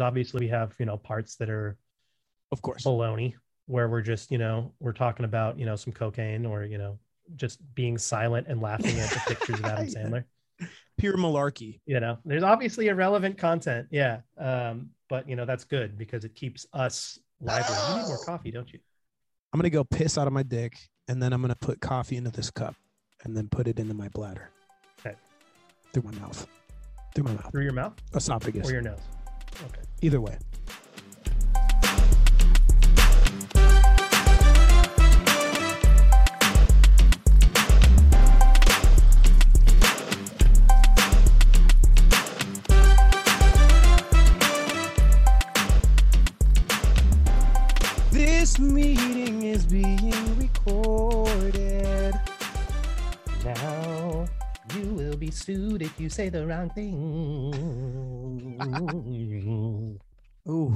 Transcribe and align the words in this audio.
because 0.00 0.08
obviously 0.08 0.40
we 0.46 0.48
have 0.48 0.74
you 0.78 0.86
know 0.86 0.96
parts 0.96 1.36
that 1.36 1.50
are 1.50 1.76
Of 2.52 2.62
course. 2.62 2.84
baloney 2.84 3.34
where 3.66 3.88
we're 3.88 4.00
just 4.00 4.30
you 4.30 4.38
know 4.38 4.72
we're 4.80 4.92
talking 4.94 5.24
about 5.24 5.58
you 5.58 5.66
know 5.66 5.76
some 5.76 5.92
cocaine 5.92 6.46
or 6.46 6.64
you 6.64 6.78
know 6.78 6.98
just 7.36 7.60
being 7.74 7.98
silent 7.98 8.46
and 8.48 8.60
laughing 8.60 8.98
at 8.98 9.10
the 9.10 9.20
pictures 9.28 9.58
of 9.60 9.64
Adam 9.66 9.86
Sandler. 9.86 10.24
Pure 10.98 11.16
malarkey. 11.16 11.80
You 11.86 12.00
know, 12.00 12.18
there's 12.24 12.42
obviously 12.42 12.88
irrelevant 12.88 13.38
content, 13.38 13.86
yeah, 13.90 14.20
um, 14.36 14.90
but 15.08 15.28
you 15.28 15.36
know 15.36 15.44
that's 15.44 15.64
good 15.64 15.96
because 15.96 16.24
it 16.24 16.34
keeps 16.34 16.66
us 16.72 17.18
lively. 17.40 17.76
You 17.88 18.00
need 18.00 18.08
more 18.08 18.24
coffee, 18.24 18.50
don't 18.50 18.70
you? 18.72 18.80
I'm 19.52 19.58
gonna 19.58 19.70
go 19.70 19.84
piss 19.84 20.18
out 20.18 20.26
of 20.26 20.32
my 20.32 20.42
dick, 20.42 20.76
and 21.08 21.22
then 21.22 21.32
I'm 21.32 21.40
gonna 21.40 21.54
put 21.54 21.80
coffee 21.80 22.16
into 22.16 22.30
this 22.30 22.50
cup, 22.50 22.74
and 23.24 23.36
then 23.36 23.48
put 23.48 23.68
it 23.68 23.78
into 23.78 23.94
my 23.94 24.08
bladder. 24.08 24.50
Okay. 24.98 25.14
Through 25.92 26.02
my 26.02 26.18
mouth. 26.18 26.46
Through 27.14 27.24
my 27.24 27.32
mouth. 27.32 27.50
Through 27.52 27.62
your 27.64 27.72
mouth 27.72 27.94
Esophagus. 28.14 28.68
or 28.68 28.72
your 28.72 28.82
nose? 28.82 28.98
Okay. 29.64 29.82
Either 30.02 30.20
way. 30.20 30.38
This 48.10 48.58
meeting 48.58 49.42
is 49.42 49.66
being 49.66 50.38
recorded. 50.38 52.14
Now 53.44 54.26
you 54.74 54.94
will 54.94 55.16
be 55.16 55.30
sued 55.30 55.82
if 55.82 56.00
you 56.00 56.08
say 56.08 56.30
the 56.30 56.46
wrong 56.46 56.70
thing. 56.70 58.29
Ooh, 60.48 60.74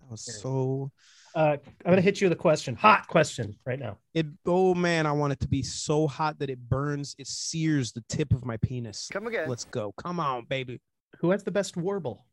that 0.00 0.10
was 0.10 0.20
so. 0.20 0.90
uh, 1.34 1.56
I'm 1.84 1.90
gonna 1.90 2.00
hit 2.00 2.20
you 2.20 2.26
with 2.26 2.32
a 2.38 2.40
question, 2.40 2.74
hot 2.74 3.06
question 3.08 3.56
right 3.64 3.78
now. 3.78 3.98
It. 4.14 4.26
Oh 4.46 4.74
man, 4.74 5.06
I 5.06 5.12
want 5.12 5.32
it 5.32 5.40
to 5.40 5.48
be 5.48 5.62
so 5.62 6.06
hot 6.06 6.38
that 6.40 6.50
it 6.50 6.58
burns. 6.68 7.14
It 7.18 7.26
sears 7.26 7.92
the 7.92 8.02
tip 8.08 8.32
of 8.32 8.44
my 8.44 8.56
penis. 8.58 9.08
Come 9.12 9.26
again. 9.26 9.48
Let's 9.48 9.64
go. 9.64 9.92
Come 9.92 10.20
on, 10.20 10.44
baby. 10.46 10.80
Who 11.20 11.30
has 11.30 11.42
the 11.44 11.50
best 11.50 11.76
warble? 11.76 12.26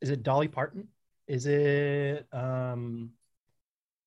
Is 0.00 0.10
it 0.10 0.22
Dolly 0.22 0.48
Parton? 0.48 0.88
Is 1.26 1.46
it 1.46 2.26
um? 2.32 3.10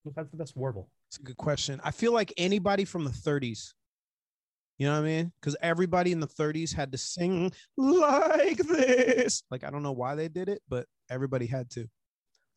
Who 0.04 0.14
has 0.18 0.30
the 0.30 0.38
best 0.38 0.56
warble? 0.56 0.90
It's 1.10 1.18
a 1.18 1.24
good 1.24 1.38
question. 1.38 1.82
I 1.84 1.92
feel 1.92 2.14
like 2.14 2.34
anybody 2.38 2.86
from 2.86 3.04
the 3.04 3.10
30s. 3.10 3.74
You 4.82 4.88
know 4.88 4.94
what 4.94 5.06
I 5.06 5.10
mean? 5.10 5.32
Because 5.40 5.56
everybody 5.62 6.12
in 6.12 6.20
the 6.20 6.28
30s 6.28 6.74
had 6.74 6.92
to 6.94 6.98
sing 6.98 7.52
mm-hmm. 7.80 8.00
like 8.02 8.58
this. 8.58 9.44
Like 9.52 9.64
I 9.64 9.70
don't 9.70 9.84
know 9.84 9.92
why 9.92 10.16
they 10.16 10.28
did 10.28 10.50
it, 10.50 10.64
but 10.68 10.88
everybody 11.08 11.46
had 11.46 11.70
to. 11.74 11.88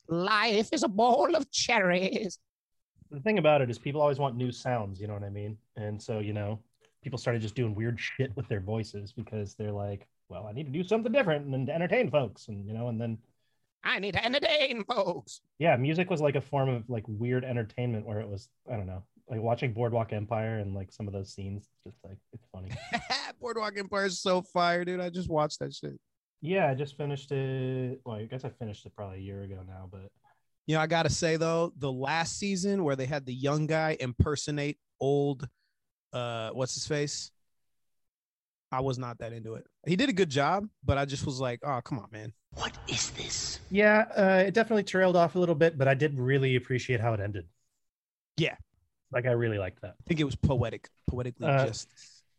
Life 0.08 0.70
is 0.72 0.84
a 0.84 0.88
bowl 0.88 1.36
of 1.36 1.50
cherries. 1.50 2.38
The 3.10 3.20
thing 3.20 3.36
about 3.36 3.60
it 3.60 3.68
is, 3.68 3.78
people 3.78 4.00
always 4.00 4.18
want 4.18 4.36
new 4.36 4.52
sounds. 4.52 5.02
You 5.02 5.06
know 5.06 5.12
what 5.12 5.22
I 5.22 5.28
mean? 5.28 5.58
And 5.76 6.02
so 6.02 6.20
you 6.20 6.32
know, 6.32 6.60
people 7.02 7.18
started 7.18 7.42
just 7.42 7.56
doing 7.56 7.74
weird 7.74 8.00
shit 8.00 8.34
with 8.36 8.48
their 8.48 8.60
voices 8.60 9.12
because 9.12 9.54
they're 9.56 9.70
like, 9.70 10.08
well, 10.30 10.46
I 10.46 10.52
need 10.52 10.64
to 10.64 10.72
do 10.72 10.82
something 10.82 11.12
different 11.12 11.44
and 11.44 11.66
to 11.66 11.74
entertain 11.74 12.10
folks, 12.10 12.48
and 12.48 12.66
you 12.66 12.72
know, 12.72 12.88
and 12.88 12.98
then 12.98 13.18
I 13.84 13.98
need 13.98 14.12
to 14.12 14.24
entertain 14.24 14.82
folks. 14.84 15.42
yeah, 15.58 15.76
music 15.76 16.08
was 16.08 16.22
like 16.22 16.36
a 16.36 16.40
form 16.40 16.70
of 16.70 16.88
like 16.88 17.04
weird 17.06 17.44
entertainment 17.44 18.06
where 18.06 18.20
it 18.20 18.28
was 18.28 18.48
I 18.66 18.76
don't 18.76 18.86
know, 18.86 19.02
like 19.28 19.40
watching 19.40 19.72
Boardwalk 19.72 20.12
Empire 20.12 20.58
and 20.58 20.74
like 20.74 20.92
some 20.92 21.06
of 21.06 21.12
those 21.14 21.32
scenes, 21.32 21.68
just 21.86 21.96
like 22.04 22.18
it's 22.32 22.46
funny. 22.52 22.70
Boardwalk 23.40 23.76
Empire 23.78 24.06
is 24.06 24.20
so 24.20 24.42
fire, 24.42 24.84
dude. 24.84 25.00
I 25.00 25.10
just 25.10 25.28
watched 25.30 25.58
that 25.60 25.74
shit. 25.74 25.98
yeah, 26.40 26.68
I 26.70 26.74
just 26.74 26.96
finished 26.96 27.32
it. 27.32 28.00
Well, 28.04 28.16
I 28.16 28.24
guess 28.24 28.44
I 28.44 28.50
finished 28.50 28.84
it 28.86 28.94
probably 28.94 29.18
a 29.18 29.22
year 29.22 29.42
ago 29.42 29.60
now, 29.66 29.88
but 29.90 30.10
You 30.66 30.76
know, 30.76 30.80
I 30.82 30.86
gotta 30.86 31.10
say 31.10 31.36
though, 31.36 31.72
the 31.78 31.90
last 31.92 32.38
season 32.38 32.84
where 32.84 32.96
they 32.96 33.06
had 33.06 33.24
the 33.26 33.34
young 33.34 33.66
guy 33.66 33.96
impersonate 33.98 34.78
old, 35.00 35.48
uh, 36.12 36.50
what's 36.50 36.74
his 36.74 36.86
face? 36.86 37.30
I 38.72 38.80
was 38.80 38.98
not 38.98 39.18
that 39.18 39.32
into 39.32 39.54
it. 39.54 39.64
He 39.86 39.94
did 39.94 40.08
a 40.08 40.12
good 40.12 40.30
job, 40.30 40.66
but 40.84 40.98
I 40.98 41.04
just 41.04 41.24
was 41.26 41.38
like, 41.40 41.60
oh, 41.62 41.80
come 41.84 41.98
on, 41.98 42.08
man. 42.10 42.32
What 42.54 42.76
is 42.88 43.10
this? 43.10 43.60
yeah, 43.70 44.04
uh, 44.16 44.44
it 44.46 44.52
definitely 44.54 44.82
trailed 44.82 45.16
off 45.16 45.34
a 45.36 45.38
little 45.38 45.54
bit, 45.54 45.78
but 45.78 45.86
I 45.88 45.94
did 45.94 46.18
really 46.18 46.56
appreciate 46.56 47.00
how 47.00 47.14
it 47.14 47.20
ended. 47.20 47.46
Yeah. 48.36 48.56
Like 49.14 49.26
I 49.26 49.30
really 49.32 49.58
liked 49.58 49.80
that. 49.82 49.94
I 49.98 50.02
think 50.06 50.20
it 50.20 50.24
was 50.24 50.34
poetic, 50.36 50.88
poetically 51.08 51.46
Uh, 51.48 51.66
just. 51.66 51.88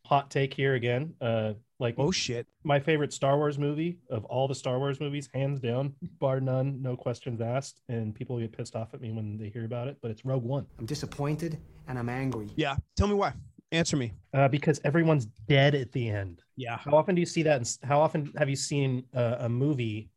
Hot 0.06 0.30
take 0.30 0.54
here 0.54 0.76
again. 0.76 1.16
Uh, 1.20 1.54
like 1.80 1.96
Oh 1.98 2.12
shit! 2.12 2.46
my 2.64 2.80
favorite 2.80 3.12
Star 3.12 3.38
Wars 3.38 3.58
movie 3.58 3.98
of 4.12 4.24
all 4.26 4.48
the 4.48 4.54
Star 4.54 4.78
Wars 4.78 5.00
movies, 5.00 5.28
hands 5.34 5.60
down, 5.60 5.96
bar 6.20 6.40
none, 6.40 6.80
no 6.80 6.96
questions 6.96 7.42
asked. 7.42 7.82
And 7.90 8.14
people 8.14 8.38
get 8.40 8.52
pissed 8.56 8.76
off 8.76 8.94
at 8.94 9.02
me 9.02 9.12
when 9.12 9.36
they 9.36 9.50
hear 9.50 9.66
about 9.66 9.88
it, 9.88 9.98
but 10.04 10.12
it's 10.12 10.24
Rogue 10.24 10.44
One 10.44 10.68
I'm 10.78 10.86
disappointed 10.86 11.58
and 11.88 11.98
I'm 11.98 12.08
angry. 12.08 12.50
Yeah, 12.56 12.76
tell 12.96 13.08
me 13.08 13.16
why. 13.16 13.34
Answer 13.72 13.98
me. 13.98 14.14
uh, 14.32 14.48
because 14.48 14.80
everyone's 14.84 15.26
dead 15.26 15.74
at 15.74 15.92
the 15.92 16.08
end. 16.08 16.44
Yeah, 16.56 16.78
How 16.78 16.96
often 16.96 17.16
do 17.16 17.20
you 17.20 17.26
see 17.26 17.42
that? 17.42 17.60
in- 17.62 17.88
How 17.90 18.00
often 18.00 18.32
have 18.38 18.48
you 18.48 18.56
seen 18.56 19.06
a, 19.12 19.38
a 19.40 19.50
movie 19.50 20.12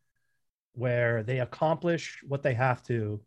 where 0.73 1.23
they 1.23 1.39
accomplish 1.39 2.19
what 2.27 2.43
they 2.43 2.53
have 2.53 2.83
to, 2.83 3.19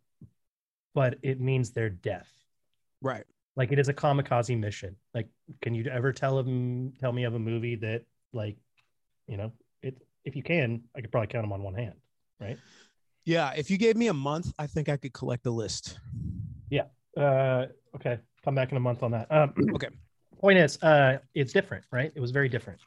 but 0.95 1.17
it 1.23 1.41
means 1.41 1.71
their 1.71 1.89
death? 1.89 2.31
Right. 3.03 3.25
Like 3.55 3.71
it 3.71 3.77
is 3.77 3.87
a 3.87 3.93
kamikaze 3.93 4.57
mission. 4.57 4.95
Like, 5.13 5.27
can 5.61 5.75
you 5.75 5.85
ever 5.85 6.11
tell 6.11 6.37
them 6.37 6.93
tell 6.99 7.11
me 7.11 7.25
of 7.25 7.35
a 7.35 7.39
movie 7.39 7.75
that 7.75 8.01
like, 8.33 8.57
you 9.27 9.37
know, 9.37 9.51
it 9.83 10.01
if 10.25 10.35
you 10.35 10.41
can, 10.41 10.81
I 10.95 11.01
could 11.01 11.11
probably 11.11 11.27
count 11.27 11.43
them 11.43 11.53
on 11.53 11.61
one 11.61 11.75
hand, 11.75 11.93
right? 12.39 12.57
Yeah, 13.25 13.53
if 13.55 13.69
you 13.69 13.77
gave 13.77 13.95
me 13.95 14.07
a 14.07 14.13
month, 14.13 14.51
I 14.57 14.67
think 14.67 14.89
I 14.89 14.97
could 14.97 15.13
collect 15.13 15.45
a 15.45 15.51
list. 15.51 15.99
Yeah. 16.69 16.85
Uh, 17.15 17.67
okay, 17.95 18.17
come 18.43 18.55
back 18.55 18.71
in 18.71 18.77
a 18.77 18.81
month 18.81 19.03
on 19.03 19.11
that. 19.11 19.31
Um, 19.31 19.53
Okay. 19.75 19.89
Point 20.39 20.57
is, 20.57 20.81
uh, 20.83 21.19
it's 21.33 21.53
different, 21.53 21.85
right? 21.91 22.11
It 22.15 22.19
was 22.19 22.31
very 22.31 22.49
different. 22.49 22.81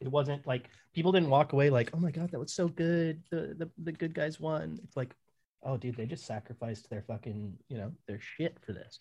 It 0.00 0.08
wasn't 0.08 0.46
like 0.46 0.70
people 0.94 1.12
didn't 1.12 1.28
walk 1.28 1.52
away 1.52 1.68
like, 1.68 1.90
oh 1.92 1.98
my 1.98 2.10
god, 2.10 2.30
that 2.30 2.38
was 2.38 2.54
so 2.54 2.68
good. 2.68 3.22
The 3.30 3.54
the, 3.58 3.70
the 3.82 3.92
good 3.92 4.14
guys 4.14 4.40
won. 4.40 4.80
It's 4.82 4.96
like, 4.96 5.14
oh 5.62 5.76
dude, 5.76 5.96
they 5.96 6.06
just 6.06 6.24
sacrificed 6.26 6.88
their 6.88 7.02
fucking, 7.02 7.58
you 7.68 7.76
know, 7.76 7.92
their 8.06 8.18
shit 8.20 8.56
for 8.64 8.72
this. 8.72 9.00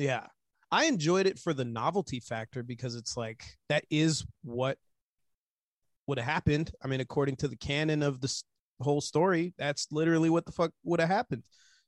Yeah. 0.00 0.26
I 0.72 0.84
enjoyed 0.84 1.26
it 1.26 1.38
for 1.38 1.52
the 1.52 1.64
novelty 1.64 2.20
factor 2.20 2.62
because 2.62 2.94
it's 2.94 3.16
like 3.16 3.44
that 3.68 3.84
is 3.90 4.24
what 4.42 4.78
would 6.06 6.18
have 6.18 6.26
happened. 6.26 6.70
I 6.82 6.88
mean, 6.88 7.00
according 7.00 7.36
to 7.36 7.48
the 7.48 7.56
canon 7.56 8.02
of 8.02 8.20
this 8.20 8.44
whole 8.80 9.00
story, 9.00 9.52
that's 9.58 9.88
literally 9.90 10.30
what 10.30 10.46
the 10.46 10.52
fuck 10.52 10.72
would 10.84 11.00
have 11.00 11.08
happened. 11.08 11.42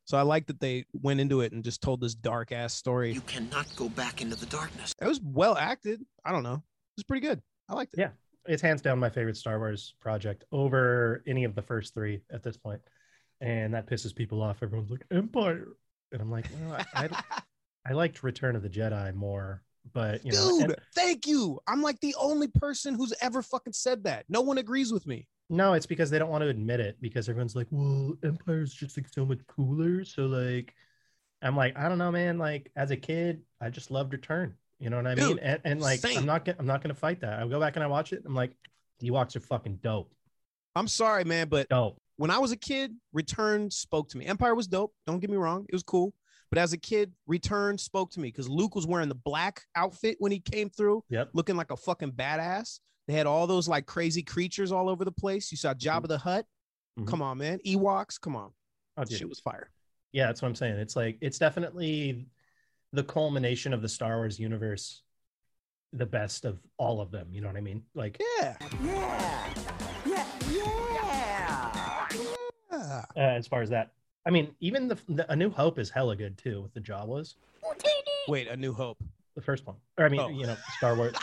So 0.04 0.18
I 0.18 0.22
like 0.22 0.46
that 0.46 0.58
they 0.58 0.84
went 0.92 1.20
into 1.20 1.42
it 1.42 1.52
and 1.52 1.62
just 1.62 1.80
told 1.80 2.00
this 2.00 2.14
dark 2.14 2.50
ass 2.50 2.74
story. 2.74 3.12
You 3.12 3.20
cannot 3.22 3.66
go 3.76 3.88
back 3.88 4.20
into 4.20 4.34
the 4.34 4.46
darkness. 4.46 4.92
It 5.00 5.06
was 5.06 5.20
well 5.22 5.56
acted. 5.56 6.02
I 6.24 6.32
don't 6.32 6.42
know. 6.42 6.54
It 6.54 6.98
was 6.98 7.04
pretty 7.04 7.24
good. 7.26 7.40
I 7.68 7.74
liked 7.74 7.94
it. 7.94 8.00
Yeah. 8.00 8.10
It's 8.46 8.60
hands 8.60 8.82
down 8.82 8.98
my 8.98 9.10
favorite 9.10 9.36
Star 9.36 9.58
Wars 9.58 9.94
project 10.00 10.44
over 10.50 11.22
any 11.28 11.44
of 11.44 11.54
the 11.54 11.62
first 11.62 11.94
three 11.94 12.22
at 12.32 12.42
this 12.42 12.56
point. 12.56 12.80
And 13.40 13.72
that 13.74 13.86
pisses 13.88 14.14
people 14.14 14.42
off. 14.42 14.62
Everyone's 14.62 14.90
like, 14.90 15.04
Empire. 15.12 15.68
And 16.10 16.20
I'm 16.20 16.30
like, 16.30 16.46
well, 16.60 16.84
I, 16.94 17.08
I, 17.30 17.40
I 17.86 17.92
liked 17.92 18.22
Return 18.22 18.56
of 18.56 18.62
the 18.62 18.68
Jedi 18.68 19.14
more, 19.14 19.62
but 19.92 20.24
you 20.24 20.32
know, 20.32 20.60
Dude, 20.60 20.70
and- 20.70 20.76
thank 20.94 21.26
you. 21.26 21.58
I'm 21.66 21.82
like 21.82 22.00
the 22.00 22.14
only 22.18 22.48
person 22.48 22.94
who's 22.94 23.12
ever 23.20 23.42
fucking 23.42 23.72
said 23.72 24.04
that. 24.04 24.24
No 24.28 24.40
one 24.40 24.58
agrees 24.58 24.92
with 24.92 25.06
me. 25.06 25.26
no, 25.50 25.72
it's 25.74 25.86
because 25.86 26.08
they 26.10 26.18
don't 26.18 26.30
want 26.30 26.42
to 26.42 26.48
admit 26.48 26.80
it 26.80 26.96
because 27.00 27.28
everyone's 27.28 27.54
like, 27.56 27.66
well, 27.70 28.14
Empire's 28.24 28.72
just 28.72 28.96
like 28.96 29.08
so 29.08 29.24
much 29.26 29.40
cooler. 29.48 30.04
So 30.04 30.26
like, 30.26 30.74
I'm 31.42 31.56
like, 31.56 31.76
I 31.76 31.88
don't 31.88 31.98
know, 31.98 32.10
man. 32.12 32.38
Like 32.38 32.70
as 32.76 32.90
a 32.90 32.96
kid, 32.96 33.42
I 33.60 33.68
just 33.68 33.90
loved 33.90 34.12
Return. 34.12 34.54
You 34.78 34.90
know 34.90 34.96
what 34.96 35.06
I 35.06 35.14
mean? 35.14 35.38
And, 35.40 35.60
and 35.64 35.80
like, 35.80 36.00
same. 36.00 36.18
I'm 36.18 36.26
not 36.26 36.44
gonna, 36.44 36.56
I'm 36.58 36.66
not 36.66 36.82
gonna 36.82 36.94
fight 36.94 37.20
that. 37.20 37.40
I 37.40 37.46
go 37.48 37.60
back 37.60 37.76
and 37.76 37.84
I 37.84 37.86
watch 37.88 38.12
it. 38.12 38.22
I'm 38.26 38.34
like, 38.34 38.52
Ewoks 39.02 39.34
are 39.36 39.40
fucking 39.40 39.80
dope, 39.82 40.12
I'm 40.76 40.86
sorry, 40.88 41.24
man, 41.24 41.48
but 41.48 41.68
dope. 41.68 41.98
when 42.16 42.30
I 42.30 42.38
was 42.38 42.52
a 42.52 42.56
kid, 42.56 42.94
Return 43.12 43.70
spoke 43.70 44.08
to 44.10 44.18
me. 44.18 44.26
Empire 44.26 44.54
was 44.54 44.68
dope. 44.68 44.94
Don't 45.06 45.18
get 45.18 45.28
me 45.28 45.36
wrong. 45.36 45.66
It 45.68 45.74
was 45.74 45.82
cool. 45.82 46.14
But 46.52 46.58
as 46.58 46.74
a 46.74 46.76
kid, 46.76 47.14
Return 47.26 47.78
spoke 47.78 48.10
to 48.10 48.20
me 48.20 48.28
because 48.28 48.46
Luke 48.46 48.74
was 48.74 48.86
wearing 48.86 49.08
the 49.08 49.14
black 49.14 49.62
outfit 49.74 50.16
when 50.18 50.30
he 50.32 50.38
came 50.38 50.68
through, 50.68 51.02
Yep. 51.08 51.30
looking 51.32 51.56
like 51.56 51.70
a 51.70 51.76
fucking 51.78 52.12
badass. 52.12 52.78
They 53.08 53.14
had 53.14 53.26
all 53.26 53.46
those 53.46 53.68
like 53.68 53.86
crazy 53.86 54.22
creatures 54.22 54.70
all 54.70 54.90
over 54.90 55.02
the 55.06 55.10
place. 55.12 55.50
You 55.50 55.56
saw 55.56 55.72
Jabba 55.72 56.08
the 56.08 56.18
Hutt. 56.18 56.44
Mhm. 57.00 57.06
Come 57.08 57.22
on, 57.22 57.38
man. 57.38 57.58
Ewoks. 57.66 58.20
Come 58.20 58.36
on. 58.36 58.52
Oh, 58.98 59.04
dude. 59.04 59.18
Shit 59.18 59.30
was 59.30 59.40
fire. 59.40 59.70
Yeah, 60.12 60.26
that's 60.26 60.42
what 60.42 60.48
I'm 60.48 60.54
saying. 60.54 60.74
It's 60.76 60.94
like 60.94 61.16
it's 61.22 61.38
definitely 61.38 62.26
the 62.92 63.02
culmination 63.02 63.72
of 63.72 63.80
the 63.80 63.88
Star 63.88 64.18
Wars 64.18 64.38
universe, 64.38 65.04
the 65.94 66.04
best 66.04 66.44
of 66.44 66.58
all 66.76 67.00
of 67.00 67.10
them. 67.10 67.28
You 67.32 67.40
know 67.40 67.46
what 67.48 67.56
I 67.56 67.62
mean? 67.62 67.82
Like 67.94 68.20
Yeah. 68.38 68.58
Yeah. 68.84 69.54
Yeah. 70.04 70.26
Yeah. 70.50 72.08
Yeah. 72.70 73.04
uh, 73.16 73.20
as 73.20 73.46
far 73.46 73.62
as 73.62 73.70
that, 73.70 73.94
I 74.26 74.30
mean, 74.30 74.54
even 74.60 74.88
the, 74.88 74.98
the 75.08 75.30
A 75.32 75.36
New 75.36 75.50
Hope 75.50 75.78
is 75.78 75.90
hella 75.90 76.14
good 76.16 76.38
too 76.38 76.62
with 76.62 76.72
the 76.74 76.80
Jawas, 76.80 77.34
Wait, 78.28 78.48
A 78.48 78.56
New 78.56 78.72
Hope. 78.72 78.98
the 79.34 79.42
first 79.42 79.66
one. 79.66 79.76
Or 79.98 80.04
I 80.04 80.08
mean, 80.08 80.20
Oh. 80.20 80.28
you 80.28 80.46
know, 80.46 80.56
Star 80.76 80.94
Wars. 80.96 81.14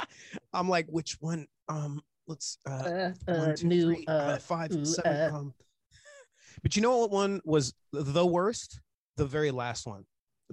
I'm 0.52 0.68
like, 0.68 0.86
which 0.88 1.16
one? 1.20 1.46
Um, 1.68 2.00
let's 2.26 2.58
uh, 2.66 2.70
Uh, 2.70 3.12
one, 3.26 3.54
two, 3.56 3.68
three, 3.68 4.04
uh, 4.08 4.38
five, 4.38 4.72
ooh, 4.72 4.84
seven. 4.84 5.12
uh. 5.34 5.36
Um, 5.36 5.54
But 6.62 6.74
you 6.74 6.82
know 6.82 6.96
what 6.98 7.10
one 7.10 7.40
was 7.44 7.74
the 7.92 8.26
worst? 8.26 8.80
The 9.16 9.26
very 9.26 9.50
last 9.50 9.86
one. 9.86 10.04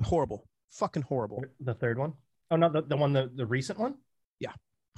Horrible. 0.04 0.46
Fucking 0.72 1.04
horrible. 1.04 1.44
The 1.62 1.74
third 1.74 1.98
one? 1.98 2.14
Oh 2.52 2.56
no, 2.58 2.70
the, 2.70 2.82
the 2.82 2.98
one 2.98 3.14
the, 3.14 3.32
the 3.34 3.46
recent 3.46 3.80
one? 3.80 3.96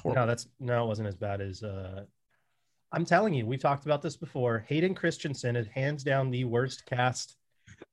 Horrible. 0.02 0.22
No, 0.24 0.28
that's 0.28 0.48
no, 0.60 0.84
it 0.84 0.88
wasn't 0.88 1.08
as 1.08 1.16
bad 1.16 1.40
as 1.42 1.64
uh 1.64 2.04
I'm 2.92 3.06
telling 3.06 3.34
you, 3.34 3.46
we've 3.46 3.60
talked 3.60 3.86
about 3.86 4.02
this 4.02 4.16
before. 4.16 4.66
Hayden 4.68 4.96
Christensen 4.96 5.56
is 5.56 5.68
hands 5.68 6.04
down 6.04 6.32
the 6.32 6.46
worst 6.46 6.86
cast 6.86 7.36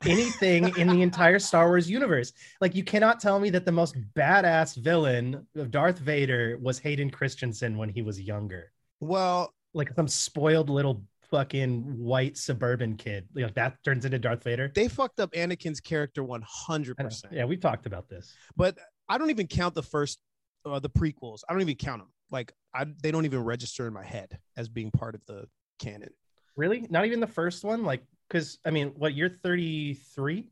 anything 0.04 0.76
in 0.76 0.86
the 0.86 1.02
entire 1.02 1.38
Star 1.40 1.66
Wars 1.68 1.90
universe. 1.90 2.32
Like 2.60 2.74
you 2.74 2.84
cannot 2.84 3.20
tell 3.20 3.40
me 3.40 3.50
that 3.50 3.64
the 3.64 3.72
most 3.72 3.96
badass 4.14 4.76
villain 4.76 5.46
of 5.56 5.70
Darth 5.70 5.98
Vader 5.98 6.58
was 6.60 6.78
Hayden 6.78 7.10
Christensen 7.10 7.76
when 7.76 7.88
he 7.88 8.02
was 8.02 8.20
younger. 8.20 8.70
well, 9.00 9.52
Like 9.74 9.92
some 9.96 10.08
spoiled 10.08 10.68
little 10.70 11.02
fucking 11.30 11.82
white 11.98 12.36
suburban 12.36 12.94
kid. 12.96 13.26
Like 13.34 13.54
that 13.54 13.82
turns 13.82 14.04
into 14.04 14.18
Darth 14.18 14.44
Vader. 14.44 14.70
they 14.74 14.86
fucked 14.86 15.18
up 15.18 15.32
Anakin's 15.32 15.80
character 15.80 16.22
100%. 16.22 17.24
Yeah, 17.32 17.46
we've 17.46 17.60
talked 17.60 17.86
about 17.86 18.08
this. 18.08 18.34
But 18.54 18.76
I 19.08 19.18
don't 19.18 19.30
even 19.30 19.46
count 19.46 19.74
the 19.74 19.82
first 19.82 20.18
uh, 20.64 20.78
the 20.78 20.90
prequels. 20.90 21.40
I 21.48 21.54
don't 21.54 21.62
even 21.62 21.74
count 21.74 22.02
them. 22.02 22.11
Like 22.32 22.52
I 22.74 22.86
they 23.02 23.10
don't 23.12 23.24
even 23.26 23.44
register 23.44 23.86
in 23.86 23.92
my 23.92 24.02
head 24.04 24.38
as 24.56 24.68
being 24.68 24.90
part 24.90 25.14
of 25.14 25.24
the 25.26 25.46
canon. 25.78 26.10
Really? 26.56 26.86
Not 26.90 27.06
even 27.06 27.20
the 27.20 27.26
first 27.26 27.62
one? 27.64 27.84
Like, 27.84 28.02
because 28.28 28.58
I 28.64 28.70
mean, 28.70 28.88
what 28.96 29.14
you're 29.14 29.28
33? 29.28 30.48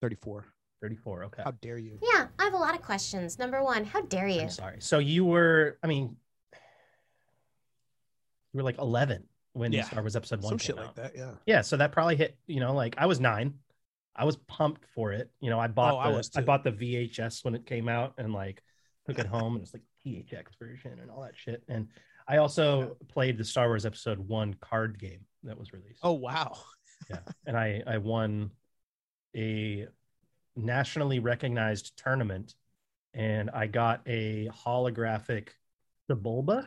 34. 0.00 0.46
34. 0.80 1.24
Okay. 1.24 1.42
How 1.44 1.50
dare 1.50 1.76
you? 1.78 1.98
Yeah, 2.02 2.28
I 2.38 2.44
have 2.44 2.54
a 2.54 2.58
lot 2.58 2.74
of 2.74 2.82
questions. 2.82 3.38
Number 3.38 3.62
one, 3.62 3.84
how 3.84 4.00
dare 4.02 4.26
you? 4.28 4.40
I'm 4.42 4.48
sorry. 4.48 4.76
So 4.80 4.98
you 4.98 5.24
were, 5.24 5.78
I 5.82 5.86
mean, 5.88 6.16
you 8.52 8.56
were 8.58 8.62
like 8.62 8.78
11 8.78 9.24
when 9.52 9.72
Yeah. 9.72 9.84
Star 9.84 10.02
Wars 10.02 10.16
Episode 10.16 10.42
One 10.42 10.50
Some 10.52 10.58
came 10.58 10.66
shit 10.66 10.78
out. 10.78 10.86
like 10.86 10.94
that, 10.96 11.16
yeah. 11.16 11.32
Yeah, 11.46 11.60
so 11.60 11.76
that 11.76 11.92
probably 11.92 12.16
hit. 12.16 12.36
You 12.46 12.60
know, 12.60 12.72
like 12.74 12.94
I 12.98 13.06
was 13.06 13.20
nine. 13.20 13.54
I 14.16 14.24
was 14.24 14.36
pumped 14.36 14.84
for 14.94 15.12
it. 15.12 15.30
You 15.40 15.50
know, 15.50 15.60
I 15.60 15.68
bought 15.68 15.94
Oh, 15.94 15.98
I 15.98 16.10
the, 16.10 16.16
was 16.16 16.30
I 16.36 16.40
bought 16.40 16.64
the 16.64 16.72
VHS 16.72 17.44
when 17.44 17.54
it 17.54 17.66
came 17.66 17.88
out 17.88 18.14
and 18.18 18.32
like 18.32 18.62
took 19.06 19.18
it 19.18 19.26
home 19.34 19.54
and 19.54 19.62
it's 19.62 19.72
like 19.74 19.82
THX 20.06 20.58
version 20.58 20.98
and 21.00 21.10
all 21.10 21.22
that 21.22 21.36
shit. 21.36 21.62
And 21.68 21.88
I 22.28 22.36
also 22.38 22.96
played 23.08 23.38
the 23.38 23.44
Star 23.44 23.68
Wars 23.68 23.84
Episode 23.86 24.18
One 24.18 24.54
card 24.60 24.98
game 24.98 25.20
that 25.42 25.58
was 25.58 25.72
released. 25.72 26.00
Oh 26.02 26.12
wow. 26.12 26.56
yeah 27.08 27.20
and 27.46 27.56
i 27.56 27.82
i 27.86 27.96
won 27.96 28.50
a 29.34 29.86
nationally 30.54 31.18
recognized 31.18 31.96
tournament 31.96 32.54
and 33.14 33.48
i 33.54 33.66
got 33.66 34.02
a 34.06 34.50
holographic 34.66 35.48
Sebulba 36.10 36.66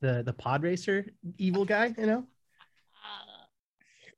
the 0.00 0.24
the 0.24 0.32
pod 0.32 0.64
racer 0.64 1.06
evil 1.38 1.64
guy 1.64 1.94
you 1.96 2.06
know 2.06 2.26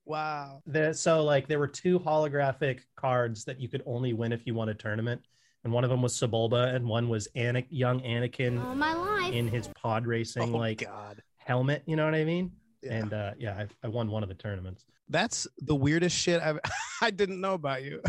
Wow. 0.06 0.62
the 0.66 0.92
so 0.92 1.22
like 1.24 1.46
there 1.48 1.58
were 1.58 1.68
two 1.68 1.98
holographic 1.98 2.80
cards 2.96 3.44
that 3.44 3.58
you 3.60 3.68
could 3.68 3.82
only 3.86 4.12
win 4.12 4.32
if 4.32 4.46
you 4.46 4.54
won 4.54 4.68
a 4.70 4.74
tournament 4.74 5.20
and 5.64 5.72
one 5.72 5.82
of 5.84 5.90
them 5.90 6.02
was 6.02 6.12
Sebulba 6.14 6.74
and 6.74 6.86
one 6.86 7.08
was 7.08 7.26
Ana- 7.34 7.64
young 7.70 8.00
Anakin 8.00 8.62
All 8.64 8.74
my 8.74 8.92
life. 8.94 9.32
in 9.32 9.48
his 9.48 9.68
pod 9.68 10.06
racing 10.06 10.54
oh 10.54 10.58
like 10.58 10.84
god. 10.84 11.22
helmet 11.38 11.82
you 11.86 11.96
know 11.96 12.04
what 12.04 12.14
I 12.14 12.24
mean 12.24 12.52
Yeah. 12.82 12.94
and 12.94 13.12
uh 13.12 13.30
yeah 13.38 13.54
I, 13.82 13.86
I 13.86 13.88
won 13.88 14.10
one 14.10 14.22
of 14.22 14.28
the 14.28 14.34
tournaments 14.34 14.84
That's 15.08 15.46
the 15.58 15.74
weirdest 15.74 16.16
shit 16.16 16.40
I've 16.42 16.58
I 17.02 17.10
didn't 17.10 17.40
know 17.40 17.54
about 17.54 17.82
you. 17.82 18.00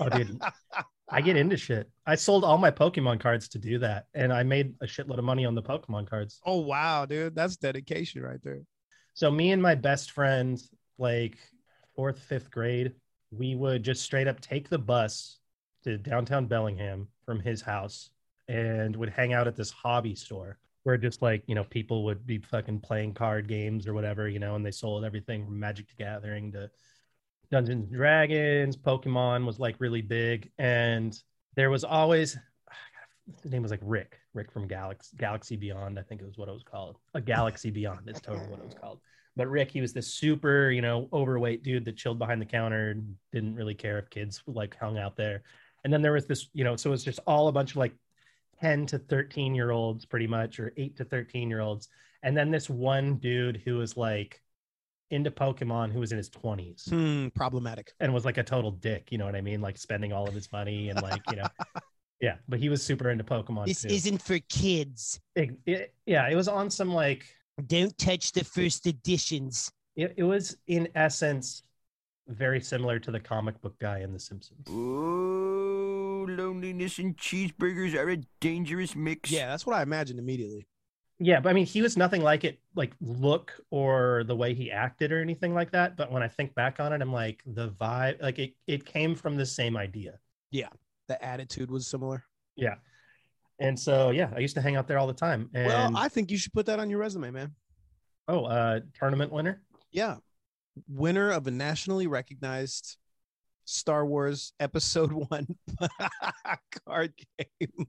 Oh, 0.00 0.08
dude. 0.08 0.40
I 1.10 1.20
get 1.22 1.36
into 1.36 1.56
shit. 1.56 1.90
I 2.06 2.14
sold 2.14 2.44
all 2.44 2.58
my 2.58 2.70
Pokemon 2.70 3.20
cards 3.20 3.48
to 3.50 3.58
do 3.58 3.78
that, 3.78 4.06
and 4.14 4.30
I 4.32 4.42
made 4.42 4.74
a 4.82 4.86
shitload 4.86 5.16
of 5.18 5.24
money 5.24 5.44
on 5.46 5.54
the 5.54 5.62
Pokemon 5.62 6.08
cards. 6.08 6.40
oh 6.44 6.58
wow, 6.60 7.04
dude. 7.06 7.34
That's 7.34 7.56
dedication 7.56 8.22
right 8.22 8.40
there. 8.42 8.60
So 9.14 9.30
me 9.30 9.50
and 9.52 9.60
my 9.62 9.74
best 9.74 10.10
friend, 10.12 10.58
like 10.98 11.36
fourth, 11.96 12.18
fifth 12.18 12.50
grade, 12.50 12.92
we 13.30 13.54
would 13.54 13.82
just 13.82 14.02
straight 14.02 14.28
up 14.28 14.40
take 14.40 14.68
the 14.68 14.78
bus 14.78 15.38
to 15.84 15.98
downtown 15.98 16.46
Bellingham 16.46 17.08
from 17.24 17.40
his 17.40 17.62
house 17.62 18.10
and 18.48 18.96
would 18.96 19.10
hang 19.10 19.32
out 19.32 19.46
at 19.46 19.56
this 19.56 19.70
hobby 19.70 20.14
store 20.14 20.58
where 20.84 20.96
just 20.96 21.20
like 21.20 21.42
you 21.46 21.54
know 21.54 21.64
people 21.64 22.04
would 22.04 22.26
be 22.26 22.38
fucking 22.38 22.80
playing 22.80 23.12
card 23.12 23.46
games 23.46 23.86
or 23.86 23.92
whatever 23.92 24.28
you 24.28 24.38
know 24.38 24.54
and 24.54 24.64
they 24.64 24.70
sold 24.70 25.04
everything 25.04 25.44
from 25.44 25.60
magic 25.60 25.86
the 25.88 26.02
gathering 26.02 26.50
to 26.50 26.70
dungeons 27.50 27.84
and 27.84 27.92
dragons 27.92 28.76
pokemon 28.76 29.44
was 29.44 29.58
like 29.58 29.76
really 29.78 30.02
big. 30.02 30.50
And 30.58 31.18
there 31.56 31.70
was 31.70 31.84
always 31.84 32.38
the 33.42 33.50
name 33.50 33.62
was 33.62 33.70
like 33.70 33.80
rick 33.82 34.18
rick 34.34 34.50
from 34.50 34.66
galaxy 34.66 35.14
galaxy 35.18 35.56
beyond 35.56 35.98
i 35.98 36.02
think 36.02 36.20
it 36.20 36.26
was 36.26 36.38
what 36.38 36.48
it 36.48 36.52
was 36.52 36.62
called. 36.62 36.96
A 37.14 37.20
galaxy 37.20 37.70
beyond 37.70 38.08
is 38.08 38.20
totally 38.20 38.48
what 38.48 38.60
it 38.60 38.64
was 38.64 38.74
called. 38.74 39.00
But 39.36 39.48
rick 39.48 39.70
he 39.70 39.80
was 39.80 39.92
this 39.92 40.12
super 40.14 40.70
you 40.70 40.82
know 40.82 41.08
overweight 41.12 41.62
dude 41.62 41.84
that 41.84 41.96
chilled 41.96 42.18
behind 42.18 42.40
the 42.40 42.46
counter 42.46 42.96
didn't 43.32 43.54
really 43.54 43.74
care 43.74 43.98
if 43.98 44.10
kids 44.10 44.42
like 44.46 44.76
hung 44.76 44.98
out 44.98 45.16
there 45.16 45.42
and 45.88 45.92
then 45.94 46.02
there 46.02 46.12
was 46.12 46.26
this 46.26 46.48
you 46.52 46.64
know 46.64 46.76
so 46.76 46.90
it 46.90 46.92
was 46.92 47.02
just 47.02 47.18
all 47.26 47.48
a 47.48 47.52
bunch 47.52 47.70
of 47.70 47.78
like 47.78 47.94
10 48.60 48.84
to 48.84 48.98
13 48.98 49.54
year 49.54 49.70
olds 49.70 50.04
pretty 50.04 50.26
much 50.26 50.60
or 50.60 50.74
8 50.76 50.98
to 50.98 51.04
13 51.06 51.48
year 51.48 51.60
olds 51.60 51.88
and 52.22 52.36
then 52.36 52.50
this 52.50 52.68
one 52.68 53.16
dude 53.16 53.62
who 53.64 53.76
was 53.78 53.96
like 53.96 54.42
into 55.10 55.30
pokemon 55.30 55.90
who 55.90 56.00
was 56.00 56.12
in 56.12 56.18
his 56.18 56.28
20s 56.28 56.90
Hmm, 56.90 57.28
problematic. 57.28 57.94
and 58.00 58.12
was 58.12 58.26
like 58.26 58.36
a 58.36 58.42
total 58.42 58.70
dick 58.70 59.10
you 59.10 59.16
know 59.16 59.24
what 59.24 59.34
i 59.34 59.40
mean 59.40 59.62
like 59.62 59.78
spending 59.78 60.12
all 60.12 60.28
of 60.28 60.34
his 60.34 60.52
money 60.52 60.90
and 60.90 61.00
like 61.00 61.22
you 61.30 61.36
know 61.36 61.48
yeah 62.20 62.34
but 62.50 62.58
he 62.58 62.68
was 62.68 62.82
super 62.82 63.08
into 63.08 63.24
pokemon 63.24 63.64
too. 63.80 63.88
isn't 63.88 64.20
for 64.20 64.38
kids. 64.50 65.18
It- 65.36 65.58
it- 65.64 65.94
yeah 66.04 66.28
it 66.28 66.34
was 66.34 66.48
on 66.48 66.68
some 66.68 66.92
like 66.92 67.24
Don't 67.66 67.96
touch 67.96 68.32
the 68.32 68.44
first 68.44 68.86
editions. 68.86 69.72
it, 69.96 70.12
it 70.18 70.24
was 70.24 70.56
in 70.66 70.88
essence 70.94 71.62
very 72.28 72.60
similar 72.60 72.98
to 72.98 73.10
the 73.10 73.18
comic 73.20 73.60
book 73.60 73.78
guy 73.78 74.00
in 74.00 74.12
the 74.12 74.18
simpsons 74.18 74.68
Oh, 74.68 76.26
loneliness 76.28 76.98
and 76.98 77.16
cheeseburgers 77.16 77.94
are 77.94 78.10
a 78.10 78.16
dangerous 78.40 78.94
mix. 78.94 79.30
Yeah, 79.30 79.48
that's 79.48 79.66
what 79.66 79.76
I 79.76 79.82
imagined 79.82 80.18
immediately. 80.18 80.66
Yeah, 81.20 81.40
but 81.40 81.48
I 81.48 81.52
mean, 81.52 81.66
he 81.66 81.82
was 81.82 81.96
nothing 81.96 82.22
like 82.22 82.44
it, 82.44 82.60
like 82.76 82.92
look 83.00 83.52
or 83.70 84.22
the 84.26 84.36
way 84.36 84.54
he 84.54 84.70
acted 84.70 85.10
or 85.10 85.20
anything 85.20 85.52
like 85.52 85.72
that. 85.72 85.96
But 85.96 86.12
when 86.12 86.22
I 86.22 86.28
think 86.28 86.54
back 86.54 86.78
on 86.78 86.92
it, 86.92 87.02
I'm 87.02 87.12
like 87.12 87.42
the 87.44 87.70
vibe, 87.70 88.22
like 88.22 88.38
it, 88.38 88.54
it 88.68 88.84
came 88.84 89.16
from 89.16 89.36
the 89.36 89.46
same 89.46 89.76
idea. 89.76 90.18
Yeah, 90.52 90.68
the 91.08 91.22
attitude 91.24 91.70
was 91.70 91.88
similar. 91.88 92.24
Yeah. 92.56 92.76
And 93.58 93.76
so, 93.78 94.10
yeah, 94.10 94.30
I 94.36 94.38
used 94.38 94.54
to 94.54 94.60
hang 94.60 94.76
out 94.76 94.86
there 94.86 94.98
all 94.98 95.08
the 95.08 95.12
time. 95.12 95.50
And 95.54 95.66
well, 95.66 95.96
I 95.96 96.08
think 96.08 96.30
you 96.30 96.38
should 96.38 96.52
put 96.52 96.66
that 96.66 96.78
on 96.78 96.88
your 96.88 97.00
resume, 97.00 97.32
man. 97.32 97.52
oh, 98.28 98.44
uh, 98.44 98.80
tournament 98.96 99.32
winner. 99.32 99.62
Yeah. 99.90 100.16
Winner 100.86 101.30
of 101.30 101.46
a 101.46 101.50
nationally 101.50 102.06
recognized 102.06 102.96
Star 103.68 104.06
Wars 104.06 104.52
Episode 104.60 105.12
One 105.30 105.46
card 106.86 107.12
game. 107.38 107.86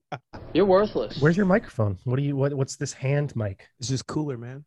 You're 0.53 0.65
worthless. 0.65 1.21
Where's 1.21 1.37
your 1.37 1.45
microphone? 1.45 1.97
What 2.03 2.17
do 2.17 2.23
you, 2.23 2.35
what, 2.35 2.53
what's 2.53 2.75
this 2.75 2.91
hand 2.91 3.33
mic? 3.35 3.67
It's 3.79 3.87
just 3.87 4.05
cooler, 4.05 4.37
man. 4.37 4.65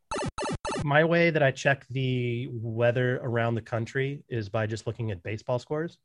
My 0.85 1.05
way 1.05 1.31
that 1.31 1.43
I 1.43 1.51
check 1.51 1.87
the 1.91 2.49
weather 2.51 3.21
around 3.23 3.55
the 3.57 3.63
country 3.63 4.25
is 4.29 4.49
by 4.49 4.67
just 4.67 4.87
looking 4.87 5.11
at 5.11 5.23
baseball 5.23 5.59
scores 5.59 5.99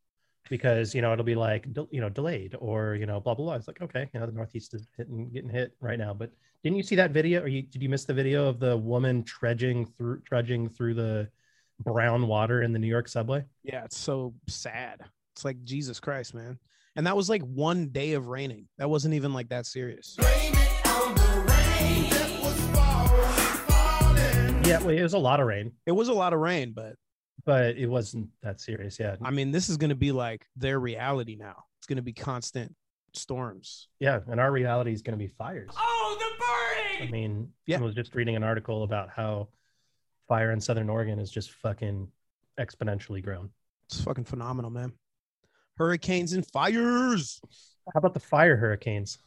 because, 0.49 0.93
you 0.93 1.01
know, 1.01 1.13
it'll 1.13 1.23
be 1.23 1.35
like, 1.35 1.67
you 1.89 2.01
know, 2.01 2.09
delayed 2.09 2.55
or, 2.59 2.95
you 2.95 3.05
know, 3.05 3.19
blah, 3.21 3.33
blah, 3.33 3.45
blah. 3.45 3.55
It's 3.55 3.67
like, 3.67 3.81
okay, 3.81 4.09
you 4.13 4.19
know, 4.19 4.25
the 4.25 4.33
Northeast 4.33 4.73
is 4.73 4.87
hitting, 4.97 5.29
getting 5.29 5.49
hit 5.49 5.73
right 5.79 5.97
now. 5.97 6.13
But 6.13 6.31
didn't 6.63 6.75
you 6.75 6.83
see 6.83 6.95
that 6.95 7.11
video 7.11 7.41
or 7.43 7.47
you, 7.47 7.61
did 7.61 7.81
you 7.81 7.89
miss 7.89 8.03
the 8.03 8.13
video 8.13 8.45
of 8.45 8.59
the 8.59 8.75
woman 8.75 9.23
trudging 9.23 9.85
through, 9.85 10.21
trudging 10.25 10.67
through 10.67 10.95
the 10.95 11.29
brown 11.79 12.27
water 12.27 12.61
in 12.61 12.73
the 12.73 12.79
New 12.79 12.87
York 12.87 13.07
subway? 13.07 13.43
Yeah, 13.63 13.83
it's 13.85 13.97
so 13.97 14.33
sad. 14.47 15.01
It's 15.35 15.45
like 15.45 15.63
Jesus 15.63 15.99
Christ, 15.99 16.33
man. 16.33 16.57
And 16.95 17.05
that 17.05 17.15
was 17.15 17.29
like 17.29 17.43
one 17.43 17.89
day 17.89 18.13
of 18.13 18.27
raining. 18.27 18.67
That 18.79 18.89
wasn't 18.89 19.13
even 19.13 19.33
like 19.33 19.49
that 19.49 19.65
serious. 19.65 20.17
Yeah, 24.65 24.79
well, 24.79 24.89
it 24.89 25.01
was 25.03 25.13
a 25.13 25.17
lot 25.17 25.39
of 25.39 25.47
rain, 25.47 25.71
It 25.85 25.93
was 25.93 26.09
a 26.09 26.13
lot 26.13 26.33
of 26.33 26.39
rain, 26.39 26.73
but 26.75 26.95
but 27.45 27.77
it 27.77 27.85
wasn't 27.87 28.27
that 28.43 28.59
serious. 28.59 28.99
Yeah. 28.99 29.15
I 29.21 29.31
mean, 29.31 29.51
this 29.51 29.69
is 29.69 29.77
going 29.77 29.91
to 29.91 29.95
be 29.95 30.11
like 30.11 30.45
their 30.57 30.79
reality 30.81 31.37
now. 31.39 31.55
It's 31.79 31.87
going 31.87 31.95
to 31.97 32.01
be 32.03 32.11
constant 32.11 32.75
storms. 33.13 33.87
Yeah. 34.01 34.19
And 34.29 34.41
our 34.41 34.51
reality 34.51 34.91
is 34.91 35.01
going 35.01 35.17
to 35.17 35.23
be 35.23 35.29
fires. 35.29 35.69
Oh, 35.77 36.17
the 36.19 36.43
burning! 36.99 37.07
I 37.07 37.11
mean, 37.11 37.49
Yeah. 37.65 37.77
I 37.77 37.81
was 37.81 37.95
just 37.95 38.13
reading 38.15 38.35
an 38.35 38.43
article 38.43 38.83
about 38.83 39.07
how 39.15 39.47
fire 40.27 40.51
in 40.51 40.59
Southern 40.61 40.89
Oregon 40.89 41.19
is 41.19 41.31
just 41.31 41.51
fucking 41.51 42.09
exponentially 42.59 43.23
grown. 43.23 43.49
It's 43.89 44.01
fucking 44.01 44.25
phenomenal, 44.25 44.71
man. 44.71 44.93
Hurricanes 45.77 46.33
and 46.33 46.45
fires. 46.51 47.39
How 47.93 47.99
about 47.99 48.13
the 48.13 48.19
fire 48.19 48.57
hurricanes? 48.57 49.19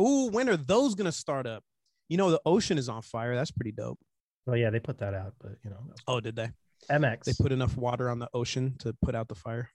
Ooh, 0.00 0.28
when 0.30 0.48
are 0.48 0.56
those 0.56 0.94
going 0.94 1.06
to 1.06 1.12
start 1.12 1.46
up? 1.46 1.62
You 2.08 2.16
know, 2.16 2.30
the 2.30 2.40
ocean 2.44 2.76
is 2.76 2.88
on 2.88 3.02
fire. 3.02 3.34
That's 3.34 3.50
pretty 3.50 3.72
dope. 3.72 3.98
Well, 4.46 4.56
yeah, 4.56 4.70
they 4.70 4.80
put 4.80 4.98
that 4.98 5.14
out, 5.14 5.34
but 5.40 5.52
you 5.64 5.70
know, 5.70 5.78
Oh, 6.08 6.20
did 6.20 6.34
they? 6.36 6.50
MX. 6.90 7.24
They 7.24 7.32
put 7.40 7.52
enough 7.52 7.76
water 7.76 8.10
on 8.10 8.18
the 8.18 8.28
ocean 8.34 8.74
to 8.80 8.92
put 9.02 9.14
out 9.14 9.28
the 9.28 9.36
fire. 9.36 9.70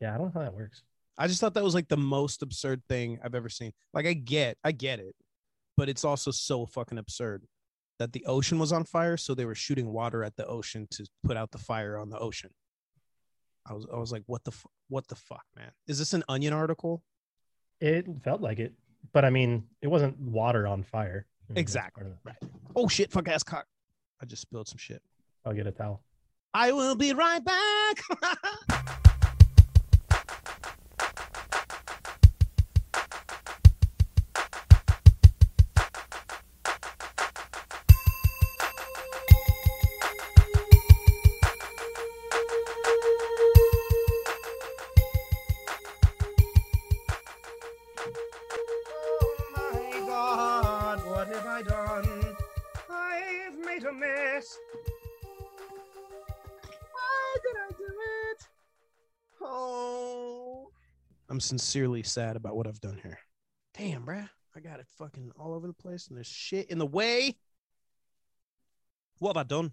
yeah, 0.00 0.14
I 0.14 0.18
don't 0.18 0.26
know 0.34 0.40
how 0.40 0.44
that 0.46 0.54
works. 0.54 0.82
I 1.18 1.26
just 1.26 1.40
thought 1.40 1.54
that 1.54 1.64
was 1.64 1.74
like 1.74 1.88
the 1.88 1.96
most 1.96 2.40
absurd 2.42 2.82
thing 2.88 3.18
I've 3.22 3.34
ever 3.34 3.48
seen. 3.48 3.72
Like 3.92 4.06
I 4.06 4.12
get, 4.14 4.56
I 4.64 4.72
get 4.72 5.00
it, 5.00 5.14
but 5.76 5.88
it's 5.88 6.04
also 6.04 6.30
so 6.30 6.64
fucking 6.64 6.96
absurd 6.98 7.44
that 8.02 8.12
the 8.12 8.24
ocean 8.26 8.58
was 8.58 8.72
on 8.72 8.84
fire, 8.84 9.16
so 9.16 9.34
they 9.34 9.44
were 9.44 9.54
shooting 9.54 9.92
water 9.92 10.24
at 10.24 10.34
the 10.36 10.44
ocean 10.46 10.88
to 10.90 11.06
put 11.24 11.36
out 11.36 11.52
the 11.52 11.58
fire 11.58 11.96
on 11.96 12.10
the 12.10 12.18
ocean. 12.18 12.50
I 13.64 13.72
was 13.74 13.86
I 13.92 13.96
was 13.96 14.10
like, 14.10 14.24
what 14.26 14.42
the 14.44 14.52
what 14.88 15.06
the 15.06 15.14
fuck, 15.14 15.44
man? 15.56 15.70
Is 15.86 15.98
this 15.98 16.12
an 16.14 16.24
Onion 16.28 16.52
article? 16.52 17.02
It 17.80 18.06
felt 18.24 18.40
like 18.40 18.58
it, 18.58 18.74
but 19.12 19.24
I 19.24 19.30
mean, 19.30 19.64
it 19.80 19.86
wasn't 19.88 20.18
water 20.18 20.66
on 20.66 20.82
fire. 20.82 21.26
I 21.48 21.52
mean, 21.52 21.58
Exactly. 21.58 22.02
part 22.02 22.12
of 22.12 22.18
the- 22.24 22.28
Right. 22.30 22.52
Oh 22.74 22.88
shit, 22.88 23.10
fuck 23.12 23.28
ass 23.28 23.42
cock. 23.44 23.66
I 24.20 24.26
just 24.26 24.42
spilled 24.42 24.66
some 24.68 24.78
shit. 24.78 25.02
I'll 25.44 25.52
get 25.54 25.66
a 25.68 25.72
towel. 25.72 26.02
I 26.54 26.72
will 26.72 26.94
be 26.96 27.12
right 27.12 27.42
back. 27.44 29.08
sincerely 61.52 62.02
sad 62.02 62.34
about 62.34 62.56
what 62.56 62.66
I've 62.66 62.80
done 62.80 62.98
here. 63.02 63.18
Damn, 63.76 64.06
bruh. 64.06 64.26
I 64.56 64.60
got 64.60 64.80
it 64.80 64.86
fucking 64.96 65.32
all 65.38 65.52
over 65.52 65.66
the 65.66 65.74
place 65.74 66.08
and 66.08 66.16
there's 66.16 66.26
shit 66.26 66.70
in 66.70 66.78
the 66.78 66.86
way. 66.86 67.36
What 69.18 69.36
have 69.36 69.44
I 69.44 69.46
done? 69.46 69.70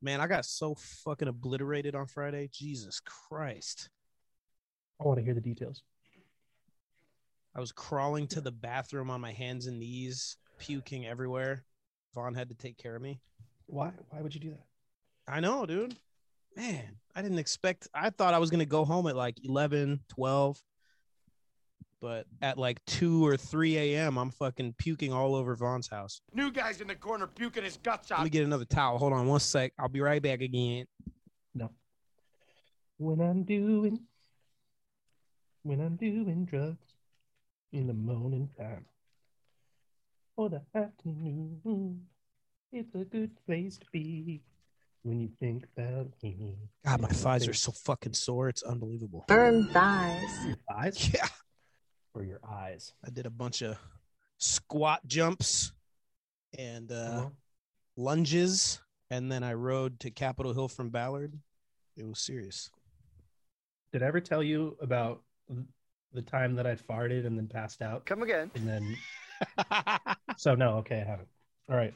Man, 0.00 0.22
I 0.22 0.26
got 0.26 0.46
so 0.46 0.74
fucking 0.74 1.28
obliterated 1.28 1.94
on 1.94 2.06
Friday. 2.06 2.48
Jesus 2.50 3.00
Christ. 3.00 3.90
I 4.98 5.04
want 5.04 5.18
to 5.18 5.24
hear 5.24 5.34
the 5.34 5.42
details. 5.42 5.82
I 7.54 7.60
was 7.60 7.70
crawling 7.70 8.26
to 8.28 8.40
the 8.40 8.50
bathroom 8.52 9.10
on 9.10 9.20
my 9.20 9.32
hands 9.32 9.66
and 9.66 9.78
knees, 9.78 10.38
puking 10.58 11.06
everywhere. 11.06 11.64
Vaughn 12.14 12.34
had 12.34 12.48
to 12.48 12.54
take 12.54 12.78
care 12.78 12.96
of 12.96 13.02
me. 13.02 13.20
Why? 13.66 13.92
Why 14.08 14.22
would 14.22 14.34
you 14.34 14.40
do 14.40 14.50
that? 14.52 14.64
I 15.28 15.40
know, 15.40 15.66
dude. 15.66 15.96
Man, 16.56 16.96
I 17.14 17.20
didn't 17.20 17.38
expect. 17.38 17.88
I 17.92 18.08
thought 18.08 18.32
I 18.32 18.38
was 18.38 18.48
going 18.48 18.60
to 18.60 18.66
go 18.66 18.86
home 18.86 19.06
at 19.06 19.16
like 19.16 19.36
11, 19.44 20.00
12. 20.08 20.62
But 22.00 22.26
at 22.40 22.56
like 22.56 22.82
2 22.86 23.26
or 23.26 23.36
3 23.36 23.76
a.m., 23.76 24.16
I'm 24.16 24.30
fucking 24.30 24.74
puking 24.78 25.12
all 25.12 25.34
over 25.34 25.54
Vaughn's 25.54 25.88
house. 25.88 26.22
New 26.32 26.50
guy's 26.50 26.80
in 26.80 26.88
the 26.88 26.94
corner 26.94 27.26
puking 27.26 27.62
his 27.62 27.76
guts 27.76 28.10
out. 28.10 28.18
Let 28.18 28.24
me 28.24 28.30
get 28.30 28.44
another 28.44 28.64
towel. 28.64 28.96
Hold 28.98 29.12
on 29.12 29.26
one 29.26 29.40
sec. 29.40 29.72
I'll 29.78 29.88
be 29.88 30.00
right 30.00 30.22
back 30.22 30.40
again. 30.40 30.86
No. 31.54 31.70
When 32.96 33.20
I'm 33.20 33.42
doing, 33.42 34.00
when 35.62 35.80
I'm 35.80 35.96
doing 35.96 36.46
drugs 36.46 36.94
in 37.72 37.86
the 37.86 37.94
morning 37.94 38.48
time 38.58 38.86
or 40.36 40.48
the 40.48 40.62
afternoon, 40.74 42.00
it's 42.72 42.94
a 42.94 43.04
good 43.04 43.32
place 43.44 43.76
to 43.76 43.86
be 43.92 44.40
when 45.02 45.20
you 45.20 45.28
think 45.38 45.66
about 45.76 46.08
me. 46.22 46.56
God, 46.86 47.00
my 47.02 47.08
thighs 47.08 47.46
are 47.46 47.52
so 47.52 47.72
fucking 47.72 48.14
sore. 48.14 48.48
It's 48.48 48.62
unbelievable. 48.62 49.24
Burn 49.28 49.68
thighs. 49.68 50.46
Your 50.46 50.56
eyes 50.74 51.10
Yeah. 51.14 51.26
Or 52.14 52.22
your 52.24 52.40
eyes. 52.48 52.92
I 53.04 53.10
did 53.10 53.26
a 53.26 53.30
bunch 53.30 53.62
of 53.62 53.76
squat 54.38 55.06
jumps 55.06 55.72
and 56.58 56.90
uh, 56.90 56.94
Uh-huh. 56.94 57.30
lunges. 57.96 58.80
And 59.10 59.30
then 59.30 59.42
I 59.42 59.54
rode 59.54 59.98
to 60.00 60.10
Capitol 60.10 60.52
Hill 60.52 60.68
from 60.68 60.90
Ballard. 60.90 61.38
It 61.96 62.06
was 62.06 62.20
serious. 62.20 62.70
Did 63.92 64.02
I 64.02 64.06
ever 64.06 64.20
tell 64.20 64.42
you 64.42 64.76
about 64.80 65.22
the 66.12 66.22
time 66.22 66.54
that 66.56 66.66
I 66.66 66.76
farted 66.76 67.26
and 67.26 67.36
then 67.36 67.48
passed 67.48 67.82
out? 67.82 68.06
Come 68.06 68.22
again. 68.22 68.50
And 68.54 68.68
then, 68.68 68.96
so 70.36 70.54
no, 70.54 70.76
okay, 70.78 71.00
I 71.00 71.04
haven't. 71.10 71.28
All 71.68 71.76
right. 71.76 71.94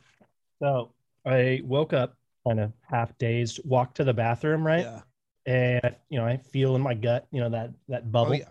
So 0.61 0.93
I 1.25 1.61
woke 1.65 1.93
up 1.93 2.17
kind 2.47 2.59
of 2.61 2.73
half 2.83 3.17
dazed, 3.19 3.61
walked 3.65 3.97
to 3.99 4.05
the 4.05 4.13
bathroom, 4.15 4.67
right? 4.67 4.87
Yeah. 4.87 5.01
And 5.47 5.97
you 6.09 6.19
know, 6.19 6.27
I 6.27 6.37
feel 6.37 6.75
in 6.75 6.83
my 6.83 6.95
gut, 6.95 7.27
you 7.31 7.41
know, 7.41 7.51
that 7.51 7.71
that 7.89 8.11
bubble. 8.11 8.33
Oh, 8.33 8.35
yeah. 8.35 8.51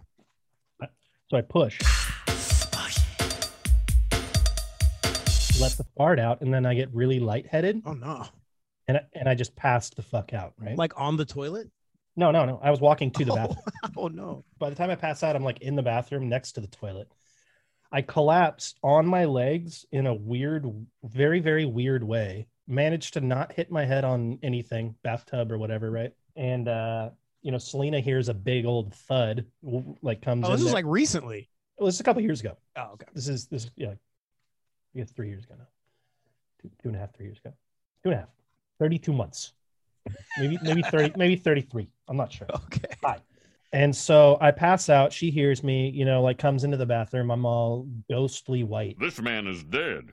So 1.33 1.39
I 1.39 1.41
push, 1.41 1.79
let 5.59 5.71
the 5.71 5.85
fart 5.97 6.19
out, 6.19 6.41
and 6.41 6.53
then 6.53 6.63
I 6.63 6.75
get 6.75 6.93
really 6.93 7.19
lightheaded, 7.19 7.81
Oh, 7.87 7.93
no. 7.93 8.27
and 8.87 8.97
I, 8.97 9.01
and 9.13 9.27
I 9.27 9.33
just 9.33 9.55
passed 9.55 9.95
the 9.95 10.03
fuck 10.03 10.31
out, 10.31 10.53
right? 10.59 10.77
Like 10.77 10.93
on 10.95 11.17
the 11.17 11.25
toilet? 11.25 11.71
no, 12.15 12.29
no, 12.29 12.45
no. 12.45 12.59
I 12.61 12.69
was 12.69 12.79
walking 12.79 13.09
to 13.09 13.25
the 13.25 13.33
bathroom. 13.33 13.57
Oh, 13.97 14.09
no. 14.09 14.45
by 14.59 14.69
the 14.69 14.75
time 14.75 14.91
I 14.91 14.95
pass 14.95 15.23
out, 15.23 15.35
I'm 15.35 15.43
like 15.43 15.59
in 15.61 15.75
the 15.75 15.81
bathroom 15.81 16.29
next 16.29 16.51
to 16.51 16.61
the 16.61 16.67
toilet. 16.67 17.11
I 17.91 18.03
collapsed 18.03 18.77
on 18.83 19.07
my 19.07 19.25
legs 19.25 19.87
in 19.91 20.05
a 20.05 20.13
weird, 20.13 20.67
very, 21.03 21.39
very 21.39 21.65
weird 21.65 22.03
way. 22.03 22.45
Managed 22.67 23.13
to 23.15 23.21
not 23.21 23.53
hit 23.53 23.71
my 23.71 23.85
head 23.85 24.03
on 24.03 24.37
anything, 24.43 24.93
bathtub 25.03 25.51
or 25.51 25.57
whatever, 25.57 25.89
right? 25.89 26.13
And 26.35 26.67
uh, 26.67 27.09
you 27.43 27.51
know, 27.51 27.57
Selena 27.57 27.99
hears 27.99 28.29
a 28.29 28.33
big 28.33 28.65
old 28.65 28.93
thud, 28.95 29.45
like 30.01 30.21
comes. 30.21 30.45
Oh, 30.45 30.47
in 30.47 30.53
this 30.53 30.63
was 30.63 30.71
there. 30.71 30.73
like 30.73 30.85
recently. 30.87 31.49
Well, 31.77 31.87
this 31.87 31.95
is 31.95 32.01
a 32.01 32.03
couple 32.03 32.21
years 32.21 32.39
ago. 32.39 32.57
Oh, 32.77 32.91
okay. 32.93 33.05
This 33.13 33.27
is 33.27 33.47
this, 33.47 33.69
yeah, 33.75 33.89
I 33.89 34.97
guess 34.97 35.11
three 35.11 35.27
years 35.27 35.43
ago 35.43 35.55
now. 35.57 35.67
Two, 36.61 36.69
two 36.81 36.89
and 36.89 36.95
a 36.95 36.99
half, 36.99 37.13
three 37.13 37.25
years 37.25 37.39
ago. 37.39 37.53
Two 38.03 38.09
and 38.09 38.15
a 38.15 38.19
half. 38.21 38.29
32 38.79 39.11
months. 39.13 39.53
Maybe, 40.37 40.57
maybe 40.63 40.81
30, 40.83 41.13
maybe 41.17 41.35
33. 41.35 41.87
I'm 42.07 42.17
not 42.17 42.31
sure. 42.31 42.47
Okay. 42.55 42.87
Hi. 43.03 43.17
And 43.73 43.95
so 43.95 44.37
I 44.39 44.51
pass 44.51 44.87
out. 44.87 45.11
She 45.11 45.31
hears 45.31 45.63
me, 45.63 45.89
you 45.89 46.05
know, 46.05 46.21
like 46.21 46.37
comes 46.37 46.63
into 46.63 46.77
the 46.77 46.85
bathroom. 46.85 47.31
I'm 47.31 47.45
all 47.45 47.87
ghostly 48.09 48.63
white. 48.63 48.97
This 48.99 49.19
man 49.19 49.47
is 49.47 49.63
dead. 49.63 50.11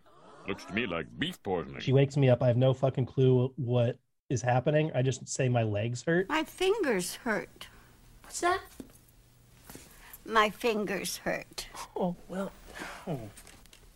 Looks 0.49 0.64
to 0.64 0.72
me 0.72 0.87
like 0.87 1.06
beef 1.18 1.40
poisoning. 1.42 1.80
She 1.80 1.92
wakes 1.92 2.16
me 2.16 2.30
up. 2.30 2.42
I 2.42 2.46
have 2.46 2.56
no 2.56 2.72
fucking 2.72 3.06
clue 3.06 3.52
what 3.56 3.99
is 4.30 4.42
happening. 4.42 4.90
I 4.94 5.02
just 5.02 5.28
say 5.28 5.49
my 5.49 5.62
legs 5.62 6.02
hurt. 6.02 6.28
My 6.28 6.44
fingers 6.44 7.16
hurt. 7.16 7.66
What's 8.22 8.40
that? 8.40 8.60
My 10.25 10.50
fingers 10.50 11.18
hurt. 11.18 11.66
Oh, 11.96 12.14
well, 12.28 12.52
oh, 13.08 13.20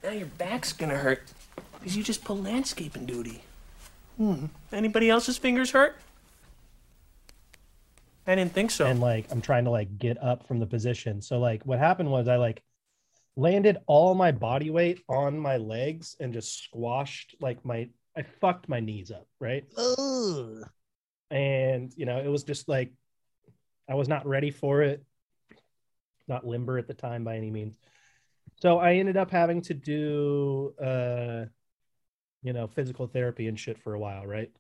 now 0.03 0.11
your 0.11 0.27
back's 0.27 0.73
gonna 0.73 0.97
hurt 0.97 1.23
because 1.79 1.97
you 1.97 2.03
just 2.03 2.25
pulled 2.25 2.45
landscaping 2.45 3.07
duty. 3.07 3.43
Hmm. 4.17 4.47
Anybody 4.73 5.11
else's 5.11 5.39
fingers 5.39 5.71
hurt? 5.71 5.97
I 8.27 8.35
didn't 8.35 8.53
think 8.53 8.71
so. 8.71 8.87
And 8.87 9.01
like 9.01 9.31
I'm 9.31 9.41
trying 9.41 9.65
to 9.65 9.71
like 9.71 9.99
get 9.99 10.23
up 10.23 10.47
from 10.47 10.59
the 10.59 10.67
position. 10.67 11.21
So 11.21 11.39
like 11.39 11.65
what 11.65 11.79
happened 11.79 12.11
was 12.11 12.27
I 12.27 12.37
like 12.37 12.63
landed 13.37 13.79
all 13.87 14.15
my 14.15 14.33
body 14.33 14.71
weight 14.71 15.01
on 15.09 15.39
my 15.39 15.57
legs 15.57 16.17
and 16.21 16.33
just 16.33 16.65
squashed 16.65 17.37
like 17.41 17.65
my 17.65 17.89
I 18.17 18.23
fucked 18.23 18.69
my 18.69 18.81
knees 18.81 19.11
up, 19.11 19.27
right? 19.41 19.65
Ugh. 19.77 20.63
and 21.31 21.93
you 21.97 22.07
know 22.07 22.19
it 22.19 22.29
was 22.29 22.45
just 22.45 22.69
like 22.69 22.93
i 23.89 23.95
was 23.95 24.09
not 24.09 24.27
ready 24.27 24.51
for 24.51 24.83
it 24.83 25.05
not 26.29 26.47
limber 26.47 26.79
at 26.79 26.87
the 26.87 26.95
time 26.95 27.25
by 27.25 27.37
any 27.37 27.51
means 27.51 27.75
so 28.61 28.79
i 28.79 28.95
ended 28.95 29.17
up 29.17 29.31
having 29.31 29.61
to 29.63 29.75
do 29.75 30.75
uh 30.83 31.45
you 32.43 32.53
know 32.53 32.67
physical 32.67 33.07
therapy 33.07 33.49
and 33.49 33.59
shit 33.59 33.79
for 33.79 33.95
a 33.95 33.99
while 33.99 34.27
right 34.27 34.51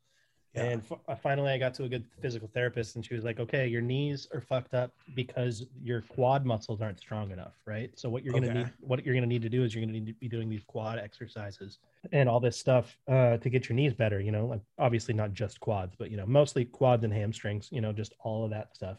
Yeah. 0.54 0.62
and 0.62 0.82
f- 1.08 1.20
finally 1.20 1.50
i 1.50 1.58
got 1.58 1.74
to 1.74 1.84
a 1.84 1.88
good 1.88 2.04
physical 2.22 2.48
therapist 2.54 2.94
and 2.94 3.04
she 3.04 3.14
was 3.14 3.24
like 3.24 3.40
okay 3.40 3.66
your 3.66 3.80
knees 3.82 4.28
are 4.32 4.40
fucked 4.40 4.72
up 4.74 4.92
because 5.14 5.66
your 5.82 6.02
quad 6.02 6.46
muscles 6.46 6.80
aren't 6.80 7.00
strong 7.00 7.32
enough 7.32 7.54
right 7.66 7.90
so 7.98 8.08
what 8.08 8.22
you're 8.22 8.32
gonna 8.34 8.46
Okay. 8.46 8.58
need 8.58 8.70
what 8.80 9.04
you're 9.04 9.14
gonna 9.14 9.26
need 9.26 9.42
to 9.42 9.48
do 9.48 9.64
is 9.64 9.74
you're 9.74 9.82
gonna 9.84 9.92
need 9.98 10.06
to 10.06 10.12
be 10.14 10.28
doing 10.28 10.48
these 10.48 10.62
quad 10.64 10.98
exercises 10.98 11.78
and 12.12 12.28
all 12.28 12.38
this 12.38 12.56
stuff 12.56 12.96
uh, 13.08 13.36
to 13.38 13.48
get 13.50 13.68
your 13.68 13.76
knees 13.76 13.94
better. 13.94 14.20
You 14.20 14.30
know, 14.30 14.46
like 14.46 14.60
obviously 14.78 15.14
not 15.14 15.32
just 15.32 15.58
quads, 15.60 15.94
but 15.98 16.10
you 16.10 16.16
know, 16.18 16.26
mostly 16.26 16.66
quads 16.66 17.02
and 17.02 17.12
hamstrings. 17.12 17.68
You 17.72 17.80
know, 17.80 17.92
just 17.92 18.12
all 18.20 18.44
of 18.44 18.50
that 18.50 18.74
stuff. 18.76 18.98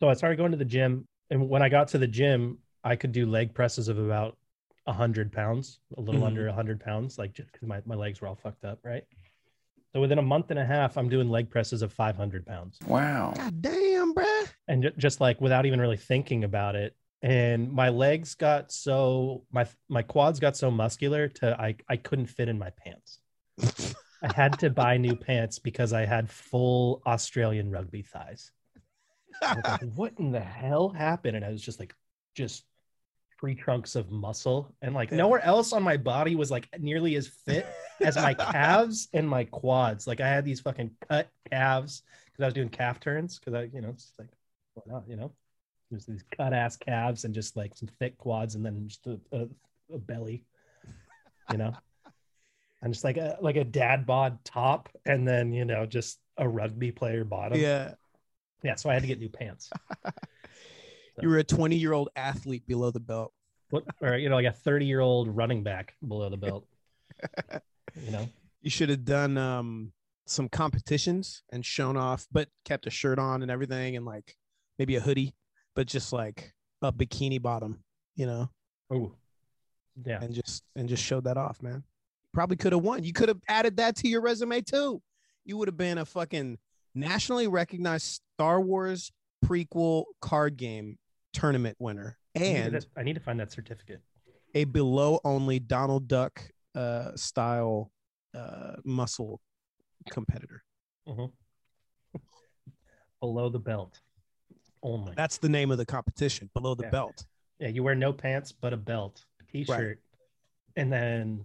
So 0.00 0.08
I 0.08 0.14
started 0.14 0.36
going 0.36 0.50
to 0.50 0.56
the 0.58 0.64
gym, 0.64 1.06
and 1.30 1.48
when 1.48 1.62
I 1.62 1.68
got 1.68 1.86
to 1.88 1.98
the 1.98 2.08
gym, 2.08 2.58
I 2.82 2.96
could 2.96 3.12
do 3.12 3.26
leg 3.26 3.54
presses 3.54 3.86
of 3.88 3.98
about 3.98 4.36
hundred 4.88 5.30
pounds, 5.30 5.78
a 5.96 6.00
little 6.00 6.22
Mhm. 6.22 6.26
under 6.26 6.50
hundred 6.50 6.80
pounds, 6.80 7.16
like 7.16 7.32
just 7.32 7.52
because 7.52 7.68
my, 7.68 7.80
my 7.86 7.94
legs 7.94 8.20
were 8.20 8.26
all 8.26 8.34
fucked 8.34 8.64
up, 8.64 8.80
right? 8.84 9.04
So 9.92 10.00
within 10.00 10.18
a 10.18 10.22
month 10.22 10.50
and 10.50 10.58
a 10.58 10.64
half, 10.64 10.96
I'm 10.96 11.08
doing 11.08 11.28
leg 11.28 11.50
presses 11.50 11.82
of 11.82 11.92
500 11.92 12.46
pounds, 12.46 12.78
Wow. 12.86 13.32
God 13.36 13.60
damn, 13.60 14.14
bruh. 14.14 14.48
and 14.68 14.92
just 14.96 15.20
like 15.20 15.40
without 15.40 15.66
even 15.66 15.80
really 15.80 15.96
thinking 15.96 16.44
about 16.44 16.76
it. 16.76 16.94
And 17.22 17.70
my 17.72 17.88
legs 17.90 18.34
got 18.34 18.72
so 18.72 19.44
my 19.52 19.66
my 19.88 20.02
quads 20.02 20.40
got 20.40 20.56
so 20.56 20.70
muscular 20.70 21.28
to 21.28 21.60
I 21.60 21.76
I 21.88 21.96
couldn't 21.96 22.26
fit 22.26 22.48
in 22.48 22.58
my 22.58 22.70
pants. 22.70 23.18
I 24.22 24.32
had 24.34 24.58
to 24.60 24.70
buy 24.70 24.96
new 24.96 25.16
pants 25.16 25.58
because 25.58 25.92
I 25.92 26.04
had 26.06 26.30
full 26.30 27.02
Australian 27.06 27.70
rugby 27.70 28.02
thighs. 28.02 28.52
Like, 29.42 29.82
what 29.94 30.14
in 30.18 30.30
the 30.30 30.40
hell 30.40 30.88
happened? 30.90 31.36
And 31.36 31.44
I 31.44 31.50
was 31.50 31.62
just 31.62 31.78
like, 31.80 31.94
just 32.34 32.64
tree 33.40 33.54
trunks 33.54 33.96
of 33.96 34.10
muscle. 34.10 34.70
And 34.82 34.94
like 34.94 35.10
nowhere 35.10 35.42
else 35.44 35.72
on 35.72 35.82
my 35.82 35.96
body 35.96 36.34
was 36.34 36.50
like 36.50 36.68
nearly 36.78 37.16
as 37.16 37.26
fit 37.26 37.66
as 38.00 38.16
my 38.16 38.34
calves 38.52 39.08
and 39.14 39.28
my 39.28 39.44
quads. 39.44 40.06
Like 40.06 40.20
I 40.20 40.28
had 40.28 40.44
these 40.44 40.60
fucking 40.60 40.90
cut 41.08 41.28
calves 41.50 42.02
because 42.26 42.40
because 42.40 42.42
I 42.42 42.46
was 42.46 42.54
doing 42.54 42.68
calf 42.68 43.00
turns 43.00 43.38
because 43.38 43.54
I, 43.54 43.62
you 43.74 43.80
know, 43.80 43.90
it's 43.90 44.12
like, 44.18 44.28
why 44.74 44.82
not, 44.92 45.04
you 45.08 45.16
know? 45.16 45.32
There's 45.90 46.06
these 46.06 46.24
cut 46.36 46.52
ass 46.52 46.76
calves 46.76 47.24
and 47.24 47.34
just 47.34 47.56
like 47.56 47.76
some 47.76 47.88
thick 47.98 48.16
quads 48.18 48.54
and 48.54 48.64
then 48.64 48.86
just 48.88 49.06
a, 49.06 49.18
a, 49.32 49.48
a 49.92 49.98
belly, 49.98 50.44
you 51.50 51.56
know? 51.56 51.74
and 52.82 52.92
just 52.92 53.04
like 53.04 53.16
a 53.16 53.36
like 53.40 53.56
a 53.56 53.64
dad 53.64 54.06
bod 54.06 54.38
top 54.44 54.88
and 55.04 55.26
then 55.28 55.52
you 55.52 55.66
know 55.66 55.84
just 55.84 56.18
a 56.38 56.48
rugby 56.48 56.92
player 56.92 57.24
bottom. 57.24 57.58
Yeah. 57.58 57.94
Yeah. 58.62 58.74
So 58.76 58.90
I 58.90 58.94
had 58.94 59.02
to 59.02 59.08
get 59.08 59.18
new 59.18 59.28
pants. 59.28 59.70
You 61.22 61.28
were 61.28 61.38
a 61.38 61.44
20 61.44 61.76
year 61.76 61.92
old 61.92 62.08
athlete 62.16 62.66
below 62.66 62.90
the 62.90 63.00
belt. 63.00 63.32
What 63.70 63.84
or 64.00 64.16
you 64.16 64.28
know, 64.28 64.36
like 64.36 64.46
a 64.46 64.52
30 64.52 64.86
year 64.86 65.00
old 65.00 65.28
running 65.34 65.62
back 65.62 65.94
below 66.06 66.28
the 66.28 66.36
belt. 66.36 66.66
you 68.04 68.10
know? 68.10 68.28
You 68.62 68.70
should 68.70 68.88
have 68.90 69.04
done 69.04 69.38
um 69.38 69.92
some 70.26 70.48
competitions 70.48 71.42
and 71.50 71.64
shown 71.64 71.96
off, 71.96 72.26
but 72.30 72.48
kept 72.64 72.86
a 72.86 72.90
shirt 72.90 73.18
on 73.18 73.42
and 73.42 73.50
everything, 73.50 73.96
and 73.96 74.04
like 74.04 74.36
maybe 74.78 74.96
a 74.96 75.00
hoodie, 75.00 75.34
but 75.74 75.86
just 75.86 76.12
like 76.12 76.52
a 76.82 76.92
bikini 76.92 77.40
bottom, 77.40 77.82
you 78.16 78.26
know, 78.26 78.48
Oh. 78.90 79.12
Yeah. 80.04 80.22
and 80.22 80.32
just 80.32 80.62
and 80.76 80.88
just 80.88 81.02
showed 81.02 81.24
that 81.24 81.36
off, 81.36 81.62
man. 81.62 81.82
Probably 82.32 82.56
could 82.56 82.72
have 82.72 82.82
won. 82.82 83.02
You 83.02 83.12
could 83.12 83.28
have 83.28 83.40
added 83.48 83.76
that 83.78 83.96
to 83.96 84.08
your 84.08 84.20
resume 84.20 84.60
too. 84.62 85.02
You 85.44 85.56
would 85.56 85.68
have 85.68 85.76
been 85.76 85.98
a 85.98 86.04
fucking 86.04 86.58
nationally 86.94 87.48
recognized 87.48 88.20
Star 88.36 88.60
Wars 88.60 89.10
prequel 89.44 90.04
card 90.20 90.56
game 90.56 90.98
tournament 91.32 91.76
winner 91.78 92.16
I 92.36 92.38
need 92.40 92.56
and 92.56 92.80
to- 92.80 92.86
I 92.96 93.02
need 93.02 93.14
to 93.14 93.20
find 93.20 93.38
that 93.40 93.50
certificate. 93.52 94.00
a 94.54 94.64
below 94.64 95.20
only 95.24 95.58
Donald 95.58 96.08
Duck 96.08 96.42
uh, 96.74 97.12
style 97.16 97.90
uh, 98.34 98.76
muscle 98.84 99.40
competitor. 100.10 100.62
Mhm. 101.08 101.32
Below 103.20 103.48
the 103.48 103.58
belt. 103.58 104.00
Only. 104.82 105.12
That's 105.14 105.38
the 105.38 105.48
name 105.48 105.70
of 105.70 105.78
the 105.78 105.84
competition, 105.84 106.48
below 106.54 106.74
the 106.74 106.84
Yeah. 106.84 106.90
belt. 106.90 107.26
Yeah, 107.58 107.68
you 107.68 107.82
wear 107.82 107.94
no 107.94 108.12
pants 108.12 108.50
but 108.52 108.72
a 108.72 108.76
belt, 108.78 109.24
a 109.40 109.44
t-shirt, 109.52 110.00
and 110.76 110.90
then 110.90 111.44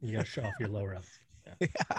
you 0.00 0.12
gotta 0.12 0.24
show 0.26 0.42
off 0.42 0.54
your 0.58 0.68
lower 0.68 0.96
up. 0.96 1.04
Yeah. 1.60 1.98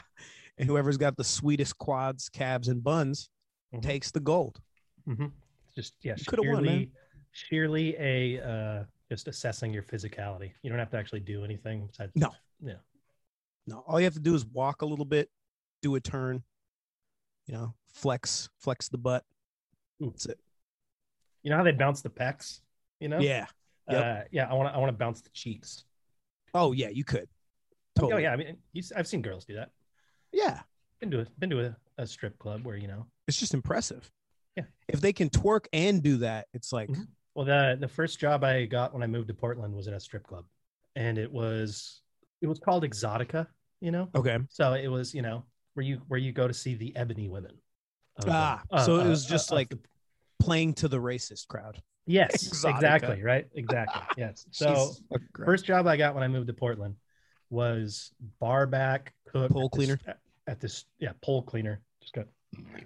And 0.57 0.67
whoever's 0.69 0.97
got 0.97 1.15
the 1.17 1.23
sweetest 1.23 1.77
quads, 1.77 2.29
calves, 2.29 2.67
and 2.67 2.83
buns 2.83 3.29
Mhm. 3.73 3.81
takes 3.81 4.11
the 4.11 4.19
gold. 4.19 4.59
Mm-hmm. 5.07 5.27
Just 5.75 5.95
yeah, 6.01 6.15
You 6.17 6.25
coulda 6.25 6.51
won, 6.51 6.63
man. 6.63 6.91
sheerly, 7.31 7.95
a 7.97 8.41
uh, 8.41 8.83
just 9.09 9.27
assessing 9.27 9.73
your 9.73 9.83
physicality. 9.83 10.51
You 10.63 10.69
don't 10.69 10.79
have 10.79 10.89
to 10.91 10.97
actually 10.97 11.21
do 11.21 11.43
anything 11.43 11.87
besides 11.87 12.11
No. 12.15 12.31
Yeah. 12.63 12.75
No, 13.67 13.83
all 13.87 13.99
you 13.99 14.05
have 14.05 14.13
to 14.15 14.19
do 14.19 14.33
is 14.33 14.45
walk 14.45 14.81
a 14.81 14.85
little 14.85 15.05
bit, 15.05 15.29
do 15.81 15.95
a 15.95 15.99
turn, 15.99 16.43
you 17.47 17.53
know, 17.53 17.73
flex, 17.93 18.49
flex 18.59 18.89
the 18.89 18.97
butt. 18.97 19.23
That's 19.99 20.25
it. 20.25 20.39
You 21.43 21.51
know 21.51 21.57
how 21.57 21.63
they 21.63 21.71
bounce 21.71 22.01
the 22.01 22.09
pecs? 22.09 22.59
You 22.99 23.09
know? 23.09 23.19
Yeah. 23.19 23.45
Yep. 23.89 24.03
Uh, 24.03 24.21
yeah. 24.31 24.49
I 24.49 24.53
want 24.53 24.69
to. 24.69 24.75
I 24.75 24.77
want 24.77 24.89
to 24.89 24.97
bounce 24.97 25.21
the 25.21 25.29
cheeks. 25.29 25.83
Oh 26.53 26.71
yeah, 26.71 26.89
you 26.89 27.03
could. 27.03 27.27
Oh 27.99 28.03
Totally. 28.03 28.23
yeah. 28.23 28.33
I 28.33 28.35
mean, 28.35 28.57
I've 28.95 29.07
seen 29.07 29.21
girls 29.21 29.45
do 29.45 29.55
that. 29.55 29.69
Yeah. 30.31 30.61
Been 30.99 31.11
to 31.11 31.21
a, 31.21 31.25
been 31.39 31.49
to 31.49 31.65
a, 31.65 31.75
a 31.97 32.07
strip 32.07 32.37
club 32.39 32.65
where 32.65 32.77
you 32.77 32.87
know. 32.87 33.05
It's 33.27 33.37
just 33.37 33.53
impressive. 33.53 34.09
Yeah. 34.55 34.63
If 34.87 35.01
they 35.01 35.13
can 35.13 35.29
twerk 35.29 35.65
and 35.73 36.01
do 36.03 36.17
that, 36.17 36.47
it's 36.53 36.71
like 36.73 36.89
Mhm. 36.89 37.07
Well, 37.35 37.45
the 37.45 37.77
the 37.79 37.87
first 37.87 38.19
job 38.19 38.43
I 38.43 38.65
got 38.65 38.93
when 38.93 39.03
I 39.03 39.07
moved 39.07 39.29
to 39.29 39.33
Portland 39.33 39.73
was 39.73 39.87
at 39.87 39.93
a 39.93 39.99
strip 39.99 40.23
club, 40.27 40.45
and 40.95 41.17
it 41.17 41.31
was 41.31 42.01
it 42.41 42.47
was 42.47 42.59
called 42.59 42.83
Exotica. 42.83 43.47
You 43.79 43.91
know. 43.91 44.09
okay. 44.13 44.37
So 44.49 44.73
it 44.73 44.87
was 44.89 45.13
you 45.15 45.21
know 45.21 45.43
where 45.73 45.85
you 45.85 46.01
where 46.07 46.19
you 46.19 46.31
go 46.33 46.47
to 46.47 46.53
see 46.53 46.75
the 46.75 46.95
ebony 46.95 47.29
women. 47.29 47.57
of, 48.17 48.25
Ah, 48.27 48.61
uh, 48.71 48.85
so 48.85 48.97
it 48.97 49.05
uh, 49.05 49.09
was 49.09 49.25
just 49.25 49.51
uh, 49.51 49.55
like 49.55 49.69
the- 49.69 49.79
playing 50.39 50.73
to 50.73 50.87
the 50.89 50.97
racist 50.99 51.47
crowd. 51.47 51.81
yes, 52.05 52.43
Exotica. 52.49 52.75
exactly 52.75 53.23
right, 53.23 53.47
exactly 53.55 54.01
yes. 54.17 54.45
So 54.51 54.91
first 55.45 55.63
job 55.65 55.87
I 55.87 55.95
got 55.95 56.13
when 56.13 56.23
I 56.23 56.27
moved 56.27 56.47
to 56.47 56.53
Portland 56.53 56.95
was 57.49 58.11
bar 58.39 58.67
back 58.67 59.13
cook 59.27 59.51
Pole 59.51 59.65
at 59.65 59.71
this- 59.71 59.77
cleaner? 59.77 59.99
at 60.47 60.59
this 60.59 60.85
yeah 60.99 61.13
pole 61.21 61.41
cleaner. 61.43 61.81
Just 62.01 62.13
got 62.13 62.27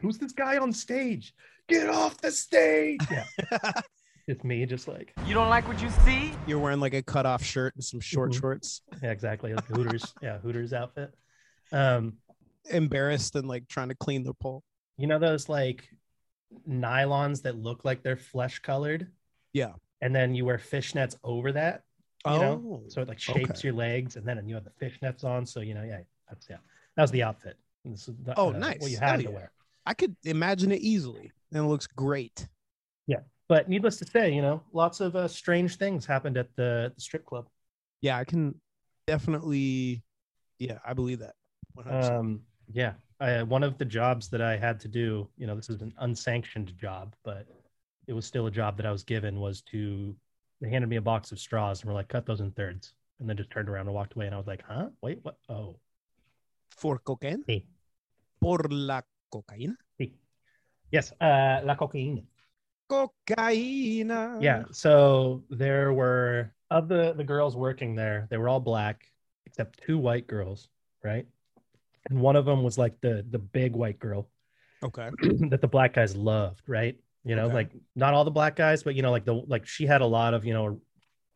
who's 0.02 0.18
this 0.20 0.32
guy 0.34 0.58
on 0.60 0.72
stage? 0.72 1.34
Get 1.68 1.90
off 1.90 2.18
the 2.22 2.32
stage! 2.32 3.00
Yeah, 3.10 3.26
it's 4.28 4.44
me, 4.44 4.66
just 4.66 4.88
like 4.88 5.14
You 5.26 5.34
don't 5.34 5.50
like 5.50 5.68
what 5.68 5.82
you 5.82 5.90
see? 5.90 6.32
You're 6.46 6.60
wearing 6.60 6.80
like 6.80 6.94
a 6.94 7.02
cutoff 7.02 7.44
shirt 7.44 7.74
and 7.76 7.84
some 7.84 8.00
short 8.00 8.32
Mhm. 8.32 8.40
shorts, 8.40 8.82
yeah, 9.02 9.12
exactly 9.12 9.54
like 9.54 9.66
Hooters. 9.66 10.14
yeah, 10.22 10.38
Hooters 10.38 10.74
outfit. 10.74 11.14
Um, 11.72 12.18
embarrassed 12.70 13.36
and 13.36 13.48
like 13.48 13.68
trying 13.68 13.90
to 13.90 13.96
clean 13.96 14.24
the 14.24 14.34
pole. 14.36 14.64
you 14.98 15.08
know 15.08 15.20
those 15.20 15.50
like 15.50 15.90
nylons 16.70 17.42
that 17.44 17.56
look 17.58 17.84
like 17.84 18.02
they're 18.04 18.16
flesh 18.16 18.60
colored 18.60 19.08
Yeah. 19.54 19.74
and 20.02 20.16
then 20.16 20.34
you 20.36 20.46
wear 20.46 20.58
fishnets 20.58 21.16
over 21.24 21.52
that 21.52 21.84
you 22.26 22.32
Oh, 22.32 22.40
know 22.40 22.84
so 22.88 23.02
it 23.02 23.08
like 23.08 23.20
shapes 23.20 23.50
okay. 23.60 23.68
your 23.68 23.74
legs 23.74 24.16
and 24.16 24.26
then 24.28 24.48
you 24.48 24.56
have 24.56 24.64
the 24.64 24.72
fishnets 24.86 25.24
on 25.24 25.46
so 25.46 25.60
you 25.60 25.74
know 25.74 25.84
yeah 25.84 26.00
that's 26.30 26.48
yeah 26.50 26.58
that 26.96 27.02
was 27.02 27.12
the 27.12 27.24
outfit 27.24 27.58
This 27.84 28.08
is 28.08 28.16
the- 28.24 28.34
Oh, 28.40 28.50
uh, 28.54 28.58
nice. 28.58 28.80
what 28.80 28.90
you 28.92 28.98
Hell 28.98 29.10
had 29.10 29.22
yeah. 29.22 29.28
to 29.28 29.34
wear 29.34 29.52
I 29.86 29.94
could 29.94 30.16
imagine 30.24 30.72
it 30.72 30.82
easily, 30.82 31.32
and 31.52 31.64
it 31.64 31.68
looks 31.68 31.88
great. 31.88 32.48
Yeah, 33.08 33.20
but 33.48 33.70
needless 33.70 33.98
to 33.98 34.06
say 34.06 34.34
you 34.34 34.42
know 34.42 34.62
lots 34.74 35.00
of 35.00 35.16
uh, 35.16 35.28
strange 35.28 35.78
things 35.78 36.06
happened 36.06 36.38
at 36.38 36.56
the, 36.56 36.92
the 36.96 37.02
strip 37.02 37.26
club 37.26 37.48
Yeah, 38.02 38.18
I 38.18 38.24
can 38.24 38.60
definitely. 39.08 40.04
Yeah, 40.60 40.80
I 40.86 40.94
believe 40.94 41.20
that. 41.20 41.36
100%. 41.78 42.12
um 42.18 42.42
yeah 42.72 42.94
I, 43.20 43.44
one 43.44 43.62
of 43.62 43.78
the 43.78 43.84
jobs 43.84 44.30
that 44.30 44.42
i 44.42 44.56
had 44.56 44.80
to 44.80 44.88
do 44.88 45.28
you 45.38 45.46
know 45.46 45.56
this 45.58 45.70
is 45.70 45.82
an 45.82 45.94
unsanctioned 46.00 46.72
job 46.78 47.14
but 47.26 47.46
it 48.08 48.14
was 48.14 48.26
still 48.26 48.48
a 48.48 48.52
job 48.52 48.78
that 48.78 48.86
i 48.86 48.92
was 48.92 49.04
given 49.04 49.42
was 49.42 49.62
to 49.74 50.16
they 50.62 50.70
handed 50.70 50.88
me 50.90 50.96
a 50.96 51.02
box 51.02 51.34
of 51.34 51.40
straws 51.40 51.82
and 51.82 51.90
were 51.90 51.94
like 51.94 52.08
cut 52.08 52.26
those 52.26 52.40
in 52.40 52.52
thirds 52.52 52.94
and 53.20 53.28
then 53.28 53.36
just 53.36 53.52
turned 53.52 53.68
around 53.68 53.88
and 53.88 53.94
walked 53.96 54.16
away 54.16 54.26
and 54.26 54.34
i 54.34 54.38
was 54.38 54.48
like 54.48 54.64
huh 54.66 54.88
wait 55.02 55.20
what 55.24 55.38
oh 55.50 55.76
For 56.70 56.98
cocaine? 57.00 57.44
Sí. 57.48 57.66
Por 58.40 58.60
la 58.70 59.02
cocaína? 59.44 59.76
sí. 60.00 60.14
yes 60.92 61.12
uh 61.22 61.62
la 61.64 61.76
cocaine 61.76 62.24
Cocaína. 62.90 64.42
yeah 64.42 64.64
so 64.72 65.44
there 65.50 65.92
were 65.94 66.54
of 66.70 66.88
the 66.88 67.14
the 67.18 67.24
girls 67.24 67.56
working 67.56 67.96
there 67.96 68.28
they 68.30 68.38
were 68.38 68.48
all 68.50 68.60
black 68.60 69.12
except 69.46 69.82
two 69.86 69.98
white 69.98 70.28
girls 70.28 70.70
right 71.04 71.26
and 72.10 72.20
one 72.20 72.36
of 72.36 72.46
them 72.46 72.64
was 72.64 72.78
like 72.78 73.00
the 73.02 73.26
the 73.30 73.40
big 73.40 73.74
white 73.76 74.00
girl 74.00 74.30
Okay. 74.84 75.10
that 75.50 75.62
the 75.62 75.68
black 75.68 75.94
guys 75.94 76.16
loved, 76.16 76.62
right? 76.68 77.00
You 77.24 77.36
know, 77.36 77.46
Okay. 77.46 77.54
like 77.56 77.72
not 77.96 78.14
all 78.14 78.24
the 78.24 78.30
black 78.30 78.56
guys, 78.56 78.84
but 78.84 78.94
you 78.94 79.02
know, 79.02 79.10
like 79.10 79.26
the 79.26 79.34
like 79.34 79.66
she 79.66 79.88
had 79.88 80.02
a 80.02 80.06
lot 80.06 80.36
of 80.36 80.46
you 80.46 80.54
know 80.54 80.80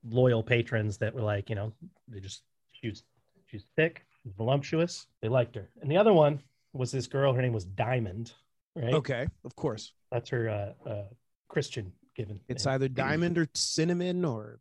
loyal 0.07 0.43
patrons 0.43 0.99
that 0.99 1.15
were 1.15 1.23
like, 1.23 1.49
you 1.49 1.55
know, 1.55 1.73
they 2.07 2.19
just 2.19 2.43
she 2.73 2.89
was 2.89 3.03
she 3.47 3.57
was 3.57 3.65
thick, 3.75 4.05
voluptuous, 4.37 5.07
they 5.21 5.29
liked 5.29 5.55
her. 5.55 5.67
And 5.81 5.89
the 5.89 5.97
other 5.97 6.13
one 6.13 6.43
was 6.73 6.91
this 6.91 7.07
girl, 7.07 7.33
her 7.33 7.41
name 7.41 7.53
was 7.53 7.65
Diamond, 7.65 8.33
right? 8.75 8.93
Okay. 8.93 9.27
Of 9.43 9.55
course. 9.55 9.93
that's 10.11 10.29
her 10.29 10.49
uh, 10.49 10.89
uh 10.89 11.03
Christian 11.47 11.91
given. 12.15 12.39
It's 12.47 12.65
name. 12.65 12.75
either 12.75 12.87
diamond 12.87 13.37
or 13.37 13.47
cinnamon 13.53 14.23
or 14.25 14.59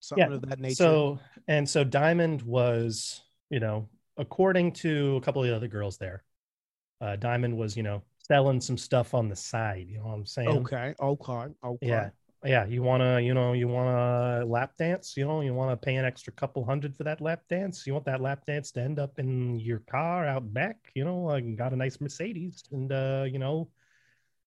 something 0.00 0.28
Yeah, 0.28 0.34
of 0.34 0.48
that 0.48 0.58
nature. 0.58 0.74
So 0.74 1.18
and 1.48 1.68
so 1.68 1.84
Diamond 1.84 2.42
was, 2.42 3.22
you 3.50 3.60
know, 3.60 3.88
according 4.16 4.72
to 4.72 5.16
a 5.16 5.20
couple 5.20 5.42
of 5.42 5.48
the 5.48 5.54
other 5.54 5.68
girls 5.68 5.96
there, 5.98 6.24
uh 7.00 7.16
Diamond 7.16 7.56
was, 7.56 7.76
you 7.76 7.82
know, 7.82 8.02
selling 8.26 8.60
some 8.60 8.78
stuff 8.78 9.14
on 9.14 9.28
the 9.28 9.36
side. 9.36 9.86
You 9.88 9.98
know 9.98 10.04
what 10.04 10.14
I'm 10.14 10.26
saying? 10.26 10.48
okay. 10.48 10.94
Okay. 11.00 11.46
Okay. 11.64 11.86
Yeah. 11.86 12.10
Yeah. 12.44 12.66
You 12.66 12.82
want 12.82 13.02
to, 13.02 13.22
you 13.22 13.32
know, 13.32 13.54
you 13.54 13.68
want 13.68 13.88
to 13.88 14.46
lap 14.46 14.72
dance, 14.78 15.16
you 15.16 15.24
know, 15.24 15.40
you 15.40 15.54
want 15.54 15.70
to 15.70 15.82
pay 15.82 15.96
an 15.96 16.04
extra 16.04 16.32
couple 16.32 16.64
hundred 16.64 16.94
for 16.94 17.04
that 17.04 17.22
lap 17.22 17.42
dance. 17.48 17.86
You 17.86 17.94
want 17.94 18.04
that 18.04 18.20
lap 18.20 18.44
dance 18.46 18.70
to 18.72 18.82
end 18.82 18.98
up 18.98 19.18
in 19.18 19.58
your 19.58 19.78
car 19.80 20.26
out 20.26 20.52
back, 20.52 20.76
you 20.94 21.04
know, 21.04 21.30
I 21.30 21.40
got 21.40 21.72
a 21.72 21.76
nice 21.76 22.00
Mercedes 22.00 22.62
and, 22.70 22.92
uh, 22.92 23.24
you 23.26 23.38
know, 23.38 23.70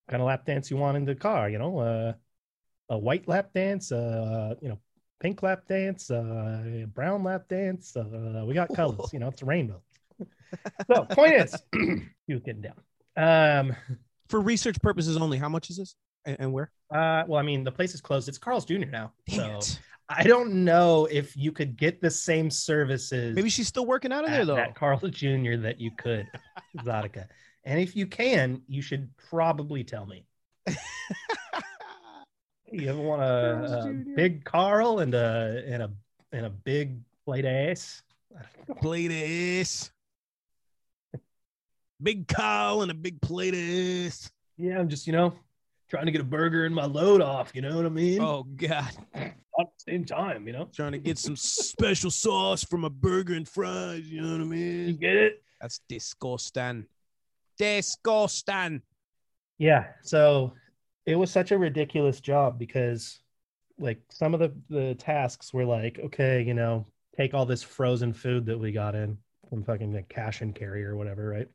kind 0.08 0.22
of 0.22 0.28
lap 0.28 0.46
dance 0.46 0.70
you 0.70 0.78
want 0.78 0.96
in 0.96 1.06
the 1.06 1.16
car, 1.16 1.50
you 1.50 1.58
know, 1.58 1.80
uh, 1.80 2.14
a 2.90 2.98
white 2.98 3.28
lap 3.28 3.52
dance, 3.54 3.92
uh, 3.92 4.54
you 4.62 4.70
know, 4.70 4.80
pink 5.20 5.42
lap 5.42 5.68
dance, 5.68 6.12
uh, 6.12 6.86
brown 6.94 7.24
lap 7.24 7.48
dance. 7.48 7.96
Uh, 7.96 8.44
we 8.46 8.54
got 8.54 8.74
colors, 8.76 9.10
you 9.14 9.20
know, 9.20 9.30
it's 9.30 9.42
a 9.42 9.46
rainbow. 9.46 9.82
so 10.92 11.04
point 11.06 11.34
is, 11.34 11.56
he 12.28 12.34
was 12.34 12.44
getting 12.44 12.62
down. 12.62 12.80
Um, 13.18 13.76
For 14.28 14.40
research 14.40 14.80
purposes 14.82 15.18
only, 15.18 15.40
how 15.40 15.50
much 15.50 15.72
is 15.72 15.78
this 15.78 15.96
and, 16.28 16.38
and 16.40 16.54
where? 16.54 16.70
Uh, 16.92 17.24
well, 17.28 17.40
I 17.40 17.44
mean, 17.44 17.64
the 17.64 17.72
place 17.72 17.96
is 17.96 18.02
closed. 18.02 18.30
It's 18.30 18.38
Carl's 18.38 18.66
Jr. 18.66 18.86
now. 18.86 19.14
Damn 19.28 19.38
so 19.38 19.58
it. 19.58 19.80
I 20.10 20.24
don't 20.24 20.64
know 20.64 21.08
if 21.12 21.36
you 21.36 21.52
could 21.52 21.76
get 21.76 22.00
the 22.02 22.10
same 22.10 22.50
services 22.50 23.36
Maybe 23.36 23.50
she's 23.50 23.68
still 23.68 23.86
working 23.86 24.14
out 24.14 24.24
of 24.24 24.32
there 24.32 24.46
though. 24.46 24.56
at 24.56 24.74
Carl's 24.74 25.02
Jr. 25.12 25.58
that 25.58 25.82
you 25.82 25.92
could 25.98 26.26
Exotica. 26.78 27.26
And 27.66 27.80
if 27.82 27.96
you 27.96 28.08
can, 28.08 28.62
you 28.68 28.82
should 28.82 29.10
probably 29.18 29.84
tell 29.84 30.06
me. 30.06 30.26
you 32.72 32.90
ever 32.90 33.02
want 33.02 33.22
a, 33.22 33.84
a 33.84 33.94
big 34.16 34.46
Carl 34.46 35.00
and 35.00 35.14
a 35.14 35.64
and 35.68 35.84
a 35.84 35.92
and 36.32 36.46
a 36.46 36.50
big 36.50 37.00
plate 37.26 37.44
of 37.44 37.52
ass? 37.52 38.02
Play 38.82 39.08
this. 39.08 39.92
Big 42.02 42.28
Carl 42.28 42.84
and 42.84 42.92
a 42.92 42.94
big 42.94 43.20
plate 43.22 43.54
of 43.54 43.60
this. 43.60 44.32
Yeah, 44.58 44.80
I'm 44.80 44.88
just, 44.88 45.08
you 45.08 45.14
know, 45.14 45.34
trying 45.90 46.06
to 46.06 46.12
get 46.12 46.22
a 46.22 46.26
burger 46.26 46.66
and 46.66 46.76
my 46.76 46.86
load 46.86 47.22
off. 47.22 47.52
You 47.54 47.62
know 47.62 47.76
what 47.76 47.86
I 47.86 47.90
mean? 47.90 48.22
Oh 48.22 48.44
God. 48.44 48.92
At 49.16 49.34
the 49.56 49.92
same 49.92 50.06
time, 50.06 50.46
you 50.46 50.54
know? 50.54 50.70
Trying 50.74 50.92
to 50.92 51.00
get 51.00 51.18
some 51.18 51.36
special 51.36 52.12
sauce 52.12 52.64
for 52.64 52.78
my 52.78 52.90
burger 52.90 53.34
and 53.34 53.48
fries. 53.48 54.08
You 54.08 54.22
know 54.22 54.34
what 54.34 54.42
I 54.42 54.46
mean? 54.46 54.88
You 54.88 54.94
get 54.94 55.16
it? 55.16 55.44
That's 55.60 55.82
disgusting. 55.90 56.86
Disgusting. 57.58 58.82
Yeah. 59.58 59.86
So 60.04 60.54
it 61.08 61.16
was 61.16 61.32
such 61.32 61.52
a 61.52 61.58
ridiculous 61.58 62.20
job 62.20 62.60
because 62.60 63.20
like 63.80 64.00
some 64.12 64.34
of 64.34 64.40
the, 64.40 64.54
the 64.70 64.96
tasks 64.96 65.54
were 65.54 65.66
like, 65.66 66.00
okay, 66.04 66.44
you 66.44 66.54
know, 66.54 66.86
take 67.16 67.34
all 67.34 67.46
this 67.46 67.64
frozen 67.64 68.14
food 68.14 68.46
that 68.46 68.60
we 68.60 68.72
got 68.72 68.94
in 68.94 69.18
from 69.50 69.64
fucking 69.64 69.92
the 69.92 70.04
cash 70.04 70.42
and 70.42 70.54
carry 70.54 70.84
or 70.86 70.96
whatever, 70.96 71.28
right? 71.28 71.48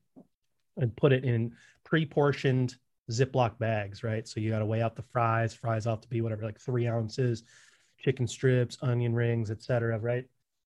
And 0.77 0.97
put 0.97 1.13
it 1.13 1.25
in 1.25 1.55
pre-portioned 1.85 2.75
Ziploc 3.11 3.59
bags, 3.59 4.03
right? 4.03 4.27
So 4.27 4.41
you 4.41 4.51
got 4.51 4.61
to 4.61 4.67
weigh 4.67 4.83
out 4.83 4.97
the 4.97 5.03
fries. 5.03 5.53
Fries 5.55 5.85
have 5.85 6.01
to 6.01 6.09
be 6.09 6.21
whatever, 6.21 6.45
like 6.45 6.61
three 6.61 6.87
ounces, 6.87 7.43
chicken 7.99 8.27
strips, 8.27 8.79
onion 8.83 9.15
rings, 9.15 9.51
etc. 9.51 9.99
Right? 9.99 10.25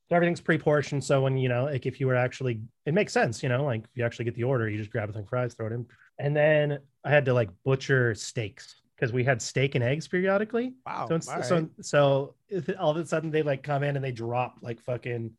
So 0.09 0.15
everything's 0.15 0.41
pre-portioned. 0.41 1.03
So 1.03 1.23
when 1.23 1.37
you 1.37 1.49
know, 1.49 1.65
like 1.65 1.85
if 1.85 1.99
you 1.99 2.07
were 2.07 2.15
actually, 2.15 2.61
it 2.85 2.95
makes 2.95 3.13
sense, 3.13 3.43
you 3.43 3.49
know, 3.49 3.65
like 3.65 3.83
if 3.83 3.91
you 3.95 4.05
actually 4.05 4.27
get 4.27 4.35
the 4.37 4.45
order, 4.45 4.69
you 4.69 4.79
just 4.79 4.91
grab 4.91 5.11
a 5.11 5.13
thing 5.13 5.25
fries, 5.25 5.55
throw 5.55 5.67
it 5.67 5.73
in, 5.73 5.87
and 6.19 6.37
then 6.37 6.79
I 7.05 7.11
had 7.11 7.25
to 7.25 7.35
like 7.35 7.51
butcher 7.65 8.15
steaks 8.15 8.77
because 8.95 9.13
we 9.13 9.25
had 9.25 9.43
steak 9.43 9.75
and 9.75 9.83
eggs 9.83 10.07
periodically. 10.07 10.75
Wow. 10.87 11.09
So 11.09 11.41
so 11.43 11.69
so 11.81 12.35
all 12.79 12.91
of 12.93 12.97
a 12.97 13.07
sudden 13.07 13.31
they 13.31 13.43
like 13.43 13.63
come 13.63 13.83
in 13.83 13.97
and 13.97 14.05
they 14.05 14.13
drop 14.13 14.59
like 14.63 14.81
fucking 14.81 15.33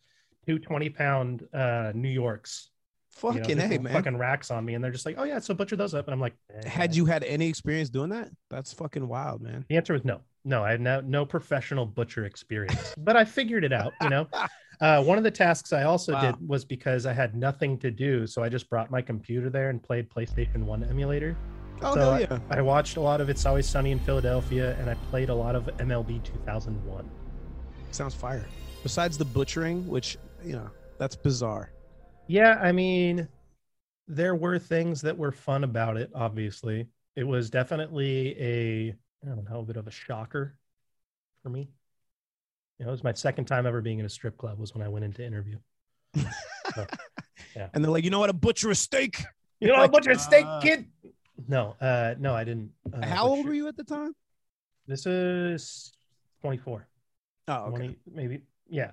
two 0.45 0.59
20 0.59 0.89
pound 0.89 1.47
uh 1.53 1.91
New 1.95 2.09
Yorks. 2.09 2.69
You 3.23 3.29
know, 3.31 3.39
fucking 3.39 3.57
hey, 3.59 3.77
man. 3.77 3.93
fucking 3.93 4.17
racks 4.17 4.51
on 4.51 4.65
me, 4.65 4.73
and 4.75 4.83
they're 4.83 4.91
just 4.91 5.05
like, 5.05 5.15
"Oh 5.17 5.23
yeah, 5.23 5.39
so 5.39 5.53
butcher 5.53 5.75
those 5.75 5.93
up," 5.93 6.07
and 6.07 6.13
I'm 6.13 6.19
like, 6.19 6.35
eh. 6.53 6.67
Had 6.67 6.95
you 6.95 7.05
had 7.05 7.23
any 7.23 7.47
experience 7.47 7.89
doing 7.89 8.09
that? 8.09 8.29
That's 8.49 8.73
fucking 8.73 9.07
wild, 9.07 9.41
man. 9.41 9.65
The 9.69 9.77
answer 9.77 9.93
was 9.93 10.05
no. 10.05 10.21
No, 10.45 10.63
I 10.63 10.71
had 10.71 10.81
no, 10.81 11.01
no 11.01 11.25
professional 11.25 11.85
butcher 11.85 12.25
experience, 12.25 12.93
but 12.97 13.17
I 13.17 13.25
figured 13.25 13.63
it 13.65 13.73
out. 13.73 13.93
You 14.01 14.09
know, 14.09 14.27
uh, 14.81 15.03
one 15.03 15.17
of 15.17 15.23
the 15.23 15.31
tasks 15.31 15.73
I 15.73 15.83
also 15.83 16.13
Wow. 16.13 16.21
did 16.31 16.47
was 16.47 16.63
because 16.63 17.05
I 17.05 17.13
had 17.13 17.35
nothing 17.35 17.77
to 17.79 17.91
do, 17.91 18.25
so 18.27 18.43
I 18.43 18.49
just 18.49 18.69
brought 18.69 18.89
my 18.89 19.01
computer 19.01 19.49
there 19.49 19.69
and 19.69 19.83
played 19.83 20.09
PlayStation 20.09 20.63
One 20.63 20.83
emulator. 20.85 21.35
Oh 21.81 21.93
so 21.93 21.99
hell 21.99 22.09
I, 22.11 22.19
yeah. 22.21 22.39
I 22.49 22.61
watched 22.61 22.97
a 22.97 23.01
lot 23.01 23.21
of 23.21 23.29
It's 23.29 23.45
Always 23.45 23.67
Sunny 23.67 23.91
in 23.91 23.99
Philadelphia, 23.99 24.75
and 24.79 24.89
I 24.89 24.93
played 25.11 25.29
a 25.29 25.35
lot 25.35 25.55
of 25.55 25.65
MLB 25.77 26.23
2001. 26.23 27.09
Sounds 27.91 28.15
fire. 28.15 28.45
Besides 28.83 29.17
the 29.17 29.25
butchering, 29.25 29.85
which 29.87 30.17
you 30.45 30.53
know, 30.53 30.69
that's 30.97 31.15
bizarre. 31.15 31.71
Yeah, 32.27 32.59
I 32.61 32.71
mean, 32.71 33.27
there 34.07 34.35
were 34.35 34.59
things 34.59 35.01
that 35.01 35.17
were 35.17 35.31
fun 35.31 35.63
about 35.63 35.97
it. 35.97 36.11
Obviously, 36.13 36.87
it 37.15 37.23
was 37.23 37.49
definitely 37.49 38.35
a 38.39 38.95
I 39.23 39.35
don't 39.35 39.49
know, 39.49 39.59
a 39.59 39.63
bit 39.63 39.77
of 39.77 39.87
a 39.87 39.91
shocker 39.91 40.57
for 41.41 41.49
me. 41.49 41.69
You 42.79 42.85
know, 42.85 42.89
it 42.89 42.91
was 42.91 43.03
my 43.03 43.13
second 43.13 43.45
time 43.45 43.65
ever 43.65 43.81
being 43.81 43.99
in 43.99 44.05
a 44.05 44.09
strip 44.09 44.37
club. 44.37 44.59
Was 44.59 44.75
when 44.75 44.85
I 44.85 44.89
went 44.89 45.05
in 45.05 45.13
to 45.13 45.25
interview. 45.25 45.57
And 47.73 47.83
they're 47.83 47.91
like, 47.91 48.03
you 48.03 48.11
know 48.11 48.19
what, 48.19 48.29
a 48.29 48.33
butcher 48.33 48.69
a 48.69 48.75
steak. 48.75 49.23
You 49.59 49.69
know, 49.69 49.75
Like, 49.75 49.89
a 49.89 49.91
butcher 49.91 50.15
steak 50.15 50.45
uh, 50.45 50.61
kid. 50.61 50.85
No, 51.47 51.75
uh, 51.81 52.13
no, 52.19 52.35
I 52.35 52.43
didn't. 52.43 52.71
Uh, 52.93 53.03
How 53.03 53.25
old 53.27 53.47
were 53.47 53.53
you 53.53 53.67
at 53.67 53.75
the 53.75 53.83
time? 53.83 54.13
This 54.85 55.07
is 55.07 55.91
twenty 56.41 56.57
four. 56.57 56.87
Oh, 57.47 57.69
okay. 57.69 57.77
20, 57.77 57.97
maybe 58.13 58.41
yeah 58.69 58.91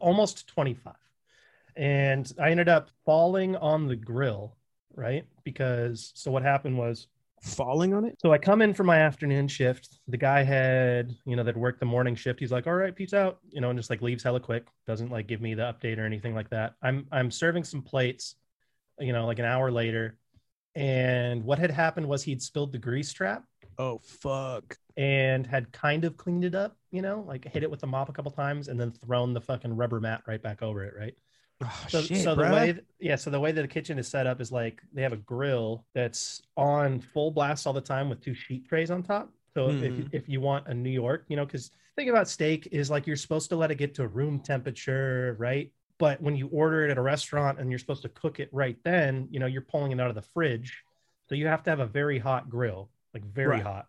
almost 0.00 0.46
25 0.48 0.94
and 1.76 2.32
i 2.40 2.50
ended 2.50 2.68
up 2.68 2.90
falling 3.04 3.56
on 3.56 3.86
the 3.86 3.96
grill 3.96 4.56
right 4.94 5.24
because 5.44 6.12
so 6.14 6.30
what 6.30 6.42
happened 6.42 6.76
was 6.76 7.06
Falling 7.42 7.92
on 7.92 8.06
it? 8.06 8.16
so 8.22 8.32
i 8.32 8.38
come 8.38 8.62
in 8.62 8.72
for 8.72 8.84
my 8.84 8.98
afternoon 9.00 9.48
shift 9.48 9.98
the 10.08 10.16
guy 10.16 10.42
had 10.42 11.14
you 11.26 11.36
know 11.36 11.42
that 11.44 11.54
worked 11.54 11.78
the 11.78 11.84
morning 11.84 12.14
shift 12.14 12.40
he's 12.40 12.50
like 12.50 12.66
all 12.66 12.72
right 12.72 12.96
peace 12.96 13.12
out 13.12 13.38
you 13.50 13.60
know 13.60 13.68
and 13.68 13.78
just 13.78 13.90
like 13.90 14.00
leaves 14.00 14.22
hella 14.22 14.40
quick 14.40 14.66
doesn't 14.86 15.10
like 15.10 15.26
give 15.26 15.42
me 15.42 15.52
the 15.52 15.62
update 15.62 15.98
or 15.98 16.06
anything 16.06 16.34
like 16.34 16.48
that 16.48 16.72
i'm 16.82 17.06
i'm 17.12 17.30
serving 17.30 17.62
some 17.62 17.82
plates 17.82 18.36
you 18.98 19.12
know 19.12 19.26
like 19.26 19.38
an 19.38 19.44
hour 19.44 19.70
later 19.70 20.16
and 20.74 21.44
what 21.44 21.58
had 21.58 21.70
happened 21.70 22.08
was 22.08 22.22
he'd 22.22 22.40
spilled 22.40 22.72
the 22.72 22.78
grease 22.78 23.12
trap 23.12 23.44
Oh 23.78 24.00
fuck. 24.04 24.76
and 24.96 25.46
had 25.46 25.72
kind 25.72 26.04
of 26.04 26.16
cleaned 26.16 26.44
it 26.44 26.54
up, 26.54 26.76
you 26.90 27.02
know, 27.02 27.24
like 27.26 27.44
hit 27.44 27.62
it 27.62 27.70
with 27.70 27.80
the 27.80 27.86
mop 27.86 28.08
a 28.08 28.12
couple 28.12 28.30
times 28.30 28.68
and 28.68 28.78
then 28.78 28.92
thrown 28.92 29.32
the 29.32 29.40
fucking 29.40 29.74
rubber 29.74 30.00
mat 30.00 30.22
right 30.26 30.42
back 30.42 30.62
over 30.62 30.84
it, 30.84 30.94
right? 30.96 31.14
Oh, 31.62 31.86
So, 31.88 32.00
shit, 32.00 32.22
so 32.22 32.34
the 32.34 32.42
way, 32.42 32.74
yeah, 33.00 33.16
so 33.16 33.30
the 33.30 33.40
way 33.40 33.52
that 33.52 33.62
the 33.62 33.68
kitchen 33.68 33.98
is 33.98 34.08
set 34.08 34.26
up 34.26 34.40
is 34.40 34.50
like 34.50 34.82
they 34.92 35.02
have 35.02 35.12
a 35.12 35.18
grill 35.18 35.84
that's 35.94 36.42
on 36.56 37.00
full 37.00 37.30
blast 37.30 37.66
all 37.66 37.72
the 37.72 37.80
time 37.80 38.08
with 38.08 38.20
two 38.20 38.34
sheet 38.34 38.66
trays 38.68 38.90
on 38.90 39.02
top. 39.02 39.30
So 39.54 39.68
if, 39.68 39.80
Mhm. 39.80 40.08
if 40.12 40.28
you 40.28 40.40
want 40.40 40.66
a 40.66 40.74
New 40.74 40.90
York, 40.90 41.26
you 41.28 41.36
know, 41.36 41.46
because 41.46 41.70
think 41.96 42.10
about 42.10 42.28
steak 42.28 42.68
is 42.72 42.90
like 42.90 43.06
you're 43.06 43.16
supposed 43.16 43.50
to 43.50 43.56
let 43.56 43.70
it 43.70 43.76
get 43.76 43.94
to 43.94 44.08
room 44.08 44.40
temperature, 44.40 45.36
right? 45.38 45.70
But 45.98 46.20
when 46.20 46.34
you 46.34 46.48
order 46.48 46.84
it 46.84 46.90
at 46.90 46.98
a 46.98 47.02
restaurant 47.02 47.60
and 47.60 47.70
you're 47.70 47.78
supposed 47.78 48.02
to 48.02 48.08
cook 48.08 48.40
it 48.40 48.48
right 48.52 48.76
then, 48.82 49.28
you 49.30 49.38
know, 49.38 49.46
you're 49.46 49.62
pulling 49.62 49.92
it 49.92 50.00
out 50.00 50.08
of 50.08 50.16
the 50.16 50.22
fridge. 50.22 50.82
So 51.28 51.36
you 51.36 51.46
have 51.46 51.62
to 51.64 51.70
have 51.70 51.78
a 51.80 51.86
very 51.86 52.18
hot 52.18 52.50
grill, 52.50 52.90
like 53.14 53.24
very 53.24 53.50
Right. 53.50 53.62
hot. 53.62 53.86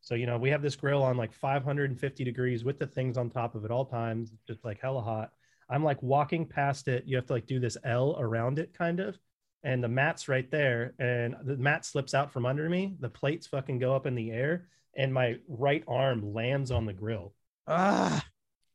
So, 0.00 0.14
you 0.14 0.24
know, 0.26 0.38
we 0.38 0.48
have 0.50 0.62
this 0.62 0.76
grill 0.76 1.02
on 1.02 1.16
like 1.18 1.32
550 1.32 2.24
degrees 2.24 2.64
with 2.64 2.78
the 2.78 2.86
things 2.86 3.18
on 3.18 3.28
top 3.28 3.54
of 3.54 3.64
it 3.66 3.70
all 3.70 3.84
times, 3.84 4.32
just 4.46 4.64
like 4.64 4.80
hella 4.80 5.02
hot. 5.02 5.32
I'm 5.72 5.82
like 5.82 6.02
walking 6.02 6.44
past 6.44 6.86
it. 6.86 7.04
You 7.06 7.16
have 7.16 7.26
to 7.26 7.32
like 7.32 7.46
do 7.46 7.58
this 7.58 7.78
L 7.82 8.14
around 8.18 8.58
it, 8.58 8.74
kind 8.74 9.00
of. 9.00 9.18
And 9.64 9.82
the 9.82 9.88
mat's 9.88 10.28
right 10.28 10.50
there. 10.50 10.92
And 10.98 11.34
the 11.44 11.56
mat 11.56 11.86
slips 11.86 12.12
out 12.12 12.30
from 12.30 12.44
under 12.44 12.68
me. 12.68 12.94
The 13.00 13.08
plates 13.08 13.46
fucking 13.46 13.78
go 13.78 13.96
up 13.96 14.06
in 14.06 14.14
the 14.14 14.30
air. 14.32 14.68
And 14.96 15.14
my 15.14 15.36
right 15.48 15.82
arm 15.88 16.34
lands 16.34 16.70
on 16.70 16.84
the 16.84 16.92
grill. 16.92 17.32
Ah. 17.66 18.22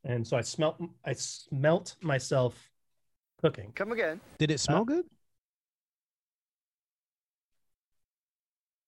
And 0.06 0.26
so 0.26 0.38
I 0.38 0.42
smelt 0.42 0.82
I 1.06 1.14
smelt 1.14 1.96
myself 2.02 2.72
cooking. 3.42 3.74
Come 3.76 3.92
again. 3.92 4.20
Did 4.40 4.50
it 4.50 4.60
smell 4.60 4.84
good? 4.84 5.06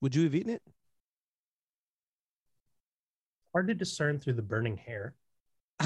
Would 0.01 0.15
you 0.15 0.23
have 0.23 0.33
eaten 0.33 0.53
it? 0.53 0.63
Hard 3.51 3.67
to 3.67 3.75
discern 3.75 4.19
through 4.19 4.33
the 4.33 4.41
burning 4.41 4.77
hair. 4.77 5.13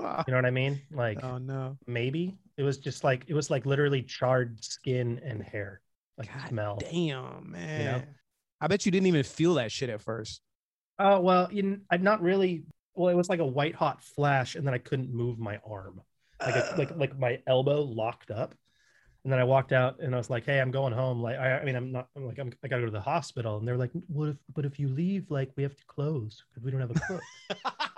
You 0.00 0.32
know 0.32 0.38
what 0.38 0.44
I 0.44 0.50
mean? 0.50 0.80
Like 0.90 1.22
oh 1.22 1.38
no. 1.38 1.78
maybe 1.86 2.36
it 2.56 2.62
was 2.62 2.78
just 2.78 3.04
like 3.04 3.24
it 3.28 3.34
was 3.34 3.50
like 3.50 3.64
literally 3.64 4.02
charred 4.02 4.62
skin 4.62 5.20
and 5.24 5.42
hair. 5.42 5.80
Like 6.18 6.32
God 6.32 6.48
smell. 6.48 6.78
Damn, 6.80 7.52
man. 7.52 7.84
know? 7.84 8.02
I 8.60 8.66
bet 8.66 8.84
you 8.84 8.92
didn't 8.92 9.06
even 9.06 9.22
feel 9.22 9.54
that 9.54 9.72
shit 9.72 9.88
at 9.88 10.02
first. 10.02 10.42
Oh 10.98 11.20
well, 11.20 11.48
you 11.50 11.80
I'm 11.90 12.02
not 12.02 12.22
really. 12.22 12.64
Well, 12.94 13.08
it 13.08 13.14
was 13.14 13.28
like 13.28 13.38
a 13.38 13.46
white 13.46 13.74
hot 13.74 14.02
flash, 14.02 14.56
and 14.56 14.66
then 14.66 14.74
I 14.74 14.78
couldn't 14.78 15.14
move 15.14 15.38
my 15.38 15.58
arm, 15.66 16.02
like 16.44 16.56
a, 16.56 16.74
like 16.76 16.96
like 16.96 17.18
my 17.18 17.40
elbow 17.46 17.82
locked 17.82 18.30
up, 18.30 18.54
and 19.24 19.32
then 19.32 19.38
I 19.38 19.44
walked 19.44 19.72
out, 19.72 20.00
and 20.00 20.14
I 20.14 20.18
was 20.18 20.28
like, 20.28 20.44
"Hey, 20.44 20.60
I'm 20.60 20.70
going 20.70 20.92
home." 20.92 21.22
Like, 21.22 21.38
I, 21.38 21.60
I 21.60 21.64
mean, 21.64 21.76
I'm 21.76 21.92
not. 21.92 22.08
I'm 22.16 22.26
like, 22.26 22.38
I'm, 22.38 22.52
I 22.64 22.68
gotta 22.68 22.82
go 22.82 22.86
to 22.86 22.92
the 22.92 23.00
hospital, 23.00 23.58
and 23.58 23.66
they're 23.66 23.76
like, 23.76 23.92
"What 24.08 24.30
if? 24.30 24.36
But 24.54 24.66
if 24.66 24.78
you 24.78 24.88
leave, 24.88 25.30
like, 25.30 25.50
we 25.56 25.62
have 25.62 25.76
to 25.76 25.84
close 25.86 26.44
because 26.50 26.64
we 26.64 26.70
don't 26.70 26.80
have 26.80 26.90
a 26.90 27.00
cook." 27.00 27.22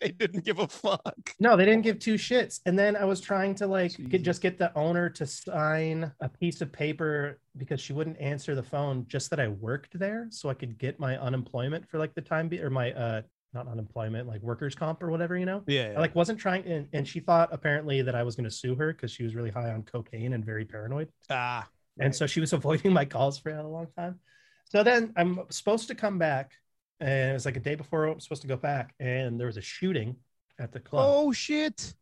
They 0.10 0.12
didn't 0.12 0.46
give 0.46 0.58
a 0.58 0.66
fuck. 0.66 1.34
no, 1.40 1.56
they 1.56 1.66
didn't 1.66 1.82
give 1.82 1.98
two 1.98 2.14
shits. 2.14 2.60
And 2.64 2.78
then 2.78 2.96
I 2.96 3.04
was 3.04 3.20
trying 3.20 3.54
to 3.56 3.66
like 3.66 3.92
get 4.08 4.22
just 4.22 4.40
get 4.40 4.58
the 4.58 4.76
owner 4.76 5.10
to 5.10 5.26
sign 5.26 6.10
a 6.20 6.28
piece 6.28 6.62
of 6.62 6.72
paper 6.72 7.38
because 7.56 7.80
she 7.80 7.92
wouldn't 7.92 8.18
answer 8.18 8.54
the 8.54 8.62
phone, 8.62 9.04
just 9.08 9.28
that 9.28 9.40
I 9.40 9.48
worked 9.48 9.98
there, 9.98 10.28
so 10.30 10.48
I 10.48 10.54
could 10.54 10.78
get 10.78 10.98
my 10.98 11.18
unemployment 11.18 11.86
for 11.88 11.98
like 11.98 12.14
the 12.14 12.22
time 12.22 12.48
be 12.48 12.60
or 12.60 12.70
my 12.70 12.92
uh 12.92 13.22
not 13.52 13.66
unemployment, 13.68 14.28
like 14.28 14.40
workers' 14.42 14.74
comp 14.74 15.02
or 15.02 15.10
whatever, 15.10 15.36
you 15.36 15.46
know. 15.46 15.62
Yeah. 15.66 15.94
I 15.96 16.00
like 16.00 16.14
wasn't 16.14 16.38
trying, 16.38 16.64
and, 16.66 16.86
and 16.92 17.06
she 17.06 17.20
thought 17.20 17.48
apparently 17.52 18.00
that 18.02 18.14
I 18.14 18.22
was 18.22 18.36
going 18.36 18.44
to 18.44 18.50
sue 18.50 18.74
her 18.76 18.92
because 18.92 19.10
she 19.10 19.24
was 19.24 19.34
really 19.34 19.50
high 19.50 19.70
on 19.70 19.82
cocaine 19.82 20.32
and 20.34 20.44
very 20.44 20.64
paranoid, 20.64 21.08
ah. 21.30 21.68
and 21.98 22.14
so 22.14 22.26
she 22.26 22.40
was 22.40 22.52
avoiding 22.58 22.92
my 22.92 23.04
calls 23.04 23.38
for 23.38 23.50
a 23.50 23.66
long 23.66 23.88
time. 23.96 24.20
So 24.66 24.84
then 24.84 25.12
I'm 25.16 25.40
supposed 25.50 25.88
to 25.88 25.94
come 25.94 26.18
back, 26.18 26.52
and 27.00 27.30
it 27.30 27.32
was 27.32 27.44
like 27.46 27.56
a 27.56 27.60
day 27.60 27.74
before 27.74 28.04
I'm 28.06 28.20
supposed 28.20 28.42
to 28.42 28.48
go 28.48 28.56
back, 28.56 28.94
and 29.00 29.38
there 29.38 29.46
was 29.46 29.56
a 29.56 29.62
shooting 29.62 30.16
at 30.58 30.72
the 30.72 30.80
club, 30.80 31.06
Oh 31.08 31.32
shit. 31.32 31.94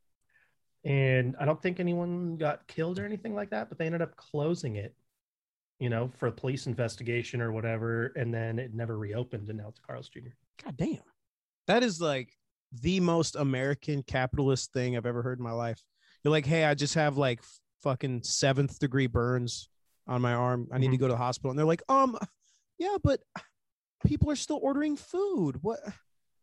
and 0.85 1.37
I 1.41 1.45
don't 1.45 1.61
think 1.63 1.81
anyone 1.81 2.37
got 2.37 2.67
killed 2.67 2.99
or 2.99 3.05
anything 3.05 3.35
like 3.35 3.51
that, 3.51 3.69
but 3.69 3.79
they 3.79 3.87
ended 3.87 4.03
up 4.03 4.17
closing 4.17 4.77
it, 4.77 4.95
you 5.79 5.89
know, 5.89 6.11
for 6.19 6.27
a 6.29 6.33
police 6.33 6.67
investigation 6.67 7.41
or 7.41 7.53
whatever, 7.53 8.13
and 8.17 8.33
then 8.33 8.59
it 8.59 8.75
never 8.75 8.99
reopened, 8.99 9.49
and 9.49 9.59
now 9.59 9.69
it's 9.69 9.81
Carl's 9.81 10.09
Jr. 10.09 10.31
God 10.65 10.77
damn. 10.77 10.99
That 11.67 11.83
is 11.83 12.01
like 12.01 12.31
the 12.73 13.01
most 13.01 13.37
American 13.37 14.03
capitalist 14.03 14.73
thing 14.73 14.97
I've 14.97 15.07
ever 15.07 15.23
heard 15.23 15.39
in 15.39 15.45
my 15.45 15.53
life. 15.53 15.83
You're 16.25 16.33
like, 16.33 16.47
hey, 16.47 16.65
I 16.65 16.75
just 16.75 16.95
have 16.95 17.17
like 17.17 17.41
fucking 17.83 18.23
seventh 18.25 18.79
degree 18.79 19.07
burns 19.07 19.69
on 20.07 20.21
my 20.23 20.35
arm. 20.35 20.67
I 20.73 20.79
need 20.79 20.91
to 20.91 20.97
Mhm. 20.97 21.01
go 21.01 21.07
to 21.09 21.13
the 21.15 21.19
hospital. 21.19 21.51
And 21.51 21.59
they're 21.59 21.67
like, 21.67 21.83
um, 21.89 22.19
yeah, 22.79 22.97
but 23.03 23.21
people 24.07 24.31
are 24.31 24.37
still 24.37 24.61
ordering 24.63 24.97
food. 24.97 25.59
What? 25.63 25.81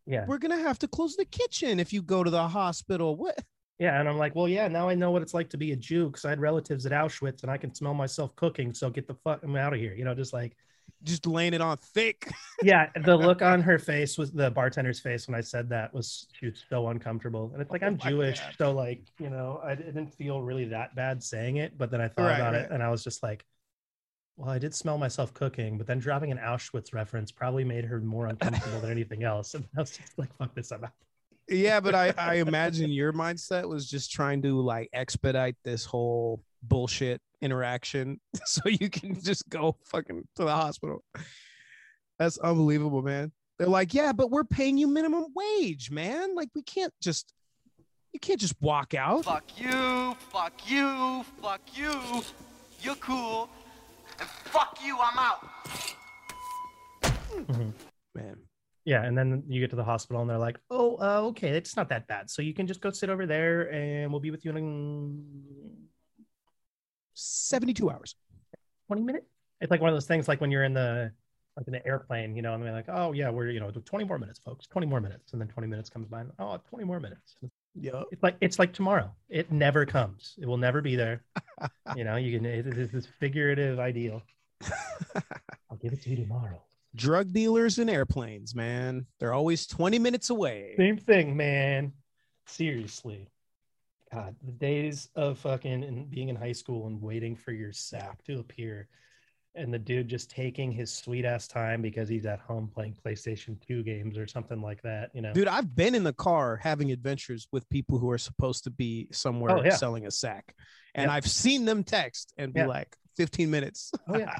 Yeah, 0.06 0.26
We're 0.26 0.38
gonna 0.38 0.58
have 0.58 0.78
to 0.80 0.88
close 0.88 1.16
the 1.16 1.24
kitchen 1.24 1.80
if 1.80 1.92
you 1.92 2.02
go 2.02 2.22
to 2.22 2.30
the 2.30 2.48
hospital. 2.48 3.16
What? 3.16 3.38
Yeah, 3.78 4.00
and 4.00 4.08
I'm 4.08 4.16
like, 4.16 4.34
well, 4.34 4.48
yeah, 4.48 4.68
now 4.68 4.88
I 4.88 4.94
know 4.94 5.10
what 5.10 5.20
it's 5.22 5.34
like 5.34 5.50
to 5.50 5.58
be 5.58 5.72
a 5.72 5.76
Jew 5.76 6.06
because 6.06 6.24
I 6.24 6.30
had 6.30 6.40
relatives 6.40 6.86
at 6.86 6.92
Auschwitz 6.92 7.42
and 7.42 7.50
I 7.50 7.58
can 7.58 7.74
smell 7.74 7.92
myself 7.92 8.34
cooking. 8.36 8.72
So 8.72 8.88
get 8.88 9.06
the 9.06 9.14
fuck 9.16 9.42
I'm 9.42 9.54
out 9.56 9.74
of 9.74 9.80
here. 9.80 9.94
You 9.94 10.04
know, 10.04 10.14
just 10.14 10.32
like 10.32 10.56
Just 11.02 11.26
laying 11.26 11.52
it 11.54 11.60
on 11.60 11.76
thick. 11.76 12.30
yeah, 12.62 12.88
the 13.04 13.14
look 13.16 13.42
on 13.42 13.60
her 13.62 13.78
face 13.78 14.16
was 14.16 14.32
the 14.32 14.50
bartender's 14.50 15.00
face 15.00 15.28
when 15.28 15.34
I 15.34 15.42
said 15.42 15.68
that 15.70 15.92
was 15.92 16.26
she 16.32 16.46
was 16.46 16.64
so 16.70 16.88
uncomfortable. 16.88 17.50
And 17.52 17.60
it's 17.60 17.70
like 17.70 17.82
oh 17.82 17.86
I'm 17.86 17.98
Oh 18.02 18.08
Jewish, 18.08 18.38
God. 18.40 18.54
so 18.56 18.72
like, 18.72 19.02
you 19.18 19.28
know, 19.28 19.60
I 19.62 19.74
didn't 19.74 20.14
feel 20.14 20.40
really 20.40 20.64
that 20.66 20.94
bad 20.94 21.22
saying 21.22 21.56
it, 21.58 21.76
but 21.76 21.90
then 21.90 22.00
I 22.00 22.08
thought 22.08 22.30
Right, 22.30 22.36
about 22.36 22.54
right. 22.54 22.62
it 22.62 22.70
and 22.70 22.82
I 22.82 22.88
was 22.90 23.04
just 23.04 23.22
like, 23.22 23.44
well, 24.36 24.50
I 24.50 24.58
did 24.58 24.74
smell 24.74 24.98
myself 24.98 25.32
cooking, 25.32 25.78
but 25.78 25.86
then 25.86 25.98
dropping 25.98 26.30
an 26.30 26.38
Auschwitz 26.38 26.92
reference 26.92 27.32
probably 27.32 27.64
made 27.64 27.84
her 27.84 28.00
more 28.00 28.26
uncomfortable 28.26 28.80
than 28.80 28.90
anything 28.90 29.24
else. 29.24 29.54
And 29.54 29.64
I 29.76 29.80
was 29.80 29.96
just 29.96 30.18
like, 30.18 30.34
fuck 30.36 30.54
this, 30.54 30.72
I'm 30.72 30.84
out. 30.84 30.92
yeah, 31.48 31.80
but 31.80 31.94
I, 31.94 32.12
I 32.18 32.34
imagine 32.36 32.90
your 32.90 33.12
mindset 33.12 33.66
was 33.66 33.88
just 33.88 34.12
trying 34.12 34.42
to 34.42 34.60
like 34.60 34.90
expedite 34.92 35.56
this 35.64 35.84
whole 35.86 36.42
bullshit 36.62 37.20
interaction 37.40 38.20
so 38.44 38.68
you 38.68 38.90
can 38.90 39.20
just 39.22 39.48
go 39.48 39.76
fucking 39.84 40.28
to 40.36 40.44
the 40.44 40.52
hospital. 40.54 41.02
That's 42.18 42.36
unbelievable, 42.38 43.02
man. 43.02 43.32
They're 43.58 43.68
like, 43.68 43.94
yeah, 43.94 44.12
but 44.12 44.30
we're 44.30 44.44
paying 44.44 44.76
you 44.76 44.86
minimum 44.86 45.26
wage, 45.34 45.90
man. 45.90 46.34
Like, 46.34 46.50
we 46.54 46.62
can't 46.62 46.92
just, 47.00 47.32
you 48.12 48.20
can't 48.20 48.40
just 48.40 48.54
walk 48.60 48.92
out. 48.92 49.24
Fuck 49.24 49.44
you, 49.58 50.14
fuck 50.30 50.70
you, 50.70 51.24
fuck 51.40 51.62
you. 51.74 52.22
You're 52.82 52.96
cool. 52.96 53.48
And 54.18 54.28
fuck 54.28 54.78
you, 54.84 54.96
I'm 55.00 55.18
out. 55.18 55.48
Man. 58.14 58.36
Yeah, 58.84 59.02
and 59.02 59.18
then 59.18 59.42
you 59.48 59.60
get 59.60 59.70
to 59.70 59.76
the 59.76 59.84
hospital 59.84 60.22
and 60.22 60.30
they're 60.30 60.38
like, 60.38 60.58
"Oh, 60.70 60.96
uh, 61.00 61.26
okay, 61.28 61.50
it's 61.50 61.76
not 61.76 61.88
that 61.88 62.06
bad. 62.06 62.30
So 62.30 62.40
you 62.40 62.54
can 62.54 62.66
just 62.68 62.80
go 62.80 62.90
sit 62.90 63.10
over 63.10 63.26
there, 63.26 63.72
and 63.72 64.12
we'll 64.12 64.20
be 64.20 64.30
with 64.30 64.44
you 64.44 64.56
in 64.56 65.88
72 67.14 67.90
hours, 67.90 68.14
20 68.86 69.02
minutes." 69.02 69.26
It's 69.60 69.70
like 69.70 69.80
one 69.80 69.90
of 69.90 69.96
those 69.96 70.06
things, 70.06 70.28
like 70.28 70.40
when 70.40 70.50
you're 70.52 70.64
in 70.64 70.72
the 70.72 71.10
like 71.56 71.66
in 71.66 71.72
the 71.72 71.84
airplane, 71.86 72.36
you 72.36 72.42
know, 72.42 72.54
and 72.54 72.62
they're 72.62 72.72
like, 72.72 72.88
"Oh 72.88 73.12
yeah, 73.12 73.28
we're 73.28 73.50
you 73.50 73.58
know 73.58 73.70
20 73.70 74.04
more 74.04 74.18
minutes, 74.18 74.38
folks, 74.44 74.66
20 74.68 74.86
more 74.86 75.00
minutes," 75.00 75.32
and 75.32 75.40
then 75.40 75.48
20 75.48 75.66
minutes 75.66 75.90
comes 75.90 76.06
by, 76.06 76.20
and 76.20 76.30
oh, 76.38 76.58
20 76.68 76.84
more 76.84 77.00
minutes. 77.00 77.36
Yeah, 77.78 78.02
it's 78.10 78.22
like 78.22 78.36
it's 78.40 78.58
like 78.58 78.72
tomorrow. 78.72 79.10
It 79.28 79.52
never 79.52 79.84
comes. 79.86 80.34
It 80.38 80.46
will 80.46 80.56
never 80.56 80.80
be 80.80 80.96
there. 80.96 81.22
you 81.96 82.04
know, 82.04 82.16
you 82.16 82.36
can. 82.36 82.46
It 82.46 82.66
is 82.66 82.90
this 82.90 83.06
figurative 83.06 83.78
ideal. 83.78 84.22
I'll 85.70 85.76
give 85.80 85.92
it 85.92 86.02
to 86.02 86.10
you 86.10 86.16
tomorrow. 86.16 86.62
Drug 86.94 87.32
dealers 87.32 87.78
and 87.78 87.90
airplanes, 87.90 88.54
man. 88.54 89.06
They're 89.20 89.34
always 89.34 89.66
20 89.66 89.98
minutes 89.98 90.30
away. 90.30 90.74
Same 90.78 90.96
thing, 90.96 91.36
man. 91.36 91.92
Seriously. 92.46 93.28
God, 94.12 94.34
the 94.42 94.52
days 94.52 95.10
of 95.14 95.38
fucking 95.38 95.84
and 95.84 96.08
being 96.08 96.30
in 96.30 96.36
high 96.36 96.52
school 96.52 96.86
and 96.86 97.02
waiting 97.02 97.36
for 97.36 97.52
your 97.52 97.72
sack 97.72 98.24
to 98.24 98.38
appear 98.38 98.88
and 99.56 99.72
the 99.72 99.78
dude 99.78 100.08
just 100.08 100.30
taking 100.30 100.70
his 100.70 100.92
sweet 100.92 101.24
ass 101.24 101.48
time 101.48 101.82
because 101.82 102.08
he's 102.08 102.26
at 102.26 102.40
home 102.40 102.68
playing 102.72 102.96
PlayStation 103.04 103.60
2 103.66 103.82
games 103.82 104.16
or 104.18 104.26
something 104.26 104.60
like 104.60 104.82
that, 104.82 105.10
you 105.14 105.22
know. 105.22 105.32
Dude, 105.32 105.48
I've 105.48 105.74
been 105.74 105.94
in 105.94 106.04
the 106.04 106.12
car 106.12 106.56
having 106.56 106.92
adventures 106.92 107.48
with 107.52 107.68
people 107.70 107.98
who 107.98 108.10
are 108.10 108.18
supposed 108.18 108.64
to 108.64 108.70
be 108.70 109.08
somewhere 109.12 109.56
Oh, 109.58 109.62
yeah. 109.64 109.74
selling 109.76 110.06
a 110.06 110.10
sack. 110.10 110.54
And 110.94 111.08
Yeah. 111.08 111.14
I've 111.14 111.26
seen 111.28 111.64
them 111.64 111.82
text 111.84 112.32
and 112.38 112.52
be 112.52 112.60
Yeah. 112.60 112.66
like, 112.66 112.96
15 113.16 113.50
minutes. 113.50 113.92
Oh 114.08 114.18
yeah. 114.18 114.34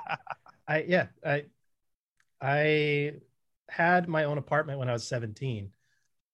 I 0.68 0.82
yeah, 0.82 1.06
I 1.24 1.44
I 2.40 3.14
had 3.68 4.08
my 4.08 4.24
own 4.24 4.38
apartment 4.38 4.78
when 4.78 4.88
I 4.88 4.92
was 4.92 5.06
17. 5.06 5.72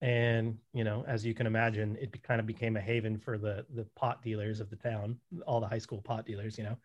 And, 0.01 0.59
you 0.75 0.83
know, 0.83 1.05
as 1.07 1.25
you 1.25 1.33
can 1.33 1.47
imagine, 1.47 1.97
it 2.01 2.21
kind 2.25 2.41
of 2.41 2.47
became 2.47 2.77
a 2.77 2.81
haven 2.81 3.19
for 3.19 3.39
the 3.39 3.65
the 3.75 3.85
pot 3.95 4.23
dealers 4.23 4.59
of 4.59 4.69
the 4.71 4.77
town, 4.77 5.19
all 5.47 5.61
the 5.61 5.69
high 5.69 5.79
school 5.79 6.03
pot 6.03 6.27
dealers, 6.27 6.59
you 6.59 6.65
know. 6.65 6.77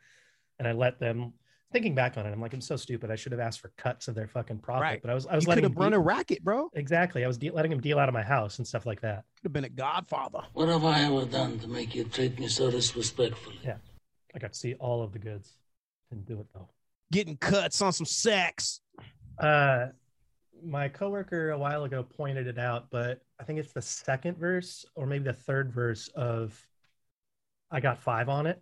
And 0.60 0.68
I 0.68 0.72
let 0.74 1.00
them 1.00 1.34
thinking 1.72 1.96
back 1.96 2.18
on 2.18 2.26
it, 2.26 2.32
I'm 2.32 2.42
like, 2.42 2.54
I'm 2.54 2.62
so 2.62 2.76
stupid. 2.76 3.12
I 3.12 3.16
should 3.16 3.32
have 3.32 3.42
asked 3.42 3.60
for 3.60 3.72
cuts 3.78 4.08
of 4.08 4.16
their 4.16 4.28
fucking 4.28 4.60
profit. 4.60 4.82
Right. 4.82 5.02
But 5.02 5.12
I 5.12 5.14
was 5.14 5.28
I 5.28 5.36
was 5.36 5.46
you 5.46 5.50
letting 5.50 5.64
could 5.64 5.72
have 5.72 5.76
them 5.76 5.84
run 5.84 5.92
de- 5.92 5.98
a 5.98 6.02
racket, 6.02 6.44
bro. 6.44 6.70
Exactly. 6.74 7.24
I 7.24 7.28
was 7.28 7.38
de- 7.38 7.52
letting 7.52 7.72
him 7.72 7.82
deal 7.82 8.00
out 8.00 8.10
of 8.10 8.14
my 8.14 8.24
house 8.24 8.58
and 8.58 8.68
stuff 8.68 8.86
like 8.86 9.02
that. 9.02 9.26
Could 9.38 9.46
have 9.46 9.54
been 9.54 9.66
a 9.66 9.70
godfather. 9.70 10.42
What 10.54 10.70
have 10.70 10.86
I 10.86 11.02
ever 11.04 11.26
done 11.26 11.60
to 11.60 11.68
make 11.68 11.96
you 11.96 12.04
treat 12.06 12.40
me 12.40 12.48
so 12.48 12.72
disrespectfully? 12.72 13.60
Yeah. 13.64 13.78
I 14.36 14.40
got 14.40 14.54
to 14.54 14.60
see 14.60 14.76
all 14.76 15.02
of 15.02 15.12
the 15.14 15.20
goods. 15.20 15.54
Didn't 16.10 16.26
do 16.26 16.40
it 16.40 16.48
though. 16.54 16.70
Getting 17.12 17.38
cuts 17.38 17.82
on 17.82 17.94
some 17.94 18.06
sex. 18.06 18.82
Uh, 19.40 19.88
my 20.64 20.90
coworker 20.90 21.52
a 21.52 21.58
while 21.58 21.84
ago 21.84 22.04
pointed 22.04 22.48
it 22.48 22.58
out, 22.58 22.88
but 22.90 23.22
I 23.40 23.44
think 23.44 23.60
it's 23.60 23.74
the 23.74 23.82
second 23.82 24.38
verse 24.38 24.86
or 24.96 25.06
maybe 25.06 25.26
the 25.26 25.34
third 25.34 25.72
verse 25.72 26.08
of 26.16 26.60
I 27.70 27.80
got 27.80 28.00
five 28.00 28.30
on 28.30 28.48
it. 28.48 28.62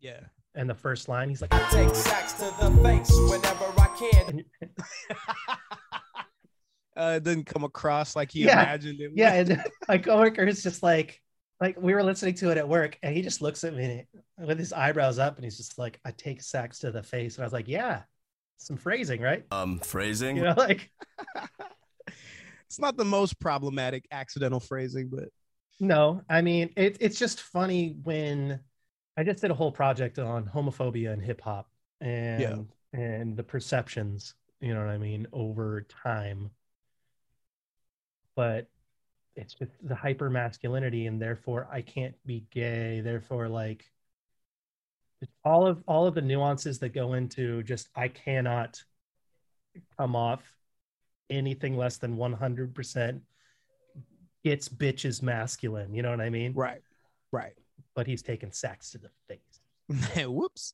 Yeah. 0.00 0.20
And 0.58 0.68
the 0.68 0.74
first 0.74 1.08
line, 1.08 1.28
he's 1.28 1.40
like, 1.40 1.54
I 1.54 1.70
Take 1.70 1.94
sacks 1.94 2.32
to 2.34 2.52
the 2.60 2.70
face 2.82 3.10
whenever 3.30 3.64
I 3.78 4.10
can. 4.12 4.44
Uh, 6.96 7.14
it 7.14 7.22
didn't 7.22 7.46
come 7.46 7.62
across 7.62 8.16
like 8.16 8.28
he 8.32 8.44
yeah, 8.44 8.60
imagined 8.60 9.00
it. 9.00 9.10
would. 9.10 9.16
yeah. 9.16 9.34
And 9.34 9.62
my 9.88 9.98
coworker 9.98 10.42
is 10.42 10.64
just 10.64 10.82
like, 10.82 11.22
like 11.60 11.80
we 11.80 11.94
were 11.94 12.02
listening 12.02 12.34
to 12.34 12.50
it 12.50 12.58
at 12.58 12.68
work, 12.68 12.98
and 13.04 13.14
he 13.14 13.22
just 13.22 13.40
looks 13.40 13.62
at 13.62 13.72
me 13.72 14.08
with 14.36 14.58
his 14.58 14.72
eyebrows 14.72 15.20
up, 15.20 15.36
and 15.36 15.44
he's 15.44 15.56
just 15.56 15.78
like, 15.78 16.00
"I 16.04 16.10
take 16.10 16.42
sacks 16.42 16.80
to 16.80 16.90
the 16.90 17.04
face," 17.04 17.36
and 17.36 17.44
I 17.44 17.46
was 17.46 17.52
like, 17.52 17.68
"Yeah, 17.68 18.02
some 18.56 18.76
phrasing, 18.76 19.20
right?" 19.20 19.44
Um, 19.52 19.78
phrasing. 19.78 20.36
You 20.38 20.42
know, 20.42 20.54
like 20.56 20.90
it's 22.66 22.80
not 22.80 22.96
the 22.96 23.04
most 23.04 23.38
problematic 23.38 24.04
accidental 24.10 24.58
phrasing, 24.58 25.08
but 25.08 25.28
No, 25.78 26.22
I 26.28 26.42
mean 26.42 26.70
it, 26.76 26.96
it's 26.98 27.18
just 27.20 27.42
funny 27.42 27.94
when 28.02 28.58
I 29.18 29.24
just 29.24 29.40
did 29.40 29.50
a 29.50 29.54
whole 29.54 29.72
project 29.72 30.20
on 30.20 30.44
homophobia 30.46 31.12
and 31.12 31.20
hip 31.20 31.40
hop 31.40 31.68
and 32.00 32.68
and 32.92 33.36
the 33.36 33.42
perceptions, 33.42 34.34
you 34.60 34.72
know 34.72 34.78
what 34.78 34.90
I 34.90 34.96
mean, 34.96 35.26
over 35.32 35.80
time. 35.82 36.50
But 38.36 38.68
it's 39.34 39.54
just 39.54 39.72
the 39.82 39.96
hyper 39.96 40.30
masculinity, 40.30 41.06
and 41.06 41.20
therefore 41.20 41.66
I 41.68 41.82
can't 41.82 42.14
be 42.26 42.46
gay. 42.52 43.00
Therefore, 43.00 43.48
like 43.48 43.84
all 45.44 45.66
of 45.66 45.82
all 45.88 46.06
of 46.06 46.14
the 46.14 46.22
nuances 46.22 46.78
that 46.78 46.90
go 46.90 47.14
into 47.14 47.64
just 47.64 47.88
I 47.96 48.06
cannot 48.06 48.80
come 49.96 50.14
off 50.14 50.44
anything 51.28 51.76
less 51.76 51.96
than 51.96 52.16
100% 52.16 53.20
gets 54.44 54.68
bitches 54.68 55.22
masculine. 55.22 55.92
You 55.92 56.02
know 56.02 56.10
what 56.10 56.20
I 56.20 56.30
mean? 56.30 56.52
Right. 56.54 56.82
Right. 57.32 57.54
But 57.98 58.06
he's 58.06 58.22
taking 58.22 58.52
sacks 58.52 58.92
to 58.92 58.98
the 58.98 59.10
face. 59.26 60.24
Whoops. 60.28 60.72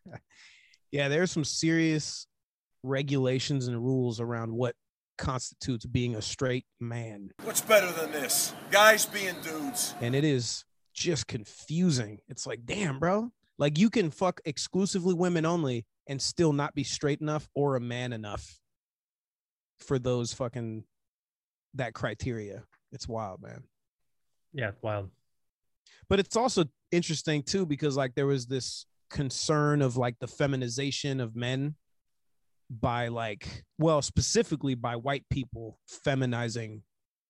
yeah, 0.90 1.08
there's 1.08 1.30
some 1.30 1.44
serious 1.44 2.26
regulations 2.82 3.68
and 3.68 3.76
rules 3.84 4.18
around 4.18 4.52
what 4.52 4.74
constitutes 5.18 5.84
being 5.84 6.14
a 6.14 6.22
straight 6.22 6.64
man. 6.80 7.32
What's 7.42 7.60
better 7.60 7.92
than 7.92 8.12
this? 8.12 8.54
Guys 8.70 9.04
being 9.04 9.34
dudes. 9.42 9.94
And 10.00 10.14
it 10.14 10.24
is 10.24 10.64
just 10.94 11.26
confusing. 11.26 12.20
It's 12.28 12.46
like, 12.46 12.64
damn, 12.64 12.98
bro. 12.98 13.30
Like 13.58 13.76
you 13.78 13.90
can 13.90 14.10
fuck 14.10 14.40
exclusively 14.46 15.12
women 15.12 15.44
only 15.44 15.84
and 16.06 16.18
still 16.18 16.54
not 16.54 16.74
be 16.74 16.82
straight 16.82 17.20
enough 17.20 17.46
or 17.54 17.76
a 17.76 17.80
man 17.80 18.14
enough 18.14 18.58
for 19.80 19.98
those 19.98 20.32
fucking 20.32 20.84
that 21.74 21.92
criteria. 21.92 22.64
It's 22.90 23.06
wild, 23.06 23.42
man. 23.42 23.64
Yeah, 24.54 24.70
it's 24.70 24.82
wild. 24.82 25.10
But 26.08 26.18
it's 26.20 26.36
also 26.36 26.64
interesting 26.90 27.42
too 27.42 27.66
because 27.66 27.96
like 27.96 28.14
there 28.14 28.26
was 28.26 28.46
this 28.46 28.86
concern 29.10 29.82
of 29.82 29.96
like 29.96 30.16
the 30.20 30.26
feminization 30.26 31.20
of 31.20 31.34
men 31.36 31.74
by 32.70 33.08
like 33.08 33.64
well 33.78 34.02
specifically 34.02 34.74
by 34.74 34.94
white 34.96 35.24
people 35.30 35.78
feminizing 35.88 36.82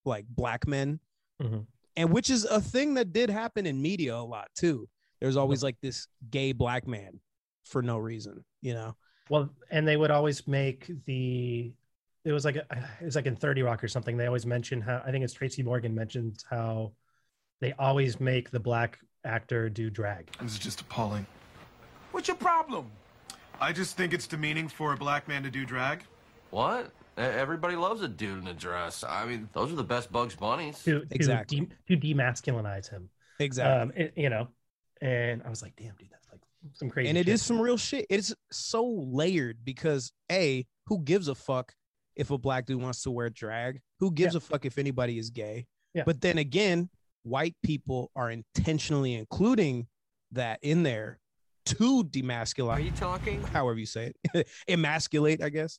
like 0.05 0.27
black 0.29 0.67
men 0.67 0.99
Mhm. 1.41 1.67
and 1.97 2.13
which 2.13 2.31
is 2.31 2.45
a 2.45 2.61
thing 2.61 2.95
that 2.95 3.13
did 3.13 3.31
happen 3.31 3.65
in 3.67 3.81
media 3.81 4.17
a 4.17 4.19
lot 4.19 4.49
too 4.57 4.89
there's 5.21 5.37
always 5.37 5.63
like 5.63 5.77
this 5.81 6.09
gay 6.31 6.51
black 6.51 6.89
man 6.89 7.21
for 7.65 7.83
no 7.83 7.99
reason 7.99 8.45
you 8.61 8.75
know 8.75 8.97
Well, 9.31 9.51
and 9.71 9.87
they 9.87 9.97
would 9.97 10.11
always 10.11 10.49
make 10.49 10.91
the 11.07 11.73
it 12.25 12.33
was 12.33 12.45
like 12.45 12.57
a, 12.57 12.67
it 13.01 13.05
was 13.05 13.15
like 13.15 13.27
in 13.27 13.37
30 13.37 13.63
Rock 13.63 13.85
or 13.85 13.89
something. 13.89 14.17
They 14.17 14.27
always 14.27 14.47
mention 14.47 14.81
how 14.81 15.03
I 15.07 15.13
think 15.13 15.23
it's 15.23 15.33
Tracy 15.35 15.63
Morgan 15.63 15.95
mentions 15.95 16.45
how 16.51 16.93
they 17.61 17.73
always 17.79 18.21
make 18.21 18.51
the 18.51 18.61
black 18.61 18.99
actor 19.25 19.69
do 19.69 19.91
drag. 19.91 20.31
This 20.41 20.53
is 20.53 20.59
just 20.59 20.81
appalling. 20.81 21.27
What's 22.13 22.29
your 22.29 22.37
problem? 22.37 22.91
I 23.61 23.73
just 23.73 23.97
think 23.97 24.15
it's 24.15 24.27
demeaning 24.27 24.69
for 24.69 24.93
a 24.93 24.97
black 24.97 25.27
man 25.29 25.43
to 25.43 25.51
do 25.51 25.65
drag. 25.67 26.05
What? 26.51 26.91
Everybody 27.17 27.75
loves 27.75 28.01
a 28.03 28.09
dude 28.09 28.41
in 28.43 28.47
a 28.49 28.55
dress. 28.55 29.03
I 29.07 29.27
mean, 29.27 29.49
those 29.53 29.73
are 29.73 29.77
the 29.77 29.83
best 29.85 30.13
Bugs 30.13 30.37
Bunnies. 30.37 30.83
to 30.85 31.05
to, 31.05 31.45
de- 31.47 31.69
to 31.89 31.97
demasculinize 31.97 32.89
him. 32.89 33.11
Exactly. 33.41 33.81
Um, 33.83 33.93
it- 34.07 34.13
you 34.17 34.31
know, 34.31 34.49
and 35.01 35.43
I 35.45 35.51
was 35.51 35.61
like, 35.63 35.75
damn, 35.77 35.95
dude, 35.97 36.09
that's 36.11 36.29
like 36.31 36.41
some 36.75 36.89
crazy. 36.91 37.09
and 37.09 37.19
it 37.19 37.27
shit. 37.27 37.35
is 37.35 37.43
some 37.43 37.61
real 37.61 37.77
shit 37.77 38.05
it's 38.11 38.35
so 38.53 38.85
layered 38.87 39.59
because 39.65 40.13
a 40.31 40.65
who 40.87 41.01
gives 41.01 41.29
a 41.29 41.35
fuck 41.35 41.73
if 42.17 42.31
a 42.31 42.39
black 42.39 42.67
dude 42.67 42.83
wants 42.83 43.03
to 43.03 43.11
wear 43.13 43.31
drag 43.31 43.81
who 44.01 44.11
gives 44.13 44.35
Yeah. 44.35 44.39
a 44.39 44.41
fuck 44.41 44.65
if 44.65 44.77
anybody 44.77 45.19
is 45.19 45.31
gay 45.31 45.67
Yeah. 45.95 46.03
but 46.05 46.21
then 46.21 46.37
again 46.39 46.91
white 47.23 47.57
people 47.63 48.11
are 48.17 48.31
intentionally 48.31 49.15
including 49.15 49.87
that 50.33 50.59
in 50.63 50.83
there 50.83 51.19
to 51.67 52.05
demasculate. 52.05 52.75
Are 52.75 52.81
you 52.81 52.91
talking? 52.93 53.43
However 53.43 53.79
you 53.79 53.87
say 53.87 54.13
it, 54.35 54.49
emasculate, 54.69 55.43
I 55.43 55.51
guess, 55.51 55.79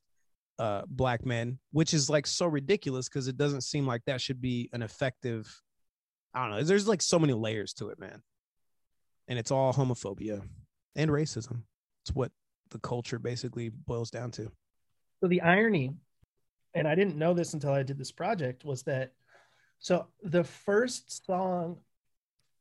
uh, 0.59 0.83
black 0.87 1.25
men, 1.25 1.59
which 1.71 1.93
is 1.93 2.09
like 2.09 2.27
so 2.27 2.45
ridiculous 2.45 3.09
because 3.09 3.27
it 3.27 3.37
doesn't 3.37 3.61
seem 3.61 3.87
like 3.87 4.03
that 4.05 4.21
should 4.21 4.41
be 4.41 4.69
an 4.73 4.81
effective. 4.81 5.61
I 6.33 6.41
don't 6.41 6.57
know. 6.57 6.63
There's 6.63 6.87
like 6.87 7.01
so 7.01 7.17
many 7.17 7.33
layers 7.33 7.73
to 7.75 7.89
it, 7.89 7.99
man, 7.99 8.21
and 9.27 9.39
it's 9.39 9.51
all 9.51 9.73
homophobia 9.73 10.41
and 10.95 11.09
racism. 11.09 11.63
It's 12.03 12.13
what 12.13 12.31
the 12.69 12.79
culture 12.79 13.17
basically 13.17 13.69
boils 13.69 14.11
down 14.11 14.31
to. 14.31 14.51
So 15.21 15.27
the 15.27 15.41
irony, 15.41 15.95
and 16.75 16.87
I 16.87 16.95
didn't 16.95 17.17
know 17.17 17.33
this 17.33 17.53
until 17.53 17.73
I 17.73 17.83
did 17.83 17.97
this 17.97 18.11
project, 18.11 18.63
was 18.63 18.83
that 18.83 19.13
so 19.79 20.07
the 20.23 20.43
first 20.43 21.25
song 21.25 21.77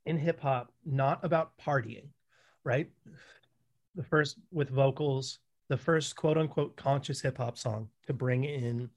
in 0.07 0.17
hip 0.17 0.41
hop, 0.41 0.73
not 0.87 1.23
about 1.25 1.53
partying, 1.59 2.07
right? 2.65 2.91
The 3.95 4.05
first 4.05 4.39
with 4.53 4.71
vocals, 4.71 5.41
the 5.69 5.77
first 5.77 6.17
quote 6.17 6.39
unquote 6.39 6.77
conscious 6.77 7.21
hip 7.21 7.39
hop 7.39 7.59
song 7.59 7.89
to 8.07 8.13
bring 8.13 8.45
in 8.45 8.89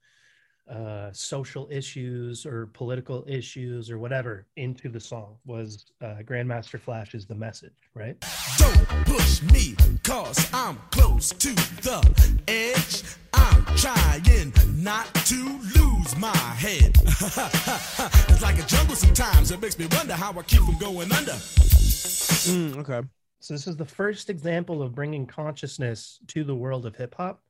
uh, 0.70 1.12
social 1.12 1.68
issues 1.72 2.46
or 2.46 2.68
political 2.68 3.24
issues 3.28 3.90
or 3.92 4.00
whatever 4.00 4.46
into 4.56 4.90
the 4.90 5.00
song 5.00 5.36
was 5.46 5.86
uh, 6.02 6.16
Grandmaster 6.24 6.80
Flash's 6.80 7.26
The 7.26 7.36
Message, 7.36 7.74
right? 7.94 8.16
Don't 8.58 8.88
push 9.06 9.42
me, 9.44 9.76
cause 10.04 10.50
I'm 10.54 10.78
close 10.92 11.30
to 11.30 11.54
the 11.54 12.42
edge. 12.48 13.04
I'm 13.34 13.66
trying 13.76 14.54
not 14.82 15.14
to 15.26 15.60
lose 15.76 16.18
my 16.18 16.36
head. 16.36 16.96
it's 17.04 18.42
like 18.42 18.60
a 18.60 18.66
jungle 18.66 18.96
sometimes. 18.96 19.52
It 19.52 19.62
makes 19.62 19.78
me 19.78 19.88
wonder 19.92 20.14
how 20.14 20.32
I 20.38 20.42
keep 20.44 20.62
from 20.62 20.78
going 20.78 21.12
under. 21.12 21.34
Mm, 21.34 22.78
okay. 22.78 23.08
So 23.40 23.54
this 23.54 23.68
is 23.68 23.78
the 23.78 23.86
first 23.86 24.30
example 24.30 24.82
of 24.82 24.96
bringing 24.96 25.26
consciousness 25.26 26.20
to 26.28 26.44
the 26.44 26.56
world 26.56 26.86
of 26.86 26.96
hip 26.96 27.16
hop, 27.16 27.44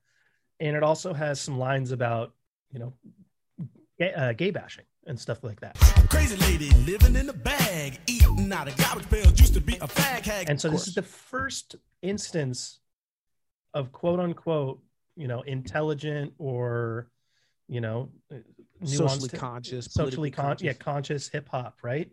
and 0.60 0.76
it 0.76 0.84
also 0.84 1.14
has 1.14 1.40
some 1.40 1.58
lines 1.58 1.92
about 1.92 2.34
you 2.72 2.80
know 2.80 2.94
gay, 4.00 4.14
uh, 4.14 4.34
gay 4.34 4.52
bashing 4.52 4.86
and 5.08 5.20
stuff 5.20 5.44
like 5.44 5.60
that. 5.62 5.76
Crazy 6.10 6.36
lady 6.38 6.70
living 6.86 7.16
in 7.16 7.30
a 7.30 7.34
bag, 7.34 8.00
eating 8.08 8.52
out 8.52 8.68
of 8.68 8.78
garbage 8.78 9.10
pails. 9.10 9.40
Used 9.40 9.54
to 9.56 9.62
be 9.62 9.76
a 9.76 9.88
fag 9.88 10.24
hag. 10.26 10.50
And 10.50 10.60
so 10.60 10.70
this 10.70 10.88
is 10.88 10.94
the 10.96 11.02
first 11.02 11.76
instance 12.02 12.80
of 13.74 13.92
quote 13.92 14.20
unquote 14.20 14.80
you 15.16 15.28
know 15.28 15.42
intelligent 15.42 16.34
or 16.38 17.08
you 17.68 17.82
know 17.82 18.10
Socially 18.84 19.30
nuanced- 19.30 19.38
conscious, 19.38 19.86
socially 19.86 20.32
politically 20.32 20.32
con- 20.32 20.58
yeah 20.62 20.74
conscious. 20.74 20.84
conscious 20.84 21.28
hip 21.30 21.48
hop 21.50 21.78
right 21.84 22.10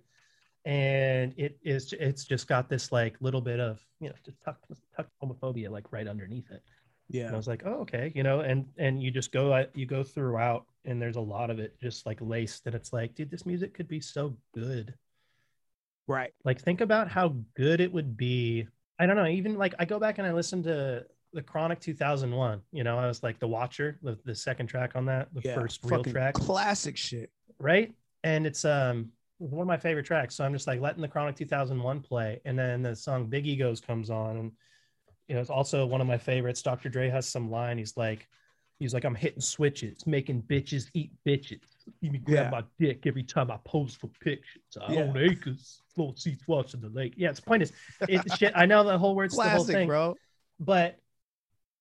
and 0.65 1.33
it 1.37 1.59
is 1.63 1.95
it's 1.99 2.25
just 2.25 2.47
got 2.47 2.69
this 2.69 2.93
like 2.93 3.17
little 3.21 3.41
bit 3.41 3.59
of 3.59 3.81
you 4.01 4.09
know 4.09 4.15
just 4.25 4.39
tuck, 4.45 4.59
tuck 4.95 5.07
homophobia 5.23 5.71
like 5.71 5.91
right 5.93 6.07
underneath 6.07 6.51
it 6.51 6.63
Yeah. 7.11 7.27
and 7.27 7.35
i 7.35 7.37
was 7.37 7.47
like 7.49 7.63
oh 7.65 7.81
okay 7.81 8.13
you 8.15 8.23
know 8.23 8.41
and 8.41 8.67
and 8.77 9.03
you 9.03 9.11
just 9.11 9.33
go 9.33 9.65
you 9.75 9.87
go 9.87 10.03
throughout 10.05 10.67
and 10.85 11.01
there's 11.01 11.17
a 11.17 11.21
lot 11.21 11.51
of 11.51 11.59
it 11.59 11.79
just 11.81 12.05
like 12.07 12.19
laced 12.21 12.67
and 12.67 12.75
it's 12.75 12.93
like 12.93 13.15
dude 13.15 13.31
this 13.31 13.47
music 13.47 13.73
could 13.75 13.89
be 13.89 14.01
so 14.01 14.37
good 14.55 14.95
Right. 16.07 16.33
like 16.45 16.61
think 16.61 16.81
about 16.81 17.09
how 17.11 17.35
good 17.55 17.81
it 17.81 17.93
would 17.93 18.17
be 18.17 18.67
i 18.99 19.05
don't 19.05 19.17
know 19.17 19.27
even 19.27 19.59
like 19.59 19.75
i 19.79 19.85
go 19.85 19.99
back 19.99 20.17
and 20.19 20.27
i 20.27 20.33
listen 20.33 20.63
to 20.63 21.05
the 21.35 21.43
chronic 21.43 21.81
2001 21.81 22.63
you 22.73 22.83
know 22.83 22.99
i 22.99 23.07
was 23.07 23.23
like 23.23 23.39
the 23.39 23.47
watcher 23.49 23.99
the, 24.03 24.19
the 24.25 24.35
second 24.35 24.69
track 24.69 24.93
on 24.97 25.05
that 25.05 25.29
the 25.35 25.43
Yeah. 25.45 25.55
first 25.55 25.81
real 25.85 26.03
track 26.03 26.33
Classic 26.35 26.97
shit. 26.97 27.31
right 27.59 27.93
and 28.25 28.47
it's 28.47 28.65
um 28.65 29.11
one 29.37 29.61
of 29.61 29.67
my 29.69 29.77
favorite 29.77 30.07
tracks 30.07 30.35
so 30.35 30.45
i'm 30.45 30.55
just 30.55 30.67
like 30.67 30.81
letting 30.81 31.03
the 31.03 31.09
chronic 31.09 31.37
2001 31.37 32.01
play 32.01 32.41
and 32.47 32.59
then 32.59 32.83
the 32.83 32.97
song 32.97 33.27
big 33.27 33.47
egos 33.47 33.79
comes 33.81 34.09
on 34.09 34.37
and 34.39 34.53
you 35.29 35.35
know 35.35 35.41
it's 35.41 35.51
also 35.51 35.85
one 35.87 36.01
of 36.01 36.07
my 36.07 36.19
favorites 36.19 36.63
dr 36.63 36.89
dre 36.89 37.09
has 37.09 37.27
some 37.29 37.51
line 37.51 37.79
he's 37.79 37.97
like 37.97 38.27
he's 38.79 38.95
like 38.95 39.05
i'm 39.05 39.15
hitting 39.15 39.41
switches 39.41 40.07
making 40.07 40.43
bitches 40.43 40.89
eat 40.95 41.11
bitches 41.27 41.61
you 42.01 42.11
me 42.11 42.19
grab 42.19 42.47
Yeah. 42.47 42.51
my 42.51 42.65
dick 42.79 43.07
every 43.07 43.23
time 43.23 43.51
i 43.51 43.59
pose 43.65 43.95
for 43.95 44.09
pictures 44.21 44.63
i 44.83 44.93
Yeah. 44.93 45.01
own 45.03 45.17
acres 45.17 45.83
float 45.95 46.19
seats 46.19 46.47
watching 46.49 46.81
the 46.81 46.89
lake 46.89 47.15
yeah 47.17 47.31
it's 47.31 47.41
the 47.41 47.47
point 47.47 47.63
is 47.63 47.73
it 48.09 48.23
shit 48.39 48.53
i 48.57 48.67
know 48.67 48.83
the 48.85 48.97
whole 48.99 49.15
words 49.15 49.37
the 49.37 49.43
whole 49.43 49.51
Classic, 49.65 49.75
thing 49.75 49.89
bro. 49.89 50.15
but 50.61 50.97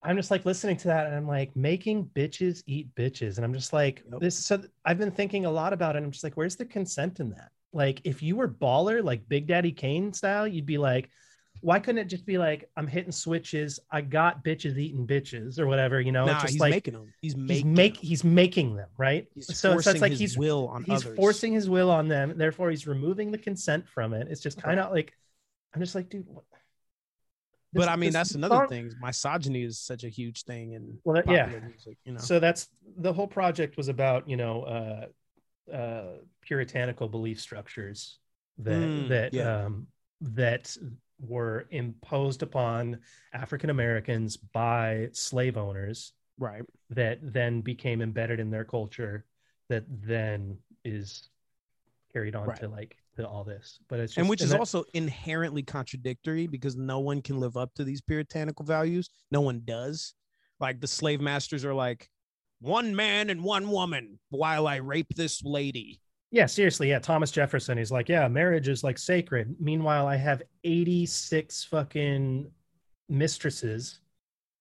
I'm 0.03 0.15
just 0.15 0.29
like 0.29 0.45
listening 0.45 0.77
to 0.77 0.87
that 0.89 1.07
and 1.07 1.15
I'm 1.15 1.27
like 1.27 1.53
making 1.55 2.05
bitches 2.15 2.61
eat 2.67 2.93
bitches. 2.93 3.37
And 3.37 3.43
I'm 3.43 3.51
just 3.53 3.73
like, 3.73 4.03
this 4.21 4.37
so 4.37 4.61
I've 4.85 4.99
been 4.99 5.09
thinking 5.11 5.45
a 5.45 5.51
lot 5.51 5.73
about 5.73 5.95
it. 5.95 6.03
I'm 6.03 6.11
just 6.11 6.23
like, 6.23 6.37
where's 6.37 6.55
the 6.55 6.65
consent 6.65 7.19
in 7.19 7.31
that? 7.31 7.49
Like, 7.73 8.01
if 8.03 8.21
you 8.21 8.35
were 8.35 8.47
baller, 8.47 9.03
like 9.03 9.27
Big 9.27 9.47
Daddy 9.47 9.71
Kane 9.71 10.13
style, 10.13 10.47
you'd 10.47 10.67
be 10.67 10.77
like, 10.77 11.09
why 11.61 11.79
couldn't 11.79 11.99
it 11.99 12.05
just 12.05 12.25
be 12.25 12.37
like, 12.37 12.69
I'm 12.77 12.87
hitting 12.87 13.11
switches, 13.11 13.79
I 13.91 14.01
got 14.01 14.43
bitches 14.43 14.77
eating 14.77 15.05
bitches 15.07 15.59
or 15.59 15.67
whatever, 15.67 15.99
you 16.01 16.11
know? 16.11 16.25
Nah, 16.25 16.33
it's 16.33 16.41
just 16.43 16.53
he's 16.53 16.61
like 16.61 16.71
making 16.73 16.93
them. 16.93 17.13
He's 17.21 17.33
he's 17.33 17.37
making 17.65 17.73
make 17.73 17.97
he's 17.97 18.23
making 18.23 18.75
them, 18.75 18.89
right? 18.97 19.27
He's 19.35 19.45
so 19.47 19.51
it's, 19.51 19.59
so 19.59 19.71
it's 19.73 19.83
forcing 19.85 20.01
like 20.01 20.11
his 20.11 20.19
he's 20.19 20.37
will 20.37 20.67
on 20.67 20.83
he's 20.83 21.05
others. 21.05 21.15
forcing 21.15 21.53
his 21.53 21.69
will 21.69 21.89
on 21.91 22.07
them, 22.07 22.37
therefore 22.37 22.69
he's 22.69 22.85
removing 22.87 23.31
the 23.31 23.37
consent 23.37 23.87
from 23.87 24.13
it. 24.13 24.27
It's 24.29 24.41
just 24.41 24.61
kind 24.61 24.79
of 24.79 24.91
like 24.91 25.13
I'm 25.73 25.81
just 25.81 25.95
like, 25.95 26.09
dude, 26.09 26.25
what? 26.27 26.43
But 27.73 27.89
I 27.89 27.95
mean, 27.97 28.11
that's 28.13 28.31
another 28.31 28.55
song- 28.55 28.67
thing. 28.69 28.91
Misogyny 29.01 29.61
is 29.63 29.77
such 29.77 30.03
a 30.03 30.09
huge 30.09 30.43
thing 30.43 30.71
in 30.73 30.97
well 31.03 31.15
that- 31.15 31.27
yeah 31.31 31.47
music. 31.67 31.97
You 32.05 32.13
know, 32.13 32.19
so 32.19 32.39
that's 32.39 32.69
the 32.97 33.11
whole 33.13 33.27
project 33.27 33.77
was 33.77 33.87
about 33.87 34.27
you 34.29 34.37
know 34.37 34.63
uh 34.63 35.05
uh 35.75 36.17
puritanical 36.41 37.09
belief 37.09 37.39
structures 37.41 38.19
that 38.59 38.71
Mm, 38.71 39.09
that 39.09 39.33
yeah. 39.33 39.65
um 39.65 39.87
that 40.21 40.75
were 41.19 41.65
imposed 41.71 42.43
upon 42.43 42.99
african 43.33 43.69
americans 43.69 44.37
by 44.37 45.09
slave 45.13 45.57
owners 45.57 46.13
right 46.37 46.61
that 46.91 47.17
then 47.21 47.61
became 47.61 48.01
embedded 48.01 48.39
in 48.39 48.49
their 48.51 48.63
culture 48.65 49.25
that 49.69 49.83
then 49.89 50.57
is 50.85 51.29
carried 52.13 52.35
on 52.35 52.47
Right. 52.47 52.59
to 52.59 52.67
like 52.67 52.95
to 53.15 53.27
all 53.27 53.43
this 53.43 53.79
but 53.87 53.99
it's 53.99 54.11
just, 54.13 54.19
and 54.19 54.29
which 54.29 54.41
is 54.41 54.51
that- 54.51 54.59
also 54.59 54.83
inherently 54.93 55.63
contradictory 55.63 56.45
because 56.45 56.75
no 56.75 56.99
one 56.99 57.21
can 57.21 57.39
live 57.39 57.57
up 57.57 57.73
to 57.75 57.83
these 57.83 57.99
puritanical 57.99 58.63
values. 58.63 59.09
No 59.31 59.41
one 59.41 59.61
does. 59.65 60.13
Like 60.59 60.79
the 60.79 60.87
slave 60.87 61.19
masters 61.19 61.65
are 61.65 61.73
like 61.73 62.09
one 62.59 62.95
man 62.95 63.29
and 63.31 63.43
one 63.43 63.69
woman 63.71 64.19
while 64.29 64.67
I 64.67 64.75
rape 64.77 65.15
this 65.15 65.43
lady. 65.43 65.99
Yeah, 66.31 66.45
seriously. 66.45 66.89
Yeah, 66.89 66.99
Thomas 66.99 67.31
Jefferson. 67.31 67.77
He's 67.77 67.91
like, 67.91 68.09
yeah, 68.09 68.27
marriage 68.27 68.67
is 68.67 68.83
like 68.83 68.97
sacred. 68.97 69.55
Meanwhile, 69.59 70.07
I 70.07 70.17
have 70.17 70.41
86 70.63 71.63
fucking 71.65 72.51
mistresses 73.07 73.99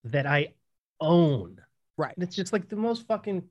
that 0.05 0.27
I 0.27 0.55
own. 1.01 1.61
Right. 1.99 2.15
And 2.15 2.23
it's 2.23 2.37
just 2.37 2.53
like 2.53 2.69
the 2.69 2.77
most 2.77 3.07
fucking 3.09 3.43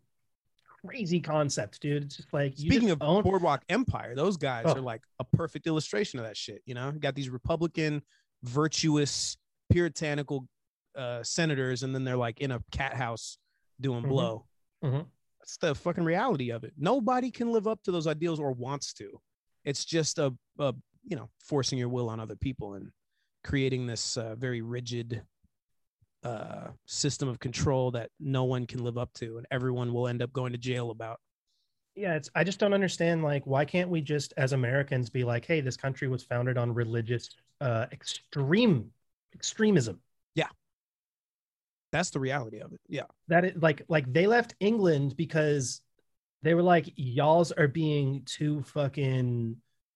crazy 0.85 1.19
concept, 1.19 1.81
dude. 1.81 2.03
It's 2.03 2.15
just 2.17 2.31
like 2.31 2.57
you 2.57 2.69
Speaking 2.69 2.87
just 2.89 3.01
of 3.01 3.07
own. 3.07 3.23
Boardwalk 3.23 3.63
Empire, 3.69 4.15
those 4.15 4.37
guys 4.37 4.63
Oh. 4.67 4.73
are 4.75 4.81
like 4.81 5.01
a 5.19 5.23
perfect 5.23 5.67
illustration 5.67 6.19
of 6.19 6.25
that 6.25 6.37
shit. 6.37 6.61
You 6.65 6.73
know, 6.75 6.91
you 6.93 6.99
got 6.99 7.15
these 7.15 7.29
Republican, 7.29 8.01
virtuous, 8.43 9.35
puritanical 9.69 10.47
uh, 10.95 11.21
senators, 11.23 11.83
and 11.83 11.93
then 11.93 12.05
they're 12.05 12.15
like 12.15 12.39
in 12.39 12.51
a 12.51 12.63
cat 12.71 12.93
house 12.93 13.37
doing 13.81 14.03
Mhm. 14.03 14.07
blow. 14.09 14.45
Mhm. 14.81 15.05
That's 15.45 15.57
the 15.57 15.75
fucking 15.75 16.03
reality 16.03 16.49
of 16.49 16.63
it. 16.63 16.73
Nobody 16.75 17.29
can 17.29 17.51
live 17.51 17.67
up 17.67 17.83
to 17.83 17.91
those 17.91 18.07
ideals 18.07 18.39
or 18.39 18.51
wants 18.51 18.93
to. 18.93 19.11
It's 19.63 19.85
just 19.85 20.17
a, 20.17 20.33
a 20.57 20.73
you 21.03 21.15
know, 21.15 21.29
forcing 21.39 21.77
your 21.77 21.89
will 21.89 22.09
on 22.09 22.19
other 22.19 22.35
people 22.35 22.73
and 22.73 22.89
creating 23.43 23.85
this 23.85 24.17
uh, 24.17 24.33
very 24.35 24.63
rigid 24.63 25.21
uh, 26.23 26.69
system 26.87 27.29
of 27.29 27.39
control 27.39 27.91
that 27.91 28.09
no 28.19 28.45
one 28.45 28.65
can 28.65 28.83
live 28.83 28.97
up 28.97 29.13
to, 29.13 29.37
and 29.37 29.45
everyone 29.51 29.93
will 29.93 30.07
end 30.07 30.23
up 30.23 30.33
going 30.33 30.51
to 30.51 30.57
jail 30.57 30.89
about. 30.89 31.19
Yeah, 31.93 32.15
it's 32.15 32.31
I 32.33 32.43
just 32.43 32.59
don't 32.59 32.73
understand 32.73 33.23
like 33.23 33.45
why 33.45 33.65
can't 33.65 33.89
we 33.89 34.01
just 34.01 34.33
as 34.37 34.53
Americans 34.53 35.11
be 35.11 35.23
like, 35.23 35.45
hey, 35.45 35.61
this 35.61 35.77
country 35.77 36.07
was 36.07 36.23
founded 36.23 36.57
on 36.57 36.73
religious 36.73 37.29
uh 37.61 37.85
extreme 37.91 38.89
extremism. 39.35 40.01
That's 41.95 42.09
the 42.09 42.19
reality 42.19 42.59
of 42.59 42.73
it. 42.73 42.81
Yeah. 42.89 43.03
that 43.29 43.45
it 43.45 43.61
like 43.61 43.83
like 43.87 44.11
they 44.11 44.27
left 44.27 44.55
England 44.59 45.15
because 45.15 45.81
they 46.43 46.53
were 46.53 46.61
like 46.61 46.91
y'all's 46.95 47.51
are 47.51 47.67
being 47.67 48.23
too 48.25 48.61
fucking 48.63 49.55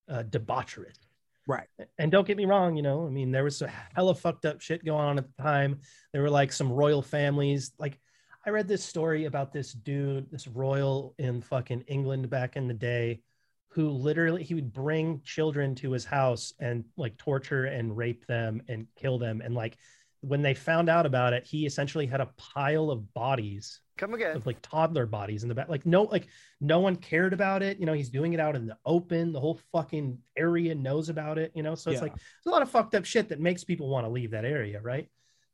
uh, 0.10 0.24
debaucherous. 0.24 0.98
Right. 1.46 1.68
And 1.98 2.12
don't 2.12 2.28
get 2.28 2.38
me 2.38 2.46
wrong, 2.46 2.76
you 2.76 2.84
know, 2.84 3.06
I 3.06 3.10
mean 3.10 3.32
there 3.32 3.44
was 3.44 3.62
a 3.62 3.68
hella 3.96 4.16
fucked 4.16 4.46
up 4.46 4.62
shit 4.62 4.86
going 4.86 5.04
on 5.04 5.18
at 5.18 5.26
the 5.36 5.44
time. 5.44 5.80
There 6.14 6.22
were 6.22 6.30
like 6.30 6.52
some 6.52 6.72
royal 6.72 7.02
families. 7.02 7.72
Like 7.78 8.00
I 8.46 8.52
read 8.52 8.68
this 8.68 8.84
story 8.84 9.26
about 9.26 9.52
this 9.52 9.74
dude, 9.74 10.32
this 10.32 10.48
royal 10.48 11.14
in 11.18 11.42
fucking 11.42 11.82
England 11.88 12.30
back 12.30 12.56
in 12.56 12.68
the 12.68 12.74
day 12.74 13.22
who 13.70 13.90
literally 13.90 14.44
he 14.44 14.56
would 14.56 14.74
bring 14.74 15.22
children 15.24 15.76
to 15.76 15.92
his 15.92 16.06
house 16.06 16.54
and 16.60 16.84
like 16.98 17.18
torture 17.18 17.66
and 17.66 17.96
rape 17.96 18.26
them 18.26 18.62
and 18.68 18.88
kill 18.96 19.20
them 19.20 19.42
and 19.42 19.54
like 19.54 19.78
when 20.22 20.42
they 20.42 20.54
found 20.54 20.90
out 20.90 21.06
about 21.06 21.34
it, 21.34 21.46
he 21.46 21.66
essentially 21.66 22.06
had 22.06 22.20
a 22.22 22.30
pile 22.38 22.92
of 22.92 23.14
bodies 23.14 23.80
Come 23.98 24.14
again. 24.14 24.36
of 24.36 24.46
like 24.46 24.62
toddler 24.62 25.06
bodies 25.06 25.44
in 25.44 25.50
the 25.50 25.56
back. 25.56 25.70
Like 25.70 25.86
no, 25.86 26.04
like 26.04 26.28
no 26.62 26.80
one 26.80 26.96
cared 26.96 27.34
about 27.34 27.62
it. 27.64 27.80
You 27.80 27.86
know, 27.86 27.94
he's 27.94 28.10
doing 28.10 28.34
it 28.34 28.40
out 28.40 28.56
in 28.56 28.66
the 28.68 28.78
open. 28.86 29.32
The 29.34 29.40
whole 29.40 29.60
fucking 29.72 30.18
area 30.38 30.76
knows 30.76 31.10
about 31.10 31.38
it. 31.38 31.52
You 31.56 31.64
know, 31.64 31.76
so 31.76 31.90
it's 31.92 31.98
Yeah. 32.00 32.04
like 32.04 32.14
there's 32.16 32.46
a 32.48 32.50
lot 32.50 32.62
of 32.62 32.70
fucked 32.70 32.96
up 32.96 33.06
shit 33.06 33.30
that 33.30 33.40
makes 33.40 33.64
people 33.64 33.88
want 33.90 34.06
to 34.06 34.10
leave 34.10 34.32
that 34.32 34.46
area, 34.46 34.80
right? 34.82 35.08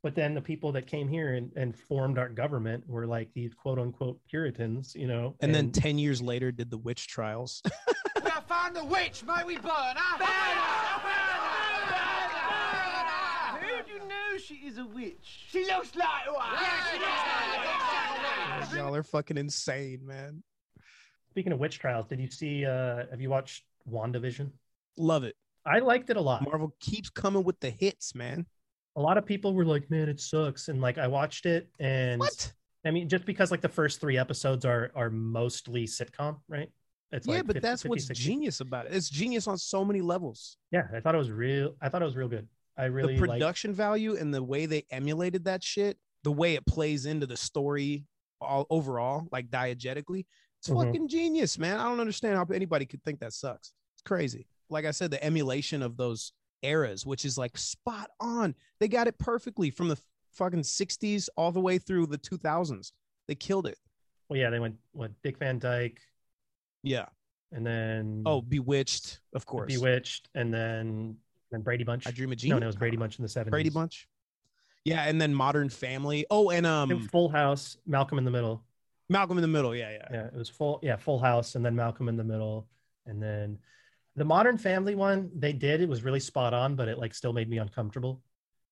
But 0.04 0.14
then 0.14 0.36
the 0.36 0.42
people 0.42 0.72
that 0.74 0.86
came 0.86 1.08
here 1.08 1.34
and, 1.34 1.52
and 1.56 1.76
formed 1.76 2.20
our 2.20 2.30
government 2.30 2.84
were 2.88 3.08
like 3.08 3.34
these 3.34 3.54
quote 3.56 3.80
unquote 3.80 4.20
Puritans, 4.30 4.94
you 4.96 5.08
know. 5.08 5.36
And 5.42 5.54
then 5.54 5.72
10 5.72 5.98
years 5.98 6.22
later 6.22 6.52
did 6.52 6.70
the 6.70 6.78
witch 6.78 7.08
trials. 7.08 7.62
We 8.24 8.32
have 8.32 8.46
found 8.46 8.76
the 8.76 8.84
witch. 8.86 9.24
May 9.26 9.44
we 9.46 9.56
burn 9.58 9.72
her? 9.72 10.26
How 13.46 13.58
do 13.60 13.92
you 13.94 14.00
know 14.36 14.42
she 14.42 14.56
is 14.56 14.78
a 14.78 14.86
witch? 14.86 15.46
She 15.50 15.66
looks 15.66 15.96
like 15.96 16.28
one. 16.32 16.46
Y'all 18.78 18.96
are 18.96 19.04
fucking 19.04 19.38
insane, 19.38 20.02
man. 20.06 20.44
speaking 21.32 21.52
of 21.52 21.60
witch 21.60 21.80
trials, 21.80 22.06
did 22.08 22.20
you 22.20 22.30
see? 22.30 22.66
uh 22.66 23.04
Have 23.12 23.22
you 23.22 23.30
watched 23.30 23.64
WandaVision? 23.90 24.50
Love 24.98 25.24
it. 25.24 25.36
I 25.66 25.80
liked 25.80 26.10
it 26.10 26.18
a 26.18 26.22
lot. 26.22 26.44
Marvel 26.44 26.76
keeps 26.80 27.10
coming 27.10 27.44
with 27.44 27.60
the 27.60 27.70
hits, 27.70 28.14
man. 28.16 28.46
a 28.96 29.02
lot 29.02 29.18
of 29.18 29.26
people 29.26 29.54
were 29.54 29.66
like, 29.66 29.90
"Man, 29.90 30.08
it 30.10 30.20
sucks," 30.20 30.68
and 30.70 30.80
like 30.80 30.98
I 30.98 31.08
watched 31.08 31.46
it, 31.46 31.70
and 31.80 32.20
What? 32.20 32.54
I 32.86 32.92
mean, 32.92 33.10
just 33.10 33.26
because 33.26 33.50
like 33.52 33.62
the 33.62 33.70
first 33.70 34.00
three 34.00 34.18
episodes 34.18 34.64
are 34.64 34.92
are 34.96 35.10
mostly 35.10 35.86
sitcom, 35.86 36.40
right? 36.48 36.70
It's 37.12 37.28
yeah, 37.28 37.36
like 37.38 37.48
but 37.48 37.54
50, 37.56 37.68
that's 37.68 37.82
50, 37.84 37.90
what's 37.90 38.08
60. 38.08 38.24
genius 38.24 38.60
about 38.62 38.86
it. 38.86 38.94
It's 38.94 39.10
genius 39.10 39.48
on 39.48 39.58
so 39.58 39.84
many 39.86 40.02
levels. 40.02 40.58
Yeah, 40.72 40.88
I 40.94 41.00
thought 41.00 41.16
it 41.16 41.20
was 41.20 41.32
real. 41.32 41.76
I 41.82 41.90
thought 41.90 42.02
it 42.02 42.06
was 42.06 42.16
real 42.16 42.28
good. 42.28 42.48
I 42.78 42.86
really 42.86 43.14
the 43.16 43.20
production 43.20 43.74
value 43.74 44.16
and 44.18 44.34
the 44.34 44.44
way 44.44 44.66
they 44.66 44.86
emulated 44.90 45.46
that 45.46 45.64
shit, 45.64 45.98
the 46.24 46.32
way 46.32 46.56
it 46.56 46.66
plays 46.66 47.06
into 47.06 47.26
the 47.26 47.38
story 47.38 48.06
all 48.42 48.66
overall, 48.70 49.28
like 49.32 49.50
diegetically, 49.50 50.26
it's 50.60 50.70
Mhm. 50.70 50.86
fucking 50.86 51.08
genius, 51.08 51.58
man. 51.58 51.80
I 51.80 51.84
don't 51.86 52.00
understand 52.00 52.36
how 52.36 52.44
anybody 52.54 52.86
could 52.86 53.04
think 53.04 53.20
that 53.22 53.34
sucks. 53.34 53.74
It's 53.94 54.02
crazy. 54.02 54.48
Like 54.70 54.86
I 54.86 54.92
said, 54.92 55.12
the 55.12 55.24
emulation 55.24 55.82
of 55.82 55.96
those 55.96 56.34
eras, 56.64 57.06
which 57.06 57.24
is 57.26 57.38
like 57.38 57.58
spot 57.58 58.10
on. 58.20 58.56
They 58.80 58.88
got 58.88 59.08
it 59.08 59.18
perfectly 59.20 59.70
from 59.70 59.88
the 59.88 59.98
fucking 60.32 60.64
60s 60.64 61.30
all 61.38 61.52
the 61.52 61.62
way 61.62 61.78
through 61.78 62.08
the 62.08 62.18
2000s. 62.18 62.92
They 63.28 63.36
killed 63.36 63.68
it. 63.68 63.78
Well, 64.28 64.40
yeah, 64.40 64.50
they 64.50 64.60
went 64.60 64.78
what 64.92 65.12
Dick 65.22 65.38
Van 65.38 65.60
Dyke, 65.60 66.02
Yeah. 66.84 67.08
and 67.52 67.66
then 67.66 68.24
Oh, 68.26 68.42
Bewitched, 68.42 69.22
of 69.34 69.46
course. 69.46 69.72
Bewitched, 69.74 70.30
and 70.34 70.52
then 70.54 71.20
then 71.52 71.62
Brady 71.62 71.84
Bunch. 71.84 72.08
I 72.08 72.12
Dream 72.12 72.32
of 72.32 72.38
No, 72.38 72.42
Genius. 72.42 72.60
no, 72.60 72.66
it 72.66 72.68
was 72.68 72.76
Brady 72.76 72.98
Bunch 72.98 73.20
in 73.20 73.24
the 73.24 73.30
seventies. 73.30 73.52
Brady 73.52 73.70
Bunch. 73.70 74.08
Yeah, 74.84 75.04
and 75.06 75.20
then 75.20 75.34
Modern 75.34 75.70
Family. 75.70 76.26
Oh, 76.30 76.50
and 76.52 76.66
um 76.66 77.08
Full 77.10 77.30
House, 77.30 77.78
Malcolm 77.88 78.18
in 78.18 78.26
the 78.26 78.32
Middle. 78.32 78.64
Malcolm 79.10 79.38
in 79.38 79.42
the 79.42 79.48
Middle. 79.48 79.76
Yeah, 79.76 79.92
yeah. 79.92 80.08
Yeah, 80.12 80.26
it 80.28 80.34
was 80.36 80.50
full. 80.50 80.80
Yeah, 80.82 80.96
Full 80.96 81.20
House, 81.20 81.56
and 81.56 81.66
then 81.66 81.76
Malcolm 81.76 82.10
in 82.10 82.18
the 82.18 82.24
Middle, 82.24 82.68
and 83.06 83.22
then 83.22 83.58
the 84.16 84.26
Modern 84.26 84.58
Family 84.58 84.96
one 84.96 85.30
they 85.36 85.54
did. 85.54 85.82
It 85.82 85.90
was 85.90 86.04
really 86.04 86.20
spot 86.20 86.54
on, 86.54 86.76
but 86.76 86.88
it 86.88 86.98
like 86.98 87.14
still 87.14 87.34
made 87.34 87.50
me 87.50 87.58
uncomfortable. 87.58 88.22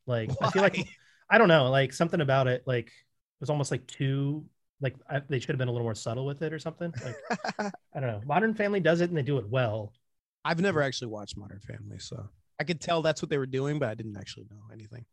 Like 0.05 0.29
I 0.41 0.49
feel 0.51 0.61
like 0.61 0.87
I 1.29 1.37
don't 1.37 1.47
know, 1.47 1.69
like 1.69 1.93
something 1.93 2.21
about 2.21 2.47
it, 2.47 2.63
like 2.65 2.87
it 2.87 3.39
was 3.39 3.49
almost 3.49 3.71
like 3.71 3.85
too 3.87 4.45
like 4.81 4.95
I, 5.09 5.21
they 5.29 5.39
should 5.39 5.49
have 5.49 5.57
been 5.57 5.67
a 5.69 5.71
little 5.71 5.85
more 5.85 5.95
subtle 5.95 6.25
with 6.25 6.41
it 6.41 6.51
or 6.51 6.59
something. 6.59 6.93
Like 7.03 7.15
I 7.93 7.99
don't 7.99 8.07
know. 8.09 8.21
Modern 8.25 8.53
Family 8.53 8.79
does 8.79 9.01
it 9.01 9.09
and 9.09 9.17
they 9.17 9.21
do 9.23 9.37
it 9.37 9.47
well. 9.47 9.93
I've 10.45 10.59
never 10.59 10.81
actually 10.81 11.07
watched 11.07 11.37
Modern 11.37 11.59
Family, 11.59 11.99
so 11.99 12.27
I 12.59 12.63
could 12.63 12.79
tell 12.79 13.01
that's 13.01 13.21
what 13.21 13.29
they 13.29 13.37
were 13.37 13.45
doing, 13.45 13.79
but 13.79 13.89
I 13.89 13.95
didn't 13.95 14.17
actually 14.17 14.45
know 14.49 14.61
anything 14.71 15.05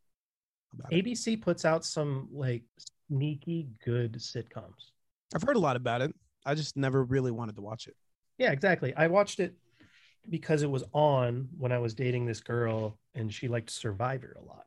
about 0.74 0.92
it. 0.92 1.04
ABC 1.04 1.40
puts 1.40 1.64
out 1.64 1.84
some 1.84 2.28
like 2.32 2.62
sneaky 3.08 3.68
good 3.84 4.14
sitcoms. 4.14 4.92
I've 5.34 5.42
heard 5.42 5.56
a 5.56 5.60
lot 5.60 5.76
about 5.76 6.02
it. 6.02 6.14
I 6.44 6.54
just 6.54 6.76
never 6.76 7.04
really 7.04 7.30
wanted 7.30 7.56
to 7.56 7.62
watch 7.62 7.86
it. 7.86 7.96
Yeah, 8.38 8.52
exactly. 8.52 8.94
I 8.96 9.06
watched 9.06 9.40
it 9.40 9.54
because 10.28 10.62
it 10.62 10.70
was 10.70 10.84
on 10.92 11.48
when 11.58 11.72
I 11.72 11.78
was 11.78 11.94
dating 11.94 12.26
this 12.26 12.40
girl 12.40 12.98
and 13.14 13.32
she 13.32 13.48
liked 13.48 13.70
Survivor 13.70 14.36
a 14.40 14.44
lot. 14.44 14.66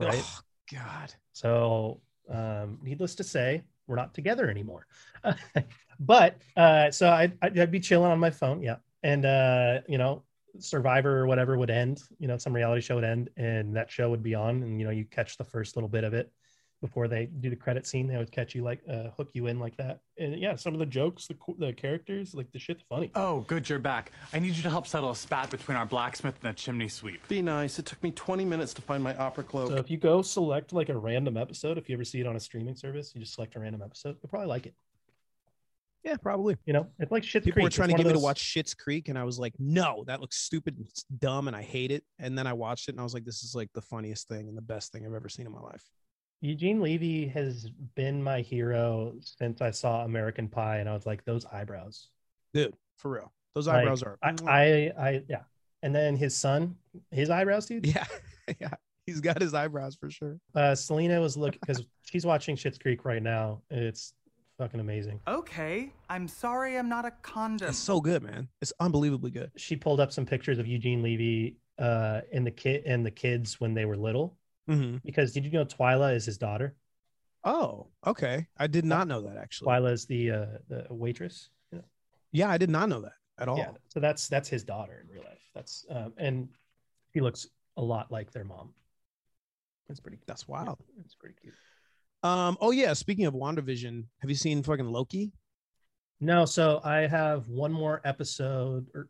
Right. 0.00 0.22
Oh, 0.22 0.40
God. 0.72 1.14
So, 1.32 2.00
um, 2.30 2.78
needless 2.82 3.14
to 3.16 3.24
say, 3.24 3.62
we're 3.86 3.96
not 3.96 4.14
together 4.14 4.48
anymore. 4.48 4.86
but 6.00 6.36
uh, 6.56 6.90
so 6.90 7.10
I'd, 7.10 7.36
I'd 7.42 7.58
I'd 7.58 7.70
be 7.70 7.80
chilling 7.80 8.12
on 8.12 8.20
my 8.20 8.30
phone, 8.30 8.62
yeah, 8.62 8.76
and 9.02 9.24
uh, 9.24 9.80
you 9.88 9.98
know, 9.98 10.22
Survivor 10.58 11.18
or 11.18 11.26
whatever 11.26 11.56
would 11.58 11.70
end. 11.70 12.02
You 12.18 12.28
know, 12.28 12.36
some 12.36 12.52
reality 12.52 12.80
show 12.80 12.96
would 12.96 13.04
end, 13.04 13.30
and 13.36 13.74
that 13.76 13.90
show 13.90 14.10
would 14.10 14.22
be 14.22 14.34
on, 14.34 14.62
and 14.62 14.80
you 14.80 14.86
know, 14.86 14.92
you 14.92 15.04
catch 15.04 15.36
the 15.36 15.44
first 15.44 15.76
little 15.76 15.88
bit 15.88 16.04
of 16.04 16.14
it 16.14 16.32
before 16.80 17.08
they 17.08 17.26
do 17.26 17.50
the 17.50 17.56
credit 17.56 17.86
scene. 17.86 18.06
They 18.06 18.16
would 18.16 18.30
catch 18.30 18.54
you 18.54 18.62
like 18.62 18.80
uh, 18.88 19.10
hook 19.16 19.30
you 19.32 19.46
in 19.46 19.58
like 19.58 19.76
that, 19.76 20.00
and 20.18 20.38
yeah, 20.38 20.54
some 20.56 20.74
of 20.74 20.78
the 20.78 20.86
jokes, 20.86 21.26
the 21.26 21.36
the 21.58 21.72
characters, 21.72 22.34
like 22.34 22.50
the 22.52 22.58
shit's 22.58 22.82
funny. 22.88 23.10
Oh, 23.14 23.40
good, 23.40 23.68
you're 23.68 23.78
back. 23.78 24.12
I 24.32 24.38
need 24.38 24.54
you 24.54 24.62
to 24.62 24.70
help 24.70 24.86
settle 24.86 25.10
a 25.10 25.16
spat 25.16 25.50
between 25.50 25.76
our 25.76 25.86
blacksmith 25.86 26.36
and 26.42 26.52
the 26.52 26.58
chimney 26.58 26.88
sweep. 26.88 27.26
Be 27.28 27.42
nice. 27.42 27.78
It 27.78 27.86
took 27.86 28.02
me 28.02 28.10
20 28.10 28.44
minutes 28.44 28.74
to 28.74 28.82
find 28.82 29.02
my 29.02 29.16
opera 29.16 29.44
cloak. 29.44 29.70
So 29.70 29.76
if 29.76 29.90
you 29.90 29.96
go 29.96 30.22
select 30.22 30.72
like 30.72 30.88
a 30.88 30.96
random 30.96 31.36
episode, 31.36 31.78
if 31.78 31.88
you 31.88 31.94
ever 31.94 32.04
see 32.04 32.20
it 32.20 32.26
on 32.26 32.36
a 32.36 32.40
streaming 32.40 32.76
service, 32.76 33.12
you 33.14 33.20
just 33.20 33.34
select 33.34 33.56
a 33.56 33.60
random 33.60 33.82
episode, 33.82 34.16
you'll 34.22 34.30
probably 34.30 34.48
like 34.48 34.66
it. 34.66 34.74
Yeah, 36.08 36.16
probably. 36.16 36.56
You 36.64 36.72
know, 36.72 36.86
it's 36.98 37.12
like 37.12 37.22
shit. 37.22 37.44
People 37.44 37.62
were 37.62 37.68
trying 37.68 37.90
to 37.90 37.94
get 37.94 38.06
me 38.06 38.14
to 38.14 38.18
watch 38.18 38.42
Schitt's 38.42 38.72
Creek, 38.72 39.08
and 39.08 39.18
I 39.18 39.24
was 39.24 39.38
like, 39.38 39.52
no, 39.58 40.04
that 40.06 40.22
looks 40.22 40.36
stupid 40.36 40.78
and 40.78 40.88
dumb, 41.20 41.48
and 41.48 41.56
I 41.56 41.60
hate 41.60 41.90
it. 41.90 42.02
And 42.18 42.36
then 42.36 42.46
I 42.46 42.54
watched 42.54 42.88
it, 42.88 42.92
and 42.92 43.00
I 43.00 43.02
was 43.04 43.12
like, 43.12 43.26
this 43.26 43.42
is 43.42 43.54
like 43.54 43.68
the 43.74 43.82
funniest 43.82 44.26
thing 44.26 44.48
and 44.48 44.56
the 44.56 44.62
best 44.62 44.90
thing 44.90 45.04
I've 45.04 45.12
ever 45.12 45.28
seen 45.28 45.44
in 45.44 45.52
my 45.52 45.60
life. 45.60 45.84
Eugene 46.40 46.80
Levy 46.80 47.26
has 47.28 47.68
been 47.94 48.22
my 48.22 48.40
hero 48.40 49.12
since 49.20 49.60
I 49.60 49.70
saw 49.70 50.04
American 50.04 50.48
Pie, 50.48 50.78
and 50.78 50.88
I 50.88 50.94
was 50.94 51.04
like, 51.04 51.24
those 51.26 51.44
eyebrows, 51.44 52.08
dude, 52.54 52.74
for 52.96 53.10
real. 53.10 53.32
Those 53.54 53.66
Like, 53.66 53.82
eyebrows 53.82 54.02
are. 54.02 54.18
I, 54.22 54.34
I, 54.46 54.92
I, 54.98 55.22
yeah. 55.28 55.42
And 55.82 55.94
then 55.94 56.16
his 56.16 56.34
son, 56.34 56.76
his 57.10 57.28
eyebrows, 57.28 57.66
dude. 57.66 57.86
Yeah, 57.86 58.06
yeah. 58.60 58.70
He's 59.04 59.20
got 59.20 59.40
his 59.40 59.52
eyebrows 59.52 59.96
for 59.96 60.10
sure. 60.10 60.38
Uh, 60.54 60.74
Selena 60.74 61.20
was 61.20 61.36
looking 61.36 61.60
because 61.60 61.84
she's 62.02 62.24
watching 62.24 62.56
Schitt's 62.56 62.78
Creek 62.78 63.04
right 63.04 63.22
now. 63.22 63.62
It's 63.70 64.12
fucking 64.58 64.80
amazing. 64.80 65.20
Okay, 65.26 65.92
I'm 66.10 66.28
sorry 66.28 66.76
I'm 66.76 66.88
not 66.88 67.04
a 67.04 67.12
condom. 67.22 67.68
It's 67.68 67.78
so 67.78 68.00
good, 68.00 68.22
man. 68.22 68.48
It's 68.60 68.72
unbelievably 68.80 69.30
good. 69.30 69.50
She 69.56 69.76
pulled 69.76 70.00
up 70.00 70.12
some 70.12 70.26
pictures 70.26 70.58
of 70.58 70.66
Eugene 70.66 71.02
Levy 71.02 71.56
uh, 71.78 72.20
and 72.32 72.46
the 72.46 72.50
kid 72.50 72.82
and 72.84 73.06
the 73.06 73.10
kids 73.10 73.60
when 73.60 73.72
they 73.72 73.84
were 73.84 73.96
little. 73.96 74.36
Mm-hmm. 74.68 74.98
Because 75.04 75.32
did 75.32 75.44
you 75.44 75.50
know 75.50 75.64
Twyla 75.64 76.14
is 76.14 76.26
his 76.26 76.36
daughter? 76.36 76.74
Oh, 77.44 77.86
okay. 78.06 78.46
I 78.58 78.66
did 78.66 78.84
not 78.84 79.08
know 79.08 79.22
that 79.22 79.36
actually. 79.36 79.68
Twyla 79.68 79.92
is 79.92 80.04
the 80.06 80.30
uh, 80.30 80.46
the 80.68 80.86
waitress. 80.90 81.48
You 81.72 81.78
know? 81.78 81.84
Yeah, 82.32 82.50
I 82.50 82.58
did 82.58 82.68
not 82.68 82.88
know 82.88 83.00
that 83.00 83.12
at 83.38 83.48
all. 83.48 83.58
Yeah, 83.58 83.70
so 83.88 84.00
that's 84.00 84.28
that's 84.28 84.48
his 84.48 84.64
daughter 84.64 85.02
in 85.02 85.14
real 85.14 85.24
life. 85.24 85.38
That's 85.54 85.86
um, 85.88 86.12
and 86.18 86.48
he 87.12 87.20
looks 87.20 87.46
a 87.76 87.82
lot 87.82 88.10
like 88.10 88.32
their 88.32 88.44
mom. 88.44 88.74
That's 89.86 90.00
pretty. 90.00 90.18
That's 90.26 90.46
wild. 90.46 90.78
It's 91.04 91.14
pretty 91.14 91.36
cute. 91.40 91.54
Um. 92.22 92.56
Oh 92.60 92.70
yeah. 92.70 92.92
Speaking 92.92 93.26
of 93.26 93.34
WandaVision, 93.34 94.04
have 94.20 94.30
you 94.30 94.36
seen 94.36 94.62
fucking 94.62 94.86
Loki? 94.86 95.32
No, 96.20 96.44
so 96.44 96.80
I 96.82 97.06
have 97.06 97.48
one 97.48 97.72
more 97.72 98.00
episode 98.04 98.86
or 98.94 99.08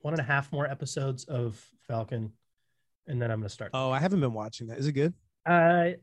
one 0.00 0.14
and 0.14 0.20
a 0.20 0.24
half 0.24 0.50
more 0.52 0.66
episodes 0.66 1.24
of 1.24 1.64
Falcon, 1.86 2.32
and 3.06 3.22
then 3.22 3.30
I'm 3.30 3.38
gonna 3.38 3.48
start. 3.48 3.70
Oh, 3.72 3.90
I 3.90 4.00
haven't 4.00 4.20
been 4.20 4.34
watching 4.34 4.66
that. 4.68 4.78
Is 4.78 4.86
it 4.86 4.92
good? 4.92 5.14
I 5.46 5.96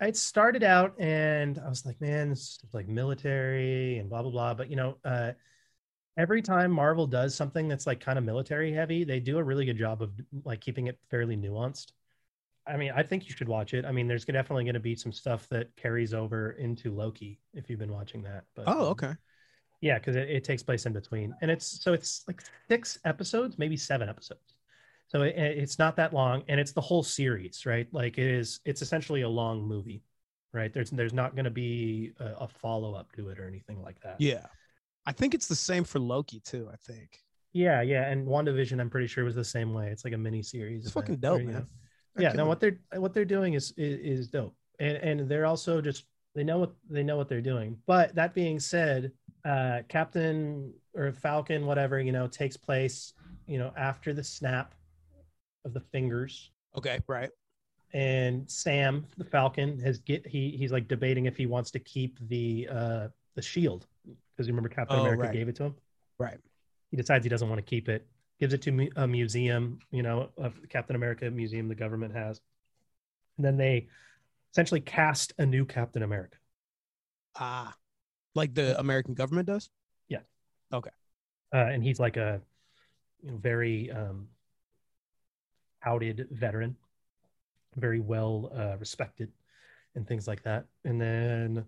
I 0.00 0.10
started 0.12 0.62
out 0.62 0.94
and 1.00 1.58
I 1.58 1.68
was 1.68 1.86
like, 1.86 2.00
man, 2.00 2.32
is 2.32 2.58
like 2.72 2.88
military 2.88 3.98
and 3.98 4.08
blah 4.10 4.22
blah 4.22 4.30
blah. 4.30 4.54
But 4.54 4.70
you 4.70 4.76
know, 4.76 4.98
uh, 5.04 5.32
every 6.16 6.42
time 6.42 6.70
Marvel 6.70 7.06
does 7.06 7.34
something 7.34 7.68
that's 7.68 7.86
like 7.86 8.00
kind 8.00 8.18
of 8.18 8.24
military 8.24 8.72
heavy, 8.72 9.04
they 9.04 9.20
do 9.20 9.38
a 9.38 9.44
really 9.44 9.64
good 9.64 9.78
job 9.78 10.02
of 10.02 10.12
like 10.44 10.60
keeping 10.60 10.86
it 10.86 10.98
fairly 11.10 11.36
nuanced. 11.36 11.92
I 12.66 12.76
mean, 12.76 12.92
I 12.94 13.02
think 13.02 13.28
you 13.28 13.34
should 13.34 13.48
watch 13.48 13.74
it. 13.74 13.84
I 13.84 13.92
mean, 13.92 14.06
there's 14.06 14.24
definitely 14.24 14.64
going 14.64 14.74
to 14.74 14.80
be 14.80 14.94
some 14.94 15.12
stuff 15.12 15.48
that 15.48 15.74
carries 15.76 16.14
over 16.14 16.52
into 16.52 16.92
Loki 16.94 17.40
if 17.54 17.68
you've 17.68 17.78
been 17.80 17.92
watching 17.92 18.22
that. 18.22 18.44
But 18.54 18.66
Oh, 18.66 18.86
um, 18.86 18.88
okay. 18.92 19.14
yeah, 19.80 19.98
because 19.98 20.16
it, 20.16 20.30
it 20.30 20.44
takes 20.44 20.62
place 20.62 20.86
in 20.86 20.92
between, 20.92 21.34
and 21.42 21.50
it's 21.50 21.82
so 21.82 21.92
it's 21.92 22.24
like 22.28 22.42
six 22.68 22.98
episodes, 23.04 23.58
maybe 23.58 23.76
seven 23.76 24.08
episodes. 24.08 24.54
So 25.08 25.22
it, 25.22 25.34
it's 25.36 25.78
not 25.78 25.96
that 25.96 26.12
long, 26.14 26.44
and 26.48 26.60
it's 26.60 26.72
the 26.72 26.80
whole 26.80 27.02
series, 27.02 27.66
right? 27.66 27.88
Like 27.92 28.18
it 28.18 28.26
is, 28.26 28.60
it's 28.64 28.80
essentially 28.82 29.22
a 29.22 29.28
long 29.28 29.62
movie, 29.62 30.04
right? 30.52 30.72
There's 30.72 30.90
there's 30.90 31.12
not 31.12 31.34
going 31.34 31.44
to 31.46 31.50
be 31.50 32.12
a, 32.20 32.44
a 32.44 32.48
follow 32.48 32.94
up 32.94 33.12
to 33.16 33.28
it 33.30 33.38
or 33.38 33.46
anything 33.48 33.82
like 33.82 34.00
that. 34.02 34.16
Yeah. 34.18 34.46
I 35.04 35.12
think 35.12 35.34
it's 35.34 35.48
the 35.48 35.56
same 35.56 35.84
for 35.84 35.98
Loki 35.98 36.40
too. 36.40 36.68
I 36.72 36.76
think. 36.76 37.18
yeah, 37.52 37.82
yeah. 37.82 38.08
And 38.08 38.26
WandaVision, 38.26 38.80
I'm 38.80 38.88
pretty 38.90 39.08
sure 39.08 39.24
was 39.24 39.34
the 39.34 39.44
same 39.44 39.74
way. 39.74 39.88
It's 39.88 40.04
like 40.04 40.14
a 40.14 40.18
mini 40.18 40.42
series. 40.42 40.84
It's 40.84 40.92
fucking 40.92 41.16
dope, 41.16 41.42
man. 41.42 41.66
Yeah, 42.18 42.32
no, 42.32 42.46
what 42.46 42.60
they're 42.60 42.78
what 42.94 43.14
they're 43.14 43.24
doing 43.24 43.54
is, 43.54 43.72
is 43.76 44.20
is 44.20 44.28
dope, 44.28 44.54
and 44.78 44.96
and 44.98 45.28
they're 45.28 45.46
also 45.46 45.80
just 45.80 46.04
they 46.34 46.44
know 46.44 46.58
what 46.58 46.72
they 46.90 47.02
know 47.02 47.16
what 47.16 47.28
they're 47.28 47.40
doing. 47.40 47.78
But 47.86 48.14
that 48.14 48.34
being 48.34 48.60
said, 48.60 49.12
uh, 49.44 49.80
Captain 49.88 50.72
or 50.94 51.12
Falcon, 51.12 51.64
whatever 51.66 52.00
you 52.00 52.12
know, 52.12 52.26
takes 52.26 52.56
place 52.56 53.14
you 53.46 53.58
know 53.58 53.72
after 53.76 54.12
the 54.12 54.22
snap 54.24 54.74
of 55.64 55.72
the 55.72 55.80
fingers, 55.80 56.50
Okay. 56.76 57.00
Right. 57.06 57.30
and 57.94 58.50
Sam 58.50 59.06
the 59.16 59.24
Falcon 59.24 59.78
has 59.80 59.98
get 59.98 60.26
he 60.26 60.50
he's 60.50 60.72
like 60.72 60.88
debating 60.88 61.26
if 61.26 61.36
he 61.36 61.46
wants 61.46 61.70
to 61.72 61.78
keep 61.78 62.18
the 62.28 62.68
uh 62.70 63.08
the 63.36 63.42
shield 63.42 63.86
because 64.04 64.46
you 64.46 64.52
remember 64.52 64.68
Captain 64.68 64.98
Oh, 64.98 65.00
America 65.00 65.22
right. 65.24 65.32
gave 65.32 65.48
it 65.48 65.56
to 65.56 65.64
him. 65.64 65.74
Right. 66.18 66.38
He 66.90 66.96
decides 66.96 67.24
he 67.24 67.30
doesn't 67.30 67.48
want 67.48 67.58
to 67.58 67.62
keep 67.62 67.88
it. 67.88 68.06
Gives 68.42 68.54
it 68.54 68.62
to 68.62 68.90
a 68.96 69.06
museum, 69.06 69.78
you 69.92 70.02
know, 70.02 70.30
of 70.36 70.58
Captain 70.68 70.96
America 70.96 71.30
museum 71.30 71.68
the 71.68 71.76
government 71.76 72.12
has. 72.12 72.40
And 73.36 73.46
then 73.46 73.56
they 73.56 73.86
essentially 74.50 74.80
cast 74.80 75.32
a 75.38 75.46
new 75.46 75.64
Captain 75.64 76.02
America. 76.02 76.38
Ah, 77.36 77.76
like 78.34 78.52
the 78.52 78.76
American 78.80 79.14
government 79.14 79.46
does. 79.46 79.70
Yeah. 80.08 80.22
Okay. 80.72 80.90
uh, 81.54 81.56
and 81.56 81.84
he's 81.84 82.00
like 82.00 82.16
a 82.16 82.40
you 83.22 83.30
know, 83.30 83.36
very 83.36 83.92
um, 83.92 84.26
outed 85.84 86.26
veteran, 86.32 86.74
very 87.76 88.00
well 88.00 88.50
uh, 88.56 88.76
respected, 88.78 89.30
and 89.94 90.04
things 90.04 90.26
like 90.26 90.42
that. 90.42 90.66
And 90.84 91.00
then 91.00 91.64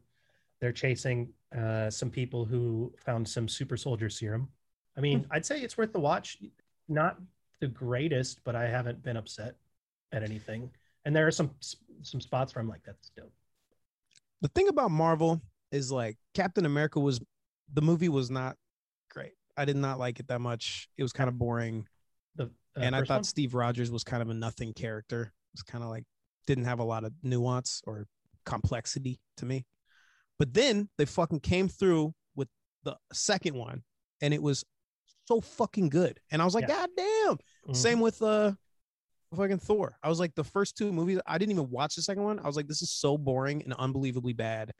they're 0.61 0.73
chasing 0.73 1.29
uh, 1.57 1.89
some 1.89 2.11
people 2.11 2.45
who 2.45 2.93
found 2.97 3.29
some 3.29 3.47
super 3.47 3.77
soldier 3.77 4.11
serum. 4.11 4.49
I 4.97 5.01
mean, 5.01 5.25
I'd 5.31 5.47
say 5.47 5.61
it's 5.61 5.79
worth 5.79 5.93
the 5.93 6.01
watch. 6.01 6.39
Not 6.89 7.19
the 7.61 7.69
greatest, 7.69 8.43
but 8.45 8.55
I 8.55 8.67
haven't 8.67 9.03
been 9.03 9.17
upset 9.17 9.57
at 10.13 10.23
anything. 10.23 10.71
And 11.05 11.15
there 11.15 11.27
are 11.27 11.31
some 11.31 11.51
some 12.03 12.21
spots 12.21 12.55
where 12.55 12.63
I'm 12.63 12.69
like, 12.69 12.83
that's 12.85 13.11
dope. 13.11 13.33
The 14.41 14.49
thing 14.49 14.69
about 14.69 14.91
Marvel 14.91 15.41
is 15.73 15.91
like 15.91 16.17
Captain 16.35 16.67
America 16.67 17.01
was 17.01 17.21
the 17.73 17.83
movie 17.83 18.09
was 18.09 18.31
not 18.31 18.57
great. 19.11 19.33
I 19.57 19.65
did 19.65 19.77
not 19.77 19.99
like 19.99 20.21
it 20.21 20.29
that 20.29 20.41
much. 20.41 20.89
It 20.97 21.03
was 21.03 21.13
kind 21.13 21.29
of 21.29 21.39
boring. 21.39 21.87
The 22.37 22.45
uh, 22.45 22.81
and 22.81 22.95
I 22.95 23.01
thought 23.01 23.19
one? 23.19 23.25
Steve 23.25 23.55
Rogers 23.55 23.91
was 23.91 24.05
kind 24.05 24.23
of 24.23 24.29
a 24.31 24.35
nothing 24.35 24.73
character. 24.73 25.23
It 25.23 25.57
was 25.57 25.63
kind 25.63 25.83
of 25.83 25.91
like 25.91 26.05
didn't 26.47 26.65
have 26.65 26.79
a 26.79 26.85
lot 26.85 27.05
of 27.05 27.13
nuance 27.23 27.81
or 27.87 28.07
complexity 28.45 29.21
to 29.39 29.47
me. 29.47 29.67
But 30.39 30.53
then 30.53 30.89
they 30.99 31.05
fucking 31.05 31.41
came 31.41 31.69
through 31.69 32.13
with 32.35 32.49
the 32.83 32.97
second 33.13 33.55
one, 33.57 33.83
and 34.21 34.35
it 34.35 34.43
was 34.43 34.65
so 35.27 35.41
fucking 35.41 35.89
good. 35.89 36.21
And 36.31 36.41
I 36.43 36.45
was 36.45 36.55
like, 36.55 36.69
Yeah. 36.69 36.87
God 36.87 36.91
damn. 36.97 37.39
Mhm. 37.69 37.77
Same 37.77 38.01
with 38.01 38.21
uh 38.23 38.53
fucking 39.35 39.59
Thor. 39.59 39.99
I 40.03 40.09
was 40.09 40.21
like, 40.21 40.35
the 40.35 40.45
first 40.45 40.77
two 40.77 40.93
movies, 40.93 41.19
I 41.27 41.39
didn't 41.39 41.53
even 41.53 41.71
watch 41.71 41.97
the 41.97 42.03
second 42.03 42.23
one. 42.23 42.39
I 42.39 42.47
was 42.47 42.57
like, 42.57 42.69
this 42.69 42.83
is 42.83 42.91
so 42.91 43.19
boring 43.19 43.63
and 43.63 43.73
unbelievably 43.75 44.35
bad. 44.35 44.71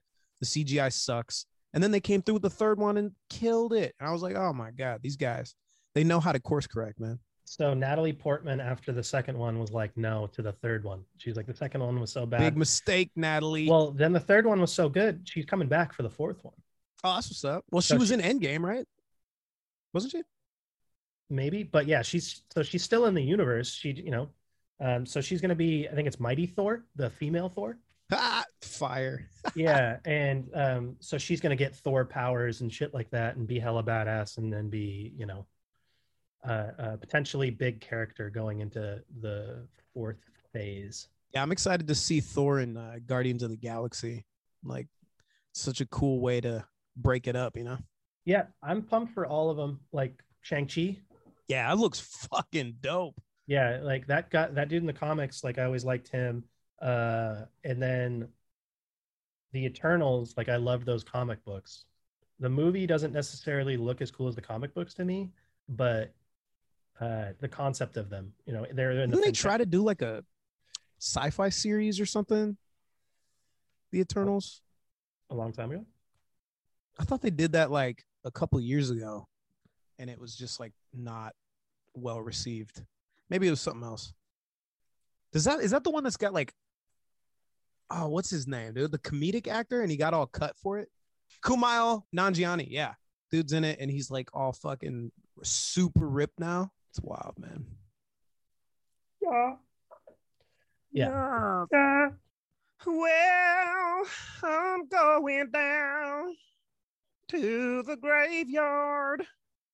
The 0.41 0.47
CGI 0.47 0.93
sucks. 0.93 1.47
And 1.73 1.83
then 1.83 1.91
they 1.91 2.01
came 2.01 2.23
through 2.23 2.35
with 2.35 2.43
the 2.45 2.51
third 2.51 2.79
one 2.79 2.97
and 2.99 3.11
killed 3.31 3.73
it. 3.73 3.95
And 3.99 4.09
I 4.09 4.13
was 4.13 4.23
like, 4.23 4.37
oh 4.37 4.53
my 4.53 4.71
God, 4.71 5.01
these 5.03 5.17
guys, 5.17 5.55
they 5.95 6.05
know 6.05 6.21
how 6.21 6.31
to 6.31 6.39
course 6.39 6.69
correct, 6.69 7.01
man. 7.01 7.19
So 7.47 7.75
Natalie 7.75 8.13
Portman, 8.13 8.61
after 8.61 8.93
the 8.93 9.03
second 9.03 9.37
one, 9.37 9.59
was 9.59 9.73
like 9.73 9.97
no 9.97 10.29
to 10.35 10.41
the 10.41 10.53
third 10.53 10.85
one. 10.85 11.05
She's 11.19 11.37
like 11.37 11.47
the 11.47 11.55
second 11.55 11.83
one 11.83 11.99
was 12.01 12.13
so 12.13 12.25
bad. 12.27 12.39
Big 12.41 12.57
mistake, 12.57 13.11
Natalie. 13.17 13.69
Well, 13.69 13.91
then 13.91 14.13
the 14.13 14.21
third 14.21 14.47
one 14.47 14.61
was 14.61 14.73
so 14.73 14.89
good. 14.89 15.23
She's 15.29 15.45
coming 15.45 15.69
back 15.69 15.93
for 15.93 16.03
the 16.05 16.11
fourth 16.11 16.43
one, 16.45 16.55
oh, 17.03 17.15
that's 17.17 17.29
what's 17.29 17.45
up. 17.45 17.65
Well, 17.73 17.83
she 17.83 17.89
So 17.95 17.97
was 17.99 18.09
she- 18.09 18.15
in 18.15 18.21
Endgame, 18.21 18.61
right? 18.63 18.85
Wasn't 19.93 20.13
she? 20.13 20.23
Maybe. 21.31 21.63
But 21.63 21.87
yeah, 21.87 22.03
she's 22.03 22.43
so 22.53 22.63
she's 22.63 22.83
still 22.83 23.07
in 23.07 23.15
the 23.15 23.23
universe. 23.23 23.73
She, 23.73 23.91
you 23.91 24.11
know, 24.11 24.29
um, 24.81 25.07
so 25.07 25.21
she's 25.21 25.41
gonna 25.41 25.55
be. 25.55 25.89
I 25.89 25.95
think 25.95 26.07
it's 26.07 26.21
Mighty 26.21 26.47
Thor, 26.47 26.85
the 26.97 27.11
female 27.11 27.49
Thor. 27.49 27.79
Ah, 28.13 28.45
fire. 28.61 29.29
yeah, 29.55 29.99
and 30.05 30.49
um, 30.55 30.97
so 31.01 31.19
she's 31.19 31.41
gonna 31.41 31.57
get 31.57 31.75
Thor 31.75 32.05
powers 32.05 32.61
and 32.61 32.73
shit 32.73 32.95
like 32.95 33.11
that, 33.11 33.37
and 33.37 33.47
be 33.47 33.59
hella 33.59 33.83
badass, 33.83 34.39
and 34.39 34.53
then 34.53 34.69
be, 34.69 35.13
you 35.17 35.27
know, 35.27 35.47
uh, 36.47 36.71
uh 36.79 36.97
potentially 36.97 37.51
big 37.51 37.81
character 37.81 38.31
going 38.31 38.61
into 38.61 39.03
the 39.21 39.67
fourth 39.93 40.19
phase. 40.53 41.09
Yeah, 41.33 41.43
I'm 41.43 41.51
excited 41.51 41.89
to 41.89 41.95
see 41.97 42.21
Thor 42.21 42.61
in 42.61 42.77
uh, 42.77 42.99
Guardians 43.07 43.43
of 43.43 43.51
the 43.51 43.57
Galaxy. 43.57 44.25
Like, 44.63 44.87
such 45.53 45.81
a 45.81 45.87
cool 45.87 46.21
way 46.21 46.41
to 46.41 46.65
break 46.97 47.27
it 47.27 47.37
up, 47.37 47.57
you 47.57 47.65
know? 47.65 47.79
Yeah, 48.25 48.45
I'm 48.63 48.83
pumped 48.83 49.13
for 49.13 49.27
all 49.27 49.51
of 49.51 49.57
them. 49.57 49.81
Like 49.93 50.23
Shang 50.43 50.67
Chi, 50.67 50.99
Yeah, 51.49 51.71
it 51.73 51.77
looks 51.77 52.01
fucking 52.31 52.77
dope. 52.81 53.21
yeah 53.47 53.81
like 53.83 54.07
that 54.07 54.31
guy 54.31 54.49
that 54.49 54.69
dude 54.69 54.83
in 54.83 54.87
the 54.87 54.93
comics 54.93 55.45
like 55.45 55.59
i 55.59 55.65
always 55.65 55.85
liked 55.85 56.09
him 56.09 56.43
uh 56.81 57.43
and 57.63 57.81
then 57.83 58.27
the 59.53 59.67
eternals 59.67 60.35
like 60.39 60.49
i 60.49 60.57
loved 60.57 60.87
those 60.87 61.05
comic 61.05 61.45
books 61.45 61.85
the 62.41 62.49
movie 62.49 62.87
doesn't 62.87 63.13
necessarily 63.13 63.77
look 63.77 64.01
as 64.01 64.11
cool 64.11 64.29
as 64.29 64.35
the 64.35 64.41
comic 64.41 64.73
books 64.75 64.95
to 64.95 65.05
me 65.05 65.31
but 65.69 66.15
uh 67.01 67.27
the 67.41 67.49
concept 67.49 67.97
of 67.99 68.09
them 68.09 68.33
you 68.47 68.53
know 68.55 68.65
they're 68.73 68.93
in 68.93 69.11
the 69.11 69.17
Didn't 69.17 69.21
they 69.21 69.27
fin- 69.27 69.35
try 69.35 69.59
to 69.59 69.67
do 69.67 69.83
like 69.83 70.01
a 70.03 70.25
sci-fi 71.01 71.51
series 71.51 72.01
or 72.01 72.07
something? 72.07 72.57
The 73.93 74.01
Eternals. 74.01 74.63
a 75.31 75.35
long 75.35 75.53
time 75.53 75.71
ago 75.71 75.85
I 76.99 77.05
thought 77.05 77.21
they 77.21 77.31
did 77.31 77.53
that 77.53 77.71
like 77.71 78.05
a 78.25 78.31
couple 78.31 78.59
years 78.61 78.89
ago, 78.91 79.29
and 79.99 80.11
it 80.11 80.19
was 80.19 80.35
just 80.35 80.61
like 80.61 80.73
not 80.93 81.35
well 81.95 82.21
received. 82.21 82.83
Maybe 83.31 83.47
it 83.47 83.51
was 83.51 83.61
something 83.61 83.85
else. 83.85 84.13
Does 85.33 85.45
that 85.45 85.61
is 85.61 85.71
that 85.73 85.85
the 85.85 85.91
one 85.91 86.05
that's 86.05 86.17
got 86.17 86.33
like 86.33 86.53
oh 87.91 88.09
what's 88.09 88.31
his 88.31 88.47
name, 88.47 88.75
dude? 88.75 88.93
The 88.93 88.99
comedic 88.99 89.49
actor, 89.49 89.83
and 89.83 89.91
he 89.91 89.97
got 89.97 90.15
all 90.15 90.27
cut 90.27 90.57
for 90.57 90.79
it. 90.79 90.89
Kumail 91.45 92.03
Nanjiani, 92.17 92.67
yeah, 92.71 92.95
dude's 93.31 93.53
in 93.53 93.65
it, 93.65 93.79
and 93.81 93.91
he's 93.91 94.11
like 94.11 94.29
all 94.33 94.53
fucking 94.53 95.11
super 95.43 96.09
ripped 96.09 96.39
now. 96.39 96.71
It's 96.91 97.01
wild, 97.01 97.35
man. 97.39 97.65
yeah 99.21 99.55
Yeah. 100.93 101.65
yeah 101.73 102.09
Well, 102.87 104.05
I'm 104.43 104.87
going 104.87 105.51
down 105.51 106.37
to 107.29 107.83
the 107.83 107.97
graveyard. 107.97 109.27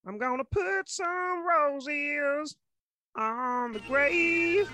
I'm 0.07 0.17
gonna 0.17 0.45
put 0.45 0.89
some 0.89 1.47
roses 1.47 2.57
on 3.15 3.73
the 3.73 3.81
grave. 3.81 4.71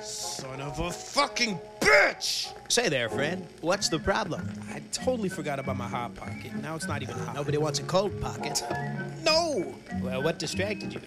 Son 0.00 0.60
of 0.60 0.78
a 0.78 0.90
fucking 0.92 1.58
bitch! 1.80 2.52
Say 2.68 2.88
there, 2.88 3.08
friend. 3.08 3.44
What's 3.60 3.88
the 3.88 3.98
problem? 3.98 4.48
I 4.72 4.80
totally 4.92 5.28
forgot 5.28 5.58
about 5.58 5.76
my 5.76 5.88
hot 5.88 6.14
pocket. 6.14 6.54
Now 6.62 6.76
it's 6.76 6.86
not 6.86 7.02
even 7.02 7.16
hot. 7.16 7.34
Nobody 7.34 7.58
wants 7.58 7.80
a 7.80 7.82
cold 7.82 8.20
pocket. 8.20 8.62
No! 9.24 9.74
Well, 10.00 10.22
what 10.22 10.38
distracted 10.38 10.94
you? 10.94 11.00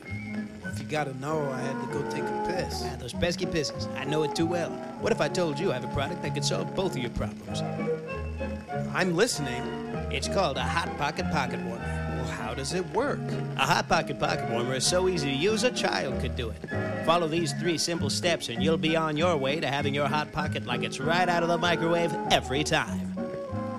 If 0.72 0.80
you 0.80 0.86
gotta 0.86 1.14
know, 1.20 1.52
I 1.52 1.60
had 1.60 1.80
to 1.82 1.94
go 1.94 2.02
take 2.10 2.24
a 2.24 2.46
piss. 2.48 2.84
Ah, 2.86 2.96
those 2.98 3.14
pesky 3.14 3.46
pisses. 3.46 3.94
I 3.98 4.06
know 4.06 4.24
it 4.24 4.36
too 4.36 4.46
well. 4.46 4.70
What 5.02 5.12
if 5.12 5.20
I 5.20 5.28
told 5.28 5.60
you 5.60 5.72
I 5.72 5.76
have 5.76 5.84
a 5.84 5.94
product 5.94 6.22
that 6.22 6.34
could 6.34 6.46
solve 6.46 6.74
both 6.76 6.92
of 6.92 6.98
your 6.98 7.12
problems? 7.12 7.62
I'm 8.94 9.16
listening. 9.16 9.64
It's 10.12 10.28
called 10.28 10.58
a 10.58 10.62
Hot 10.64 10.98
Pocket 10.98 11.30
Pocket 11.32 11.60
Warmer. 11.62 12.16
Well, 12.16 12.26
how 12.26 12.54
does 12.54 12.74
it 12.74 12.90
work? 12.94 13.20
A 13.58 13.66
Hot 13.66 13.88
Pocket 13.90 14.20
Pocket 14.20 14.50
Warmer 14.50 14.76
is 14.76 14.86
so 14.86 15.10
easy 15.10 15.32
to 15.32 15.36
use, 15.36 15.64
a 15.64 15.72
child 15.72 16.20
could 16.22 16.36
do 16.36 16.50
it. 16.50 17.06
Follow 17.06 17.28
these 17.28 17.54
three 17.54 17.78
simple 17.78 18.10
steps, 18.10 18.50
and 18.50 18.64
you'll 18.64 18.78
be 18.78 18.96
on 18.96 19.18
your 19.18 19.36
way 19.38 19.60
to 19.60 19.68
having 19.68 19.94
your 19.94 20.08
Hot 20.08 20.32
Pocket 20.32 20.66
like 20.66 20.84
it's 20.84 21.00
right 21.00 21.28
out 21.28 21.44
of 21.44 21.50
the 21.50 21.58
microwave 21.58 22.14
every 22.32 22.64
time. 22.64 23.14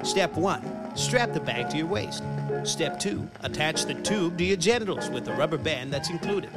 Step 0.03 0.35
one 0.35 0.83
strap 0.95 1.33
the 1.33 1.41
bag 1.41 1.71
to 1.71 1.79
your 1.79 1.87
waist. 1.87 2.23
Step 2.65 3.01
two 3.01 3.29
attach 3.41 3.87
the 3.87 3.95
tube 3.95 4.39
to 4.39 4.45
your 4.45 4.57
genitals 4.57 5.11
with 5.11 5.25
the 5.25 5.33
rubber 5.33 5.59
band 5.59 5.93
that's 5.93 6.11
included. 6.11 6.51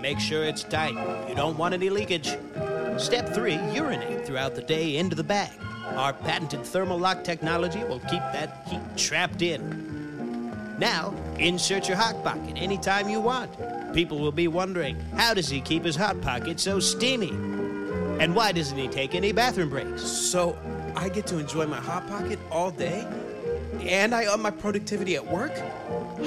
Make 0.00 0.20
sure 0.20 0.44
it's 0.44 0.62
tight. 0.62 0.94
You 1.28 1.34
don't 1.34 1.58
want 1.58 1.74
any 1.74 1.90
leakage. 1.90 2.36
Step 2.96 3.34
three 3.34 3.58
urinate 3.72 4.24
throughout 4.24 4.54
the 4.54 4.62
day 4.62 4.96
into 4.96 5.16
the 5.16 5.24
bag. 5.24 5.50
Our 5.96 6.12
patented 6.12 6.64
thermal 6.64 6.98
lock 6.98 7.24
technology 7.24 7.82
will 7.84 7.98
keep 8.00 8.20
that 8.32 8.66
heat 8.68 8.80
trapped 8.96 9.42
in. 9.42 10.76
Now, 10.78 11.12
insert 11.38 11.88
your 11.88 11.96
hot 11.96 12.22
pocket 12.22 12.56
anytime 12.56 13.08
you 13.08 13.20
want. 13.20 13.50
People 13.92 14.20
will 14.20 14.32
be 14.32 14.46
wondering, 14.46 14.96
how 15.16 15.34
does 15.34 15.48
he 15.48 15.60
keep 15.60 15.84
his 15.84 15.96
hot 15.96 16.20
pocket 16.20 16.60
so 16.60 16.78
steamy? 16.78 17.30
And 18.20 18.34
why 18.36 18.52
doesn't 18.52 18.78
he 18.78 18.86
take 18.86 19.14
any 19.14 19.32
bathroom 19.32 19.70
breaks? 19.70 20.02
So 20.02 20.56
I 20.94 21.08
get 21.08 21.26
to 21.28 21.38
enjoy 21.38 21.66
my 21.66 21.80
hot 21.80 22.06
pocket 22.08 22.38
all 22.50 22.70
day, 22.70 23.06
and 23.80 24.14
I 24.14 24.26
up 24.26 24.40
my 24.40 24.50
productivity 24.50 25.16
at 25.16 25.26
work. 25.26 25.52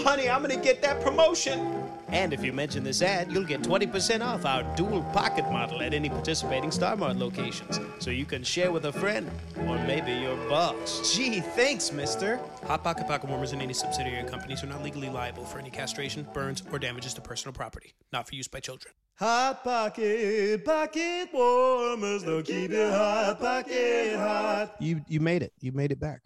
Honey, 0.04 0.30
I'm 0.30 0.42
gonna 0.42 0.56
get 0.58 0.82
that 0.82 1.02
promotion. 1.02 1.82
And 2.10 2.34
if 2.34 2.44
you 2.44 2.52
mention 2.52 2.84
this 2.84 3.02
ad, 3.02 3.32
you'll 3.32 3.46
get 3.46 3.62
20% 3.62 4.22
off 4.22 4.46
our 4.46 4.64
dual 4.76 5.02
pocket 5.14 5.50
model 5.50 5.82
at 5.82 5.94
any 5.94 6.10
participating 6.10 6.70
Star 6.70 6.98
Mart 6.98 7.16
locations. 7.16 7.80
So 8.00 8.12
you 8.12 8.26
can 8.26 8.44
share 8.44 8.72
with 8.72 8.86
a 8.86 8.92
friend 8.92 9.30
or 9.66 9.78
maybe 9.86 10.12
your 10.12 10.36
boss. 10.50 11.16
Gee, 11.16 11.40
thanks, 11.40 11.92
mister. 11.94 12.40
Hot 12.68 12.84
Pocket 12.84 13.08
Pocket 13.08 13.30
Warmers 13.30 13.54
and 13.54 13.62
any 13.62 13.74
subsidiary 13.74 14.30
companies 14.30 14.62
are 14.62 14.68
not 14.68 14.84
legally 14.84 15.10
liable 15.10 15.46
for 15.46 15.60
any 15.60 15.70
castration, 15.70 16.28
burns, 16.34 16.64
or 16.72 16.80
damages 16.80 17.14
to 17.14 17.22
personal 17.22 17.54
property. 17.54 17.94
Not 18.12 18.28
for 18.28 18.36
use 18.36 18.48
by 18.48 18.60
children. 18.60 18.94
Hot 19.16 19.64
pocket, 19.64 20.66
pocket 20.66 21.30
warmers, 21.32 22.24
they'll 22.24 22.42
keep 22.42 22.72
your 22.72 22.92
hot 22.92 23.40
pocket 23.40 24.18
hot. 24.18 24.76
You 24.80 25.02
you 25.08 25.20
made 25.20 25.44
it. 25.44 25.54
You 25.62 25.72
made 25.72 25.92
it 25.92 26.00
back. 26.00 26.22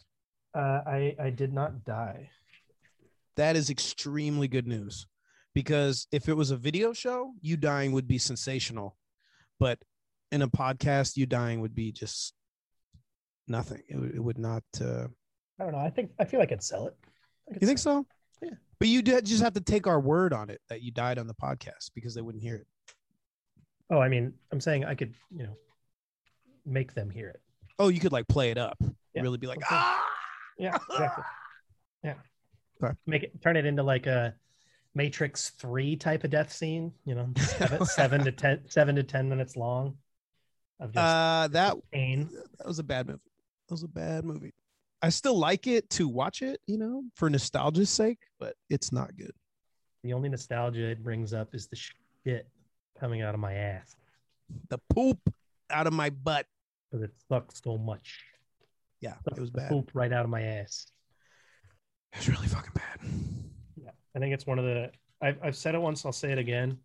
Uh, 0.56 0.82
I 0.88 1.16
I 1.20 1.30
did 1.32 1.54
not 1.54 1.84
die. 1.84 2.30
That 3.36 3.56
is 3.56 3.70
extremely 3.70 4.48
good 4.48 4.68
news. 4.68 5.08
Because 5.54 6.08
if 6.12 6.28
it 6.28 6.34
was 6.34 6.52
a 6.52 6.58
video 6.58 6.92
show, 6.94 7.34
you 7.42 7.56
dying 7.58 7.92
would 7.94 8.08
be 8.08 8.18
sensational. 8.18 8.98
But 9.60 9.80
in 10.32 10.42
a 10.42 10.48
podcast, 10.50 11.16
you 11.16 11.26
dying 11.26 11.62
would 11.62 11.74
be 11.76 11.92
just 11.94 12.34
nothing. 13.48 13.82
It, 13.88 13.98
would- 13.98 14.16
it 14.16 14.20
would 14.24 14.38
not 14.38 14.64
uh 14.82 15.08
I 15.60 15.64
don't 15.64 15.72
know. 15.72 15.80
I 15.80 15.90
think 15.90 16.12
I 16.20 16.26
feel 16.26 16.40
like 16.42 16.52
I'd 16.52 16.64
sell 16.64 16.88
it. 16.88 16.96
You 17.62 17.66
think 17.68 17.80
so? 17.80 18.06
Yeah. 18.42 18.50
But 18.80 18.90
you 18.90 19.02
did 19.02 19.26
just 19.26 19.42
have 19.44 19.54
to 19.54 19.62
take 19.62 19.88
our 19.88 20.00
word 20.02 20.34
on 20.34 20.50
it 20.50 20.60
that 20.70 20.82
you 20.82 20.92
died 20.92 21.18
on 21.18 21.28
the 21.28 21.34
podcast 21.36 21.92
because 21.96 22.14
they 22.14 22.22
wouldn't 22.22 22.44
hear 22.44 22.56
it. 22.56 22.62
it. 22.62 22.94
Oh, 23.90 24.00
I 24.00 24.10
mean, 24.10 24.34
I'm 24.52 24.60
saying 24.60 24.84
I 24.84 24.96
could, 24.96 25.14
you 25.32 25.44
know, 25.44 25.56
make 26.66 26.94
them 26.94 27.10
hear 27.10 27.30
it. 27.30 27.40
Oh, 27.80 27.88
you 27.88 28.02
could 28.02 28.12
like 28.12 28.28
play 28.28 28.52
it 28.52 28.58
up. 28.58 28.78
Yeah. 29.14 29.22
Really 29.22 29.38
be 29.38 29.48
like, 29.48 29.60
Okay. 29.60 29.68
ah, 29.70 30.05
Yeah, 30.58 30.78
exactly. 30.92 31.24
Yeah. 32.04 32.14
Okay. 32.84 32.94
Make 33.06 33.24
it 33.24 33.42
turn 33.42 33.58
it 33.58 33.66
into 33.66 33.84
like 33.84 34.06
a 34.08 34.36
Matrix 34.94 35.50
Three 35.52 35.96
type 35.96 36.24
of 36.24 36.30
death 36.32 36.52
scene. 36.52 36.92
You 37.06 37.16
know, 37.16 37.30
seven, 37.38 37.86
seven 37.86 38.24
to 38.26 38.32
ten, 38.32 38.62
seven 38.70 38.96
to 38.96 39.04
ten 39.04 39.30
minutes 39.30 39.56
long. 39.56 39.98
Of 40.80 40.92
just 40.92 40.98
uh 40.98 41.48
that 41.52 41.76
pain. 41.92 42.30
that 42.58 42.68
was 42.68 42.80
a 42.80 42.84
bad 42.84 43.08
movie. 43.08 43.20
That 43.68 43.74
was 43.74 43.84
a 43.84 43.88
bad 43.88 44.26
movie. 44.26 44.54
I 45.02 45.10
still 45.10 45.38
like 45.38 45.68
it 45.68 45.90
to 45.92 46.08
watch 46.08 46.42
it, 46.42 46.60
you 46.68 46.78
know, 46.78 47.04
for 47.16 47.30
nostalgia's 47.30 47.90
sake, 47.90 48.20
but 48.40 48.56
it's 48.70 48.92
not 48.92 49.16
good. 49.18 49.32
The 50.04 50.14
only 50.14 50.30
nostalgia 50.30 50.90
it 50.92 51.04
brings 51.04 51.34
up 51.34 51.54
is 51.54 51.68
the 51.68 51.78
shit 52.26 52.48
coming 53.00 53.22
out 53.22 53.34
of 53.34 53.40
my 53.40 53.54
ass 53.54 53.96
The 54.70 54.80
poop 54.90 55.18
out 55.70 55.88
of 55.88 55.94
my 55.94 56.10
butt. 56.10 56.46
because 56.92 57.04
it 57.04 57.14
sucks 57.30 57.62
so 57.64 57.78
much. 57.78 58.20
Yeah, 59.06 59.14
it 59.36 59.40
was 59.40 59.52
bad. 59.52 59.70
Poop 59.70 59.92
right 59.94 60.12
out 60.12 60.26
of 60.26 60.32
my 60.32 60.42
ass. 60.42 60.88
It 62.12 62.18
was 62.18 62.30
really 62.30 62.48
fucking 62.48 62.72
bad. 62.74 63.12
Yeah, 63.76 63.92
I 64.16 64.20
think 64.20 64.34
it's 64.34 64.48
one 64.48 64.58
of 64.58 64.66
the. 64.66 64.90
I've 65.22 65.38
I've 65.44 65.56
said 65.56 65.76
it 65.76 65.82
once. 65.82 66.04
I'll 66.08 66.12
say 66.12 66.32
it 66.32 66.40
again. 66.40 66.80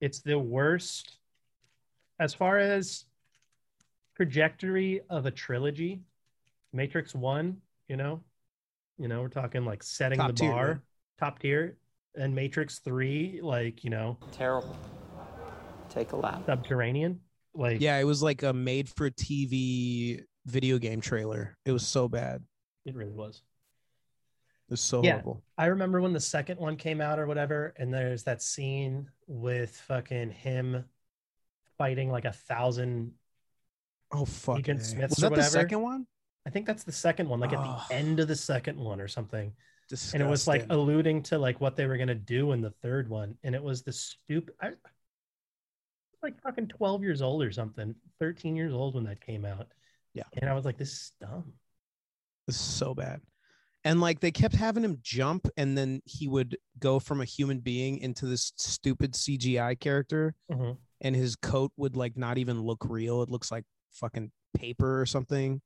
It's 0.00 0.20
the 0.20 0.38
worst, 0.38 1.18
as 2.18 2.34
far 2.34 2.58
as 2.58 3.04
trajectory 4.16 5.02
of 5.08 5.26
a 5.26 5.30
trilogy. 5.30 6.00
Matrix 6.72 7.14
One, 7.14 7.58
you 7.88 7.96
know, 7.96 8.20
you 8.98 9.06
know, 9.06 9.22
we're 9.22 9.28
talking 9.28 9.64
like 9.64 9.84
setting 9.84 10.18
Top 10.18 10.28
the 10.28 10.32
tier, 10.34 10.50
bar, 10.50 10.66
man. 10.66 10.82
top 11.18 11.38
tier, 11.38 11.76
and 12.16 12.34
Matrix 12.34 12.80
Three, 12.80 13.38
like 13.40 13.84
you 13.84 13.90
know, 13.90 14.18
Terrible. 14.32 14.76
Take 15.90 16.10
a 16.12 16.16
lap. 16.16 16.42
subterranean, 16.44 17.20
like 17.54 17.80
Yeah, 17.80 17.98
it 17.98 18.04
was 18.04 18.20
like 18.20 18.42
a 18.42 18.52
made 18.52 18.88
for 18.88 19.10
TV 19.10 20.22
video 20.48 20.78
game 20.78 21.00
trailer. 21.00 21.56
It 21.64 21.72
was 21.72 21.86
so 21.86 22.08
bad. 22.08 22.42
it 22.84 22.94
really 22.94 23.12
was. 23.12 23.42
It 24.68 24.70
was 24.72 24.80
so 24.80 25.02
Yeah. 25.02 25.12
horrible. 25.12 25.42
I 25.58 25.66
remember 25.66 26.00
when 26.00 26.12
the 26.14 26.20
second 26.20 26.58
one 26.58 26.76
came 26.76 27.00
out 27.02 27.18
or 27.18 27.26
whatever, 27.26 27.74
and 27.76 27.92
there's 27.92 28.24
that 28.24 28.40
scene 28.42 29.10
with 29.26 29.76
fucking 29.82 30.30
him 30.30 30.84
fighting 31.76 32.10
like 32.10 32.24
a 32.24 32.32
thousand 32.32 33.14
Oh 34.10 34.24
fuck. 34.24 34.58
Agent 34.60 34.80
Smiths 34.82 35.16
Was 35.16 35.24
or 35.24 35.30
that 35.30 35.36
the 35.36 35.42
second 35.42 35.82
one? 35.82 36.06
I 36.46 36.50
think 36.50 36.64
that's 36.66 36.84
the 36.84 36.92
second 36.92 37.28
one, 37.28 37.40
like 37.40 37.52
at 37.52 37.58
Oh. 37.58 37.84
the 37.90 37.94
end 37.94 38.20
of 38.20 38.28
the 38.28 38.36
second 38.36 38.78
one 38.78 39.02
or 39.02 39.08
something. 39.08 39.54
Disgusting. 39.90 40.20
And 40.22 40.28
it 40.28 40.30
was 40.30 40.46
like 40.48 40.64
alluding 40.70 41.22
to 41.24 41.38
like 41.38 41.60
what 41.60 41.76
they 41.76 41.86
were 41.86 41.98
gonna 41.98 42.14
do 42.14 42.52
in 42.52 42.62
the 42.62 42.70
third 42.70 43.08
one, 43.10 43.36
and 43.42 43.54
it 43.54 43.62
was 43.62 43.82
the 43.82 43.92
stupid. 43.92 44.54
I 44.62 44.72
like 46.22 46.40
fucking 46.40 46.68
twelve 46.68 47.02
years 47.02 47.20
old 47.22 47.42
or 47.42 47.52
something, 47.52 47.94
thirteen 48.18 48.56
years 48.56 48.72
old 48.72 48.94
when 48.94 49.04
that 49.04 49.20
came 49.20 49.44
out. 49.44 49.70
Yeah. 50.14 50.24
and 50.34 50.48
I 50.50 50.54
was 50.54 50.64
like, 50.64 50.78
this 50.78 50.92
is 50.92 51.12
dumb. 51.20 51.52
This 52.46 52.56
is 52.56 52.62
so 52.62 52.94
bad. 52.94 53.20
And 53.84 54.00
like 54.00 54.20
they 54.20 54.30
kept 54.32 54.54
having 54.54 54.82
him 54.84 54.98
jump 55.02 55.48
and 55.56 55.78
then 55.78 56.00
he 56.04 56.26
would 56.28 56.56
go 56.78 56.98
from 56.98 57.20
a 57.20 57.24
human 57.24 57.60
being 57.60 57.98
into 57.98 58.26
this 58.26 58.52
stupid 58.56 59.12
CGI 59.14 59.78
character 59.78 60.34
Mhm. 60.50 60.76
and 61.00 61.14
his 61.14 61.36
coat 61.36 61.72
would 61.76 61.96
like 61.96 62.16
not 62.16 62.38
even 62.38 62.60
look 62.62 62.84
real. 62.88 63.22
It 63.22 63.30
looks 63.30 63.50
like 63.52 63.64
fucking 63.92 64.32
paper 64.54 65.00
or 65.00 65.06
something. 65.06 65.60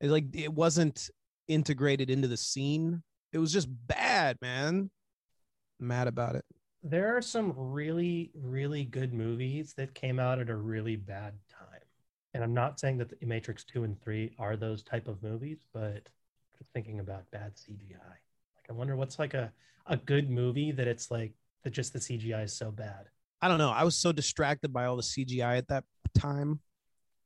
It 0.00 0.10
like 0.10 0.34
it 0.34 0.52
wasn't 0.52 1.10
integrated 1.46 2.10
into 2.10 2.26
the 2.28 2.36
scene. 2.36 3.02
It 3.32 3.38
was 3.38 3.52
just 3.52 3.68
bad, 3.86 4.38
man. 4.40 4.90
mad 5.80 6.08
about 6.08 6.34
it. 6.34 6.44
There 6.82 7.16
are 7.16 7.22
some 7.22 7.52
really, 7.56 8.32
really 8.34 8.84
good 8.84 9.12
movies 9.12 9.74
that 9.74 9.94
came 9.94 10.18
out 10.18 10.40
at 10.40 10.50
a 10.50 10.56
really 10.56 10.96
bad 10.96 11.34
time. 11.47 11.47
And 12.38 12.44
I'm 12.44 12.54
not 12.54 12.78
saying 12.78 12.98
that 12.98 13.18
the 13.18 13.26
Matrix 13.26 13.64
2 13.64 13.82
and 13.82 14.00
3 14.00 14.30
are 14.38 14.56
those 14.56 14.84
type 14.84 15.08
of 15.08 15.20
movies, 15.24 15.58
but 15.72 16.08
just 16.56 16.70
thinking 16.72 17.00
about 17.00 17.28
bad 17.32 17.56
CGI. 17.56 17.98
Like 17.98 18.70
I 18.70 18.74
wonder 18.74 18.94
what's 18.94 19.18
like 19.18 19.34
a, 19.34 19.52
a 19.88 19.96
good 19.96 20.30
movie 20.30 20.70
that 20.70 20.86
it's 20.86 21.10
like 21.10 21.32
that 21.64 21.70
just 21.70 21.92
the 21.92 21.98
CGI 21.98 22.44
is 22.44 22.52
so 22.52 22.70
bad. 22.70 23.06
I 23.42 23.48
don't 23.48 23.58
know. 23.58 23.70
I 23.70 23.82
was 23.82 23.96
so 23.96 24.12
distracted 24.12 24.72
by 24.72 24.84
all 24.84 24.94
the 24.94 25.02
CGI 25.02 25.58
at 25.58 25.66
that 25.66 25.82
time. 26.16 26.60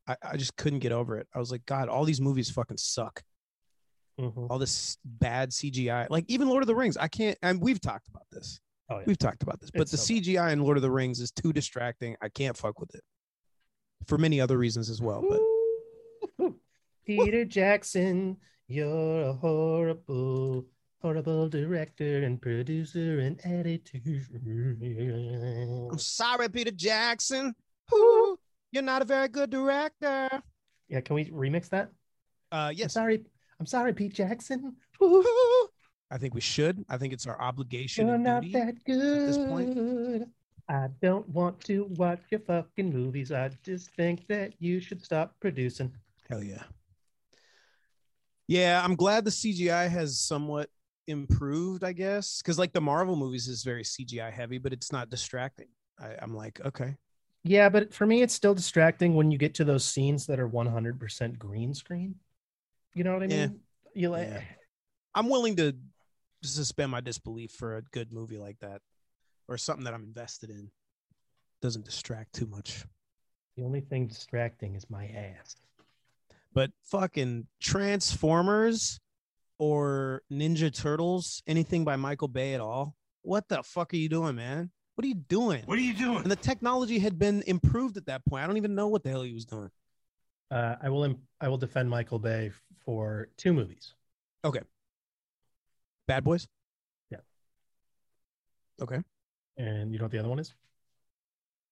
I, 0.08 0.16
I 0.22 0.36
just 0.38 0.56
couldn't 0.56 0.78
get 0.78 0.92
over 0.92 1.18
it. 1.18 1.28
I 1.34 1.38
was 1.38 1.50
like, 1.50 1.66
God, 1.66 1.90
all 1.90 2.06
these 2.06 2.22
movies 2.22 2.48
fucking 2.48 2.78
suck. 2.78 3.22
Mhm. 4.18 4.46
All 4.48 4.58
this 4.58 4.96
bad 5.04 5.50
CGI. 5.50 6.08
Like 6.08 6.24
even 6.28 6.48
Lord 6.48 6.62
of 6.62 6.68
the 6.68 6.74
Rings, 6.74 6.96
I 6.96 7.08
can't 7.08 7.36
and 7.42 7.60
we've 7.60 7.82
talked 7.82 8.08
about 8.08 8.24
this. 8.32 8.60
Oh, 8.88 8.96
yeah. 8.96 9.04
We've 9.06 9.18
talked 9.18 9.42
about 9.42 9.60
this. 9.60 9.70
But 9.70 9.82
It's 9.82 9.90
the 9.90 9.98
so 9.98 10.14
CGI 10.14 10.54
in 10.54 10.62
Lord 10.62 10.78
of 10.78 10.82
the 10.82 10.90
Rings 10.90 11.20
is 11.20 11.30
too 11.30 11.52
distracting. 11.52 12.16
I 12.22 12.30
can't 12.30 12.56
fuck 12.56 12.80
with 12.80 12.94
it. 12.94 13.02
For 14.06 14.18
many 14.18 14.40
other 14.40 14.58
reasons 14.58 14.90
as 14.90 15.00
well. 15.00 15.24
But 16.38 16.52
Peter 17.06 17.44
Jackson, 17.44 18.36
you're 18.68 19.22
a 19.28 19.32
horrible, 19.32 20.66
horrible 21.00 21.48
director 21.48 22.22
and 22.24 22.40
producer 22.40 23.20
and 23.20 23.40
editor. 23.44 23.98
I'm 25.90 25.98
sorry, 25.98 26.48
Peter 26.48 26.70
Jackson. 26.70 27.54
Ooh, 27.92 28.38
you're 28.70 28.82
not 28.82 29.02
a 29.02 29.04
very 29.04 29.28
good 29.28 29.50
director. 29.50 30.42
Yeah, 30.88 31.00
can 31.00 31.14
we 31.16 31.26
remix 31.26 31.68
that? 31.70 31.90
Uh 32.50 32.68
I'm 32.70 32.74
yes. 32.76 32.92
sorry. 32.92 33.24
I'm 33.58 33.66
sorry, 33.66 33.92
Pete 33.92 34.14
Jackson. 34.14 34.74
I 35.00 36.18
think 36.18 36.34
we 36.34 36.40
should. 36.40 36.84
I 36.88 36.98
think 36.98 37.12
it's 37.12 37.26
our 37.26 37.40
obligation 37.40 38.06
You're 38.06 38.16
and 38.16 38.24
not 38.24 38.42
duty. 38.42 38.52
that 38.52 38.84
good. 38.84 39.28
this 39.28 39.38
point. 39.38 40.28
I 40.68 40.88
don't 41.00 41.28
want 41.28 41.60
to 41.64 41.84
watch 41.96 42.20
your 42.30 42.40
fucking 42.40 42.92
movies. 42.92 43.32
I 43.32 43.50
just 43.62 43.90
think 43.94 44.26
that 44.28 44.54
you 44.58 44.80
should 44.80 45.04
stop 45.04 45.34
producing. 45.40 45.92
Hell 46.28 46.42
yeah. 46.42 46.62
Yeah, 48.46 48.82
I'm 48.82 48.96
glad 48.96 49.24
the 49.24 49.30
CGI 49.30 49.88
has 49.88 50.18
somewhat 50.18 50.70
improved, 51.06 51.84
I 51.84 51.92
guess. 51.92 52.40
Because 52.40 52.58
like 52.58 52.72
the 52.72 52.80
Marvel 52.80 53.16
movies 53.16 53.48
is 53.48 53.62
very 53.64 53.82
CGI 53.82 54.32
heavy, 54.32 54.58
but 54.58 54.72
it's 54.72 54.92
not 54.92 55.10
distracting. 55.10 55.68
I, 55.98 56.14
I'm 56.20 56.34
like, 56.34 56.60
okay. 56.64 56.96
Yeah, 57.44 57.68
but 57.68 57.92
for 57.92 58.06
me, 58.06 58.22
it's 58.22 58.34
still 58.34 58.54
distracting 58.54 59.14
when 59.14 59.30
you 59.30 59.38
get 59.38 59.54
to 59.54 59.64
those 59.64 59.84
scenes 59.84 60.26
that 60.26 60.38
are 60.38 60.48
100% 60.48 61.38
green 61.38 61.74
screen. 61.74 62.14
You 62.94 63.04
know 63.04 63.14
what 63.14 63.24
I 63.24 63.26
mean? 63.26 63.38
Yeah. 63.38 63.48
You 63.94 64.10
like, 64.10 64.28
Yeah. 64.28 64.42
I'm 65.14 65.28
willing 65.28 65.56
to 65.56 65.74
suspend 66.42 66.90
my 66.90 67.00
disbelief 67.00 67.52
for 67.52 67.76
a 67.76 67.82
good 67.82 68.12
movie 68.12 68.38
like 68.38 68.58
that 68.60 68.80
or 69.48 69.56
something 69.58 69.84
that 69.84 69.94
I'm 69.94 70.04
invested 70.04 70.50
in. 70.50 70.70
Doesn't 71.60 71.84
distract 71.84 72.34
too 72.34 72.46
much. 72.46 72.84
the 73.56 73.62
only 73.62 73.80
thing 73.80 74.06
distracting 74.06 74.74
is 74.74 74.88
my 74.90 75.06
ass. 75.06 75.56
But 76.54 76.70
fucking 76.84 77.46
Transformers 77.60 78.98
or 79.58 80.22
Ninja 80.30 80.74
Turtles, 80.74 81.42
anything 81.46 81.84
by 81.84 81.96
Michael 81.96 82.28
Bay 82.28 82.54
at 82.54 82.60
all. 82.60 82.94
What 83.22 83.48
the 83.48 83.62
fuck 83.62 83.92
are 83.94 83.96
you 83.96 84.08
doing, 84.08 84.34
man? 84.34 84.70
What 84.96 85.04
are 85.04 85.08
you 85.08 85.14
doing? 85.14 85.62
What 85.66 85.78
are 85.78 85.82
you 85.82 85.94
doing? 85.94 86.18
And 86.22 86.30
the 86.30 86.36
technology 86.36 86.98
had 86.98 87.18
been 87.18 87.42
improved 87.46 87.96
at 87.96 88.06
that 88.06 88.24
point. 88.26 88.42
I 88.44 88.46
don't 88.46 88.56
even 88.56 88.74
know 88.74 88.88
what 88.88 89.02
the 89.04 89.10
hell 89.10 89.22
he 89.22 89.32
was 89.32 89.44
doing. 89.44 89.70
Uh, 90.50 90.76
I 90.82 90.88
will. 90.90 91.04
Im- 91.04 91.22
I 91.40 91.48
will 91.48 91.56
defend 91.56 91.88
Michael 91.88 92.18
Bay 92.18 92.50
for 92.84 93.28
two 93.38 93.52
movies. 93.54 93.94
Okay. 94.44 94.60
Bad 96.06 96.24
Boys? 96.24 96.46
Yeah. 97.10 97.18
Okay. 98.82 98.98
And 99.56 99.92
you 99.92 99.98
know 99.98 100.04
what 100.04 100.12
the 100.12 100.18
other 100.18 100.28
one 100.28 100.38
is? 100.38 100.54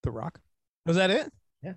The 0.03 0.11
Rock. 0.11 0.41
Was 0.87 0.97
that 0.97 1.11
it? 1.11 1.33
Yeah. 1.63 1.75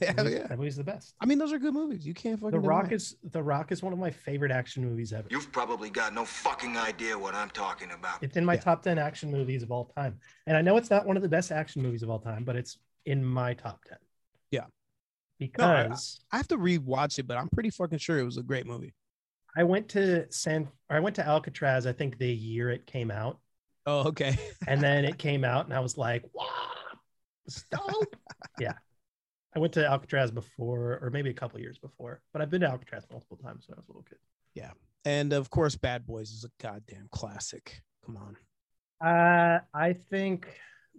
Hell 0.00 0.14
That 0.16 0.24
movie- 0.24 0.36
yeah. 0.36 0.46
that 0.48 0.58
movie's 0.58 0.76
the 0.76 0.84
best. 0.84 1.14
I 1.20 1.26
mean, 1.26 1.38
those 1.38 1.52
are 1.52 1.58
good 1.58 1.74
movies. 1.74 2.06
You 2.06 2.14
can't 2.14 2.38
fucking. 2.40 2.50
The 2.50 2.60
Rock 2.66 2.84
deny 2.84 2.92
it. 2.94 2.96
is 2.96 3.16
The 3.30 3.42
Rock 3.42 3.70
is 3.72 3.82
one 3.82 3.92
of 3.92 3.98
my 3.98 4.10
favorite 4.10 4.50
action 4.50 4.84
movies 4.84 5.12
ever. 5.12 5.28
You've 5.30 5.52
probably 5.52 5.90
got 5.90 6.12
no 6.14 6.24
fucking 6.24 6.76
idea 6.76 7.16
what 7.18 7.34
I'm 7.34 7.50
talking 7.50 7.90
about. 7.92 8.22
It's 8.22 8.36
in 8.36 8.44
my 8.44 8.56
top 8.56 8.82
10 8.82 8.98
action 8.98 9.30
movies 9.30 9.62
of 9.62 9.70
all 9.70 9.84
time. 9.96 10.18
And 10.46 10.56
I 10.56 10.62
know 10.62 10.76
it's 10.76 10.90
not 10.90 11.06
one 11.06 11.16
of 11.16 11.22
the 11.22 11.28
best 11.28 11.52
action 11.52 11.82
movies 11.82 12.02
of 12.02 12.10
all 12.10 12.18
time, 12.18 12.44
but 12.44 12.56
it's 12.56 12.78
in 13.06 13.24
my 13.24 13.54
top 13.54 13.84
10 13.84 13.98
Yeah. 14.50 14.60
No, 14.60 14.66
I- 15.66 15.82
because 15.88 16.20
I 16.32 16.36
have 16.36 16.48
to 16.48 16.56
rewatch 16.56 17.18
it, 17.18 17.26
but 17.26 17.36
I'm 17.36 17.48
pretty 17.48 17.70
fucking 17.70 17.98
sure 17.98 18.18
it 18.18 18.24
was 18.24 18.36
a 18.38 18.42
great 18.42 18.66
movie. 18.66 18.94
I 19.56 19.64
went 19.64 19.88
to 19.90 20.30
San 20.32 20.68
or 20.88 20.96
I 20.96 21.00
went 21.00 21.16
to 21.16 21.26
Alcatraz, 21.26 21.86
I 21.86 21.92
think 21.92 22.16
the 22.18 22.32
year 22.32 22.70
it 22.70 22.86
came 22.86 23.10
out. 23.10 23.38
Oh, 23.86 24.08
okay. 24.08 24.38
And 24.68 24.80
then 24.80 25.04
it 25.04 25.18
came 25.18 25.44
out 25.44 25.64
and 25.64 25.74
I 25.74 25.80
was 25.80 25.98
like, 25.98 26.24
wow, 26.34 26.46
stop. 27.48 28.06
yeah. 28.60 28.74
I 29.54 29.58
went 29.58 29.72
to 29.74 29.86
Alcatraz 29.86 30.30
before, 30.30 30.98
or 31.02 31.10
maybe 31.10 31.30
a 31.30 31.34
couple 31.34 31.60
years 31.60 31.78
before, 31.78 32.22
but 32.32 32.40
I've 32.40 32.48
been 32.48 32.62
to 32.62 32.68
Alcatraz 32.68 33.04
multiple 33.10 33.36
times 33.36 33.64
when 33.68 33.76
I 33.76 33.80
was 33.80 33.88
a 33.88 33.90
little 33.90 34.04
kid. 34.08 34.18
Yeah. 34.54 34.70
And 35.04 35.32
of 35.32 35.50
course, 35.50 35.76
Bad 35.76 36.06
Boys 36.06 36.30
is 36.30 36.44
a 36.44 36.62
goddamn 36.62 37.08
classic. 37.10 37.82
Come 38.06 38.16
on. 38.16 38.36
Uh, 39.06 39.60
I 39.74 39.92
think 39.92 40.48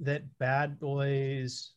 that 0.02 0.24
Bad 0.38 0.80
Boys 0.80 1.72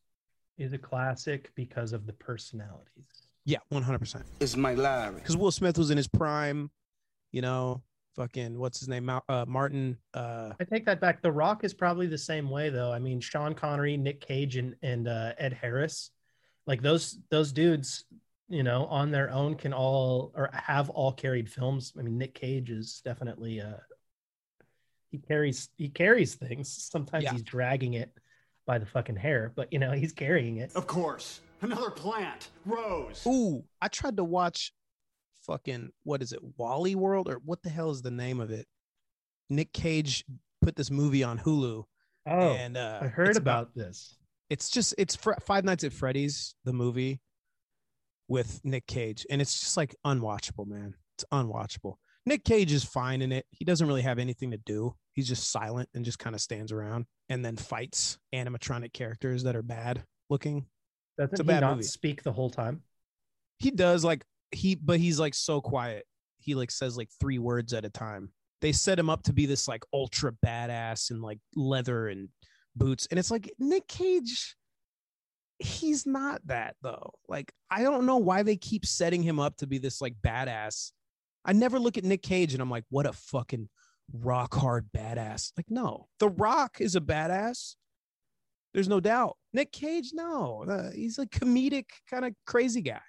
is 0.59 0.73
a 0.73 0.79
classic 0.79 1.51
because 1.55 1.93
of 1.93 2.07
the 2.07 2.13
personalities. 2.15 3.29
Yeah, 3.45 3.59
100%. 3.73 4.25
It's 4.41 4.57
my 4.57 4.75
Larry. 4.75 5.15
Because 5.15 5.37
Will 5.37 5.53
Smith 5.53 5.79
was 5.79 5.91
in 5.91 5.97
his 5.97 6.09
prime, 6.09 6.71
you 7.31 7.43
know, 7.43 7.83
fucking, 8.17 8.59
what's 8.59 8.79
his 8.81 8.89
name? 8.89 9.09
Uh, 9.09 9.45
Martin. 9.47 9.97
Uh, 10.15 10.53
I 10.59 10.65
take 10.65 10.85
that 10.87 11.01
back. 11.01 11.23
The 11.23 11.31
Rock 11.31 11.63
is 11.65 11.75
probably 11.75 12.07
the 12.07 12.19
same 12.19 12.51
way, 12.51 12.71
though. 12.71 12.91
I 12.93 12.99
mean, 12.99 13.21
Sean 13.21 13.55
Connery, 13.55 13.97
Nick 13.97 14.21
Cage, 14.21 14.57
and 14.57 14.75
and 14.83 15.07
uh, 15.07 15.33
Ed 15.39 15.53
Harris, 15.53 16.11
like 16.67 16.83
those 16.83 17.19
those 17.31 17.53
dudes, 17.53 18.05
you 18.49 18.63
know, 18.63 18.87
on 18.87 19.11
their 19.11 19.31
own 19.31 19.55
can 19.55 19.73
all 19.73 20.33
or 20.35 20.51
have 20.53 20.91
all 20.91 21.13
carried 21.13 21.49
films. 21.51 21.93
I 21.99 22.03
mean, 22.03 22.19
Nick 22.19 22.35
Cage 22.35 22.71
is 22.71 23.01
definitely 23.05 23.61
uh 23.61 23.75
he 25.11 25.19
carries 25.19 25.69
he 25.77 25.89
carries 25.89 26.35
things. 26.35 26.69
Sometimes 26.91 27.25
Yeah. 27.25 27.33
he's 27.33 27.43
dragging 27.43 27.95
it 27.95 28.11
by 28.67 28.79
the 28.79 28.87
fucking 28.87 29.17
hair, 29.17 29.53
but 29.55 29.73
you 29.73 29.79
know 29.79 29.93
he's 29.93 30.13
carrying 30.13 30.57
it. 30.57 30.75
Of 30.75 30.87
course. 30.87 31.41
Another 31.63 31.91
plant. 31.91 32.51
Rose. 32.67 33.27
Ooh, 33.27 33.65
I 33.81 33.89
tried 33.89 34.17
to 34.19 34.25
watch 34.25 34.73
fucking, 35.47 35.91
what 36.05 36.23
is 36.23 36.33
it? 36.33 36.41
Wally 36.57 36.95
World? 36.95 37.29
Or 37.29 37.41
what 37.45 37.63
the 37.63 37.71
hell 37.71 37.91
is 37.91 38.03
the 38.03 38.11
name 38.11 38.41
of 38.41 38.51
it? 38.51 38.67
Nick 39.49 39.73
Cage 39.73 40.25
put 40.63 40.77
this 40.77 40.91
movie 40.91 41.23
on 41.23 41.39
Hulu. 41.39 41.85
Oh, 42.29 42.53
and 42.55 42.77
uh, 42.77 42.99
I 43.03 43.07
heard 43.07 43.29
it's 43.29 43.39
about, 43.39 43.75
this. 43.77 44.17
it's 44.51 44.69
just 44.69 44.95
it's 44.99 45.15
fr- 45.15 45.35
Five 45.45 45.65
Nights 45.65 45.85
at 45.85 45.93
Freddy's, 45.93 46.55
the 46.65 46.73
movie 46.73 47.21
with 48.29 48.61
Nick 48.65 48.87
Cage, 48.89 49.25
and 49.31 49.41
it's 49.41 49.61
just 49.61 49.77
like 49.77 49.95
unwatchable, 50.05 50.67
man. 50.67 50.95
It's 51.17 51.25
unwatchable. 51.33 51.95
Nick 52.27 52.45
Cage 52.45 52.73
is 52.73 52.83
fine 52.83 53.23
in 53.23 53.31
it. 53.31 53.47
He 53.53 53.65
doesn't 53.65 53.87
really 53.87 54.03
have 54.03 54.19
anything 54.19 54.51
to 54.51 54.57
do. 54.57 54.97
He's 55.13 55.29
just 55.29 55.53
silent 55.53 55.89
and 55.95 56.05
just 56.05 56.19
kind 56.19 56.35
of 56.35 56.41
stands 56.43 56.73
around 56.73 57.07
and 57.29 57.45
then 57.45 57.57
fights 57.57 58.19
animatronic 58.35 58.93
characters 58.93 59.45
that 59.45 59.55
are 59.55 59.63
bad 59.63 60.03
looking. 60.29 60.67
Doesn't 61.17 61.35
It's 61.35 61.41
a 61.41 61.45
he 61.45 61.47
bad 61.47 61.61
not 61.61 61.77
movie. 61.77 61.85
speak 61.85 62.25
the 62.25 62.33
whole 62.33 62.51
time? 62.51 62.83
He 63.61 63.71
does 63.71 64.05
like 64.05 64.25
he, 64.51 64.75
but 64.75 64.99
he's 64.99 65.19
like 65.19 65.35
so 65.35 65.61
quiet. 65.61 66.05
He 66.39 66.55
like 66.55 66.71
says 66.71 66.97
like 66.97 67.09
three 67.21 67.39
words 67.39 67.73
at 67.73 67.85
a 67.85 67.91
time. 67.91 68.31
They 68.61 68.73
set 68.73 68.99
him 68.99 69.11
up 69.11 69.23
to 69.25 69.33
be 69.33 69.47
this 69.47 69.69
like 69.69 69.85
ultra 69.93 70.33
badass 70.45 71.11
and 71.11 71.21
like 71.21 71.39
leather 71.55 72.09
and 72.09 72.29
boots, 72.75 73.07
and 73.11 73.19
it's 73.19 73.31
like 73.31 73.53
Nick 73.59 73.87
Cage. 73.89 74.57
He's 75.59 76.07
not 76.07 76.43
that 76.47 76.77
though. 76.83 77.13
Like 77.29 77.53
I 77.71 77.83
don't 77.83 78.07
know 78.07 78.19
why 78.19 78.43
they 78.43 78.57
keep 78.57 78.85
setting 78.85 79.23
him 79.23 79.41
up 79.41 79.57
to 79.59 79.67
be 79.67 79.79
this 79.79 80.01
like 80.01 80.15
badass. 80.23 80.93
I 81.45 81.53
never 81.53 81.79
look 81.79 81.97
at 81.97 82.05
Nick 82.05 82.23
Cage 82.23 82.53
and 82.53 82.63
I'm 82.63 82.71
like, 82.71 82.85
what 82.91 83.07
a 83.07 83.13
fucking 83.13 83.69
rock 84.13 84.55
hard 84.55 84.89
badass. 84.97 85.53
Like 85.57 85.71
no, 85.71 86.09
The 86.19 86.29
Rock 86.29 86.81
is 86.81 86.97
a 86.97 87.01
badass. 87.01 87.75
There's 88.75 88.89
no 88.89 89.01
doubt. 89.01 89.37
Nick 89.55 89.73
Cage, 89.73 90.11
no, 90.13 90.65
Uh, 90.69 90.91
he's 90.91 91.19
a 91.19 91.27
comedic 91.27 91.87
kind 92.11 92.27
of 92.27 92.35
crazy 92.47 92.83
guy. 92.83 93.01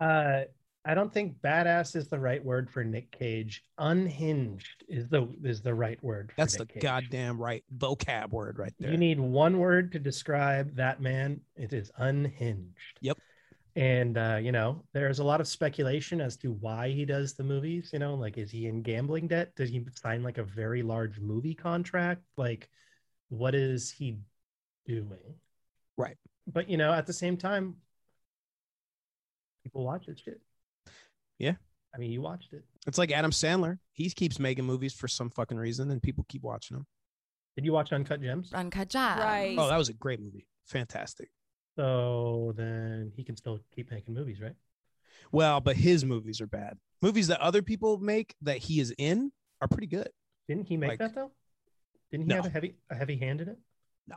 Uh, 0.00 0.42
I 0.84 0.94
don't 0.94 1.12
think 1.12 1.40
badass 1.42 1.96
is 1.96 2.08
the 2.08 2.18
right 2.18 2.42
word 2.42 2.70
for 2.70 2.82
Nick 2.82 3.10
Cage. 3.10 3.62
Unhinged 3.76 4.84
is 4.88 5.08
the 5.08 5.28
is 5.44 5.60
the 5.60 5.74
right 5.74 6.02
word. 6.02 6.30
For 6.30 6.36
That's 6.38 6.58
Nick 6.58 6.68
the 6.68 6.74
Cage. 6.74 6.82
goddamn 6.82 7.38
right 7.38 7.62
vocab 7.76 8.30
word 8.30 8.58
right 8.58 8.72
there. 8.78 8.90
You 8.90 8.96
need 8.96 9.20
one 9.20 9.58
word 9.58 9.92
to 9.92 9.98
describe 9.98 10.74
that 10.76 11.02
man. 11.02 11.40
It 11.56 11.72
is 11.72 11.90
unhinged. 11.98 12.98
Yep. 13.02 13.18
And 13.76 14.16
uh, 14.16 14.38
you 14.40 14.50
know, 14.50 14.82
there's 14.94 15.18
a 15.18 15.24
lot 15.24 15.42
of 15.42 15.48
speculation 15.48 16.22
as 16.22 16.36
to 16.38 16.52
why 16.52 16.88
he 16.88 17.04
does 17.04 17.34
the 17.34 17.44
movies. 17.44 17.90
You 17.92 17.98
know, 17.98 18.14
like 18.14 18.38
is 18.38 18.50
he 18.50 18.66
in 18.66 18.80
gambling 18.80 19.28
debt? 19.28 19.54
Did 19.56 19.68
he 19.68 19.84
sign 19.94 20.22
like 20.22 20.38
a 20.38 20.44
very 20.44 20.82
large 20.82 21.20
movie 21.20 21.54
contract? 21.54 22.22
Like, 22.36 22.70
what 23.28 23.54
is 23.54 23.90
he 23.90 24.16
doing? 24.86 25.34
Right. 25.98 26.16
But 26.50 26.70
you 26.70 26.78
know, 26.78 26.94
at 26.94 27.06
the 27.06 27.12
same 27.12 27.36
time, 27.36 27.76
people 29.68 29.84
watch 29.84 30.06
this 30.06 30.18
shit. 30.18 30.40
Yeah. 31.38 31.54
I 31.94 31.98
mean, 31.98 32.10
you 32.10 32.20
watched 32.20 32.52
it. 32.52 32.64
It's 32.86 32.98
like 32.98 33.12
Adam 33.12 33.30
Sandler. 33.30 33.78
He 33.92 34.10
keeps 34.10 34.38
making 34.38 34.64
movies 34.64 34.92
for 34.92 35.08
some 35.08 35.30
fucking 35.30 35.56
reason, 35.56 35.90
and 35.90 36.02
people 36.02 36.24
keep 36.28 36.42
watching 36.42 36.76
them. 36.76 36.86
Did 37.56 37.64
you 37.64 37.72
watch 37.72 37.92
Uncut 37.92 38.20
Gems? 38.20 38.52
Uncut 38.52 38.88
Gems. 38.88 39.20
Right. 39.20 39.56
Oh, 39.58 39.68
that 39.68 39.76
was 39.76 39.88
a 39.88 39.92
great 39.94 40.20
movie. 40.20 40.46
Fantastic. 40.66 41.30
So 41.76 42.52
then 42.56 43.12
he 43.16 43.24
can 43.24 43.36
still 43.36 43.58
keep 43.74 43.90
making 43.90 44.14
movies, 44.14 44.40
right? 44.40 44.54
Well, 45.32 45.60
but 45.60 45.76
his 45.76 46.04
movies 46.04 46.40
are 46.40 46.46
bad. 46.46 46.76
Movies 47.02 47.28
that 47.28 47.40
other 47.40 47.62
people 47.62 47.98
make 47.98 48.34
that 48.42 48.58
he 48.58 48.80
is 48.80 48.94
in 48.98 49.32
are 49.60 49.68
pretty 49.68 49.86
good. 49.86 50.08
Didn't 50.46 50.64
he 50.66 50.76
make 50.76 50.90
Like- 50.90 50.98
that 51.00 51.14
though? 51.14 51.32
Didn't 52.10 52.24
he 52.26 52.28
No. 52.30 52.36
have 52.36 52.46
a 52.46 52.50
heavy 52.50 52.74
a 52.90 52.94
heavy 52.94 53.16
hand 53.18 53.40
in 53.40 53.48
it? 53.48 53.58
No. 54.06 54.16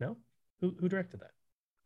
No? 0.00 0.16
Who 0.60 0.74
who 0.80 0.88
directed 0.88 1.20
that? 1.20 1.30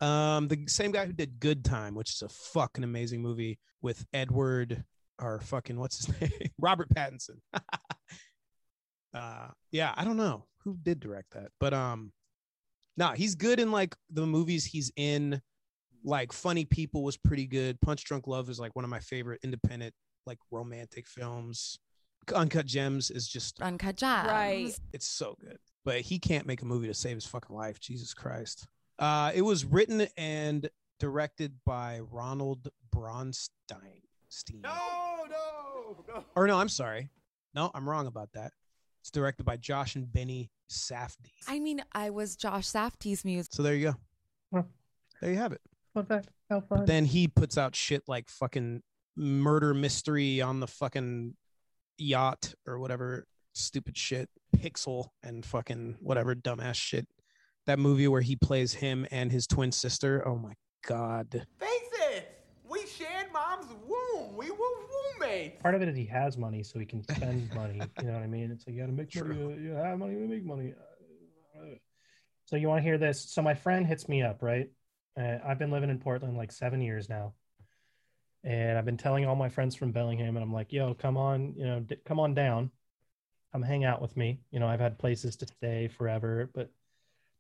Um, 0.01 0.49
the 0.49 0.65
same 0.69 0.93
guy 0.93 1.07
who 1.07 1.13
did 1.13 1.41
Good 1.41 1.65
Time, 1.65 1.95
which 1.95 2.11
is 2.11 2.23
a 2.23 2.29
fucking 2.29 2.85
amazing 2.85 3.21
movie 3.21 3.59
with 3.83 4.05
Edward 4.13 4.85
or 5.21 5.41
fucking 5.41 5.79
what's 5.79 6.07
his 6.07 6.21
name? 6.21 6.51
Robert 6.59 6.89
Pattinson. 6.91 7.41
uh 9.15 9.49
yeah, 9.73 9.93
I 9.97 10.05
don't 10.05 10.17
know 10.17 10.45
who 10.65 10.77
did 10.83 11.01
direct 11.01 11.33
that, 11.33 11.49
but 11.59 11.75
um 11.75 12.13
nah, 12.97 13.15
he's 13.15 13.35
good 13.35 13.61
in 13.61 13.73
like 13.73 13.97
the 14.11 14.27
movies 14.27 14.65
he's 14.65 14.93
in. 14.97 15.41
Like 16.05 16.33
Funny 16.33 16.65
People 16.65 17.03
was 17.03 17.17
pretty 17.17 17.47
good. 17.47 17.81
Punch 17.81 18.05
Drunk 18.05 18.29
Love 18.29 18.49
is 18.49 18.61
like 18.61 18.77
one 18.77 18.85
of 18.85 18.91
my 18.91 19.01
favorite 19.01 19.41
independent 19.43 19.95
like 20.27 20.39
romantic 20.51 21.09
films. 21.09 21.79
Uncut 22.35 22.67
Gems 22.67 23.11
is 23.11 23.27
just 23.27 23.61
Uncut 23.63 23.97
Gems. 23.97 24.29
Right. 24.29 24.75
it's 24.93 25.09
so 25.09 25.37
good. 25.41 25.59
But 25.85 26.03
he 26.03 26.19
can't 26.19 26.47
make 26.47 26.63
a 26.63 26.67
movie 26.67 26.87
to 26.87 26.95
save 26.95 27.17
his 27.17 27.27
fucking 27.27 27.55
life. 27.55 27.81
Jesus 27.81 28.13
Christ. 28.15 28.67
Uh, 28.99 29.33
it 29.35 29.43
was 29.43 29.65
written 29.65 30.07
and 30.17 30.69
directed 30.99 31.55
by 31.65 32.01
Ronald 32.11 32.69
Bronstein. 32.95 34.03
Stein. 34.29 34.61
No, 34.63 34.77
no, 35.31 36.05
no. 36.07 36.25
Or 36.37 36.47
no, 36.47 36.59
I'm 36.59 36.69
sorry. 36.69 37.09
No, 37.55 37.71
I'm 37.75 37.89
wrong 37.89 38.07
about 38.07 38.33
that. 38.33 38.53
It's 39.01 39.11
directed 39.11 39.45
by 39.45 39.57
Josh 39.57 39.95
and 39.95 40.13
Benny 40.13 40.51
Safdie. 40.71 41.33
I 41.47 41.59
mean, 41.61 41.83
I 41.93 42.11
was 42.11 42.37
Josh 42.37 42.67
Safdie's 42.67 43.25
music. 43.25 43.53
So 43.55 43.63
there 43.63 43.75
you 43.75 43.93
go. 43.93 43.97
Huh. 44.53 44.63
There 45.21 45.31
you 45.31 45.39
have 45.39 45.53
it. 45.53 45.61
Fun. 45.95 46.23
How 46.51 46.61
fun. 46.61 46.85
Then 46.85 47.05
he 47.07 47.29
puts 47.29 47.57
out 47.57 47.75
shit 47.75 48.03
like 48.07 48.29
fucking 48.29 48.83
murder 49.17 49.73
mystery 49.75 50.41
on 50.41 50.61
the 50.61 50.67
fucking 50.67 51.35
yacht 51.97 52.55
or 52.67 52.79
whatever 52.79 53.27
stupid 53.55 53.97
shit. 53.97 54.29
Pixel 54.57 55.09
and 55.23 55.45
fucking 55.45 55.97
whatever 56.01 56.35
dumbass 56.35 56.75
shit. 56.75 57.07
That 57.69 57.79
movie 57.79 58.09
where 58.09 58.23
he 58.23 58.35
plays 58.35 58.73
him 58.73 59.07
and 59.11 59.31
his 59.31 59.47
twin 59.47 59.73
sister. 59.73 60.27
Oh 60.27 60.37
my 60.37 60.55
god. 60.87 61.47
Face 61.61 61.71
it. 62.11 62.41
We 62.67 62.87
shared 62.87 63.31
mom's 63.31 63.67
womb. 63.87 64.39
We 64.39 64.51
were 64.51 64.57
roommates. 65.21 65.61
Part 65.61 65.75
of 65.75 65.83
it 65.83 65.89
is 65.91 65.95
he 65.95 66.07
has 66.07 66.39
money, 66.39 66.63
so 66.63 66.79
he 66.79 66.87
can 66.87 67.03
spend 67.03 67.47
money. 67.55 67.83
You 68.01 68.07
know 68.07 68.15
what 68.15 68.23
I 68.23 68.27
mean? 68.27 68.51
It's 68.51 68.67
like 68.67 68.75
you 68.75 68.81
gotta 68.81 68.93
make 68.93 69.13
sure 69.13 69.31
you, 69.31 69.51
you 69.61 69.73
have 69.73 69.99
money, 69.99 70.17
we 70.17 70.27
make 70.27 70.47
money. 70.47 70.73
So 72.47 72.57
you 72.57 72.69
want 72.69 72.79
to 72.79 72.83
hear 72.83 72.97
this? 72.97 73.21
So 73.31 73.43
my 73.43 73.53
friend 73.53 73.87
hits 73.87 74.09
me 74.09 74.23
up, 74.23 74.43
right? 74.43 74.71
Uh, 75.21 75.37
I've 75.47 75.59
been 75.59 75.71
living 75.71 75.91
in 75.91 75.99
Portland 75.99 76.39
like 76.39 76.53
seven 76.53 76.81
years 76.81 77.11
now, 77.11 77.35
and 78.45 78.79
I've 78.79 78.87
been 78.87 78.97
telling 78.97 79.27
all 79.27 79.37
my 79.37 79.51
friends 79.51 79.75
from 79.75 79.93
Bellingham, 79.93 80.39
and 80.39 80.43
I'm 80.43 80.55
like, 80.55 80.73
"Yo, 80.73 80.95
come 80.95 81.19
on, 81.19 81.53
you 81.55 81.67
know, 81.67 81.81
d- 81.81 81.99
come 82.07 82.19
on 82.19 82.33
down, 82.33 82.71
come 83.53 83.61
hang 83.61 83.85
out 83.85 84.01
with 84.01 84.17
me." 84.17 84.41
You 84.53 84.59
know, 84.59 84.67
I've 84.67 84.81
had 84.81 84.99
places 84.99 85.37
to 85.37 85.47
stay 85.47 85.89
forever, 85.89 86.49
but 86.55 86.71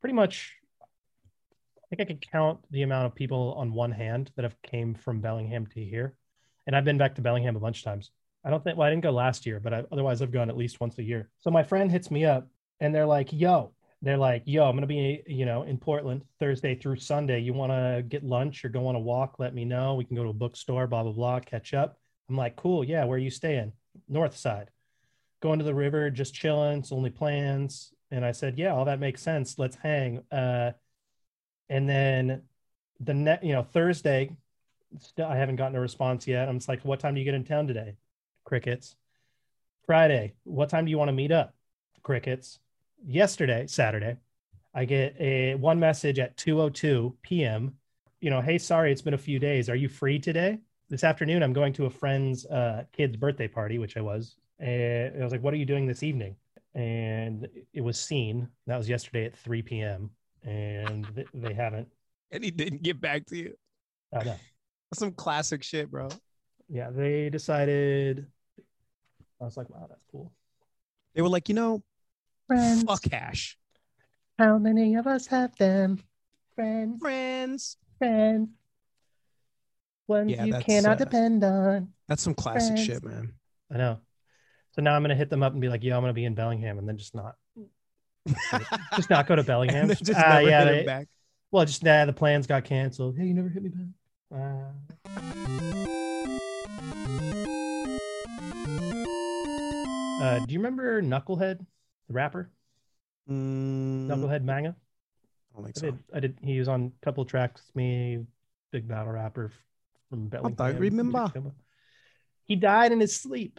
pretty 0.01 0.14
much, 0.14 0.55
I 0.82 1.86
think 1.88 2.01
I 2.01 2.05
could 2.05 2.30
count 2.30 2.61
the 2.70 2.82
amount 2.82 3.07
of 3.07 3.14
people 3.14 3.55
on 3.57 3.72
one 3.72 3.92
hand 3.92 4.30
that 4.36 4.42
have 4.42 4.61
came 4.62 4.94
from 4.94 5.20
Bellingham 5.20 5.66
to 5.68 5.84
here, 5.84 6.14
and 6.66 6.76
I've 6.76 6.84
been 6.84 6.99
back 6.99 7.14
to 7.16 7.22
Bellingham 7.22 7.57
a 7.57 7.61
bunch 7.61 7.78
of 7.78 7.84
times. 7.84 8.11
I 8.44 8.51
don't 8.51 8.62
think, 8.62 8.78
well, 8.78 8.86
I 8.86 8.90
didn't 8.90 9.03
go 9.03 9.11
last 9.11 9.46
year, 9.46 9.61
but 9.61 9.74
I, 9.74 9.84
otherwise 9.90 10.22
I've 10.22 10.32
gone 10.32 10.49
at 10.49 10.57
least 10.57 10.80
once 10.80 10.99
a 10.99 11.03
year. 11.03 11.28
So 11.38 11.51
my 11.51 11.62
friend 11.62 11.90
hits 11.90 12.11
me 12.11 12.24
up, 12.24 12.49
and 12.80 12.94
they're 12.94 13.07
like, 13.07 13.32
"Yo." 13.32 13.72
they're 14.03 14.16
like, 14.16 14.42
"Yo, 14.46 14.64
I'm 14.64 14.76
gonna 14.76 14.86
be, 14.86 15.22
you 15.26 15.44
know, 15.44 15.64
in 15.64 15.76
Portland 15.76 16.22
Thursday 16.38 16.74
through 16.76 16.96
Sunday. 16.96 17.40
You 17.40 17.53
want 17.53 17.72
to 17.72 18.05
get 18.09 18.22
lunch 18.24 18.64
or 18.64 18.68
go 18.68 18.86
on 18.86 18.94
a 18.94 19.01
walk? 19.01 19.36
Let 19.38 19.55
me 19.55 19.64
know. 19.64 19.94
We 19.94 20.05
can 20.05 20.16
go 20.16 20.22
to 20.22 20.30
a 20.30 20.34
bookstore. 20.34 20.86
Blah 20.86 21.03
blah 21.03 21.12
blah. 21.12 21.40
Catch 21.40 21.74
up." 21.74 21.99
I'm 22.28 22.36
like, 22.36 22.57
"Cool, 22.57 22.84
yeah. 22.84 23.05
Where 23.05 23.16
are 23.16 23.18
you 23.20 23.30
staying? 23.30 23.72
North 24.09 24.36
side. 24.36 24.70
Going 25.40 25.59
to 25.59 25.64
the 25.64 25.74
river, 25.74 26.11
just 26.11 26.34
chilling. 26.34 26.78
It's 26.78 26.92
only 26.92 27.11
plans." 27.11 27.92
And 28.11 28.24
I 28.24 28.32
said, 28.32 28.59
"Yeah, 28.59 28.74
all 28.74 28.86
that 28.86 29.00
makes 29.00 29.22
sense. 29.22 29.59
Let's 29.59 29.76
hang." 29.76 30.24
Uh, 30.30 30.72
and 31.68 31.88
then 31.88 32.42
the 33.00 33.14
net, 33.14 33.44
you 33.44 33.52
know, 33.52 33.62
Thursday, 33.62 34.36
I 35.18 35.36
haven't 35.36 35.56
gotten 35.56 35.76
a 35.76 35.80
response 35.80 36.26
yet. 36.26 36.48
I'm 36.48 36.59
just 36.59 36.68
like, 36.68 36.84
"What 36.84 37.00
time 37.00 37.14
do 37.14 37.20
you 37.20 37.24
get 37.24 37.34
in 37.34 37.44
town 37.44 37.66
today?" 37.66 37.96
Crickets. 38.44 38.96
Friday, 39.86 40.34
what 40.44 40.68
time 40.68 40.84
do 40.84 40.90
you 40.90 40.98
want 40.98 41.09
to 41.09 41.12
meet 41.14 41.32
up? 41.32 41.54
Crickets 42.02 42.61
yesterday, 43.04 43.66
Saturday, 43.66 44.16
I 44.74 44.84
get 44.84 45.16
a 45.18 45.54
one 45.54 45.80
message 45.80 46.18
at 46.18 46.36
2:02 46.36 47.14
p.m. 47.22 47.74
You 48.20 48.30
know, 48.30 48.40
hey, 48.40 48.59
sorry, 48.59 48.92
it's 48.92 49.02
been 49.02 49.14
a 49.14 49.18
few 49.18 49.38
days. 49.38 49.68
Are 49.68 49.76
you 49.76 49.88
free 49.88 50.18
today? 50.18 50.59
This 50.88 51.04
afternoon, 51.04 51.42
I'm 51.42 51.52
going 51.52 51.72
to 51.74 51.86
a 51.86 51.90
friend's 51.90 52.46
uh, 52.46 52.84
kid's 52.92 53.16
birthday 53.16 53.48
party, 53.48 53.78
which 53.78 53.96
I 53.96 54.00
was. 54.00 54.36
And 54.59 55.20
I 55.20 55.24
was 55.24 55.32
like, 55.32 55.42
"What 55.42 55.54
are 55.54 55.59
you 55.59 55.66
doing 55.66 55.86
this 55.86 56.02
evening?" 56.02 56.36
And 56.79 57.49
it 57.74 57.81
was 57.81 57.99
seen. 58.01 58.49
That 58.68 58.76
was 58.76 58.89
yesterday 58.89 59.24
at 59.24 59.37
3 59.37 59.62
p.m. 59.62 60.11
And 60.45 61.05
th- 61.12 61.26
they 61.35 61.53
haven't. 61.53 61.89
And 62.31 62.45
he 62.45 62.53
didn't 62.53 62.83
get 62.85 63.01
back 63.01 63.26
to 63.26 63.37
you. 63.37 63.55
I 64.14 64.22
know. 64.22 64.37
That's 64.89 65.01
some 65.01 65.11
classic 65.11 65.64
shit, 65.64 65.91
bro. 65.91 66.09
Yeah, 66.68 66.91
they 66.91 67.31
decided. 67.31 68.26
I 69.41 69.45
was 69.45 69.57
like, 69.57 69.68
"Wow, 69.70 69.87
that's 69.89 70.05
cool." 70.12 70.33
They 71.14 71.22
were 71.22 71.29
like, 71.29 71.49
you 71.49 71.57
know, 71.57 71.83
Friends. 72.47 72.85
fuck 72.85 73.03
cash. 73.03 73.59
How 74.39 74.57
many 74.59 74.95
of 74.95 75.09
us 75.09 75.26
have 75.26 75.57
them? 75.57 75.99
Friends. 76.55 77.01
Friends. 77.01 77.76
Friends. 77.99 78.49
Ones 80.07 80.31
Yeah, 80.31 80.45
you 80.45 80.55
cannot 80.61 80.93
uh, 81.01 81.05
depend 81.05 81.43
on. 81.43 81.93
That's 82.07 82.22
some 82.22 82.35
classic 82.35 82.74
Friends. 82.76 82.85
shit, 82.85 83.05
man. 83.05 83.33
I 83.72 83.79
know. 83.79 83.99
So 84.79 84.83
now 84.83 84.95
I'm 84.95 85.03
gonna 85.03 85.16
hit 85.16 85.29
them 85.29 85.43
up 85.43 85.51
and 85.55 85.61
be 85.61 85.68
like, 85.68 85.83
"Yo, 85.83 85.97
I'm 85.97 86.03
gonna 86.03 86.12
be 86.12 86.24
in 86.24 86.37
Bellingham," 86.37 86.79
and 86.79 86.89
then 86.89 86.97
just 86.97 87.12
not, 87.12 87.35
just 88.95 89.11
not 89.11 89.26
go 89.26 89.35
to 89.35 89.43
Bellingham. 89.43 89.89
Just 89.89 90.07
never 90.07 90.49
yeah, 90.49 90.62
they- 90.62 90.85
back. 90.85 91.09
Well, 91.51 91.64
just 91.64 91.83
nah, 91.83 92.05
the 92.05 92.12
plans 92.12 92.47
got 92.47 92.62
canceled. 92.64 93.18
Hey, 93.18 93.24
you 93.24 93.35
never 93.35 93.49
hit 93.49 93.64
me 93.64 93.70
back. 93.70 93.89
Uh, 94.33 94.70
uh, 100.22 100.47
do 100.47 100.53
you 100.53 100.61
remember 100.61 101.03
Knucklehead, 101.03 101.59
the 102.07 102.12
rapper? 102.12 102.49
Knucklehead 103.29 104.45
Manga. 104.45 104.68
Mm, 104.68 104.74
I 104.76 105.57
don't 105.57 105.64
think 105.64 105.76
I 105.76 105.81
so. 105.81 105.99
I 106.14 106.20
did. 106.20 106.39
He 106.41 106.61
was 106.61 106.68
on 106.68 106.93
a 107.03 107.05
couple 107.05 107.24
tracks 107.24 107.62
with 107.66 107.74
me. 107.74 108.24
Big 108.70 108.87
battle 108.87 109.12
rapper 109.12 109.51
from 110.09 110.29
Bellingham. 110.29 110.55
I 110.61 110.70
don't 110.70 110.81
remember. 110.81 111.55
He 112.45 112.55
died 112.55 112.93
in 112.93 113.01
his 113.01 113.16
sleep. 113.16 113.59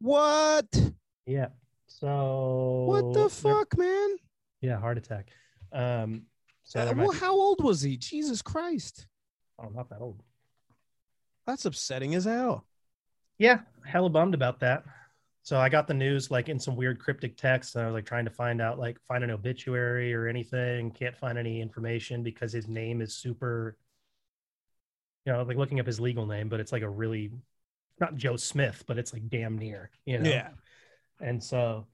What? 0.00 0.92
Yeah. 1.26 1.48
So 1.86 2.84
What 2.86 3.12
the 3.14 3.28
fuck, 3.28 3.76
man? 3.76 4.16
Yeah, 4.60 4.78
heart 4.78 4.98
attack. 4.98 5.30
Um. 5.72 6.22
So 6.64 6.80
Uh, 6.80 6.92
well, 6.96 7.12
be- 7.12 7.18
how 7.18 7.32
old 7.34 7.62
was 7.64 7.80
he? 7.82 7.96
Jesus 7.96 8.42
Christ. 8.42 9.06
oh, 9.58 9.68
not 9.70 9.88
that 9.90 10.00
old. 10.00 10.22
That's 11.46 11.64
upsetting 11.64 12.14
as 12.14 12.24
hell. 12.24 12.66
Yeah, 13.38 13.60
hella 13.84 14.10
bummed 14.10 14.34
about 14.34 14.60
that. 14.60 14.84
So 15.42 15.58
I 15.58 15.70
got 15.70 15.86
the 15.86 15.94
news 15.94 16.30
like 16.30 16.50
in 16.50 16.58
some 16.58 16.76
weird 16.76 16.98
cryptic 16.98 17.36
text, 17.38 17.74
and 17.74 17.84
I 17.84 17.86
was 17.86 17.94
like 17.94 18.04
trying 18.04 18.26
to 18.26 18.30
find 18.30 18.60
out, 18.60 18.78
like 18.78 19.00
find 19.08 19.24
an 19.24 19.30
obituary 19.30 20.12
or 20.12 20.26
anything. 20.26 20.90
Can't 20.90 21.16
find 21.16 21.38
any 21.38 21.60
information 21.62 22.22
because 22.22 22.52
his 22.52 22.68
name 22.68 23.00
is 23.00 23.14
super. 23.14 23.78
You 25.24 25.32
know, 25.32 25.42
like 25.44 25.56
looking 25.56 25.80
up 25.80 25.86
his 25.86 26.00
legal 26.00 26.26
name, 26.26 26.48
but 26.50 26.60
it's 26.60 26.72
like 26.72 26.82
a 26.82 26.88
really, 26.88 27.30
not 28.00 28.16
Joe 28.16 28.36
Smith, 28.36 28.84
but 28.86 28.98
it's 28.98 29.12
like 29.12 29.28
damn 29.28 29.58
near. 29.58 29.90
You 30.04 30.18
know. 30.18 30.30
Yeah. 30.30 30.48
And 31.20 31.42
so, 31.42 31.86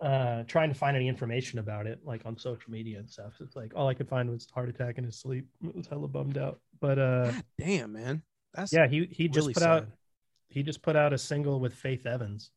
uh, 0.00 0.42
trying 0.44 0.68
to 0.68 0.74
find 0.74 0.96
any 0.96 1.08
information 1.08 1.58
about 1.58 1.86
it, 1.86 2.00
like 2.04 2.22
on 2.26 2.36
social 2.36 2.70
media 2.70 2.98
and 2.98 3.08
stuff, 3.08 3.34
it's 3.40 3.56
like 3.56 3.72
all 3.74 3.88
I 3.88 3.94
could 3.94 4.08
find 4.08 4.30
was 4.30 4.46
heart 4.52 4.68
attack 4.68 4.98
in 4.98 5.04
his 5.04 5.16
sleep. 5.16 5.46
It 5.64 5.74
was 5.76 5.86
hella 5.86 6.08
bummed 6.08 6.36
out. 6.38 6.60
But 6.80 6.98
uh, 6.98 7.30
God 7.30 7.44
damn, 7.58 7.92
man. 7.92 8.22
That's 8.54 8.72
yeah, 8.72 8.86
he 8.88 9.08
he 9.10 9.28
just 9.28 9.44
really 9.44 9.54
put 9.54 9.62
out 9.62 9.86
he 10.48 10.62
just 10.62 10.82
put 10.82 10.96
out 10.96 11.12
a 11.12 11.18
single 11.18 11.60
with 11.60 11.74
Faith 11.74 12.04
Evans. 12.06 12.50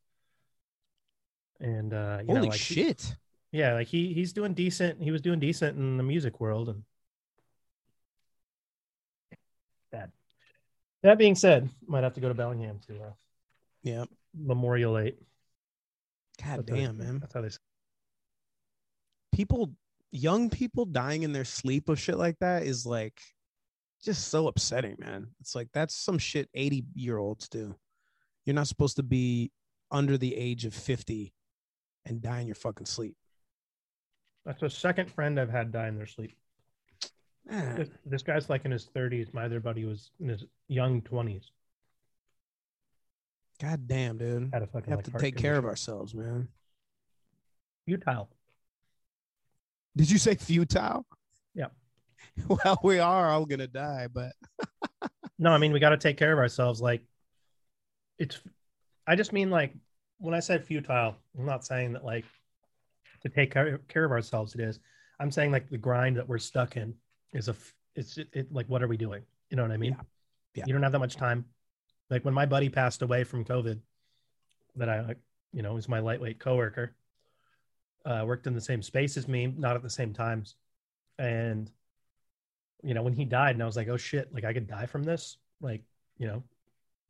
And 1.59 1.93
uh 1.93 2.19
you 2.21 2.27
Holy 2.27 2.41
know, 2.41 2.47
like 2.47 2.59
he- 2.59 2.75
shit. 2.75 3.15
yeah, 3.51 3.73
like 3.75 3.88
he 3.88 4.13
he's 4.13 4.34
doing 4.34 4.53
decent. 4.53 5.01
He 5.01 5.11
was 5.11 5.21
doing 5.21 5.39
decent 5.39 5.77
in 5.77 5.97
the 5.97 6.03
music 6.03 6.39
world 6.39 6.69
and 6.69 6.84
bad. 9.91 10.11
That 11.04 11.18
being 11.18 11.36
said, 11.36 11.70
might 11.86 12.04
have 12.04 12.14
to 12.14 12.22
go 12.22 12.30
to 12.30 12.34
Bellingham 12.34 12.80
to 12.88 13.04
uh 13.04 13.14
Yeah. 13.84 14.06
memorialate. 14.38 15.18
God 16.41 16.60
That's 16.60 16.70
how- 16.70 16.76
damn, 16.76 16.97
man. 16.97 17.20
That's 17.20 17.34
how 17.34 17.41
they 17.41 17.49
say 17.49 17.58
People, 19.32 19.76
young 20.12 20.49
people 20.49 20.86
dying 20.86 21.24
in 21.24 21.34
their 21.34 21.45
sleep 21.45 21.89
of 21.89 21.99
shit 21.99 22.18
like 22.18 22.38
that 22.39 22.64
is 22.64 22.86
like 22.86 23.20
just 24.01 24.28
so 24.28 24.47
upsetting, 24.47 24.95
man. 24.99 25.34
It's 25.39 25.56
like 25.56 25.70
that's 25.74 25.95
some 25.95 26.18
shit 26.20 26.49
80 26.54 26.86
year 26.93 27.18
olds 27.18 27.49
do. 27.49 27.76
You're 28.45 28.54
not 28.54 28.68
supposed 28.68 28.97
to 28.97 29.04
be 29.04 29.51
under 29.91 30.18
the 30.18 30.36
age 30.36 30.66
of 30.66 30.74
50 30.74 31.34
and 32.06 32.22
die 32.22 32.41
in 32.41 32.47
your 32.47 32.56
fucking 32.56 32.86
sleep. 32.86 33.16
That's 34.45 34.60
the 34.62 34.70
second 34.70 35.10
friend 35.12 35.39
I've 35.39 35.49
had 35.49 35.72
die 35.72 35.88
in 35.88 35.95
their 35.95 36.06
sleep. 36.06 36.36
Man. 37.50 37.76
This, 37.76 37.89
this 38.06 38.24
guy's 38.24 38.50
like 38.50 38.66
in 38.66 38.72
his 38.72 38.88
30s. 38.96 39.34
My 39.34 39.46
other 39.46 39.60
buddy 39.60 39.86
was 39.86 40.12
in 40.20 40.30
his 40.30 40.46
young 40.68 41.02
20s. 41.02 41.44
God 43.62 43.88
damn, 43.88 44.18
dude. 44.18 44.50
Had 44.54 44.64
a 44.64 44.68
fucking, 44.68 44.88
We 44.88 44.91
have 44.91 44.98
like, 45.00 45.06
to 45.06 45.12
heart 45.12 45.22
take 45.22 45.38
care 45.38 45.58
of 45.58 45.66
ourselves, 45.66 46.16
man. 46.16 46.48
Futile. 47.86 48.30
Did 49.96 50.10
you 50.10 50.18
say 50.18 50.36
futile? 50.36 51.06
Yeah. 51.54 51.68
Well, 52.48 52.80
we 52.84 53.00
are 53.00 53.30
all 53.30 53.46
gonna 53.46 53.68
die, 53.68 54.08
but 54.12 54.32
No, 55.44 55.52
I 55.52 55.58
mean 55.58 55.74
we 55.74 55.80
got 55.80 55.89
to 55.89 55.98
take 55.98 56.18
care 56.18 56.32
of 56.32 56.39
ourselves. 56.39 56.82
Like 56.82 57.04
it's, 58.18 58.39
I 59.06 59.16
just 59.16 59.34
mean 59.34 59.50
like 59.50 59.74
when 60.20 60.34
I 60.34 60.39
said 60.39 60.64
futile, 60.64 61.16
I'm 61.38 61.46
not 61.46 61.66
saying 61.66 61.94
that 61.94 62.06
like 62.06 62.26
to 63.24 63.30
take 63.30 63.52
care, 63.52 63.80
care 63.89 64.06
of 64.06 64.12
ourselves. 64.12 64.56
It 64.56 64.62
is. 64.62 64.80
I'm 65.20 65.32
saying 65.32 65.52
like 65.52 65.70
the 65.70 65.78
grind 65.78 66.18
that 66.18 66.28
we're 66.28 66.38
stuck 66.38 66.78
in 66.78 66.94
is 67.34 67.47
a. 67.49 67.55
It's 67.95 68.17
it, 68.17 68.51
like 68.51 68.67
what 68.67 68.81
are 68.81 68.88
we 68.88 68.97
doing? 68.97 69.23
You 69.49 69.57
know 69.57 69.63
what 69.63 69.71
I 69.71 69.77
mean? 69.77 69.91
Yeah. 69.91 70.01
yeah. 70.55 70.63
You 70.67 70.73
don't 70.73 70.84
have 70.84 70.93
that 70.93 70.99
much 70.99 71.15
time. 71.15 71.45
Like 72.09 72.25
when 72.25 72.34
my 72.34 72.45
buddy 72.45 72.69
passed 72.69 73.01
away 73.01 73.23
from 73.23 73.45
COVID, 73.45 73.79
that 74.75 74.89
I 74.89 75.15
you 75.53 75.61
know, 75.61 75.73
was 75.73 75.88
my 75.88 75.99
lightweight 75.99 76.39
coworker. 76.39 76.95
Uh, 78.05 78.23
worked 78.25 78.47
in 78.47 78.53
the 78.53 78.59
same 78.59 78.81
space 78.81 79.15
as 79.15 79.29
me, 79.29 79.53
not 79.57 79.77
at 79.77 79.81
the 79.81 79.89
same 79.89 80.11
times, 80.11 80.55
and 81.17 81.71
you 82.84 82.93
know, 82.93 83.01
when 83.01 83.13
he 83.13 83.23
died, 83.23 83.55
and 83.55 83.63
I 83.63 83.65
was 83.65 83.77
like, 83.77 83.88
oh 83.88 83.95
shit, 83.95 84.34
like 84.34 84.43
I 84.43 84.51
could 84.51 84.67
die 84.67 84.88
from 84.88 85.03
this. 85.03 85.38
Like, 85.61 85.84
you 86.17 86.27
know, 86.27 86.43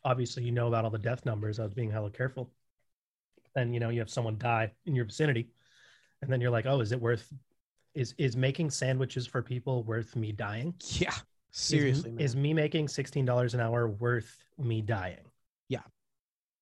obviously 0.06 0.44
you 0.44 0.52
know 0.52 0.68
about 0.68 0.86
all 0.86 0.92
the 0.92 1.00
death 1.00 1.26
numbers. 1.26 1.60
I 1.60 1.64
was 1.64 1.74
being 1.74 1.90
hella 1.90 2.12
careful. 2.12 2.52
And 3.56 3.74
you 3.74 3.80
know, 3.80 3.90
you 3.90 4.00
have 4.00 4.10
someone 4.10 4.38
die 4.38 4.72
in 4.86 4.94
your 4.94 5.06
vicinity, 5.06 5.50
and 6.22 6.32
then 6.32 6.42
you're 6.42 6.52
like, 6.52 6.68
oh, 6.68 6.80
is 6.80 6.92
it 6.92 7.02
worth? 7.02 7.32
Is 7.96 8.16
is 8.18 8.36
making 8.36 8.72
sandwiches 8.72 9.28
for 9.28 9.42
people 9.44 9.84
worth 9.84 10.16
me 10.16 10.32
dying? 10.32 10.74
Yeah, 10.82 11.10
Is- 11.10 11.16
seriously, 11.52 12.12
man. 12.12 12.22
is, 12.26 12.36
me 12.36 12.54
making 12.54 12.88
sixteen 12.88 13.26
dollars 13.26 13.54
an 13.54 13.60
hour 13.60 13.88
worth 13.88 14.44
me 14.58 14.82
dying? 14.82 15.26
Yeah. 15.70 15.82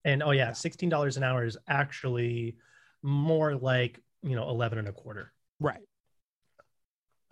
And 0.03 0.21
oh 0.23 0.31
yeah, 0.31 0.51
sixteen 0.51 0.89
dollars 0.89 1.15
an 1.17 1.23
hour 1.23 1.45
is 1.45 1.57
actually 1.69 2.57
more 3.01 3.55
like 3.55 3.99
you 4.23 4.35
know 4.35 4.49
eleven 4.49 4.77
and 4.79 4.87
a 4.87 4.91
quarter. 4.91 5.31
right. 5.59 5.81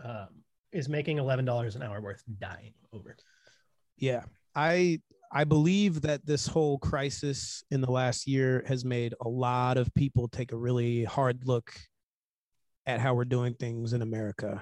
Um, 0.04 0.28
is 0.72 0.88
making 0.88 1.18
eleven 1.18 1.44
dollars 1.46 1.76
an 1.76 1.82
hour 1.84 2.00
worth 2.00 2.24
dying 2.40 2.74
over? 2.94 3.18
Yeah. 3.98 4.24
I 4.56 5.02
I 5.32 5.44
believe 5.44 6.02
that 6.02 6.26
this 6.26 6.48
whole 6.48 6.78
crisis 6.80 7.64
in 7.70 7.82
the 7.82 7.92
last 7.92 8.28
year 8.28 8.64
has 8.68 8.86
made 8.86 9.14
a 9.22 9.28
lot 9.30 9.78
of 9.78 9.94
people 9.94 10.28
take 10.28 10.52
a 10.54 10.58
really 10.58 11.04
hard 11.04 11.46
look 11.46 11.74
at 12.90 13.00
how 13.00 13.14
we're 13.14 13.26
doing 13.26 13.54
things 13.54 13.94
in 13.94 14.02
America 14.02 14.62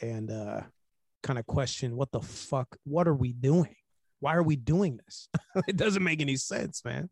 and 0.00 0.30
uh 0.30 0.60
kind 1.22 1.38
of 1.38 1.46
question 1.46 1.96
what 1.96 2.10
the 2.10 2.20
fuck 2.20 2.76
what 2.84 3.06
are 3.06 3.14
we 3.14 3.32
doing? 3.32 3.74
Why 4.18 4.34
are 4.34 4.42
we 4.42 4.56
doing 4.56 4.98
this? 5.04 5.28
it 5.68 5.76
doesn't 5.76 6.02
make 6.02 6.20
any 6.20 6.36
sense, 6.36 6.84
man. 6.84 7.08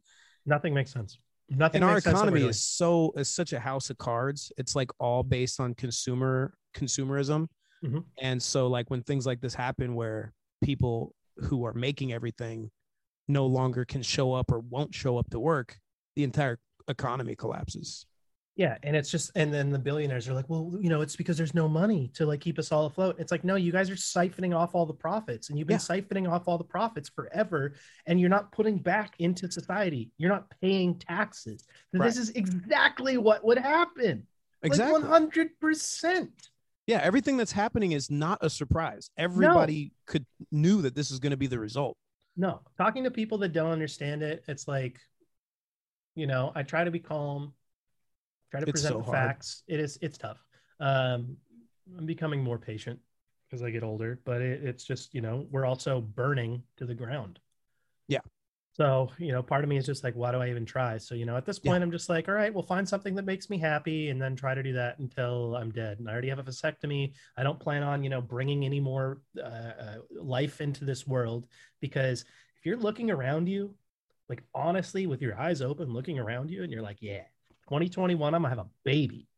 Nothing 0.47 0.75
makes 0.75 0.93
sense. 0.93 1.19
Nothing. 1.49 1.83
and 1.83 1.85
our 1.85 1.97
makes 1.97 2.05
sense 2.05 2.19
that 2.19 2.25
we're 2.27 2.37
economy 2.39 2.51
is 2.51 2.63
so 2.63 3.13
is 3.17 3.29
such 3.29 3.53
a 3.53 3.61
house 3.61 3.91
of 3.91 3.99
cards. 3.99 4.53
It's 4.59 4.75
like 4.75 4.91
all 4.99 5.23
based 5.23 5.61
on 5.61 5.75
consumer 5.75 6.55
consumerism. 6.75 7.47
Mhm. 7.85 8.05
And 8.21 8.43
so 8.43 8.67
like 8.67 8.91
when 8.91 9.03
things 9.03 9.27
like 9.27 9.41
this 9.41 9.55
happen 9.55 9.95
where 9.95 10.33
people 10.63 11.15
who 11.37 11.65
are 11.65 11.73
making 11.73 12.13
everything 12.13 12.71
no 13.29 13.47
longer 13.47 13.85
can 13.85 14.03
show 14.03 14.33
up 14.33 14.51
or 14.51 14.59
won't 14.59 14.95
show 14.95 15.17
up 15.17 15.31
to 15.31 15.39
work, 15.39 15.79
the 16.17 16.25
entire 16.25 16.59
economy 16.89 17.37
collapses. 17.37 18.07
Yeah, 18.57 18.77
and 18.83 18.95
it's 18.95 19.11
just 19.11 19.31
and 19.37 19.55
then 19.55 19.71
the 19.71 19.79
billionaires 19.79 20.29
are 20.29 20.35
like, 20.35 20.49
well, 20.49 20.77
you 20.81 20.91
know, 20.91 21.01
it's 21.01 21.17
because 21.17 21.39
there's 21.39 21.55
no 21.55 21.69
money 21.69 22.11
to 22.15 22.27
like 22.27 22.41
keep 22.41 22.59
us 22.59 22.73
all 22.73 22.87
afloat. 22.87 23.17
It's 23.19 23.33
like, 23.33 23.45
no, 23.45 23.55
you 23.55 23.73
guys 23.73 23.89
are 23.89 23.95
siphoning 23.95 24.55
off 24.55 24.75
all 24.75 24.87
the 24.87 24.93
profits, 24.93 25.49
and 25.49 25.59
you've 25.59 25.69
been 25.69 25.79
siphoning 25.79 26.31
off 26.31 26.47
all 26.47 26.59
the 26.59 26.65
profits 26.65 27.09
forever, 27.09 27.75
and 28.07 28.21
you're 28.21 28.29
not 28.29 28.53
putting 28.53 28.79
back 28.79 29.15
into 29.19 29.51
society. 29.51 30.11
You're 30.19 30.31
not 30.31 30.53
paying 30.61 30.99
taxes. 30.99 31.65
Right. 31.93 32.07
This 32.07 32.17
is 32.17 32.31
exactly 32.31 33.17
what 33.17 33.45
would 33.45 33.59
happen. 33.59 34.27
Exactly. 34.63 35.03
hundred 35.03 35.59
percent. 35.61 36.51
Yeah, 36.87 37.01
everything 37.03 37.37
that's 37.37 37.53
happening 37.53 37.93
is 37.93 38.11
not 38.11 38.39
a 38.43 38.51
surprise. 38.51 39.11
Everybody 39.17 39.93
could 40.07 40.27
knew 40.51 40.83
that 40.83 40.95
this 40.95 41.11
is 41.11 41.21
going 41.21 41.31
to 41.31 41.37
be 41.37 41.47
the 41.47 41.59
result. 41.59 41.97
No, 42.37 42.61
talking 42.79 43.05
to 43.05 43.11
people 43.11 43.39
that 43.39 43.53
don't 43.53 43.71
understand 43.71 44.23
it, 44.23 44.43
it's 44.49 44.67
like, 44.67 44.99
you 46.15 46.27
know, 46.27 46.53
I 46.55 46.63
try 46.63 46.85
to 46.85 46.91
be 46.91 46.99
calm, 46.99 47.53
try 48.51 48.61
to 48.61 48.67
It's 48.67 48.73
present 48.73 48.95
so 48.95 48.99
the 48.99 49.05
hard. 49.05 49.17
facts. 49.17 49.63
It 49.69 49.81
is, 49.81 49.99
it's 50.03 50.19
tough. 50.19 50.45
Um, 50.79 51.37
I'm 51.97 52.07
becoming 52.07 52.43
more 52.43 52.59
patient 52.59 52.99
as 53.53 53.63
I 53.63 53.71
get 53.71 53.83
older, 53.83 54.21
but 54.25 54.41
it, 54.41 54.63
it's 54.65 54.85
just, 54.85 55.15
you 55.15 55.21
know, 55.21 55.47
we're 55.51 55.67
also 55.67 56.01
burning 56.01 56.63
to 56.77 56.87
the 56.87 56.95
ground. 56.95 57.39
Yeah. 58.09 58.21
So, 58.73 59.11
you 59.19 59.33
know, 59.33 59.43
part 59.43 59.65
of 59.65 59.69
me 59.69 59.77
is 59.77 59.85
just 59.85 60.05
like, 60.05 60.15
why 60.15 60.31
do 60.31 60.39
I 60.39 60.49
even 60.49 60.65
try? 60.65 60.97
So, 60.99 61.15
you 61.15 61.27
know, 61.27 61.37
at 61.37 61.45
this 61.45 61.59
point, 61.59 61.83
I'm 61.83 61.91
just 61.91 62.09
like, 62.09 62.29
all 62.29 62.35
right, 62.35 62.55
we'll 62.55 62.63
find 62.63 62.89
something 62.89 63.15
that 63.17 63.25
makes 63.25 63.51
me 63.51 63.59
happy 63.59 64.11
and 64.11 64.23
then 64.23 64.37
try 64.37 64.55
to 64.55 64.63
do 64.63 64.73
that 64.75 65.01
until 65.01 65.57
I'm 65.57 65.71
dead. 65.73 65.99
And 65.99 66.09
I 66.09 66.13
already 66.13 66.29
have 66.29 66.39
a 66.39 66.45
vasectomy. 66.45 67.13
I 67.37 67.43
don't 67.43 67.59
plan 67.59 67.83
on, 67.83 68.05
you 68.05 68.11
know, 68.11 68.21
bringing 68.21 68.65
any 68.65 68.79
more 68.81 69.21
uh, 69.37 69.43
uh, 69.47 69.97
life 70.13 70.61
into 70.61 70.85
this 70.85 71.07
world 71.07 71.47
because 71.81 72.23
if 72.57 72.65
you're 72.65 72.77
looking 72.77 73.11
around 73.11 73.49
you, 73.49 73.75
like 74.29 74.45
honestly, 74.55 75.09
with 75.09 75.21
your 75.21 75.39
eyes 75.39 75.61
open, 75.61 75.93
looking 75.93 76.19
around 76.21 76.51
you, 76.51 76.63
and 76.63 76.73
you're 76.73 76.83
like, 76.83 76.99
yeah, 77.01 77.25
2021, 77.71 78.35
I'm 78.35 78.43
gonna 78.43 78.55
have 78.55 78.65
a 78.67 78.69
baby. 78.85 79.29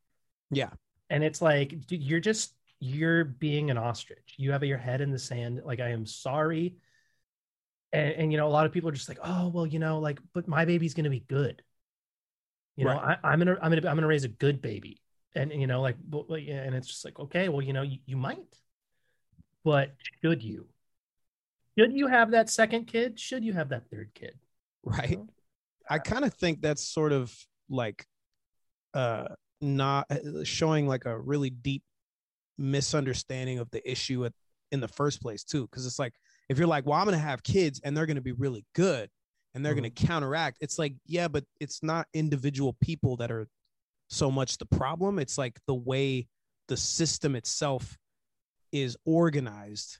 Yeah. 0.50 0.70
And 1.10 1.22
it's 1.22 1.42
like, 1.42 1.86
dude, 1.86 2.02
you're 2.02 2.20
just, 2.20 2.54
you're 2.80 3.24
being 3.24 3.70
an 3.70 3.78
ostrich. 3.78 4.34
You 4.38 4.52
have 4.52 4.64
your 4.64 4.78
head 4.78 5.00
in 5.00 5.10
the 5.10 5.18
sand. 5.18 5.60
Like, 5.64 5.80
I 5.80 5.90
am 5.90 6.06
sorry. 6.06 6.76
And, 7.92 8.12
and 8.14 8.32
you 8.32 8.38
know, 8.38 8.48
a 8.48 8.50
lot 8.50 8.66
of 8.66 8.72
people 8.72 8.88
are 8.88 8.92
just 8.92 9.08
like, 9.08 9.18
oh, 9.22 9.48
well, 9.48 9.66
you 9.66 9.78
know, 9.78 9.98
like, 10.00 10.18
but 10.32 10.48
my 10.48 10.64
baby's 10.64 10.94
gonna 10.94 11.10
be 11.10 11.20
good. 11.20 11.62
You 12.76 12.86
know, 12.86 12.92
Right. 12.94 13.18
I, 13.22 13.32
I'm 13.32 13.38
gonna, 13.38 13.56
I'm 13.60 13.70
gonna, 13.70 13.88
I'm 13.88 13.96
gonna 13.96 14.06
raise 14.06 14.24
a 14.24 14.28
good 14.28 14.62
baby. 14.62 15.02
And, 15.34 15.52
you 15.52 15.66
know, 15.66 15.80
like, 15.82 15.96
but, 16.02 16.28
but, 16.28 16.42
yeah, 16.42 16.62
and 16.62 16.74
it's 16.74 16.88
just 16.88 17.04
like, 17.04 17.18
okay, 17.18 17.48
well, 17.48 17.62
you 17.62 17.72
know, 17.72 17.82
you, 17.82 17.98
you 18.06 18.16
might, 18.16 18.58
but 19.64 19.94
should 20.22 20.42
you? 20.42 20.68
Should 21.78 21.92
you 21.92 22.06
have 22.06 22.32
that 22.32 22.50
second 22.50 22.86
kid? 22.86 23.18
Should 23.20 23.44
you 23.44 23.52
have 23.54 23.70
that 23.70 23.88
third 23.90 24.10
kid? 24.14 24.38
right 24.84 25.18
i 25.88 25.98
kind 25.98 26.24
of 26.24 26.34
think 26.34 26.60
that's 26.60 26.84
sort 26.84 27.12
of 27.12 27.32
like 27.68 28.06
uh 28.94 29.28
not 29.60 30.10
uh, 30.10 30.44
showing 30.44 30.88
like 30.88 31.04
a 31.04 31.18
really 31.18 31.50
deep 31.50 31.82
misunderstanding 32.58 33.58
of 33.58 33.70
the 33.70 33.90
issue 33.90 34.24
at, 34.24 34.32
in 34.72 34.80
the 34.80 34.88
first 34.88 35.22
place 35.22 35.44
too. 35.44 35.62
Because 35.62 35.86
it's 35.86 35.98
like 35.98 36.14
if 36.48 36.58
you're 36.58 36.66
like 36.66 36.84
well 36.86 36.98
i'm 36.98 37.04
gonna 37.04 37.18
have 37.18 37.42
kids 37.42 37.80
and 37.84 37.96
they're 37.96 38.06
gonna 38.06 38.20
be 38.20 38.32
really 38.32 38.64
good 38.74 39.08
and 39.54 39.64
they're 39.64 39.74
gonna 39.74 39.90
counteract 39.90 40.58
it's 40.60 40.78
like 40.78 40.94
yeah 41.06 41.28
but 41.28 41.44
it's 41.60 41.82
not 41.82 42.06
individual 42.12 42.76
people 42.80 43.16
that 43.16 43.30
are 43.30 43.46
so 44.12 44.30
much 44.30 44.58
the 44.58 44.66
problem. 44.66 45.18
It's 45.18 45.38
like 45.38 45.58
the 45.66 45.74
way 45.74 46.28
the 46.68 46.76
system 46.76 47.34
itself 47.34 47.98
is 48.70 48.96
organized 49.04 49.98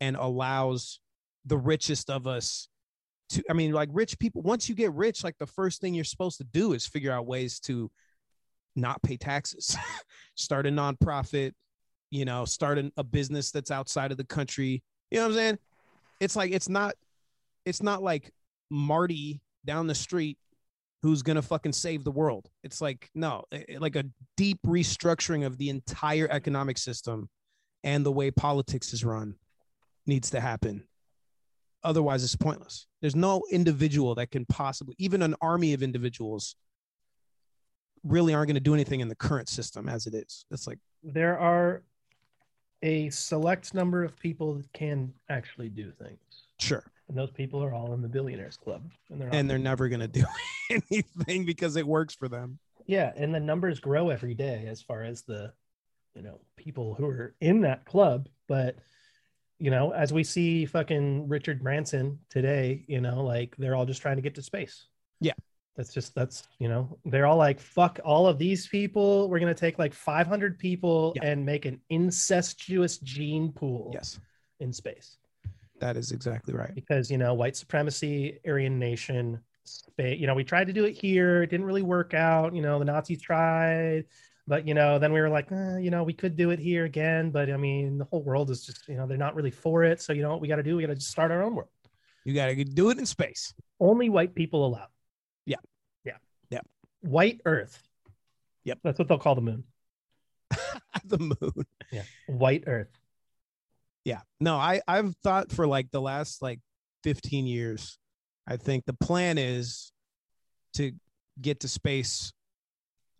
and 0.00 0.16
allows 0.16 1.00
the 1.46 1.56
richest 1.56 2.10
of 2.10 2.26
us 2.26 2.68
to 3.28 3.42
i 3.50 3.52
mean 3.52 3.72
like 3.72 3.88
rich 3.92 4.18
people 4.18 4.42
once 4.42 4.68
you 4.68 4.74
get 4.74 4.92
rich 4.92 5.24
like 5.24 5.36
the 5.38 5.46
first 5.46 5.80
thing 5.80 5.94
you're 5.94 6.04
supposed 6.04 6.38
to 6.38 6.44
do 6.44 6.72
is 6.72 6.86
figure 6.86 7.10
out 7.10 7.26
ways 7.26 7.58
to 7.58 7.90
not 8.76 9.02
pay 9.02 9.16
taxes 9.16 9.76
start 10.34 10.66
a 10.66 10.70
nonprofit 10.70 11.52
you 12.10 12.24
know 12.24 12.44
start 12.44 12.78
an, 12.78 12.92
a 12.96 13.04
business 13.04 13.50
that's 13.50 13.70
outside 13.70 14.10
of 14.12 14.16
the 14.18 14.24
country. 14.24 14.82
You 15.10 15.18
know 15.18 15.24
what 15.24 15.28
i'm 15.30 15.34
saying? 15.36 15.58
It's 16.20 16.36
like 16.36 16.52
it's 16.52 16.68
not 16.68 16.94
it's 17.64 17.82
not 17.82 18.02
like 18.02 18.32
marty 18.70 19.40
down 19.64 19.86
the 19.86 19.94
street 19.94 20.38
who's 21.02 21.22
gonna 21.22 21.42
fucking 21.42 21.72
save 21.72 22.04
the 22.04 22.10
world. 22.10 22.48
It's 22.62 22.80
like 22.80 23.10
no 23.14 23.44
it- 23.50 23.64
it- 23.68 23.80
like 23.80 23.96
a 23.96 24.04
deep 24.36 24.58
restructuring 24.66 25.44
of 25.44 25.58
the 25.58 25.70
entire 25.70 26.28
economic 26.30 26.78
system 26.78 27.28
and 27.82 28.06
the 28.06 28.12
way 28.12 28.30
politics 28.30 28.92
is 28.92 29.04
run 29.04 29.34
needs 30.06 30.30
to 30.30 30.40
happen. 30.40 30.84
Otherwise 31.82 32.24
it's 32.24 32.36
pointless. 32.36 32.86
There's 33.00 33.16
no 33.16 33.42
individual 33.50 34.14
that 34.14 34.30
can 34.30 34.46
possibly 34.46 34.94
even 34.98 35.20
an 35.22 35.34
army 35.40 35.74
of 35.74 35.82
individuals 35.82 36.56
really 38.04 38.34
aren't 38.34 38.48
going 38.48 38.54
to 38.54 38.60
do 38.60 38.74
anything 38.74 39.00
in 39.00 39.08
the 39.08 39.14
current 39.14 39.48
system 39.48 39.88
as 39.88 40.06
it 40.06 40.14
is 40.14 40.44
it's 40.50 40.66
like 40.66 40.78
there 41.02 41.38
are 41.38 41.82
a 42.82 43.08
select 43.10 43.72
number 43.72 44.04
of 44.04 44.18
people 44.18 44.54
that 44.54 44.70
can 44.74 45.12
actually 45.30 45.70
do 45.70 45.90
things. 45.90 46.18
sure 46.58 46.84
And 47.08 47.16
those 47.16 47.30
people 47.30 47.62
are 47.64 47.72
all 47.72 47.94
in 47.94 48.02
the 48.02 48.08
billionaires 48.08 48.58
club. 48.58 48.82
And 49.10 49.20
they're, 49.20 49.30
and 49.32 49.48
they're 49.48 49.58
never 49.58 49.88
going 49.88 50.00
to 50.00 50.08
do 50.08 50.24
anything 50.70 51.46
because 51.46 51.76
it 51.76 51.86
works 51.86 52.14
for 52.14 52.28
them 52.28 52.58
yeah, 52.86 53.12
and 53.16 53.34
the 53.34 53.40
numbers 53.40 53.80
grow 53.80 54.10
every 54.10 54.34
day 54.34 54.66
as 54.68 54.82
far 54.82 55.04
as 55.04 55.22
the 55.22 55.52
you 56.14 56.22
know, 56.22 56.40
people 56.56 56.94
who 56.94 57.06
are 57.06 57.34
in 57.40 57.62
that 57.62 57.84
club. 57.84 58.28
But 58.46 58.76
you 59.58 59.70
know, 59.70 59.92
as 59.92 60.12
we 60.12 60.24
see 60.24 60.66
fucking 60.66 61.28
Richard 61.28 61.62
Branson 61.62 62.18
today, 62.28 62.84
you 62.88 63.00
know, 63.00 63.22
like 63.24 63.56
they're 63.56 63.74
all 63.74 63.86
just 63.86 64.02
trying 64.02 64.16
to 64.16 64.22
get 64.22 64.34
to 64.36 64.42
space. 64.42 64.86
Yeah. 65.20 65.32
That's 65.76 65.92
just 65.92 66.14
that's 66.14 66.44
you 66.58 66.68
know, 66.68 66.98
they're 67.04 67.26
all 67.26 67.36
like, 67.36 67.58
fuck 67.58 67.98
all 68.04 68.26
of 68.26 68.38
these 68.38 68.66
people. 68.66 69.28
We're 69.28 69.40
gonna 69.40 69.54
take 69.54 69.78
like 69.78 69.92
500 69.92 70.58
people 70.58 71.14
and 71.22 71.44
make 71.44 71.64
an 71.64 71.80
incestuous 71.90 72.98
gene 72.98 73.52
pool 73.52 73.90
yes. 73.92 74.20
in 74.60 74.72
space. 74.72 75.18
that 75.80 75.96
is 75.96 76.12
exactly 76.12 76.54
right. 76.54 76.74
Because 76.74 77.10
you 77.10 77.18
know 77.18 77.34
white 77.34 77.56
supremacy 77.56 78.38
aryan 78.46 78.78
nation 78.78 79.40
space 79.64 80.20
you 80.20 80.26
know 80.26 80.34
we 80.34 80.44
tried 80.44 80.66
to 80.68 80.72
do 80.72 80.84
it 80.84 80.92
here. 80.92 81.42
It 81.42 81.50
didn't 81.50 81.66
really 81.66 81.82
work 81.82 82.14
out. 82.14 82.54
You 82.54 82.62
know 82.62 82.78
the 82.78 82.84
nazis 82.84 83.20
tried 83.20 84.04
but 84.46 84.68
you 84.68 84.74
know 84.74 84.98
then 84.98 85.10
we 85.10 85.20
were 85.20 85.30
like 85.30 85.50
eh, 85.50 85.78
you 85.78 85.90
know 85.90 86.02
we 86.02 86.12
could 86.12 86.36
do 86.36 86.50
it 86.50 86.60
here 86.60 86.84
again. 86.84 87.30
But 87.30 87.50
i 87.50 87.56
mean 87.56 87.98
the 87.98 88.04
whole 88.04 88.22
world 88.22 88.50
is 88.50 88.64
just 88.64 88.86
you 88.86 88.96
know 88.96 89.08
they're 89.08 89.16
not 89.16 89.34
really 89.34 89.50
for 89.50 89.82
it. 89.82 90.00
So 90.00 90.12
you 90.12 90.22
know 90.22 90.30
what 90.30 90.40
we 90.40 90.46
got 90.46 90.56
to 90.56 90.62
do? 90.62 90.76
We 90.76 90.82
got 90.82 90.88
to 90.88 90.94
just 90.94 91.10
start 91.10 91.32
our 91.32 91.42
own 91.42 91.56
world. 91.56 91.70
You 92.24 92.32
got 92.32 92.46
to 92.46 92.64
do 92.64 92.90
it 92.90 92.98
in 92.98 93.06
space. 93.06 93.52
Only 93.80 94.08
white 94.08 94.34
people 94.34 94.66
allowed 94.66 94.88
yeah 94.88 94.88
yeah 94.88 94.92
yeah 94.92 94.93
white 97.04 97.40
earth. 97.44 97.82
Yep. 98.64 98.78
That's 98.82 98.98
what 98.98 99.08
they'll 99.08 99.18
call 99.18 99.34
the 99.34 99.40
moon. 99.42 99.64
The 101.06 101.18
moon. 101.18 101.66
Yeah. 101.92 102.04
White 102.28 102.64
earth. 102.66 102.88
Yeah. 104.04 104.20
No 104.40 104.56
i 104.56 104.80
i've 104.86 105.14
thought 105.22 105.50
for 105.50 105.66
like 105.66 105.90
the 105.90 106.00
last 106.00 106.40
like 106.40 106.60
15 107.02 107.46
years 107.46 107.98
i 108.46 108.56
think 108.56 108.84
the 108.86 108.94
plan 108.94 109.36
is 109.36 109.92
to 110.74 110.92
get 111.40 111.60
to 111.60 111.68
space. 111.68 112.32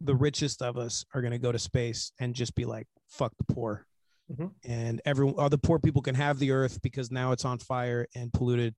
The 0.01 0.15
richest 0.15 0.63
of 0.63 0.77
us 0.79 1.05
are 1.15 1.21
going 1.21 1.33
to 1.33 1.39
go 1.39 1.53
to 1.53 1.59
space 1.59 2.13
and 2.21 2.35
just 2.35 2.55
be 2.55 2.65
like 2.65 2.87
fuck 3.09 3.33
the 3.39 3.53
poor. 3.53 3.87
Mhm. 4.33 4.53
and 4.65 5.03
everyone 5.05 5.35
all 5.37 5.51
the 5.51 5.59
poor 5.59 5.79
people 5.79 6.01
can 6.01 6.15
have 6.15 6.39
the 6.39 6.53
earth 6.53 6.81
because 6.81 7.11
now 7.11 7.33
it's 7.33 7.45
on 7.45 7.59
fire 7.59 8.07
and 8.15 8.33
polluted 8.33 8.75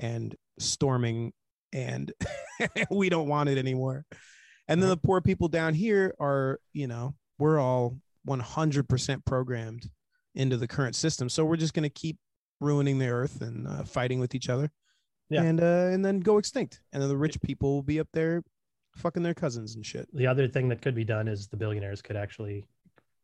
and 0.00 0.34
storming 0.58 1.32
and 1.72 2.12
we 2.90 3.08
don't 3.08 3.28
want 3.28 3.48
it 3.48 3.58
anymore 3.58 4.04
and 4.68 4.82
then 4.82 4.88
the 4.90 4.96
poor 4.96 5.20
people 5.20 5.48
down 5.48 5.74
here 5.74 6.14
are 6.20 6.60
you 6.72 6.86
know 6.86 7.14
we're 7.38 7.58
all 7.58 7.96
100% 8.26 9.24
programmed 9.24 9.90
into 10.34 10.56
the 10.56 10.68
current 10.68 10.94
system 10.94 11.28
so 11.28 11.44
we're 11.44 11.56
just 11.56 11.74
going 11.74 11.82
to 11.84 11.88
keep 11.88 12.16
ruining 12.60 12.98
the 12.98 13.08
earth 13.08 13.40
and 13.40 13.66
uh, 13.66 13.82
fighting 13.84 14.20
with 14.20 14.34
each 14.34 14.48
other 14.48 14.70
Yeah. 15.30 15.42
and 15.42 15.60
uh 15.60 15.90
and 15.92 16.04
then 16.04 16.20
go 16.20 16.38
extinct 16.38 16.80
and 16.92 17.00
then 17.02 17.08
the 17.08 17.16
rich 17.16 17.40
people 17.40 17.74
will 17.74 17.82
be 17.82 18.00
up 18.00 18.08
there 18.12 18.42
fucking 18.96 19.22
their 19.22 19.34
cousins 19.34 19.76
and 19.76 19.84
shit 19.86 20.08
the 20.12 20.26
other 20.26 20.48
thing 20.48 20.68
that 20.70 20.82
could 20.82 20.94
be 20.94 21.04
done 21.04 21.28
is 21.28 21.48
the 21.48 21.56
billionaires 21.56 22.02
could 22.02 22.16
actually 22.16 22.64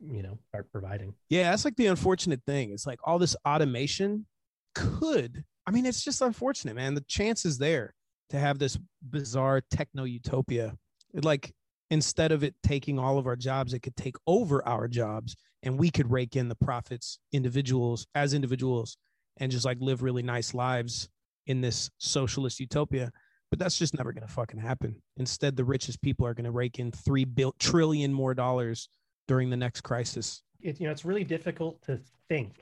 you 0.00 0.22
know 0.22 0.38
start 0.48 0.70
providing 0.72 1.14
Yeah, 1.30 1.50
that's 1.50 1.64
like 1.64 1.76
the 1.76 1.86
unfortunate 1.86 2.42
thing. 2.46 2.72
It's 2.72 2.86
like 2.86 2.98
all 3.04 3.18
this 3.18 3.36
automation 3.46 4.26
could, 4.74 5.44
I 5.66 5.70
mean, 5.70 5.86
it's 5.86 6.02
just 6.04 6.20
unfortunate, 6.20 6.74
man. 6.74 6.94
The 6.94 7.04
chance 7.08 7.46
is 7.46 7.58
there 7.58 7.94
to 8.30 8.38
have 8.38 8.58
this 8.58 8.76
bizarre 9.02 9.62
techno 9.70 10.02
utopia. 10.04 10.76
Like 11.14 11.54
instead 11.90 12.32
of 12.32 12.42
it 12.42 12.54
taking 12.62 12.98
all 12.98 13.18
of 13.18 13.26
our 13.26 13.36
jobs, 13.36 13.72
it 13.72 13.80
could 13.80 13.96
take 13.96 14.16
over 14.26 14.66
our 14.66 14.88
jobs 14.88 15.36
and 15.62 15.78
we 15.78 15.90
could 15.90 16.10
rake 16.10 16.36
in 16.36 16.48
the 16.48 16.56
profits 16.56 17.18
individuals 17.32 18.06
as 18.14 18.34
individuals 18.34 18.96
and 19.38 19.50
just 19.50 19.64
like 19.64 19.78
live 19.80 20.02
really 20.02 20.22
nice 20.22 20.54
lives 20.54 21.08
in 21.46 21.60
this 21.60 21.90
socialist 21.98 22.60
utopia. 22.60 23.10
But 23.50 23.58
that's 23.58 23.78
just 23.78 23.94
never 23.94 24.12
going 24.12 24.26
to 24.26 24.32
fucking 24.32 24.58
happen. 24.58 25.00
Instead, 25.16 25.56
the 25.56 25.64
richest 25.64 26.02
people 26.02 26.26
are 26.26 26.34
going 26.34 26.44
to 26.44 26.50
rake 26.50 26.78
in 26.78 26.90
three 26.90 27.24
bil- 27.24 27.54
trillion 27.58 28.12
more 28.12 28.34
dollars 28.34 28.88
during 29.28 29.50
the 29.50 29.56
next 29.56 29.82
crisis. 29.82 30.42
it, 30.60 30.80
you 30.80 30.86
know 30.86 30.92
it's 30.92 31.04
really 31.04 31.24
difficult 31.24 31.80
to 31.82 31.98
think 32.28 32.56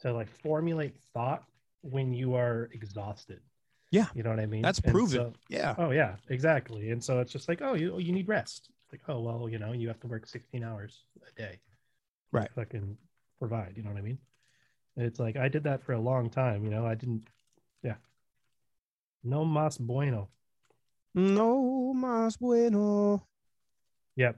to 0.00 0.12
like 0.12 0.28
formulate 0.28 0.96
thought 1.12 1.44
when 1.82 2.12
you 2.12 2.34
are 2.34 2.68
exhausted 2.72 3.40
Yeah. 3.94 4.06
you 4.14 4.22
know 4.24 4.30
what 4.30 4.40
i 4.40 4.46
mean 4.46 4.62
That's 4.62 4.80
proven. 4.80 5.16
so- 5.18 5.32
Yeah. 5.48 5.74
oh 5.78 5.90
yeah 5.92 6.16
exactly 6.28 6.90
and 6.90 7.02
so 7.02 7.20
it's 7.20 7.32
just 7.32 7.48
like 7.48 7.62
oh 7.62 7.74
you 7.74 7.98
you 7.98 8.12
need 8.12 8.28
rest 8.28 8.68
It's 8.84 8.92
like, 8.92 9.04
oh 9.08 9.20
well, 9.26 9.48
you 9.48 9.58
know, 9.58 9.72
you 9.72 9.88
have 9.88 10.00
to 10.00 10.06
work 10.08 10.26
16 10.26 10.62
hours 10.62 11.04
a 11.28 11.32
day. 11.40 11.54
Right. 12.32 12.50
Fucking 12.54 12.98
provide. 13.38 13.72
You 13.76 13.82
know 13.82 13.90
what 13.92 13.98
I 13.98 14.02
mean? 14.04 14.18
And 14.96 15.06
it's 15.06 15.18
like 15.18 15.36
I 15.36 15.48
did 15.48 15.64
that 15.64 15.80
for 15.82 15.94
a 15.94 16.00
long 16.10 16.28
time. 16.30 16.64
You 16.64 16.70
know, 16.70 16.84
I 16.92 16.94
didn't. 16.94 17.24
Yeah. 17.82 17.96
No 19.22 19.44
mas 19.44 19.78
bueno. 19.78 20.28
No 21.14 21.92
más 21.96 22.38
bueno. 22.38 23.22
Yep. 24.16 24.36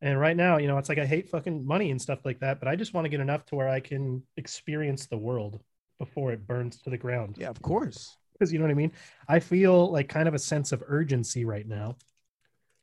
And 0.00 0.18
right 0.18 0.36
now, 0.36 0.58
you 0.58 0.66
know, 0.66 0.78
it's 0.78 0.88
like 0.88 0.98
I 0.98 1.06
hate 1.06 1.28
fucking 1.28 1.64
money 1.64 1.90
and 1.92 2.00
stuff 2.02 2.24
like 2.24 2.40
that, 2.40 2.58
but 2.58 2.66
I 2.68 2.74
just 2.76 2.92
want 2.94 3.04
to 3.04 3.08
get 3.10 3.20
enough 3.20 3.44
to 3.46 3.54
where 3.54 3.68
I 3.68 3.80
can 3.80 4.22
experience 4.36 5.06
the 5.06 5.18
world 5.18 5.60
before 5.98 6.32
it 6.32 6.46
burns 6.46 6.82
to 6.82 6.90
the 6.90 6.98
ground. 6.98 7.36
Yeah, 7.38 7.50
of 7.50 7.60
course. 7.62 8.16
Because 8.32 8.52
you 8.52 8.58
know 8.58 8.64
what 8.64 8.72
I 8.72 8.74
mean? 8.74 8.92
I 9.28 9.40
feel 9.40 9.90
like 9.90 10.08
kind 10.08 10.28
of 10.28 10.34
a 10.34 10.38
sense 10.38 10.72
of 10.72 10.82
urgency 10.86 11.44
right 11.44 11.66
now 11.66 11.96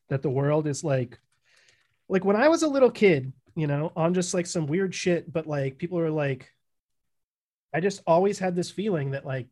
that 0.09 0.21
the 0.21 0.29
world 0.29 0.67
is 0.67 0.83
like, 0.83 1.19
like 2.07 2.25
when 2.25 2.35
I 2.35 2.47
was 2.47 2.63
a 2.63 2.67
little 2.67 2.91
kid, 2.91 3.33
you 3.55 3.67
know, 3.67 3.91
on 3.95 4.13
just 4.13 4.33
like 4.33 4.45
some 4.45 4.67
weird 4.67 4.95
shit, 4.95 5.31
but 5.31 5.47
like 5.47 5.77
people 5.77 5.99
are 5.99 6.09
like, 6.09 6.51
I 7.73 7.79
just 7.81 8.01
always 8.07 8.39
had 8.39 8.55
this 8.55 8.71
feeling 8.71 9.11
that 9.11 9.25
like, 9.25 9.47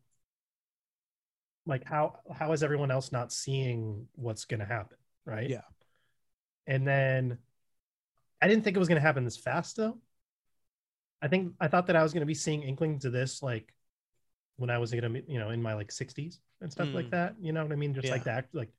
like 1.66 1.84
how 1.84 2.20
how 2.34 2.54
is 2.54 2.64
everyone 2.64 2.92
else 2.92 3.12
not 3.12 3.34
seeing 3.34 4.08
what's 4.16 4.46
going 4.46 4.62
to 4.62 4.66
happen, 4.66 4.98
right? 5.26 5.50
Yeah. 5.50 5.62
And 6.66 6.88
then 6.88 7.38
I 8.42 8.48
didn't 8.48 8.64
think 8.64 8.76
it 8.76 8.80
was 8.80 8.88
going 8.88 9.02
to 9.02 9.06
happen 9.06 9.26
this 9.26 9.38
fast 9.38 9.76
though. 9.76 9.98
I 11.22 11.28
think 11.28 11.54
I 11.60 11.68
thought 11.68 11.88
that 11.88 11.96
I 11.96 12.04
was 12.04 12.14
going 12.14 12.22
to 12.22 12.28
be 12.28 12.34
seeing 12.34 12.64
inklings 12.64 13.06
of 13.06 13.12
this 13.12 13.44
like 13.44 13.74
when 14.58 14.70
I 14.70 14.78
was 14.78 14.92
gonna 14.92 15.10
be, 15.10 15.24
you 15.28 15.40
know 15.40 15.50
in 15.52 15.62
my 15.62 15.74
like 15.74 15.90
60s 15.92 16.40
and 16.62 16.72
stuff 16.72 16.90
like 16.94 17.08
Mm. 17.08 17.12
that. 17.12 17.36
You 17.40 17.54
know 17.54 17.64
what 17.64 17.72
I 17.72 17.76
mean? 17.76 17.94
Just 17.94 18.10
like 18.10 18.24
that. 18.26 18.48
Like 18.54 18.70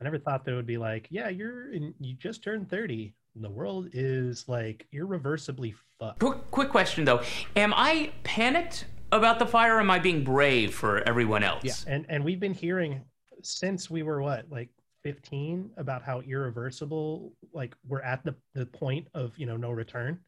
I 0.00 0.04
never 0.04 0.18
thought 0.18 0.44
that 0.44 0.52
it 0.52 0.56
would 0.56 0.66
be 0.66 0.78
like, 0.78 1.06
yeah, 1.10 1.28
you're 1.28 1.72
in, 1.72 1.94
you 2.00 2.14
just 2.14 2.42
turned 2.42 2.68
30. 2.68 3.14
And 3.34 3.42
the 3.44 3.50
world 3.50 3.88
is 3.92 4.46
like 4.48 4.86
irreversibly 4.92 5.74
fucked. 5.98 6.18
Quick, 6.20 6.50
quick 6.50 6.68
question 6.70 7.04
though. 7.04 7.22
Am 7.56 7.72
I 7.74 8.12
panicked 8.24 8.86
about 9.10 9.38
the 9.38 9.46
fire 9.46 9.76
or 9.76 9.80
am 9.80 9.90
I 9.90 9.98
being 9.98 10.24
brave 10.24 10.74
for 10.74 11.06
everyone 11.08 11.42
else? 11.42 11.62
Yeah, 11.64 11.74
And 11.86 12.04
and 12.08 12.24
we've 12.24 12.40
been 12.40 12.52
hearing 12.54 13.02
since 13.42 13.88
we 13.90 14.02
were 14.02 14.20
what 14.22 14.46
like 14.50 14.68
15 15.02 15.70
about 15.78 16.02
how 16.02 16.20
irreversible 16.20 17.32
like 17.52 17.74
we're 17.86 18.02
at 18.02 18.22
the 18.24 18.34
the 18.54 18.66
point 18.66 19.08
of 19.14 19.36
you 19.38 19.46
know 19.46 19.56
no 19.56 19.70
return. 19.70 20.18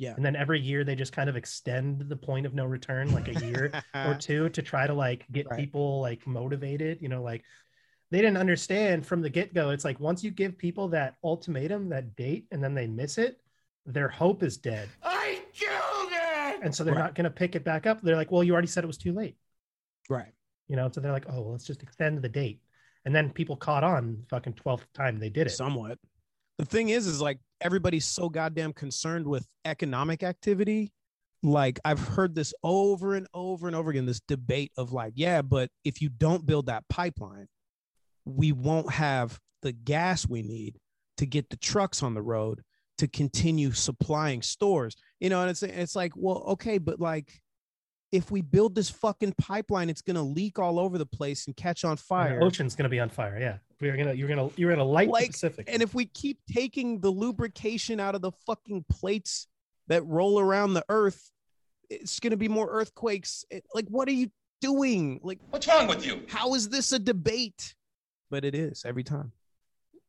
Yeah. 0.00 0.14
And 0.16 0.24
then 0.24 0.34
every 0.34 0.58
year 0.58 0.82
they 0.82 0.94
just 0.94 1.12
kind 1.12 1.28
of 1.28 1.36
extend 1.36 2.08
the 2.08 2.16
point 2.16 2.46
of 2.46 2.54
no 2.54 2.64
return 2.64 3.12
like 3.12 3.28
a 3.28 3.44
year 3.44 3.70
or 3.94 4.14
two 4.14 4.48
to 4.48 4.62
try 4.62 4.86
to 4.86 4.94
like 4.94 5.26
get 5.30 5.46
Right. 5.50 5.60
people 5.60 6.00
like 6.00 6.26
motivated, 6.26 7.02
you 7.02 7.10
know, 7.10 7.22
like 7.22 7.44
they 8.10 8.18
didn't 8.22 8.38
understand 8.38 9.04
from 9.06 9.20
the 9.20 9.28
get-go. 9.28 9.70
It's 9.70 9.84
like 9.84 10.00
once 10.00 10.24
you 10.24 10.30
give 10.30 10.56
people 10.56 10.88
that 10.88 11.16
ultimatum, 11.22 11.90
that 11.90 12.16
date, 12.16 12.46
and 12.50 12.64
then 12.64 12.74
they 12.74 12.86
miss 12.86 13.18
it, 13.18 13.36
their 13.84 14.08
hope 14.08 14.42
is 14.42 14.56
dead. 14.56 14.88
I 15.02 15.42
killed 15.52 16.12
it! 16.12 16.60
And 16.64 16.74
so 16.74 16.82
they're 16.82 16.94
Right. 16.94 17.02
not 17.04 17.14
gonna 17.14 17.30
pick 17.30 17.54
it 17.54 17.62
back 17.62 17.86
up. 17.86 18.00
They're 18.00 18.16
like, 18.16 18.30
well, 18.30 18.42
you 18.42 18.54
already 18.54 18.68
said 18.68 18.82
it 18.82 18.86
was 18.86 18.96
too 18.98 19.12
late. 19.12 19.36
Right. 20.08 20.32
You 20.66 20.76
know, 20.76 20.88
so 20.90 21.02
they're 21.02 21.12
like, 21.12 21.26
oh, 21.28 21.42
well, 21.42 21.52
let's 21.52 21.66
just 21.66 21.82
extend 21.82 22.22
the 22.22 22.28
date. 22.30 22.62
And 23.04 23.14
then 23.14 23.30
people 23.30 23.54
caught 23.56 23.84
on 23.84 24.24
fucking 24.30 24.54
12th 24.54 24.84
time 24.94 25.18
they 25.18 25.28
did 25.30 25.46
it. 25.46 25.50
Somewhat. 25.50 25.98
The 26.60 26.66
thing 26.66 26.90
is, 26.90 27.06
is 27.06 27.22
like 27.22 27.38
everybody's 27.62 28.04
so 28.04 28.28
goddamn 28.28 28.74
concerned 28.74 29.26
with 29.26 29.46
economic 29.64 30.22
activity. 30.22 30.92
Like 31.42 31.80
I've 31.86 32.00
heard 32.00 32.34
this 32.34 32.52
over 32.62 33.14
and 33.14 33.26
over 33.32 33.66
and 33.66 33.74
over 33.74 33.90
again, 33.90 34.04
this 34.04 34.20
debate 34.28 34.70
of 34.76 34.92
like, 34.92 35.14
yeah, 35.16 35.40
but 35.40 35.70
if 35.86 36.02
you 36.02 36.10
don't 36.10 36.44
build 36.44 36.66
that 36.66 36.84
pipeline, 36.90 37.46
we 38.26 38.52
won't 38.52 38.92
have 38.92 39.38
the 39.62 39.72
gas 39.72 40.28
we 40.28 40.42
need 40.42 40.76
to 41.16 41.24
get 41.24 41.48
the 41.48 41.56
trucks 41.56 42.02
on 42.02 42.12
the 42.12 42.20
road 42.20 42.60
to 42.98 43.08
continue 43.08 43.72
supplying 43.72 44.42
stores. 44.42 44.96
You 45.18 45.30
know, 45.30 45.40
and 45.40 45.48
it's 45.48 45.62
it's 45.62 45.96
like, 45.96 46.12
well, 46.14 46.44
okay, 46.48 46.76
but 46.76 47.00
like 47.00 47.40
if 48.12 48.30
we 48.30 48.42
build 48.42 48.74
this 48.74 48.90
fucking 48.90 49.32
pipeline, 49.38 49.88
it's 49.88 50.02
gonna 50.02 50.22
leak 50.22 50.58
all 50.58 50.78
over 50.78 50.98
the 50.98 51.06
place 51.06 51.46
and 51.46 51.56
catch 51.56 51.86
on 51.86 51.96
fire. 51.96 52.38
The 52.38 52.44
ocean's 52.44 52.76
gonna 52.76 52.90
be 52.90 53.00
on 53.00 53.08
fire. 53.08 53.38
Yeah. 53.40 53.56
We're 53.80 53.96
gonna 53.96 54.12
you're 54.12 54.28
gonna 54.28 54.50
you're 54.56 54.70
gonna 54.70 54.84
light 54.84 55.06
the 55.08 55.12
Like, 55.12 55.30
Pacific. 55.30 55.68
And 55.72 55.82
if 55.82 55.94
we 55.94 56.04
keep 56.06 56.38
taking 56.52 57.00
the 57.00 57.10
lubrication 57.10 57.98
out 57.98 58.14
of 58.14 58.20
the 58.20 58.32
fucking 58.46 58.84
plates 58.90 59.46
that 59.88 60.04
roll 60.04 60.38
around 60.38 60.74
the 60.74 60.84
earth, 60.88 61.30
it's 61.88 62.20
going 62.20 62.30
to 62.32 62.36
be 62.36 62.48
more 62.48 62.68
earthquakes. 62.70 63.44
It- 63.50 63.64
like, 63.74 63.88
what 63.88 64.06
are 64.08 64.12
you 64.12 64.30
doing? 64.60 65.18
Like, 65.22 65.38
What's 65.50 65.66
wrong 65.66 65.88
with 65.88 66.04
you? 66.06 66.22
how 66.28 66.54
is 66.54 66.68
this 66.68 66.92
a 66.92 66.98
debate? 66.98 67.74
But 68.30 68.44
it 68.44 68.54
is 68.54 68.84
every 68.84 69.02
time. 69.02 69.32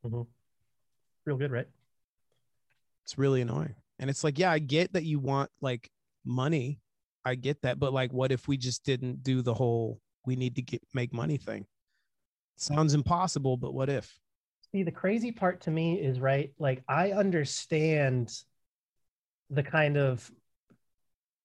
Mm-hmm. 0.06 0.22
Real 1.26 1.38
good, 1.38 1.52
right? 1.52 1.68
It's 3.06 3.18
really 3.18 3.42
annoying. 3.42 3.76
And 4.00 4.10
it's 4.10 4.24
like, 4.24 4.38
yeah, 4.38 4.52
I 4.52 4.60
get 4.60 4.94
that 4.94 5.04
you 5.04 5.20
want 5.20 5.50
like 5.62 5.90
money. 6.26 6.80
I 7.24 7.36
get 7.36 7.62
that. 7.62 7.80
But 7.80 7.94
like, 7.94 8.12
what 8.12 8.32
if 8.32 8.48
we 8.48 8.58
just 8.58 8.84
didn't 8.84 9.24
do 9.24 9.42
the 9.42 9.54
whole 9.54 10.00
we 10.26 10.36
need 10.36 10.56
to 10.58 10.62
get 10.62 10.82
make 10.94 11.14
money 11.14 11.38
thing? 11.38 11.66
Sounds 12.56 12.94
impossible, 12.94 13.58
but 13.58 13.74
what 13.74 13.90
if? 13.90 14.20
See, 14.72 14.84
the 14.84 14.92
crazy 14.92 15.32
part 15.32 15.62
to 15.62 15.72
me 15.72 16.00
is 16.00 16.20
right. 16.20 16.54
Like 16.60 16.84
I 16.88 17.12
understand 17.12 18.32
the 19.50 19.64
kind 19.64 19.98
of 19.98 20.32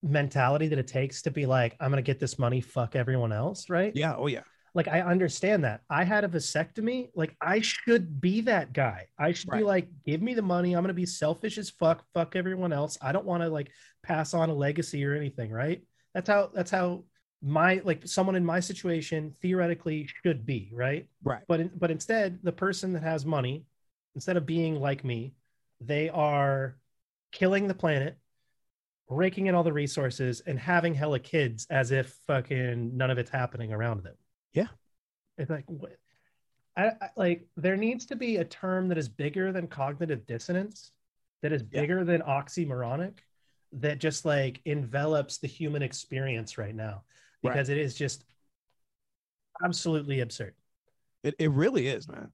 mentality 0.02 0.68
that 0.68 0.78
it 0.78 0.86
takes 0.86 1.22
to 1.22 1.30
be 1.30 1.46
like, 1.46 1.76
I'm 1.80 1.90
gonna 1.90 2.02
get 2.02 2.20
this 2.20 2.38
money, 2.38 2.60
fuck 2.60 2.94
everyone 2.94 3.32
else, 3.32 3.68
right? 3.68 3.92
Yeah. 3.94 4.14
Oh, 4.16 4.26
yeah. 4.26 4.42
Like 4.74 4.88
I 4.88 5.00
understand 5.00 5.64
that. 5.64 5.80
I 5.88 6.04
had 6.04 6.24
a 6.24 6.28
vasectomy. 6.28 7.08
Like 7.14 7.34
I 7.40 7.60
should 7.60 8.20
be 8.20 8.42
that 8.42 8.74
guy. 8.74 9.06
I 9.18 9.32
should 9.32 9.50
be 9.50 9.62
like, 9.62 9.88
give 10.04 10.20
me 10.20 10.34
the 10.34 10.42
money. 10.42 10.74
I'm 10.74 10.82
gonna 10.82 10.92
be 10.92 11.06
selfish 11.06 11.56
as 11.56 11.70
fuck. 11.70 12.04
Fuck 12.12 12.36
everyone 12.36 12.74
else. 12.74 12.98
I 13.00 13.12
don't 13.12 13.24
want 13.24 13.42
to 13.42 13.48
like 13.48 13.70
pass 14.02 14.34
on 14.34 14.50
a 14.50 14.54
legacy 14.54 15.02
or 15.06 15.14
anything, 15.14 15.50
right? 15.50 15.80
That's 16.12 16.28
how 16.28 16.50
that's 16.52 16.70
how 16.70 17.04
my 17.46 17.80
like 17.84 18.06
someone 18.06 18.34
in 18.34 18.44
my 18.44 18.58
situation 18.58 19.32
theoretically 19.40 20.08
should 20.24 20.44
be, 20.44 20.68
right? 20.74 21.08
Right. 21.22 21.44
But 21.46 21.60
in, 21.60 21.70
but 21.76 21.92
instead, 21.92 22.40
the 22.42 22.50
person 22.52 22.92
that 22.94 23.04
has 23.04 23.24
money, 23.24 23.64
instead 24.16 24.36
of 24.36 24.44
being 24.44 24.80
like 24.80 25.04
me, 25.04 25.32
they 25.80 26.08
are 26.08 26.76
killing 27.30 27.68
the 27.68 27.74
planet, 27.74 28.18
raking 29.08 29.46
in 29.46 29.54
all 29.54 29.62
the 29.62 29.72
resources, 29.72 30.42
and 30.44 30.58
having 30.58 30.92
hella 30.92 31.20
kids 31.20 31.68
as 31.70 31.92
if 31.92 32.18
fucking 32.26 32.96
none 32.96 33.12
of 33.12 33.18
it's 33.18 33.30
happening 33.30 33.72
around 33.72 34.02
them. 34.02 34.16
Yeah. 34.52 34.68
It's 35.38 35.50
like 35.50 35.64
what 35.68 35.96
I, 36.76 36.86
I 37.00 37.10
like 37.16 37.46
there 37.56 37.76
needs 37.76 38.06
to 38.06 38.16
be 38.16 38.38
a 38.38 38.44
term 38.44 38.88
that 38.88 38.98
is 38.98 39.08
bigger 39.08 39.52
than 39.52 39.68
cognitive 39.68 40.26
dissonance, 40.26 40.90
that 41.42 41.52
is 41.52 41.62
Yeah. 41.70 41.82
bigger 41.82 42.04
than 42.04 42.22
oxymoronic, 42.22 43.18
that 43.74 43.98
just 44.00 44.24
like 44.24 44.62
envelops 44.64 45.38
the 45.38 45.46
human 45.46 45.82
experience 45.82 46.58
right 46.58 46.74
now. 46.74 47.04
Right. 47.42 47.52
Because 47.52 47.68
it 47.68 47.78
is 47.78 47.94
just 47.94 48.24
absolutely 49.64 50.20
absurd. 50.20 50.54
It, 51.22 51.34
it 51.38 51.50
really 51.50 51.88
is, 51.88 52.08
man. 52.08 52.30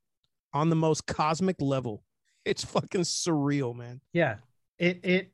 On 0.53 0.69
the 0.69 0.77
most 0.77 1.07
cosmic 1.07 1.57
level. 1.61 2.03
It's 2.45 2.65
fucking 2.65 3.03
surreal, 3.03 3.73
man. 3.73 4.01
Yeah. 4.13 4.39
It 4.77 4.99
it 5.05 5.33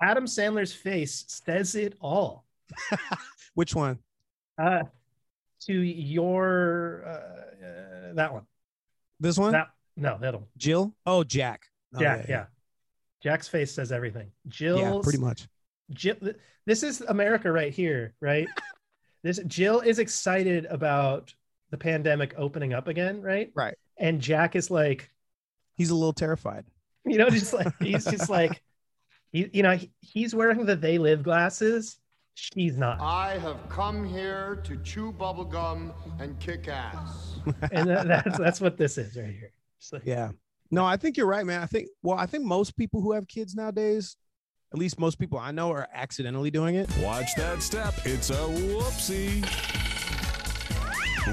Adam 0.00 0.26
Sandler's 0.26 0.72
face 0.72 1.24
says 1.26 1.74
it 1.74 1.94
all. 2.00 2.44
Which 3.54 3.74
one? 3.74 3.98
Uh 4.56 4.84
to 5.62 5.72
your 5.72 7.02
uh, 7.04 7.10
uh 7.10 8.14
that 8.14 8.32
one. 8.32 8.46
This 9.18 9.36
one? 9.36 9.50
That 9.50 9.70
no, 9.96 10.18
that 10.20 10.34
one. 10.34 10.44
Jill? 10.56 10.94
Oh, 11.04 11.24
Jack. 11.24 11.66
Oh, 11.94 11.98
Jack, 11.98 12.26
yeah, 12.28 12.46
Jack's 13.20 13.48
face 13.48 13.72
says 13.72 13.90
everything. 13.90 14.30
Jill 14.46 14.78
Yeah, 14.78 15.00
pretty 15.02 15.18
much. 15.18 15.48
Jill, 15.90 16.16
this 16.66 16.82
is 16.82 17.00
America 17.02 17.50
right 17.50 17.72
here, 17.72 18.14
right? 18.20 18.48
this 19.22 19.38
Jill 19.46 19.80
is 19.80 19.98
excited 19.98 20.66
about 20.66 21.32
the 21.70 21.78
pandemic 21.78 22.34
opening 22.36 22.72
up 22.74 22.88
again, 22.88 23.20
right? 23.22 23.50
Right. 23.54 23.76
And 23.98 24.20
Jack 24.20 24.56
is 24.56 24.70
like, 24.70 25.10
He's 25.76 25.90
a 25.90 25.94
little 25.94 26.12
terrified. 26.12 26.64
you 27.04 27.18
know, 27.18 27.30
just 27.30 27.52
like 27.52 27.72
he's 27.80 28.04
just 28.04 28.28
like, 28.38 28.60
he, 29.30 29.48
you 29.52 29.62
know, 29.62 29.76
he, 29.76 29.90
he's 30.00 30.34
wearing 30.34 30.66
the 30.66 30.74
they 30.74 30.98
live 30.98 31.22
glasses. 31.22 31.98
She's 32.34 32.76
not, 32.76 33.00
I 33.00 33.38
have 33.38 33.68
come 33.68 34.04
here 34.06 34.60
to 34.64 34.76
chew 34.78 35.12
bubblegum 35.12 35.92
and 36.20 36.38
kick 36.40 36.68
ass. 36.68 37.36
and 37.72 37.88
that, 37.88 38.06
that's 38.08 38.38
that's 38.38 38.60
what 38.60 38.76
this 38.76 38.98
is 38.98 39.16
right 39.16 39.26
here. 39.32 39.52
It's 39.78 39.92
like, 39.92 40.02
Yeah. 40.04 40.30
No, 40.70 40.84
I 40.84 40.96
think 40.96 41.16
you're 41.16 41.26
right, 41.26 41.46
man. 41.46 41.62
I 41.62 41.66
think, 41.66 41.88
well, 42.02 42.18
I 42.18 42.26
think 42.26 42.44
most 42.44 42.76
people 42.76 43.00
who 43.00 43.12
have 43.12 43.26
kids 43.26 43.54
nowadays, 43.54 44.16
at 44.72 44.78
least 44.78 44.98
most 44.98 45.18
people 45.18 45.38
I 45.38 45.50
know, 45.50 45.70
are 45.72 45.88
accidentally 45.92 46.50
doing 46.50 46.74
it. 46.74 46.88
Watch 46.98 47.34
that 47.36 47.62
step. 47.62 47.94
It's 48.04 48.30
a 48.30 48.34
whoopsie. 48.34 49.44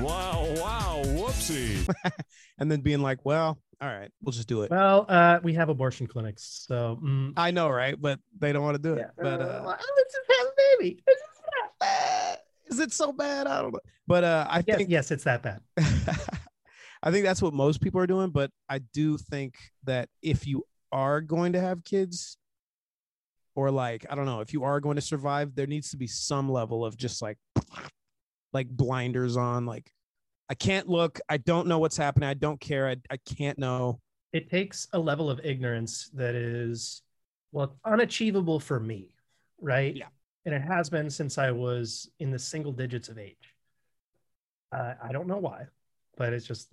Wow, 0.01 0.45
wow, 0.57 1.01
whoopsie. 1.05 1.87
and 2.59 2.71
then 2.71 2.81
being 2.81 3.01
like, 3.01 3.19
well, 3.25 3.57
all 3.81 3.87
right, 3.87 4.11
we'll 4.21 4.31
just 4.31 4.47
do 4.47 4.61
it. 4.63 4.71
Well, 4.71 5.05
uh, 5.09 5.39
we 5.43 5.53
have 5.53 5.69
abortion 5.69 6.07
clinics, 6.07 6.65
so 6.67 6.99
mm, 7.03 7.33
I 7.37 7.51
know, 7.51 7.69
right? 7.69 7.99
But 7.99 8.19
they 8.39 8.51
don't 8.53 8.63
want 8.63 8.75
to 8.75 8.81
do 8.81 8.93
it. 8.93 9.07
But 9.17 9.41
uh, 9.41 9.63
let's 9.65 9.83
just 10.13 10.39
have 10.39 10.47
a 10.47 10.77
baby. 10.79 11.03
is 12.67 12.79
it 12.79 12.93
so 12.93 13.11
bad? 13.11 13.47
I 13.47 13.61
don't 13.61 13.73
know. 13.73 13.79
But 14.07 14.23
uh, 14.23 14.47
I 14.49 14.63
Yes, 14.67 14.77
think 14.77 14.89
yes, 14.89 15.11
it's 15.11 15.23
that 15.25 15.43
bad. 15.43 15.61
I 17.03 17.11
think 17.11 17.25
that's 17.25 17.41
what 17.41 17.53
most 17.53 17.81
people 17.81 17.99
are 18.01 18.07
doing, 18.07 18.29
but 18.31 18.51
I 18.69 18.79
do 18.79 19.17
think 19.17 19.55
that 19.83 20.09
if 20.21 20.47
you 20.47 20.63
are 20.91 21.21
going 21.21 21.53
to 21.53 21.61
have 21.61 21.83
kids, 21.83 22.37
or 23.55 23.71
like 23.71 24.05
I 24.09 24.15
don't 24.15 24.25
know, 24.25 24.41
if 24.41 24.53
you 24.53 24.63
are 24.63 24.79
going 24.79 24.95
to 24.95 25.01
survive, 25.01 25.55
there 25.55 25.67
needs 25.67 25.91
to 25.91 25.97
be 25.97 26.07
some 26.07 26.51
level 26.51 26.85
of 26.85 26.97
just 26.97 27.21
like 27.21 27.37
like 28.53 28.69
blinders 28.69 29.37
on, 29.37 29.65
like 29.65 29.91
I 30.49 30.53
can't 30.53 30.87
look, 30.87 31.19
I 31.27 31.37
don't 31.37 31.67
know 31.67 31.79
what's 31.79 31.97
happening, 31.97 32.29
I 32.29 32.35
don't 32.35 32.59
care, 32.59 32.87
I, 32.87 32.97
I 33.09 33.17
can't 33.17 33.57
know. 33.57 33.99
It 34.33 34.49
takes 34.49 34.87
a 34.93 34.99
level 34.99 35.29
of 35.29 35.39
ignorance 35.43 36.09
that 36.13 36.35
is 36.35 37.01
well 37.51 37.77
unachievable 37.85 38.59
for 38.59 38.79
me, 38.79 39.09
right? 39.59 39.95
Yeah. 39.95 40.07
And 40.45 40.53
it 40.53 40.61
has 40.61 40.89
been 40.89 41.09
since 41.09 41.37
I 41.37 41.51
was 41.51 42.09
in 42.19 42.29
the 42.29 42.37
single 42.37 42.71
digits 42.71 43.09
of 43.09 43.17
age. 43.17 43.55
Uh, 44.71 44.93
I 45.01 45.11
don't 45.11 45.27
know 45.27 45.37
why, 45.37 45.65
but 46.17 46.33
it's 46.33 46.45
just 46.45 46.67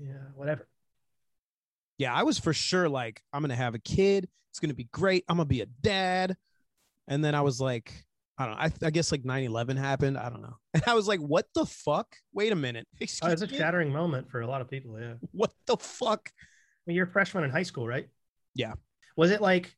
yeah, 0.00 0.14
whatever. 0.34 0.66
Yeah, 1.98 2.12
I 2.12 2.22
was 2.22 2.38
for 2.38 2.52
sure 2.52 2.88
like, 2.88 3.22
I'm 3.32 3.42
gonna 3.42 3.56
have 3.56 3.74
a 3.74 3.78
kid, 3.78 4.28
it's 4.50 4.60
gonna 4.60 4.74
be 4.74 4.88
great, 4.92 5.24
I'm 5.28 5.36
gonna 5.36 5.46
be 5.46 5.60
a 5.60 5.66
dad. 5.66 6.36
And 7.08 7.24
then 7.24 7.34
I 7.34 7.42
was 7.42 7.60
like, 7.60 7.92
I 8.38 8.46
don't 8.46 8.54
know, 8.54 8.60
I, 8.60 8.86
I 8.86 8.90
guess 8.90 9.12
like 9.12 9.24
9 9.24 9.44
11 9.44 9.76
happened. 9.76 10.18
I 10.18 10.28
don't 10.28 10.42
know. 10.42 10.56
And 10.74 10.82
I 10.86 10.94
was 10.94 11.06
like, 11.06 11.20
what 11.20 11.46
the 11.54 11.66
fuck? 11.66 12.16
Wait 12.32 12.52
a 12.52 12.56
minute. 12.56 12.86
Oh, 13.22 13.28
it's 13.30 13.42
a 13.42 13.46
me? 13.46 13.56
shattering 13.56 13.92
moment 13.92 14.30
for 14.30 14.40
a 14.40 14.46
lot 14.46 14.60
of 14.60 14.68
people. 14.68 14.98
Yeah. 14.98 15.14
What 15.32 15.52
the 15.66 15.76
fuck? 15.76 16.30
I 16.40 16.82
mean, 16.86 16.96
you're 16.96 17.06
a 17.06 17.10
freshman 17.10 17.44
in 17.44 17.50
high 17.50 17.62
school, 17.62 17.86
right? 17.86 18.08
Yeah. 18.54 18.74
Was 19.16 19.30
it 19.30 19.40
like, 19.40 19.74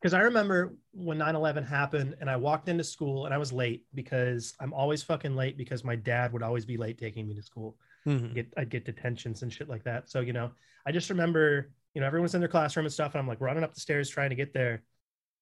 because 0.00 0.14
I 0.14 0.20
remember 0.20 0.76
when 0.92 1.18
9 1.18 1.36
11 1.36 1.64
happened 1.64 2.16
and 2.20 2.28
I 2.28 2.36
walked 2.36 2.68
into 2.68 2.84
school 2.84 3.24
and 3.24 3.34
I 3.34 3.38
was 3.38 3.52
late 3.52 3.84
because 3.94 4.54
I'm 4.60 4.74
always 4.74 5.02
fucking 5.02 5.36
late 5.36 5.56
because 5.56 5.84
my 5.84 5.96
dad 5.96 6.32
would 6.32 6.42
always 6.42 6.64
be 6.64 6.76
late 6.76 6.98
taking 6.98 7.26
me 7.28 7.34
to 7.34 7.42
school. 7.42 7.76
Mhm. 8.06 8.34
Get, 8.34 8.52
I'd 8.56 8.70
get 8.70 8.84
detentions 8.84 9.42
and 9.42 9.52
shit 9.52 9.68
like 9.68 9.84
that. 9.84 10.08
So, 10.08 10.20
you 10.20 10.32
know, 10.32 10.50
I 10.86 10.92
just 10.92 11.10
remember, 11.10 11.72
you 11.94 12.00
know, 12.00 12.06
everyone's 12.06 12.34
in 12.34 12.40
their 12.40 12.48
classroom 12.48 12.86
and 12.86 12.92
stuff. 12.92 13.14
And 13.14 13.20
I'm 13.20 13.26
like 13.26 13.40
running 13.40 13.64
up 13.64 13.74
the 13.74 13.80
stairs 13.80 14.08
trying 14.08 14.30
to 14.30 14.36
get 14.36 14.52
there. 14.54 14.82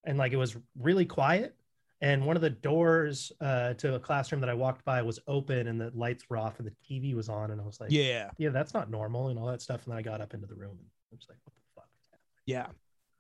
And 0.05 0.19
like 0.19 0.33
it 0.33 0.37
was 0.37 0.57
really 0.79 1.05
quiet. 1.07 1.55
And 2.01 2.27
one 2.27 2.37
of 2.37 2.43
the 2.43 2.51
doors 2.51 3.33
uh, 3.41 3.75
to 3.75 3.95
a 3.95 4.01
classroom 4.01 4.41
that 4.43 4.51
I 4.51 4.55
walked 4.55 4.85
by 4.85 5.01
was 5.03 5.19
open 5.27 5.69
and 5.69 5.81
the 5.81 5.91
lights 5.95 6.25
were 6.29 6.37
off 6.37 6.59
and 6.59 6.69
the 6.69 6.75
TV 6.87 7.15
was 7.15 7.29
on. 7.29 7.51
And 7.51 7.61
I 7.61 7.65
was 7.65 7.81
like, 7.81 7.91
Yeah. 7.91 8.31
yeah, 8.39 8.51
that's 8.51 8.75
not 8.75 8.91
normal 8.91 9.29
and 9.29 9.39
all 9.39 9.47
that 9.47 9.63
stuff. 9.63 9.85
And 9.85 9.93
then 9.93 9.99
I 9.99 10.03
got 10.03 10.21
up 10.21 10.35
into 10.35 10.47
the 10.47 10.55
room 10.55 10.77
and 10.79 10.87
I 11.13 11.15
was 11.17 11.27
like, 11.29 11.39
what 11.45 11.55
the 11.55 11.81
fuck? 11.81 12.21
Yeah. 12.47 12.67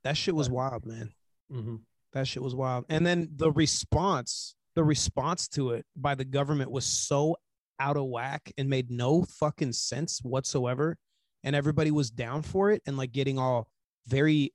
That 0.03 0.17
shit 0.17 0.35
was 0.35 0.51
wild, 0.51 0.85
man. 0.85 1.13
Mm-hmm. 1.51 1.77
That 2.13 2.27
shit 2.29 2.43
was 2.43 2.55
wild. 2.55 2.85
And 2.91 3.07
then 3.07 3.31
the 3.37 3.51
response, 3.51 4.55
the 4.75 4.85
response 4.85 5.49
to 5.49 5.71
it 5.71 5.87
by 5.97 6.15
the 6.15 6.25
government 6.25 6.71
was 6.71 6.85
so 6.85 7.37
out 7.81 7.97
of 7.97 8.07
whack 8.07 8.53
and 8.59 8.69
made 8.69 8.91
no 8.91 9.25
fucking 9.25 9.73
sense 9.73 10.21
whatsoever. 10.23 10.97
And 11.43 11.55
everybody 11.55 11.91
was 11.91 12.11
down 12.11 12.43
for 12.43 12.71
it 12.71 12.83
and 12.87 12.97
like 12.97 13.13
getting 13.13 13.39
all 13.39 13.69
very 14.07 14.53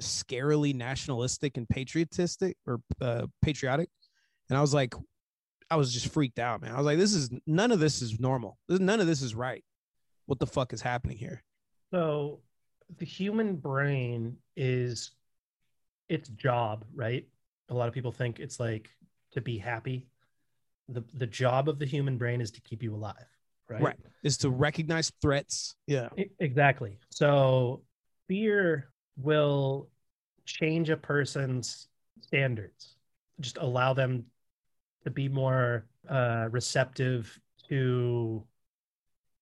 scarily 0.00 0.74
nationalistic 0.74 1.56
and 1.56 1.68
patriotistic 1.68 2.54
or 2.66 2.80
uh, 3.00 3.26
patriotic. 3.42 3.88
And 4.48 4.56
I 4.56 4.60
was 4.60 4.74
like, 4.74 4.94
I 5.70 5.76
was 5.76 5.92
just 5.92 6.12
freaked 6.12 6.38
out, 6.38 6.62
man. 6.62 6.72
I 6.72 6.76
was 6.76 6.86
like, 6.86 6.98
this 6.98 7.12
is 7.12 7.30
none 7.46 7.72
of 7.72 7.78
this 7.78 8.00
is 8.00 8.18
normal. 8.18 8.58
None 8.68 9.00
of 9.00 9.06
this 9.06 9.22
is 9.22 9.34
right. 9.34 9.62
What 10.26 10.38
the 10.38 10.46
fuck 10.46 10.72
is 10.72 10.80
happening 10.80 11.18
here? 11.18 11.42
So 11.90 12.40
the 12.98 13.04
human 13.04 13.56
brain 13.56 14.36
is 14.56 15.10
its 16.08 16.28
job, 16.30 16.84
right? 16.94 17.26
A 17.68 17.74
lot 17.74 17.88
of 17.88 17.94
people 17.94 18.12
think 18.12 18.40
it's 18.40 18.58
like 18.58 18.90
to 19.32 19.40
be 19.40 19.58
happy. 19.58 20.06
The 20.88 21.04
the 21.14 21.26
job 21.26 21.68
of 21.68 21.78
the 21.78 21.86
human 21.86 22.16
brain 22.16 22.40
is 22.40 22.50
to 22.52 22.60
keep 22.62 22.82
you 22.82 22.94
alive, 22.94 23.26
right? 23.68 23.82
Right. 23.82 23.96
Is 24.22 24.38
to 24.38 24.50
recognize 24.50 25.12
threats. 25.20 25.74
Yeah. 25.86 26.08
E- 26.16 26.30
Exactly. 26.38 26.98
So 27.10 27.82
fear 28.26 28.88
will 29.16 29.88
change 30.46 30.88
a 30.88 30.96
person's 30.96 31.88
standards, 32.22 32.96
just 33.40 33.58
allow 33.58 33.92
them 33.92 34.24
to 35.04 35.10
be 35.10 35.28
more 35.28 35.86
uh, 36.08 36.48
receptive 36.50 37.38
to. 37.68 38.44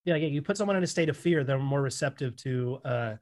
Yeah, 0.05 0.16
yeah, 0.16 0.28
you 0.28 0.43
put 0.43 0.56
someone 0.56 0.77
in 0.77 0.85
a 0.85 0.86
state 0.86 1.09
of 1.09 1.16
fear, 1.16 1.43
they're 1.43 1.59
more 1.59 1.82
receptive 1.82 2.36
to 2.36 2.81
uh, 2.85 3.14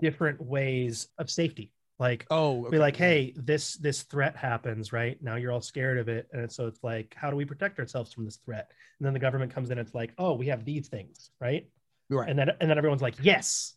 different 0.00 0.40
ways 0.40 1.08
of 1.18 1.30
safety. 1.30 1.72
Like, 1.98 2.26
oh, 2.30 2.68
be 2.70 2.78
like, 2.78 2.96
hey, 2.96 3.32
this 3.36 3.74
this 3.74 4.02
threat 4.02 4.36
happens, 4.36 4.92
right? 4.92 5.16
Now 5.22 5.36
you're 5.36 5.52
all 5.52 5.60
scared 5.60 5.98
of 5.98 6.08
it, 6.08 6.26
and 6.32 6.50
so 6.50 6.66
it's 6.66 6.82
like, 6.82 7.14
how 7.16 7.30
do 7.30 7.36
we 7.36 7.44
protect 7.44 7.78
ourselves 7.78 8.12
from 8.12 8.24
this 8.24 8.36
threat? 8.36 8.70
And 8.98 9.06
then 9.06 9.12
the 9.12 9.20
government 9.20 9.54
comes 9.54 9.70
in, 9.70 9.78
it's 9.78 9.94
like, 9.94 10.12
oh, 10.18 10.34
we 10.34 10.48
have 10.48 10.64
these 10.64 10.88
things, 10.88 11.30
right? 11.40 11.68
Right. 12.10 12.28
And 12.28 12.36
then 12.38 12.50
and 12.60 12.68
then 12.68 12.78
everyone's 12.78 13.02
like, 13.02 13.14
yes, 13.22 13.74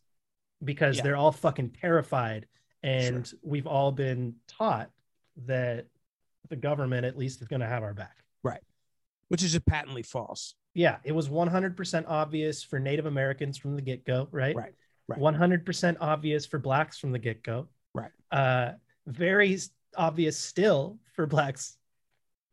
because 0.63 0.97
Yeah. 0.97 1.03
they're 1.03 1.15
all 1.15 1.31
fucking 1.31 1.75
terrified, 1.79 2.47
and 2.81 3.31
we've 3.43 3.67
all 3.67 3.91
been 3.91 4.35
taught 4.47 4.89
that 5.45 5.85
the 6.49 6.55
government 6.55 7.05
at 7.05 7.17
least 7.17 7.41
is 7.41 7.47
going 7.47 7.59
to 7.61 7.67
have 7.67 7.83
our 7.83 7.93
back. 7.93 8.17
Right. 8.41 8.61
Which 9.27 9.43
is 9.43 9.51
just 9.51 9.65
patently 9.65 10.01
false. 10.01 10.55
Yeah, 10.73 10.97
it 11.03 11.11
was 11.11 11.29
100% 11.29 12.05
obvious 12.07 12.63
for 12.63 12.79
Native 12.79 13.05
Americans 13.05 13.57
from 13.57 13.75
the 13.75 13.81
get 13.81 14.05
go, 14.05 14.27
right? 14.31 14.55
Right. 14.55 14.73
Right. 15.07 15.19
100% 15.19 15.97
obvious 16.01 16.45
for 16.45 16.59
blacks 16.59 16.97
from 16.97 17.11
the 17.11 17.19
get 17.19 17.43
go. 17.43 17.67
Right. 17.97 18.11
Uh, 18.31 18.73
very 19.05 19.57
obvious 19.95 20.37
still 20.37 20.99
for 21.13 21.25
blacks 21.25 21.77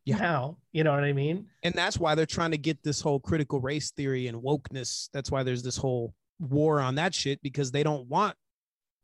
Yeah. 0.04 0.16
now. 0.16 0.58
You 0.72 0.84
know 0.84 0.92
what 0.92 1.04
I 1.04 1.12
mean? 1.12 1.46
And 1.62 1.74
that's 1.74 1.98
why 1.98 2.14
they're 2.14 2.26
trying 2.26 2.52
to 2.52 2.58
get 2.58 2.82
this 2.82 3.00
whole 3.00 3.20
critical 3.20 3.60
race 3.60 3.90
theory 3.90 4.26
and 4.28 4.42
wokeness. 4.42 5.08
That's 5.12 5.30
why 5.30 5.42
there's 5.42 5.62
this 5.62 5.76
whole 5.76 6.14
war 6.38 6.80
on 6.80 6.94
that 6.96 7.14
shit 7.14 7.40
because 7.42 7.70
they 7.70 7.82
don't 7.82 8.08
want 8.08 8.36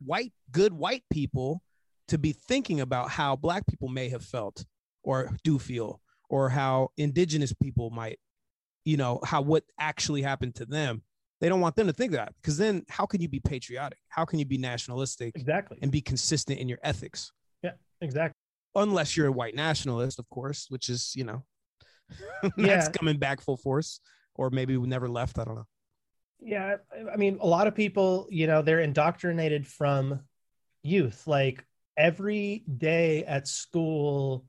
white, 0.04 0.32
good 0.50 0.72
white 0.72 1.04
people 1.10 1.62
to 2.08 2.18
be 2.18 2.32
thinking 2.32 2.80
about 2.80 3.10
how 3.10 3.36
black 3.36 3.66
people 3.66 3.88
may 3.88 4.08
have 4.08 4.24
felt 4.24 4.64
or 5.02 5.30
do 5.44 5.58
feel 5.58 6.00
or 6.28 6.48
how 6.48 6.90
indigenous 6.96 7.52
people 7.52 7.90
might, 7.90 8.18
you 8.84 8.96
know, 8.96 9.20
how 9.24 9.42
what 9.42 9.64
actually 9.78 10.22
happened 10.22 10.54
to 10.56 10.64
them. 10.66 11.02
They 11.40 11.48
don't 11.48 11.60
want 11.60 11.74
them 11.76 11.86
to 11.86 11.92
think 11.92 12.12
that 12.12 12.34
because 12.40 12.58
then 12.58 12.84
how 12.88 13.06
can 13.06 13.20
you 13.22 13.28
be 13.28 13.40
patriotic? 13.40 13.98
How 14.08 14.24
can 14.24 14.38
you 14.38 14.44
be 14.44 14.58
nationalistic 14.58 15.34
Exactly. 15.36 15.78
and 15.80 15.90
be 15.90 16.00
consistent 16.02 16.58
in 16.58 16.68
your 16.68 16.78
ethics? 16.82 17.32
Yeah, 17.62 17.72
exactly. 18.00 18.36
Unless 18.74 19.16
you're 19.16 19.26
a 19.28 19.32
white 19.32 19.54
nationalist, 19.54 20.18
of 20.18 20.28
course, 20.28 20.66
which 20.68 20.88
is, 20.88 21.12
you 21.16 21.24
know, 21.24 21.44
that's 22.42 22.52
Yeah. 22.58 22.90
coming 22.90 23.16
back 23.18 23.40
full 23.40 23.56
force, 23.56 24.00
or 24.34 24.50
maybe 24.50 24.76
we 24.76 24.86
never 24.86 25.08
left. 25.08 25.38
I 25.38 25.44
don't 25.44 25.54
know. 25.56 25.66
Yeah, 26.40 26.76
I- 26.92 27.10
I 27.12 27.16
mean, 27.16 27.38
a 27.40 27.46
lot 27.46 27.66
of 27.66 27.74
people, 27.74 28.26
you 28.30 28.46
know, 28.46 28.62
they're 28.62 28.80
indoctrinated 28.80 29.66
from 29.66 30.20
youth. 30.82 31.26
Like 31.26 31.64
every 31.96 32.64
day 32.78 33.24
at 33.24 33.48
school, 33.48 34.44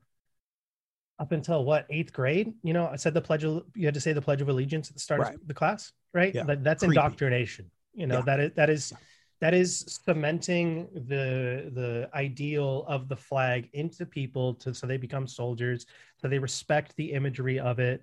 up 1.18 1.32
until 1.32 1.64
what 1.64 1.86
eighth 1.90 2.12
grade? 2.12 2.52
You 2.62 2.72
know, 2.72 2.86
I 2.86 2.96
said 2.96 3.14
the 3.14 3.20
pledge. 3.20 3.44
Of, 3.44 3.64
you 3.74 3.86
had 3.86 3.94
to 3.94 4.00
say 4.00 4.12
the 4.12 4.22
Pledge 4.22 4.40
of 4.40 4.48
Allegiance 4.48 4.88
at 4.88 4.94
the 4.94 5.00
start 5.00 5.20
Right. 5.20 5.34
of 5.34 5.46
the 5.46 5.54
class, 5.54 5.92
right? 6.12 6.34
Yeah. 6.34 6.44
That, 6.44 6.64
that's 6.64 6.80
Creepy. 6.84 6.96
indoctrination. 6.98 7.70
You 7.94 8.06
know, 8.06 8.16
Yeah. 8.18 8.22
that 8.24 8.40
is 8.40 8.52
that 8.56 8.70
is 8.70 8.92
that 9.40 9.54
is 9.54 10.00
cementing 10.06 10.88
the 10.94 11.70
the 11.74 12.08
ideal 12.14 12.84
of 12.88 13.08
the 13.08 13.16
flag 13.16 13.68
into 13.72 14.06
people 14.06 14.54
to 14.54 14.72
so 14.74 14.86
they 14.86 14.96
become 14.96 15.26
soldiers, 15.26 15.86
so 16.20 16.28
they 16.28 16.38
respect 16.38 16.94
the 16.96 17.12
imagery 17.12 17.58
of 17.58 17.78
it. 17.78 18.02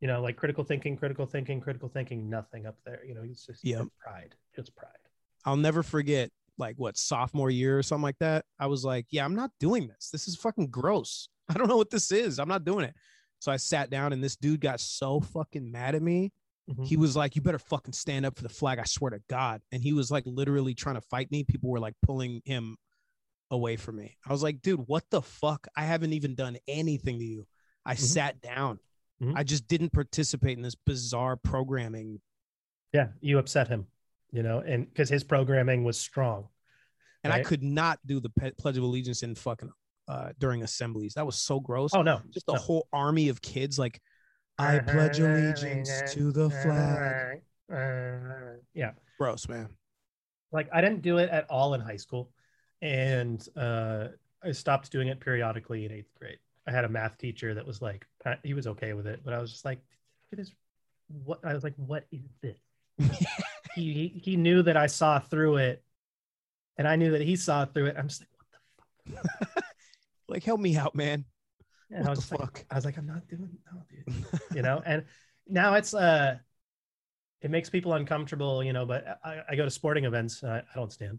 You 0.00 0.08
know, 0.08 0.20
like 0.22 0.36
critical 0.36 0.62
thinking, 0.62 0.96
critical 0.96 1.26
thinking, 1.26 1.60
critical 1.60 1.88
thinking. 1.88 2.28
Nothing 2.30 2.66
up 2.66 2.76
there. 2.84 3.04
You 3.04 3.14
know, 3.14 3.22
it's 3.24 3.46
just 3.46 3.64
Yeah. 3.64 3.82
pride, 3.98 4.34
just 4.54 4.74
pride. 4.76 4.90
I'll 5.44 5.56
never 5.56 5.82
forget, 5.82 6.30
like 6.58 6.76
what 6.76 6.96
sophomore 6.96 7.50
year 7.50 7.78
or 7.78 7.82
something 7.82 8.02
like 8.02 8.18
that. 8.20 8.44
I 8.58 8.66
was 8.66 8.84
like, 8.84 9.06
yeah, 9.10 9.24
I'm 9.24 9.34
not 9.34 9.50
doing 9.60 9.88
this. 9.88 10.10
This 10.10 10.28
is 10.28 10.36
fucking 10.36 10.68
gross. 10.68 11.28
I 11.48 11.54
don't 11.54 11.68
know 11.68 11.76
what 11.76 11.90
this 11.90 12.10
is. 12.12 12.38
I'm 12.38 12.48
not 12.48 12.64
doing 12.64 12.84
it. 12.84 12.94
So 13.38 13.52
I 13.52 13.56
sat 13.56 13.90
down, 13.90 14.12
and 14.12 14.22
this 14.24 14.36
dude 14.36 14.60
got 14.60 14.80
so 14.80 15.20
fucking 15.20 15.70
mad 15.70 15.94
at 15.94 16.02
me. 16.02 16.32
Mhm. 16.68 16.86
He 16.86 16.96
was 16.96 17.14
like, 17.16 17.36
"You 17.36 17.42
better 17.42 17.58
fucking 17.58 17.92
stand 17.94 18.26
up 18.26 18.36
for 18.36 18.42
the 18.42 18.48
flag." 18.48 18.78
I 18.78 18.84
swear 18.84 19.10
to 19.10 19.22
God. 19.28 19.62
And 19.72 19.82
he 19.82 19.92
was 19.92 20.10
like 20.10 20.24
literally 20.26 20.74
trying 20.74 20.96
to 20.96 21.00
fight 21.00 21.30
me. 21.30 21.44
People 21.44 21.70
were 21.70 21.78
like 21.80 21.94
pulling 22.02 22.42
him 22.44 22.76
away 23.50 23.76
from 23.76 23.96
me. 23.96 24.16
I 24.26 24.32
was 24.32 24.42
like, 24.42 24.60
dude, 24.60 24.80
what 24.88 25.04
the 25.10 25.22
fuck? 25.22 25.68
I 25.76 25.84
haven't 25.84 26.12
even 26.12 26.34
done 26.34 26.56
anything 26.66 27.18
to 27.20 27.24
you. 27.24 27.46
I 27.84 27.94
sat 27.94 28.40
down. 28.40 28.80
Mhm. 29.22 29.34
I 29.36 29.44
just 29.44 29.68
didn't 29.68 29.90
participate 29.90 30.56
in 30.56 30.62
this 30.62 30.74
bizarre 30.74 31.36
programming. 31.36 32.20
Yeah, 32.92 33.08
you 33.20 33.38
upset 33.38 33.68
him. 33.68 33.86
You 34.32 34.42
know, 34.42 34.58
and 34.58 34.88
because 34.88 35.08
his 35.08 35.22
programming 35.22 35.84
was 35.84 35.98
strong. 35.98 36.48
And 37.22 37.32
I 37.32 37.42
could 37.42 37.62
not 37.62 37.98
do 38.06 38.18
the 38.20 38.30
Pe- 38.30 38.52
Pledge 38.52 38.76
of 38.76 38.82
Allegiance 38.84 39.22
in 39.22 39.34
fucking 39.36 39.70
uh 40.08 40.32
during 40.38 40.62
assemblies. 40.62 41.14
That 41.14 41.26
was 41.26 41.36
so 41.36 41.58
gross. 41.60 41.92
Oh 41.94 42.02
no, 42.02 42.20
Just 42.30 42.48
a 42.48 42.52
no. 42.52 42.58
whole 42.58 42.88
army 42.92 43.28
of 43.28 43.40
kids 43.42 43.78
like 43.78 44.00
I 44.58 44.78
pledge 44.78 45.18
allegiance 45.18 46.02
to 46.12 46.32
the 46.32 46.50
flag. 46.50 47.42
Yeah. 48.74 48.92
Gross, 49.18 49.48
man. 49.48 49.68
Like 50.52 50.68
I 50.72 50.80
didn't 50.80 51.02
do 51.02 51.18
it 51.18 51.30
at 51.30 51.48
all 51.50 51.74
in 51.74 51.80
high 51.80 51.96
school. 51.96 52.30
And 52.82 53.46
uh, 53.56 54.08
I 54.42 54.52
stopped 54.52 54.92
doing 54.92 55.08
it 55.08 55.20
periodically 55.20 55.84
in 55.84 55.92
eighth 55.92 56.14
grade. 56.18 56.38
I 56.66 56.72
had 56.72 56.84
a 56.84 56.88
math 56.88 57.16
teacher 57.18 57.54
that 57.54 57.66
was 57.66 57.80
like, 57.80 58.06
he 58.42 58.54
was 58.54 58.66
okay 58.66 58.92
with 58.92 59.06
it, 59.06 59.20
but 59.24 59.32
I 59.32 59.38
was 59.38 59.50
just 59.52 59.64
like, 59.64 59.80
it 60.32 60.38
is 60.38 60.52
what 61.24 61.38
I 61.44 61.54
was 61.54 61.64
like, 61.64 61.74
what 61.76 62.06
is 62.10 62.20
this? 62.42 62.58
he, 63.74 63.92
he 63.92 64.20
he 64.22 64.36
knew 64.36 64.62
that 64.62 64.76
I 64.76 64.86
saw 64.86 65.18
through 65.18 65.58
it, 65.58 65.84
and 66.76 66.88
I 66.88 66.96
knew 66.96 67.12
that 67.12 67.20
he 67.20 67.36
saw 67.36 67.64
through 67.64 67.86
it. 67.86 67.96
I'm 67.98 68.08
just 68.08 68.22
like, 68.22 68.30
what 68.36 69.22
the 69.22 69.46
fuck? 69.46 69.64
Like, 70.28 70.42
help 70.42 70.60
me 70.60 70.76
out, 70.76 70.96
man. 70.96 71.24
Yeah, 71.90 71.98
What 72.00 72.06
I 72.06 72.10
was 72.10 72.18
the 72.28 72.36
just 72.36 72.40
like- 72.40 72.66
I 72.70 72.74
was 72.74 72.84
like, 72.84 72.96
I'm 72.98 73.06
not 73.06 73.26
doing 73.28 73.48
no, 73.72 73.82
dude. 73.88 74.40
you 74.54 74.62
know, 74.62 74.82
and 74.84 75.04
now 75.48 75.74
it's 75.74 75.94
uh 75.94 76.36
it 77.42 77.50
makes 77.50 77.70
people 77.70 77.92
uncomfortable, 77.94 78.64
you 78.64 78.72
know, 78.72 78.86
but 78.86 79.20
I, 79.24 79.42
I 79.50 79.56
go 79.56 79.64
to 79.64 79.70
sporting 79.70 80.04
events 80.04 80.42
and 80.42 80.50
I, 80.52 80.58
I 80.58 80.74
don't 80.74 80.90
stand. 80.92 81.18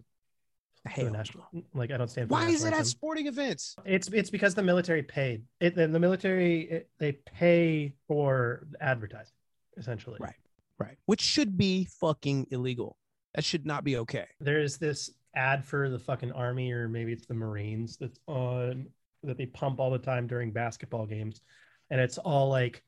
for 0.95 1.03
the 1.06 1.11
national, 1.11 1.45
like 1.73 1.91
I 1.91 1.98
don't 1.98 2.10
stand. 2.10 2.27
For 2.30 2.34
Why 2.34 2.49
is 2.49 2.64
it 2.65 2.73
at 2.73 2.85
sporting 2.85 3.27
events? 3.27 3.76
It's 3.85 4.07
it's 4.10 4.30
because 4.30 4.56
the 4.56 4.64
military 4.64 5.03
paid. 5.03 5.44
It 5.60 5.76
the, 5.76 5.88
the 5.88 5.99
military 5.99 6.61
it, 6.69 6.89
they 6.98 7.14
pay 7.14 7.94
for 8.07 8.68
advertising 8.81 9.34
essentially. 9.77 10.18
Right. 10.19 10.34
Right. 10.80 10.98
Which 11.06 11.22
should 11.22 11.57
be 11.57 11.85
fucking 12.02 12.48
illegal. 12.52 12.98
That 13.35 13.44
should 13.44 13.65
not 13.65 13.84
be 13.84 13.98
okay. 13.98 14.26
There's 14.39 14.77
this 14.77 15.11
ad 15.35 15.64
for 15.65 15.89
the 15.89 15.99
fucking 15.99 16.31
army 16.31 16.72
or 16.72 16.88
maybe 16.89 17.14
it's 17.14 17.26
the 17.27 17.34
Marines 17.35 17.98
that's 17.98 18.19
on 18.27 18.88
that 19.28 19.38
they 19.38 19.45
pump 19.45 19.80
all 19.80 19.91
the 19.91 19.99
time 19.99 20.28
during 20.28 20.52
basketball 20.52 21.06
games, 21.06 21.41
and 21.90 22.02
it's 22.02 22.18
all 22.18 22.49
like 22.49 22.84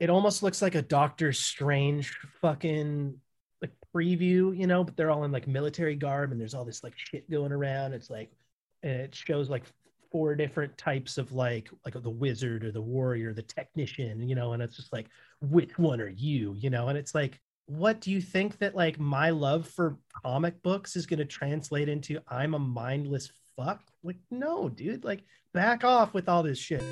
it 0.00 0.10
almost 0.10 0.42
looks 0.42 0.62
like 0.62 0.74
a 0.74 0.82
Doctor 0.82 1.32
Strange 1.32 2.16
fucking 2.40 3.18
like 3.60 3.72
preview, 3.94 4.56
you 4.56 4.66
know, 4.66 4.84
but 4.84 4.96
they're 4.96 5.10
all 5.10 5.24
in 5.24 5.32
like 5.32 5.48
military 5.48 5.96
garb 5.96 6.30
and 6.30 6.40
there's 6.40 6.54
all 6.54 6.64
this 6.64 6.84
like 6.84 6.94
shit 6.96 7.28
going 7.30 7.52
around. 7.52 7.92
It's 7.92 8.10
like 8.10 8.30
and 8.82 8.92
it 8.92 9.14
shows 9.14 9.50
like 9.50 9.64
four 10.12 10.34
different 10.34 10.76
types 10.78 11.18
of 11.18 11.32
like 11.32 11.68
like 11.84 12.00
the 12.00 12.10
wizard 12.10 12.64
or 12.64 12.72
the 12.72 12.80
warrior, 12.80 13.34
the 13.34 13.42
technician, 13.42 14.28
you 14.28 14.34
know, 14.34 14.52
and 14.52 14.62
it's 14.62 14.76
just 14.76 14.92
like 14.92 15.08
which 15.40 15.78
one 15.78 16.00
are 16.00 16.08
you, 16.08 16.54
you 16.56 16.70
know, 16.70 16.88
and 16.88 16.98
it's 16.98 17.14
like 17.14 17.40
what 17.66 18.00
do 18.00 18.10
you 18.10 18.20
think 18.20 18.56
that 18.58 18.74
like 18.74 18.98
my 18.98 19.28
love 19.30 19.68
for 19.68 19.98
comic 20.24 20.62
books 20.62 20.96
is 20.96 21.06
going 21.06 21.18
to 21.18 21.26
translate 21.26 21.88
into? 21.88 22.18
I'm 22.28 22.54
a 22.54 22.58
mindless 22.58 23.30
fuck? 23.58 23.82
Like 24.02 24.16
no, 24.30 24.68
dude, 24.68 25.04
like 25.04 25.24
back 25.52 25.84
off 25.84 26.14
with 26.14 26.28
all 26.28 26.42
this 26.42 26.58
shit. 26.58 26.82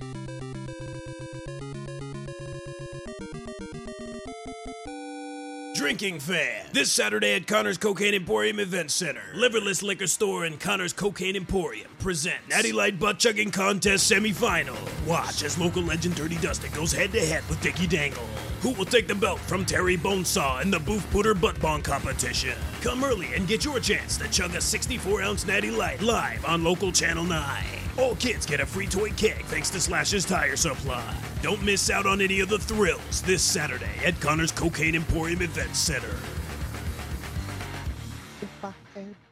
Drinking 5.77 6.19
Fan. 6.21 6.67
This 6.73 6.91
Saturday 6.91 7.35
at 7.35 7.47
Connor's 7.47 7.79
Cocaine 7.79 8.15
Emporium 8.15 8.59
Event 8.59 8.91
Center. 8.91 9.23
Liverless 9.35 9.83
Liquor 9.83 10.07
Store 10.07 10.45
and 10.45 10.59
Connor's 10.59 10.93
Cocaine 10.93 11.37
Emporium 11.37 11.96
present 11.99 12.37
Natty 12.49 12.73
Light 12.73 12.99
Butt 12.99 13.19
Chugging 13.19 13.51
Contest 13.51 14.11
Semifinal. 14.11 14.77
Watch 15.07 15.43
as 15.43 15.59
local 15.59 15.83
legend 15.83 16.15
Dirty 16.15 16.37
Dustin 16.37 16.73
goes 16.73 16.93
head 16.93 17.13
to 17.13 17.21
head 17.21 17.43
with 17.49 17.61
Dickie 17.61 17.87
Dangle. 17.87 18.25
Who 18.63 18.73
will 18.73 18.85
take 18.85 19.07
the 19.07 19.15
belt 19.15 19.39
from 19.41 19.65
Terry 19.65 19.97
Bonesaw 19.97 20.63
in 20.63 20.71
the 20.71 20.79
Booth 20.79 21.09
Pooter 21.13 21.39
Butt 21.39 21.61
Bong 21.61 21.83
competition? 21.83 22.55
Come 22.81 23.05
early 23.05 23.35
and 23.35 23.47
get 23.47 23.65
your 23.65 23.81
chance 23.81 24.17
to 24.19 24.29
chug 24.29 24.55
a 24.55 24.61
64 24.61 25.23
ounce 25.23 25.47
Natty 25.47 25.71
Light 25.71 26.01
live 26.03 26.45
on 26.45 26.65
local 26.65 26.93
Channel 26.93 27.25
9. 27.25 27.65
All 27.99 28.17
kids 28.17 28.45
get 28.47 28.61
a 28.61 28.67
free 28.67 28.87
toy 28.87 29.11
keg 29.11 29.45
thanks 29.47 29.71
to 29.71 29.81
Slash's 29.81 30.25
Tire 30.25 30.57
Supply. 30.57 31.15
Don't 31.43 31.63
miss 31.63 31.91
out 31.91 32.07
on 32.07 32.21
any 32.21 32.41
of 32.41 32.49
the 32.49 32.59
thrills 32.59 33.23
this 33.23 33.43
Saturday 33.43 33.91
at 34.05 34.21
Connor's 34.21 34.53
Cocaine 34.53 34.95
Emporium 34.95 35.43
Event 35.43 35.75
Center. 35.75 36.15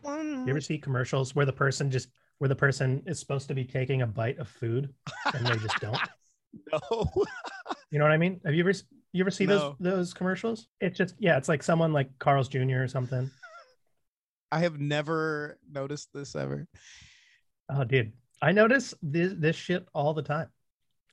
You 0.05 0.45
ever 0.49 0.61
see 0.61 0.79
commercials 0.79 1.35
where 1.35 1.47
the 1.47 1.53
person 1.53 1.91
just 1.91 2.09
where 2.39 2.49
the 2.49 2.57
person 2.57 3.03
is 3.07 3.19
supposed 3.21 3.49
to 3.49 3.55
be 3.55 3.65
taking 3.65 4.03
a 4.03 4.07
bite 4.07 4.39
of 4.39 4.49
food 4.49 4.93
and 5.35 5.47
they 5.47 5.57
just 5.57 5.81
don't? 5.81 5.99
No. 6.73 7.11
You 7.91 7.99
know 7.99 8.05
what 8.05 8.13
I 8.13 8.17
mean? 8.17 8.41
Have 8.45 8.55
you 8.55 8.63
ever 8.65 8.73
you 9.13 9.23
ever 9.23 9.31
see 9.31 9.45
No. 9.47 9.59
those 9.59 9.93
those 9.93 10.15
commercials? 10.15 10.67
It's 10.81 10.97
just 10.99 11.15
yeah, 11.19 11.37
it's 11.37 11.49
like 11.49 11.63
someone 11.63 11.93
like 11.93 12.09
Carl's 12.19 12.49
Jr. 12.49 12.83
or 12.83 12.89
something. 12.89 13.31
I 14.53 14.61
have 14.61 14.79
never 14.81 15.59
noticed 15.71 16.09
this 16.13 16.35
ever. 16.37 16.67
Oh, 17.69 17.85
dude, 17.85 18.13
I 18.43 18.51
notice 18.53 18.95
this 19.03 19.33
this 19.37 19.55
shit 19.57 19.87
all 19.95 20.13
the 20.15 20.23
time. 20.23 20.49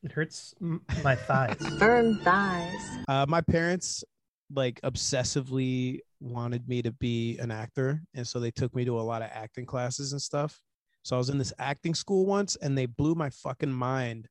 It 0.03 0.11
hurts 0.11 0.53
m- 0.61 0.81
my 1.03 1.15
thighs. 1.15 1.57
Burn 1.79 2.17
thighs. 2.19 2.81
Uh, 3.07 3.25
my 3.27 3.41
parents 3.41 4.03
like 4.53 4.81
obsessively 4.81 5.99
wanted 6.19 6.67
me 6.67 6.81
to 6.81 6.91
be 6.91 7.37
an 7.39 7.51
actor, 7.51 8.01
and 8.15 8.27
so 8.27 8.39
they 8.39 8.51
took 8.51 8.75
me 8.75 8.85
to 8.85 8.99
a 8.99 9.01
lot 9.01 9.21
of 9.21 9.29
acting 9.31 9.65
classes 9.65 10.11
and 10.13 10.21
stuff. 10.21 10.59
So 11.03 11.15
I 11.15 11.19
was 11.19 11.29
in 11.29 11.37
this 11.37 11.53
acting 11.59 11.95
school 11.95 12.25
once, 12.25 12.55
and 12.57 12.77
they 12.77 12.85
blew 12.85 13.15
my 13.15 13.29
fucking 13.29 13.71
mind. 13.71 14.27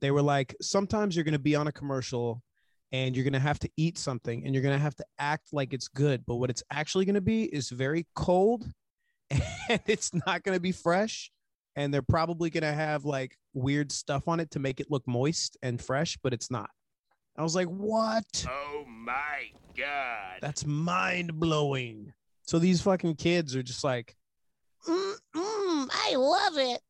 They 0.00 0.10
were 0.10 0.22
like, 0.22 0.54
sometimes 0.60 1.16
you're 1.16 1.24
gonna 1.24 1.38
be 1.38 1.56
on 1.56 1.66
a 1.66 1.72
commercial, 1.72 2.42
and 2.92 3.16
you're 3.16 3.24
gonna 3.24 3.40
have 3.40 3.58
to 3.60 3.70
eat 3.76 3.98
something, 3.98 4.44
and 4.44 4.54
you're 4.54 4.62
gonna 4.62 4.78
have 4.78 4.94
to 4.96 5.04
act 5.18 5.48
like 5.52 5.72
it's 5.72 5.88
good, 5.88 6.24
but 6.26 6.36
what 6.36 6.50
it's 6.50 6.62
actually 6.70 7.04
gonna 7.04 7.20
be 7.20 7.44
is 7.44 7.70
very 7.70 8.06
cold, 8.14 8.66
and 9.30 9.80
it's 9.86 10.12
not 10.26 10.42
gonna 10.42 10.60
be 10.60 10.72
fresh. 10.72 11.30
And 11.76 11.92
they're 11.92 12.02
probably 12.02 12.50
gonna 12.50 12.72
have 12.72 13.04
like 13.04 13.36
weird 13.52 13.90
stuff 13.90 14.28
on 14.28 14.38
it 14.38 14.52
to 14.52 14.60
make 14.60 14.78
it 14.78 14.90
look 14.90 15.06
moist 15.08 15.56
and 15.62 15.80
fresh, 15.80 16.16
but 16.22 16.32
it's 16.32 16.50
not. 16.50 16.70
I 17.36 17.42
was 17.42 17.56
like, 17.56 17.66
what? 17.66 18.46
Oh 18.48 18.84
my 18.86 19.50
god. 19.76 20.38
That's 20.40 20.64
mind 20.64 21.34
blowing. 21.40 22.12
So 22.42 22.60
these 22.60 22.80
fucking 22.80 23.16
kids 23.16 23.56
are 23.56 23.62
just 23.62 23.82
like, 23.82 24.14
mm, 24.86 25.14
mm, 25.36 25.88
I 25.92 26.14
love 26.16 26.58
it. 26.58 26.80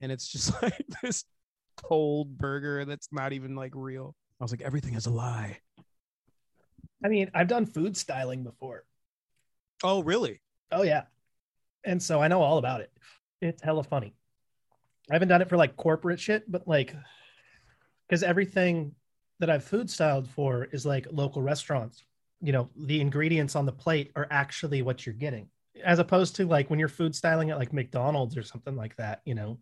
And 0.00 0.12
it's 0.12 0.28
just 0.28 0.52
like 0.62 0.84
this 1.02 1.24
cold 1.76 2.36
burger 2.36 2.84
that's 2.84 3.08
not 3.12 3.32
even 3.32 3.54
like 3.54 3.72
real. 3.74 4.14
I 4.40 4.44
was 4.44 4.50
like, 4.50 4.62
everything 4.62 4.94
is 4.94 5.06
a 5.06 5.10
lie. 5.10 5.58
I 7.04 7.08
mean, 7.08 7.30
I've 7.34 7.48
done 7.48 7.66
food 7.66 7.96
styling 7.96 8.44
before. 8.44 8.84
Oh, 9.82 10.02
really? 10.02 10.40
Oh 10.70 10.82
yeah. 10.82 11.02
And 11.84 12.02
so 12.02 12.22
I 12.22 12.28
know 12.28 12.42
all 12.42 12.58
about 12.58 12.80
it. 12.80 12.92
It's 13.40 13.62
hella 13.62 13.82
funny. 13.82 14.14
I 15.10 15.14
haven't 15.14 15.28
done 15.28 15.42
it 15.42 15.48
for 15.48 15.56
like 15.56 15.76
corporate 15.76 16.20
shit, 16.20 16.50
but 16.50 16.66
like 16.68 16.94
because 18.08 18.22
everything 18.22 18.94
that 19.40 19.50
I've 19.50 19.64
food 19.64 19.90
styled 19.90 20.28
for 20.28 20.64
is 20.66 20.86
like 20.86 21.06
local 21.10 21.42
restaurants. 21.42 22.04
You 22.40 22.52
know, 22.52 22.70
the 22.76 23.00
ingredients 23.00 23.56
on 23.56 23.66
the 23.66 23.72
plate 23.72 24.12
are 24.14 24.28
actually 24.30 24.82
what 24.82 25.04
you're 25.04 25.14
getting. 25.14 25.48
As 25.84 25.98
opposed 25.98 26.36
to 26.36 26.46
like 26.46 26.70
when 26.70 26.78
you're 26.78 26.88
food 26.88 27.14
styling 27.14 27.50
at 27.50 27.58
like 27.58 27.72
McDonald's 27.72 28.36
or 28.36 28.42
something 28.42 28.76
like 28.76 28.96
that, 28.96 29.22
you 29.24 29.34
know, 29.34 29.58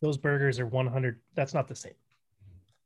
those 0.00 0.16
burgers 0.16 0.58
are 0.58 0.66
100. 0.66 1.20
That's 1.34 1.54
not 1.54 1.68
the 1.68 1.76
same. 1.76 1.94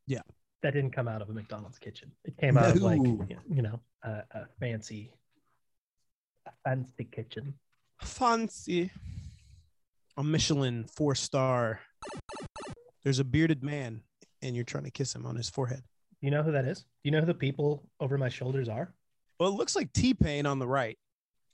Yeah. 0.07 0.23
That 0.63 0.75
didn't 0.75 0.91
come 0.91 1.07
out 1.07 1.23
of 1.23 1.31
a 1.31 1.33
McDonald's 1.33 1.79
kitchen. 1.79 2.11
It 2.25 2.37
came 2.37 2.59
out 2.59 2.77
of 2.77 2.83
like, 2.83 3.01
you 3.01 3.63
know, 3.63 3.81
a, 4.03 4.23
a 4.33 4.47
fancy, 4.59 5.13
a 6.47 6.51
fancy 6.65 7.05
kitchen. 7.05 7.55
Fancy. 8.01 8.91
A 10.17 10.25
Michelin 10.25 10.85
four 10.85 11.15
star. 11.15 11.81
There's 13.05 13.21
a 13.21 13.25
bearded 13.25 13.63
man, 13.63 14.03
and 14.43 14.57
you're 14.57 14.65
trying 14.65 14.85
to 14.85 14.91
kiss 14.91 15.15
him 15.15 15.25
on 15.27 15.37
his 15.37 15.49
forehead. 15.49 15.85
You 16.21 16.33
know 16.33 16.43
who 16.43 16.51
that 16.53 16.65
is? 16.65 16.81
Do 16.81 16.87
you 17.05 17.11
know 17.13 17.21
who 17.21 17.27
the 17.27 17.35
people 17.35 17.89
over 18.01 18.19
my 18.19 18.29
shoulders 18.29 18.69
are? 18.69 18.93
Well, 19.39 19.51
it 19.51 19.55
looks 19.55 19.77
like 19.77 19.93
T 19.93 20.15
Pain 20.15 20.47
on 20.47 20.59
the 20.59 20.67
right 20.67 20.99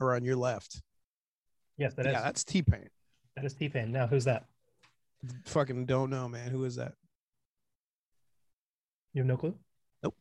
or 0.00 0.14
on 0.14 0.24
your 0.24 0.36
left. 0.36 0.80
Yes, 1.76 1.94
that 1.94 2.06
is. 2.06 2.12
yeah, 2.12 2.20
that's 2.22 2.44
T 2.44 2.62
Pain. 2.62 2.88
That 3.36 3.44
is 3.44 3.54
T 3.54 3.68
Pain. 3.68 3.90
Now, 3.92 4.06
who's 4.06 4.24
that? 4.24 4.46
Fucking 5.46 5.86
don't 5.86 6.10
know, 6.10 6.28
man. 6.28 6.50
Who 6.50 6.64
is 6.64 6.76
that? 6.76 6.92
You 9.12 9.22
have 9.22 9.26
no 9.26 9.36
clue? 9.36 9.54
Nope. 10.02 10.16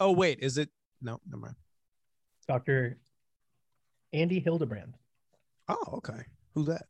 Oh, 0.00 0.12
wait, 0.12 0.38
is 0.40 0.58
it? 0.58 0.68
No, 1.00 1.20
never 1.28 1.40
mind. 1.40 1.54
Dr. 2.48 2.98
Andy 4.12 4.38
Hildebrand. 4.40 4.94
Oh, 5.68 5.84
okay. 5.94 6.22
Who's 6.54 6.66
that? 6.66 6.86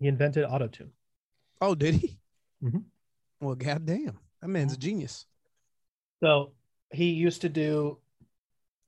He 0.00 0.06
invented 0.06 0.44
autotune. 0.44 0.90
Oh, 1.60 1.74
did 1.74 1.94
he? 1.94 2.18
Mhm. 2.62 2.84
Well, 3.40 3.54
goddamn, 3.54 4.18
that 4.40 4.48
man's 4.48 4.72
a 4.72 4.76
genius. 4.76 5.26
So 6.22 6.52
he 6.92 7.10
used 7.10 7.40
to 7.42 7.48
do. 7.48 7.98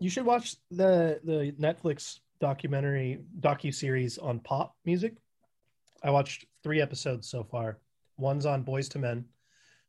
You 0.00 0.08
should 0.08 0.24
watch 0.24 0.56
the 0.70 1.20
the 1.24 1.54
Netflix 1.60 2.20
documentary 2.40 3.20
docu 3.40 3.72
series 3.72 4.16
on 4.16 4.40
pop 4.40 4.74
music. 4.86 5.14
I 6.02 6.10
watched 6.10 6.46
three 6.62 6.80
episodes 6.80 7.28
so 7.28 7.44
far. 7.44 7.78
One's 8.16 8.46
on 8.46 8.64
Boyz 8.64 8.94
II 8.96 9.02
Men, 9.02 9.24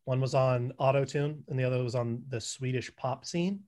one 0.04 0.20
was 0.20 0.36
on 0.36 0.74
Auto 0.78 1.06
Tune, 1.06 1.44
and 1.48 1.58
the 1.58 1.64
other 1.64 1.82
was 1.82 1.96
on 1.96 2.24
the 2.28 2.42
Swedish 2.42 2.94
pop 2.98 3.26
scene. 3.26 3.62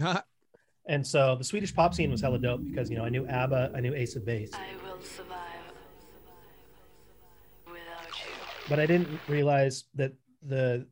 and 0.86 1.06
so 1.06 1.36
the 1.36 1.44
Swedish 1.44 1.74
pop 1.74 1.92
scene 1.94 2.10
was 2.10 2.22
hella 2.22 2.38
dope 2.38 2.64
because 2.64 2.88
you 2.90 2.96
know 2.96 3.04
I 3.04 3.10
knew 3.10 3.26
ABBA, 3.26 3.72
I 3.74 3.80
knew 3.80 3.94
Ace 3.94 4.16
of 4.16 4.24
Base, 4.24 4.52
I 4.54 4.82
will 4.82 5.00
survive 5.02 5.38
without 7.66 8.08
you. 8.18 8.32
but 8.70 8.80
I 8.80 8.86
didn't 8.86 9.08
realize 9.28 9.84
that 9.94 10.12
the 10.42 10.86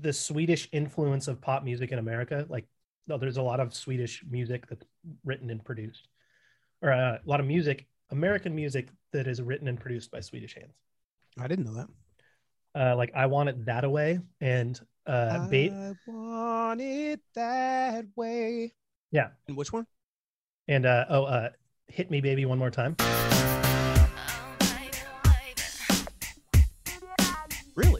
the 0.00 0.12
Swedish 0.12 0.70
influence 0.72 1.28
of 1.28 1.38
pop 1.42 1.64
music 1.64 1.92
in 1.92 1.98
America, 1.98 2.46
like 2.48 2.66
no, 3.06 3.18
there's 3.18 3.36
a 3.36 3.42
lot 3.42 3.60
of 3.60 3.74
Swedish 3.74 4.24
music 4.28 4.66
that's 4.68 4.84
written 5.24 5.50
and 5.50 5.64
produced, 5.64 6.08
or 6.80 6.92
uh, 6.92 7.18
a 7.24 7.28
lot 7.28 7.40
of 7.40 7.46
music, 7.46 7.86
American 8.10 8.54
music 8.54 8.88
that 9.12 9.26
is 9.26 9.42
written 9.42 9.68
and 9.68 9.78
produced 9.78 10.10
by 10.10 10.20
Swedish 10.20 10.54
hands. 10.54 10.74
I 11.38 11.46
didn't 11.48 11.64
know 11.64 11.74
that. 11.74 11.88
Uh, 12.74 12.96
like 12.96 13.12
I 13.14 13.26
want 13.26 13.48
it 13.48 13.64
that 13.66 13.90
way, 13.90 14.20
and 14.40 14.80
uh, 15.06 15.48
Be- 15.48 15.70
I 15.70 15.94
want 16.06 16.80
it 16.80 17.20
that 17.34 18.06
way. 18.16 18.72
Yeah. 19.10 19.28
And 19.46 19.56
which 19.56 19.72
one? 19.72 19.86
And 20.68 20.86
uh 20.86 21.04
oh, 21.08 21.24
uh 21.24 21.50
hit 21.88 22.10
me 22.10 22.20
baby 22.20 22.46
one 22.46 22.58
more 22.58 22.70
time. 22.70 22.96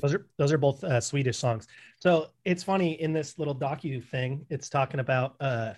Those 0.03 0.15
are 0.15 0.27
those 0.37 0.53
are 0.53 0.59
both 0.59 0.83
uh, 0.85 1.01
Swedish 1.01 1.39
songs. 1.39 1.69
So 2.01 2.31
it's 2.45 2.63
funny 2.63 3.01
in 3.01 3.13
this 3.13 3.39
little 3.39 3.55
docu 3.55 4.05
thing. 4.05 4.45
It's 4.51 4.69
talking 4.69 5.01
about 5.01 5.37
uh, 5.41 5.75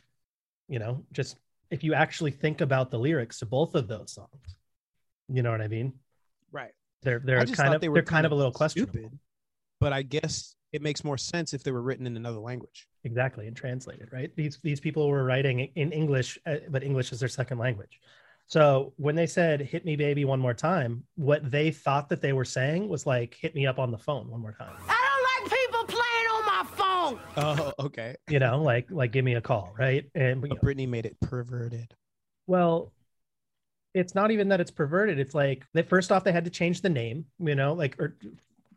you 0.66 0.78
know, 0.78 1.05
just 1.12 1.36
if 1.70 1.84
you 1.84 1.94
actually 1.94 2.30
think 2.30 2.62
about 2.62 2.90
the 2.90 2.98
lyrics 2.98 3.38
to 3.40 3.46
both 3.46 3.74
of 3.74 3.86
those 3.86 4.12
songs, 4.12 4.56
you 5.28 5.42
know 5.42 5.51
what 5.51 5.60
I 5.60 5.68
mean? 5.68 5.92
Right. 6.51 6.72
They're 7.02 7.20
they're 7.22 7.44
just 7.44 7.56
kind 7.56 7.68
thought 7.68 7.76
of 7.76 7.80
they 7.82 7.86
they 7.86 7.90
were 7.90 7.98
are 7.98 8.02
kind 8.02 8.24
of 8.24 8.32
a 8.32 8.34
little 8.34 8.52
questionable. 8.52 8.92
stupid, 8.92 9.18
but 9.78 9.92
I 9.92 10.02
guess 10.02 10.56
it 10.72 10.80
makes 10.80 11.05
more 11.05 11.18
sense 11.18 11.52
if 11.52 11.62
they 11.62 11.70
were 11.70 11.82
written 11.82 12.06
in 12.06 12.16
another 12.16 12.38
language. 12.38 12.88
Exactly, 13.05 13.46
and 13.46 13.55
translated, 13.55 14.09
right? 14.10 14.34
These 14.36 14.59
these 14.62 14.80
people 14.80 15.06
were 15.09 15.22
writing 15.22 15.60
in 15.74 15.92
English, 15.92 16.38
uh, 16.46 16.56
but 16.70 16.82
English 16.82 17.12
is 17.12 17.20
their 17.20 17.28
second 17.28 17.59
language. 17.59 18.01
So 18.46 18.92
when 18.96 19.14
they 19.14 19.26
said 19.26 19.60
"hit 19.60 19.84
me, 19.84 19.96
baby, 19.96 20.24
one 20.24 20.40
more 20.40 20.54
time," 20.54 21.04
what 21.16 21.50
they 21.50 21.70
thought 21.70 22.08
that 22.10 22.20
they 22.20 22.32
were 22.32 22.44
saying 22.44 22.88
was 22.88 23.06
like 23.06 23.34
"hit 23.34 23.54
me 23.54 23.66
up 23.66 23.78
on 23.78 23.90
the 23.90 23.98
phone 23.98 24.30
one 24.30 24.40
more 24.40 24.52
time." 24.52 24.74
I 24.88 25.42
don't 25.42 25.48
like 25.48 25.60
people 25.60 25.84
playing 25.84 26.26
on 26.34 26.44
my 26.46 26.64
phone. 26.76 27.20
Oh, 27.36 27.72
okay. 27.86 28.16
You 28.28 28.38
know, 28.38 28.62
like 28.62 28.90
like 28.90 29.12
give 29.12 29.24
me 29.24 29.34
a 29.34 29.40
call, 29.40 29.72
right? 29.78 30.04
And 30.14 30.42
you 30.42 30.48
But 30.50 30.60
Britney 30.60 30.88
made 30.88 31.06
it 31.06 31.18
perverted. 31.20 31.94
Well, 32.46 32.92
it's 33.94 34.14
not 34.14 34.30
even 34.30 34.48
that 34.48 34.60
it's 34.60 34.70
perverted. 34.70 35.18
It's 35.18 35.34
like 35.34 35.64
they 35.72 35.82
first 35.82 36.12
off 36.12 36.24
they 36.24 36.32
had 36.32 36.44
to 36.44 36.50
change 36.50 36.82
the 36.82 36.90
name, 36.90 37.26
you 37.38 37.54
know, 37.54 37.72
like 37.72 37.96
or 37.98 38.16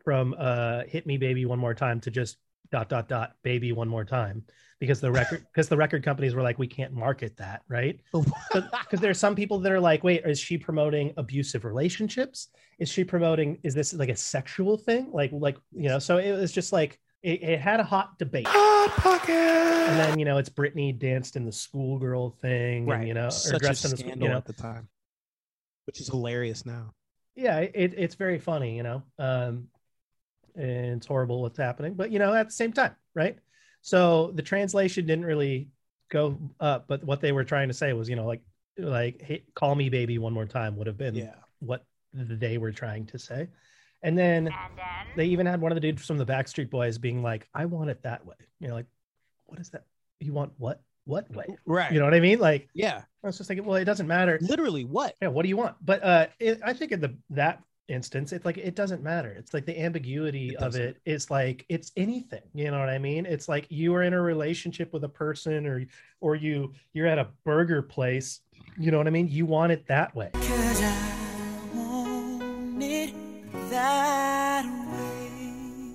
from 0.03 0.34
uh 0.38 0.84
hit 0.88 1.06
me 1.06 1.18
baby 1.18 1.45
one 1.45 1.60
more 1.60 1.73
time 1.73 1.99
to 2.02 2.11
just 2.11 2.38
dot 2.72 2.89
dot 2.89 3.07
dot 3.07 3.35
baby 3.44 3.72
one 3.72 3.88
more 3.88 4.06
time 4.06 4.44
because 4.80 5.02
the 5.02 5.11
record 5.11 5.45
because 5.53 5.68
the 5.69 5.77
record 5.77 6.03
companies 6.03 6.35
were 6.35 6.41
like 6.41 6.60
we 6.60 6.68
can't 6.68 6.94
market 6.94 7.35
that, 7.38 7.61
right? 7.68 7.99
Because 8.53 8.99
there's 9.02 9.19
some 9.19 9.35
people 9.35 9.60
that 9.60 9.72
are 9.72 9.80
like, 9.80 10.03
wait, 10.03 10.23
is 10.26 10.39
she 10.39 10.57
promoting 10.57 11.14
abusive 11.18 11.65
relationships? 11.65 12.49
Is 12.80 12.89
she 12.89 13.03
promoting 13.03 13.60
is 13.64 13.73
this 13.73 13.94
like 13.94 14.10
a 14.10 14.15
sexual 14.15 14.77
thing? 14.77 15.10
Like 15.11 15.31
like 15.34 15.57
you 15.72 15.89
know, 15.89 15.99
so 15.99 16.18
it 16.18 16.31
was 16.31 16.52
just 16.52 16.72
like 16.72 16.99
it, 17.23 17.41
it 17.44 17.60
had 17.60 17.80
a 17.80 17.84
hot 17.84 18.18
debate. 18.19 18.48
And 18.48 19.99
then 19.99 20.19
you 20.19 20.26
know 20.26 20.38
it's 20.38 20.49
Britney 20.49 20.98
danced 20.98 21.35
in 21.35 21.45
the 21.45 21.52
schoolgirl 21.52 22.31
thing, 22.41 22.89
and, 22.91 23.07
you 23.07 23.14
know, 23.14 23.27
or 23.27 23.31
Such 23.31 23.53
a 23.56 23.60
dressed 23.60 23.85
in 23.85 23.91
the 23.91 23.98
scandal 23.98 24.27
you 24.27 24.30
know, 24.30 24.38
at 24.38 24.45
the 24.45 24.53
time, 24.53 24.88
which 25.85 25.99
is 25.99 26.07
hilarious 26.07 26.65
now. 26.65 26.94
yeah 27.35 27.60
it, 27.60 27.94
it's 27.98 28.15
very 28.15 28.39
funny 28.39 28.76
you 28.77 28.84
know 28.84 29.03
um 29.19 29.68
and 30.58 30.98
it's 30.98 31.06
horrible 31.08 31.42
what's 31.42 31.58
happening 31.58 31.94
but 31.94 32.12
you 32.12 32.20
know 32.20 32.34
at 32.34 32.48
the 32.48 32.54
same 32.54 32.74
time 32.74 32.96
right 33.16 33.38
so 33.82 34.32
the 34.36 34.42
translation 34.42 35.06
didn't 35.06 35.26
really 35.26 35.70
go 36.10 36.38
up 36.60 36.86
but 36.88 37.04
what 37.04 37.22
they 37.22 37.32
were 37.32 37.44
trying 37.44 37.68
to 37.68 37.74
say 37.74 37.94
was 37.94 38.10
you 38.10 38.16
know 38.16 38.26
like 38.26 38.42
like 38.78 39.22
hey, 39.22 39.44
call 39.56 39.76
me 39.76 39.90
baby 39.90 40.18
one 40.18 40.34
more 40.34 40.46
time 40.46 40.76
would 40.76 40.88
have 40.88 40.98
been 40.98 41.16
Yeah. 41.16 41.36
what 41.60 41.86
they 42.14 42.58
were 42.58 42.72
trying 42.72 43.06
to 43.08 43.20
say 43.20 43.48
and 44.04 44.18
then 44.18 44.54
they 45.16 45.26
even 45.26 45.46
had 45.46 45.62
one 45.62 45.72
of 45.72 45.76
the 45.76 45.82
dudes 45.82 46.06
from 46.06 46.18
the 46.18 46.26
backstreet 46.26 46.70
boys 46.70 46.98
being 46.98 47.22
like 47.24 47.48
i 47.54 47.66
want 47.66 47.90
it 47.90 48.02
that 48.04 48.26
way 48.26 48.36
you 48.60 48.68
know 48.68 48.74
like 48.76 48.86
what 49.46 49.60
is 49.60 49.70
that 49.72 49.86
you 50.20 50.34
want 50.34 50.52
what 50.58 50.82
what 51.06 51.30
way 51.34 51.46
Right. 51.66 51.92
you 51.92 52.00
know 52.00 52.06
what 52.06 52.14
i 52.14 52.20
mean 52.20 52.40
like 52.40 52.68
Yeah. 52.74 53.02
I 53.24 53.28
was 53.28 53.38
just 53.38 53.48
thinking, 53.50 53.66
well, 53.66 53.76
it 53.76 53.84
doesn't 53.84 54.08
matter. 54.08 54.38
Literally, 54.42 54.86
what? 54.86 55.16
Yeah, 55.22 55.30
what 55.30 55.44
do 55.44 55.50
you 55.50 55.58
want? 55.58 55.76
But 55.84 56.02
uh, 56.02 56.28
it, 56.40 56.62
I 56.64 56.72
think 56.72 56.94
in 56.94 57.02
the 57.02 57.14
that 57.32 57.62
instance, 57.88 58.31
it's 58.34 58.45
like 58.45 58.57
it 58.57 58.76
doesn't 58.76 59.01
matter. 59.03 59.30
It's 59.31 59.53
like 59.53 59.65
the 59.65 59.80
ambiguity 59.81 60.55
of 60.57 60.73
doesn't. 60.73 60.81
it 60.81 61.01
is 61.05 61.31
like 61.31 61.65
it's 61.69 61.91
anything. 61.95 62.41
You 62.53 62.72
know 62.72 62.80
what 62.80 62.89
I 62.89 62.97
mean? 62.99 63.26
It's 63.26 63.47
like 63.47 63.65
you 63.69 63.95
are 63.95 64.03
in 64.03 64.14
a 64.14 64.22
relationship 64.22 64.91
with 64.93 65.03
a 65.03 65.09
person, 65.09 65.65
or 65.65 65.85
or 66.19 66.35
you 66.35 66.73
you're 66.93 67.07
at 67.07 67.19
a 67.19 67.27
burger 67.45 67.81
place. 67.81 68.41
You 68.77 68.91
know 68.91 68.97
what 68.97 69.07
I 69.07 69.11
mean? 69.11 69.27
You 69.27 69.45
want 69.45 69.72
it 69.72 69.88
that 69.88 70.14
way. 70.15 70.31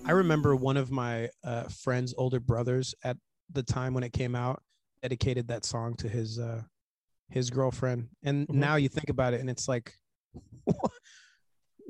I 0.04 0.10
remember 0.10 0.56
one 0.56 0.76
of 0.76 0.90
my 0.90 1.28
uh, 1.44 1.64
friend's 1.64 2.14
older 2.18 2.40
brothers 2.40 2.94
at 3.04 3.16
the 3.52 3.62
time 3.62 3.94
when 3.94 4.02
it 4.02 4.12
came 4.12 4.34
out 4.34 4.62
dedicated 5.02 5.48
that 5.48 5.64
song 5.64 5.94
to 5.96 6.08
his 6.08 6.38
uh, 6.38 6.62
his 7.30 7.50
girlfriend, 7.50 8.08
and 8.22 8.46
Mhm. 8.48 8.54
now 8.54 8.76
you 8.76 8.88
think 8.88 9.08
about 9.08 9.32
it, 9.34 9.40
and 9.40 9.48
it's 9.48 9.68
like, 9.68 9.94
what 10.64 10.92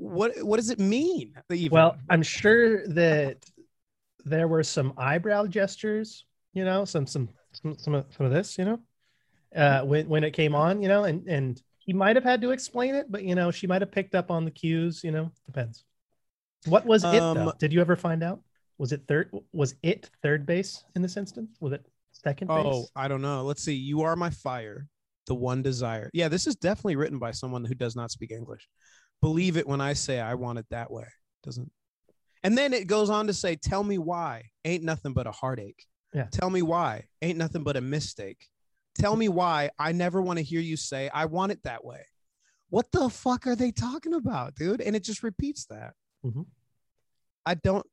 what 0.02 0.42
what 0.42 0.56
does 0.56 0.70
it 0.70 0.78
mean? 0.78 1.32
Even? 1.50 1.74
Well, 1.74 1.96
I'm 2.10 2.22
sure 2.22 2.86
that 2.88 3.44
there 4.24 4.48
were 4.48 4.62
some 4.62 4.92
eyebrow 4.96 5.46
gestures. 5.46 6.24
You 6.54 6.64
know, 6.64 6.84
some 6.84 7.06
some 7.06 7.28
some 7.52 7.78
some 7.78 7.94
of, 7.94 8.06
some 8.16 8.26
of 8.26 8.32
this. 8.32 8.58
You 8.58 8.64
know, 8.64 8.80
uh, 9.54 9.82
when 9.82 10.08
when 10.08 10.24
it 10.24 10.32
came 10.32 10.54
on. 10.54 10.82
You 10.82 10.88
know, 10.88 11.04
and 11.04 11.26
and 11.28 11.62
he 11.78 11.92
might 11.92 12.16
have 12.16 12.24
had 12.24 12.40
to 12.42 12.50
explain 12.50 12.94
it, 12.94 13.10
but 13.10 13.22
you 13.22 13.34
know, 13.34 13.50
she 13.50 13.66
might 13.66 13.82
have 13.82 13.92
picked 13.92 14.14
up 14.14 14.30
on 14.30 14.44
the 14.44 14.50
cues. 14.50 15.02
You 15.04 15.12
know, 15.12 15.30
depends. 15.46 15.84
What 16.66 16.84
was 16.84 17.04
it 17.04 17.12
though? 17.12 17.48
Um, 17.48 17.52
Did 17.58 17.72
you 17.72 17.80
ever 17.80 17.96
find 17.96 18.22
out? 18.22 18.40
Was 18.78 18.92
it 18.92 19.02
third? 19.06 19.30
Was 19.52 19.74
it 19.82 20.10
third 20.22 20.46
base 20.46 20.84
in 20.96 21.02
this 21.02 21.16
instance? 21.16 21.56
Was 21.60 21.72
it 21.72 21.86
second 22.12 22.48
base? 22.48 22.66
oh, 22.66 22.86
I 22.96 23.08
don't 23.08 23.22
know. 23.22 23.42
Let's 23.42 23.62
see. 23.62 23.74
You 23.74 24.02
are 24.02 24.16
my 24.16 24.30
fire, 24.30 24.86
the 25.26 25.34
one 25.34 25.62
desire. 25.62 26.10
Yeah, 26.12 26.28
this 26.28 26.46
is 26.46 26.56
definitely 26.56 26.96
written 26.96 27.18
by 27.18 27.30
someone 27.30 27.64
who 27.64 27.74
does 27.74 27.96
not 27.96 28.10
speak 28.10 28.30
English. 28.30 28.68
Believe 29.22 29.56
it 29.56 29.66
when 29.66 29.80
I 29.80 29.94
say 29.94 30.20
I 30.20 30.34
want 30.34 30.58
it 30.58 30.66
that 30.70 30.90
way. 30.90 31.06
Doesn't. 31.42 31.72
And 32.42 32.58
then 32.58 32.74
it 32.74 32.88
goes 32.88 33.08
on 33.08 33.28
to 33.28 33.32
say, 33.32 33.56
"Tell 33.56 33.84
me 33.84 33.96
why 33.96 34.50
ain't 34.64 34.82
nothing 34.84 35.14
but 35.14 35.26
a 35.26 35.32
heartache." 35.32 35.86
Yeah. 36.12 36.26
Tell 36.32 36.50
me 36.50 36.60
why 36.60 37.06
ain't 37.22 37.38
nothing 37.38 37.62
but 37.62 37.76
a 37.76 37.80
mistake. 37.80 38.48
Tell 38.96 39.16
me 39.16 39.28
why 39.28 39.70
I 39.78 39.92
never 39.92 40.20
want 40.20 40.38
to 40.38 40.42
hear 40.42 40.60
you 40.60 40.76
say 40.76 41.08
I 41.08 41.24
want 41.26 41.52
it 41.52 41.62
that 41.62 41.84
way. 41.84 42.04
What 42.68 42.90
the 42.92 43.08
fuck 43.08 43.46
are 43.46 43.56
they 43.56 43.70
talking 43.70 44.12
about, 44.12 44.54
dude? 44.56 44.80
And 44.80 44.94
it 44.96 45.04
just 45.04 45.22
repeats 45.22 45.66
that. 45.66 45.94
Mhm. 46.24 46.46
I 47.46 47.54
don't. 47.54 47.86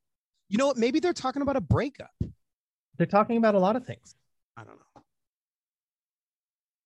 You 0.49 0.57
know 0.57 0.67
what? 0.67 0.77
Maybe 0.77 0.99
they're 0.99 1.13
talking 1.13 1.41
about 1.43 1.55
a 1.55 1.61
breakup. 1.61 2.11
They're 2.97 3.05
talking 3.07 3.37
about 3.37 3.55
a 3.55 3.59
lot 3.59 3.75
of 3.75 3.85
things. 3.85 4.15
I 4.57 4.63
don't 4.63 4.77
know. 4.77 5.03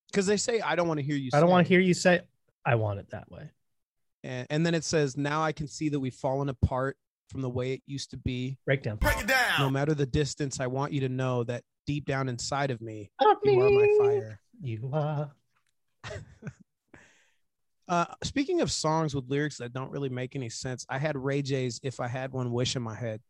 Because 0.08 0.26
they 0.28 0.38
say 0.38 0.60
I 0.60 0.76
don't 0.76 0.88
want 0.88 1.00
to 1.00 1.04
hear 1.06 1.16
you. 1.16 1.32
I 1.34 1.40
don't 1.40 1.50
want 1.50 1.66
to 1.66 1.70
hear 1.70 1.80
you 1.80 1.94
say, 1.94 2.22
"I 2.66 2.76
want 2.76 3.00
it 3.00 3.10
that 3.12 3.32
way." 3.32 3.50
And, 4.24 4.48
and 4.50 4.66
then 4.66 4.74
it 4.74 4.84
says 4.84 5.18
now 5.18 5.44
i 5.44 5.52
can 5.52 5.68
see 5.68 5.90
that 5.90 6.00
we've 6.00 6.14
fallen 6.14 6.50
apart 6.50 6.98
from 7.30 7.42
the 7.42 7.50
way 7.50 7.74
it 7.74 7.82
used 7.88 8.12
to 8.12 8.18
be. 8.18 8.60
Breakdown. 8.66 8.98
break 8.98 9.22
it 9.22 9.28
down. 9.28 9.60
No 9.60 9.70
matter 9.70 9.94
the 9.94 10.06
distance 10.06 10.60
i 10.60 10.68
want 10.68 10.94
you 10.94 11.02
to 11.02 11.10
know 11.10 11.44
that 11.46 11.64
deep 11.88 12.06
down 12.06 12.30
inside 12.30 12.72
of 12.72 12.82
me 12.82 13.12
Of 13.20 13.38
you 13.44 13.62
are 13.62 13.70
my 13.70 13.88
fire. 14.00 14.40
You 14.62 14.90
are. 14.94 15.32
uh 17.88 18.06
speaking 18.24 18.62
of 18.62 18.72
songs 18.72 19.14
with 19.16 19.30
lyrics 19.30 19.58
that 19.58 19.74
don't 19.74 19.92
really 19.92 20.10
make 20.10 20.36
any 20.36 20.50
sense 20.50 20.86
i 20.90 20.98
had 20.98 21.18
ray 21.18 21.42
j's 21.42 21.80
if 21.84 22.00
i 22.00 22.08
had 22.08 22.32
one 22.32 22.52
wish 22.52 22.76
in 22.76 22.82
my 22.82 22.96
head. 22.96 23.22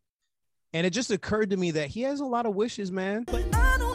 And 0.76 0.88
it 0.88 0.90
just 0.90 1.12
occurred 1.12 1.52
to 1.52 1.58
me 1.58 1.72
that 1.72 1.90
he 1.90 2.02
has 2.02 2.20
a 2.20 2.26
lot 2.26 2.48
of 2.48 2.56
wishes 2.56 2.92
man. 2.92 3.26
I 3.28 3.93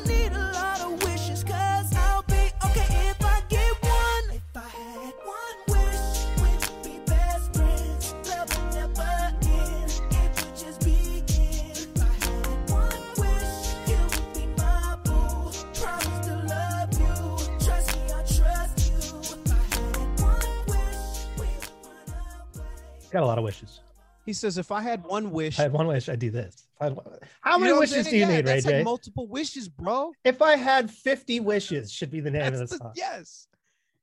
Got 23.10 23.22
a 23.22 23.26
lot 23.26 23.38
of 23.38 23.44
wishes. 23.44 23.80
he 24.26 24.32
says 24.34 24.58
if 24.58 24.70
i 24.70 24.80
had 24.82 25.02
one 25.04 25.30
wish 25.30 25.58
I 25.58 25.62
had 25.62 25.72
one 25.72 25.86
wish. 25.86 26.08
I'd 26.08 26.18
do 26.18 26.30
this. 26.30 26.66
If 26.76 26.82
I 26.82 26.84
had 26.84 26.96
one- 26.96 27.06
How 27.40 27.54
You 27.56 27.60
many 27.60 27.72
know 27.72 27.80
wishes 27.80 28.06
do 28.06 28.14
you 28.16 28.20
Yeah, 28.26 28.36
need, 28.36 28.46
Ray 28.46 28.54
like 28.56 28.64
J? 28.64 28.82
multiple 28.82 29.26
wishes 29.26 29.68
bro 29.68 30.12
if 30.24 30.42
I 30.42 30.56
had 30.56 30.90
50 30.90 31.40
wishes, 31.40 31.90
should 31.92 32.10
be 32.10 32.20
the 32.20 32.30
name 32.30 32.42
That's 32.42 32.60
of 32.60 32.68
the 32.70 32.76
the- 32.78 32.84
song. 32.84 32.92
yes. 32.96 33.46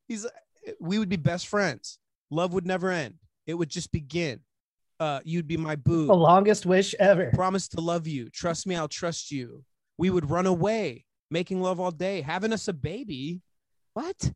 He's 0.07 0.25
we 0.79 0.97
would 0.99 1.09
be 1.09 1.15
best 1.17 1.47
friends. 1.47 1.99
Love 2.31 2.53
would 2.53 2.65
never 2.65 2.89
end. 2.91 3.15
It 3.45 3.53
would 3.53 3.69
just 3.69 3.91
begin. 3.91 4.39
Uh 4.99 5.19
you'd 5.23 5.47
be 5.47 5.57
my 5.57 5.75
boo. 5.75 6.07
The 6.07 6.15
longest 6.15 6.65
wish 6.65 6.95
ever. 6.99 7.29
Promise 7.33 7.67
to 7.69 7.81
love 7.81 8.07
you. 8.07 8.29
Trust 8.29 8.65
me, 8.65 8.75
I'll 8.75 8.87
trust 8.87 9.31
you. 9.31 9.63
We 9.97 10.09
would 10.09 10.29
run 10.29 10.45
away, 10.47 11.05
making 11.29 11.61
love 11.61 11.79
all 11.79 11.91
day, 11.91 12.21
having 12.21 12.51
us 12.53 12.67
a 12.67 12.73
baby. 12.73 13.41
What? 13.93 14.33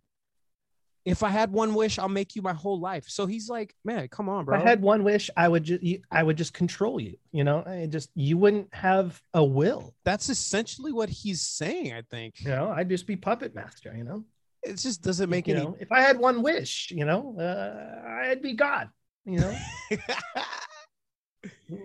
If 1.05 1.23
I 1.23 1.29
had 1.29 1.51
one 1.51 1.73
wish, 1.73 1.97
I'll 1.97 2.09
make 2.09 2.35
you 2.35 2.41
my 2.41 2.53
whole 2.53 2.79
life. 2.79 3.05
So 3.07 3.25
he's 3.25 3.49
like, 3.49 3.73
man, 3.83 4.07
come 4.09 4.29
on, 4.29 4.45
bro. 4.45 4.57
If. 4.57 4.65
I 4.65 4.69
had 4.69 4.81
one 4.81 5.03
wish, 5.03 5.29
I 5.35 5.47
would 5.47 5.63
just 5.63 5.83
I 6.11 6.23
would 6.23 6.37
just 6.37 6.53
control 6.53 6.99
you. 6.99 7.17
You 7.31 7.43
know, 7.43 7.63
I 7.65 7.87
just 7.87 8.09
you 8.15 8.37
wouldn't 8.37 8.73
have 8.73 9.21
a 9.33 9.43
will. 9.43 9.95
That's 10.03 10.29
essentially 10.29 10.91
what 10.91 11.09
he's 11.09 11.41
saying, 11.41 11.93
I 11.93 12.03
think. 12.09 12.41
You 12.41 12.49
know, 12.49 12.69
I'd 12.69 12.89
just 12.89 13.07
be 13.07 13.15
puppet 13.15 13.55
master. 13.55 13.93
You 13.95 14.03
know, 14.03 14.25
It 14.63 14.75
just 14.77 15.01
doesn't 15.01 15.29
make 15.29 15.47
you 15.47 15.55
any 15.55 15.63
know, 15.63 15.77
if 15.79 15.91
I 15.91 16.01
had 16.01 16.19
one 16.19 16.41
wish, 16.41 16.91
you 16.91 17.05
know, 17.05 17.35
uh, 17.39 18.07
I'd 18.25 18.41
be 18.41 18.53
God. 18.53 18.89
You 19.25 19.39
know, 19.39 19.57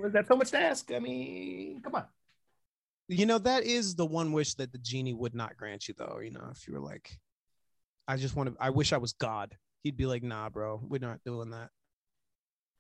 was 0.01 0.13
that 0.13 0.27
so 0.27 0.37
much 0.37 0.51
to 0.53 0.59
ask? 0.59 0.91
I 0.93 0.99
mean, 0.99 1.81
come 1.83 1.95
on. 1.95 2.05
You 3.09 3.27
know, 3.27 3.39
that 3.39 3.65
is 3.65 3.95
the 3.95 4.07
one 4.07 4.33
wish 4.33 4.55
that 4.55 4.73
the 4.73 4.79
genie 4.79 5.13
would 5.13 5.35
not 5.35 5.57
grant 5.57 5.89
you, 5.89 5.95
though. 5.97 6.21
You 6.23 6.31
know, 6.31 6.49
if 6.51 6.67
you 6.67 6.73
were 6.73 6.81
like, 6.81 7.19
I 8.07 8.17
just 8.17 8.37
want 8.37 8.51
to, 8.51 8.57
I 8.61 8.71
wish 8.71 8.93
I 8.93 8.99
was 8.99 9.13
God. 9.13 9.57
He'd 9.83 9.97
be 9.97 10.07
like, 10.07 10.23
nah, 10.23 10.49
bro, 10.49 10.81
we're 10.83 10.99
not 10.99 11.21
doing 11.25 11.51
that. 11.51 11.71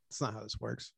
It's 0.08 0.20
not 0.20 0.34
how 0.34 0.40
this 0.40 0.58
works. 0.60 0.92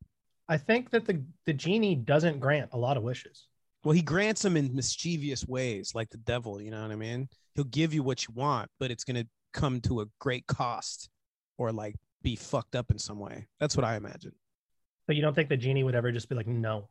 I 0.49 0.57
think 0.59 0.91
that 0.91 1.07
the 1.07 1.25
the 1.45 1.53
genie 1.53 1.97
doesn't 1.97 2.39
grant 2.39 2.71
a 2.73 2.79
lot 2.79 2.97
of 2.97 3.03
wishes. 3.03 3.49
Well, 3.83 3.93
he 3.93 4.03
grants 4.03 4.43
them 4.43 4.57
in 4.57 4.75
mischievous 4.75 5.47
ways, 5.47 5.93
like 5.95 6.11
the 6.11 6.19
devil. 6.19 6.61
You 6.61 6.71
know 6.71 6.83
what 6.83 6.91
I 6.91 6.97
mean? 6.97 7.29
He'll 7.55 7.65
give 7.65 7.95
you 7.95 8.03
what 8.03 8.27
you 8.27 8.35
want, 8.35 8.69
but 8.79 8.91
it's 8.91 9.05
going 9.05 9.17
to 9.17 9.29
come 9.53 9.81
to 9.83 10.03
a 10.03 10.07
great 10.21 10.47
cost 10.47 11.09
or 11.59 11.73
like 11.73 11.97
be 12.23 12.37
fucked 12.37 12.77
up 12.77 12.91
in 12.91 12.99
some 12.99 13.19
way. 13.19 13.47
That's 13.59 13.77
what 13.77 13.85
I 13.85 13.97
imagine. 13.97 14.33
But 15.07 15.17
you 15.17 15.23
don't 15.23 15.35
think 15.35 15.49
the 15.49 15.57
genie 15.57 15.85
would 15.85 15.95
ever 15.95 16.13
just 16.13 16.29
be 16.29 16.35
like, 16.35 16.47
no? 16.47 16.89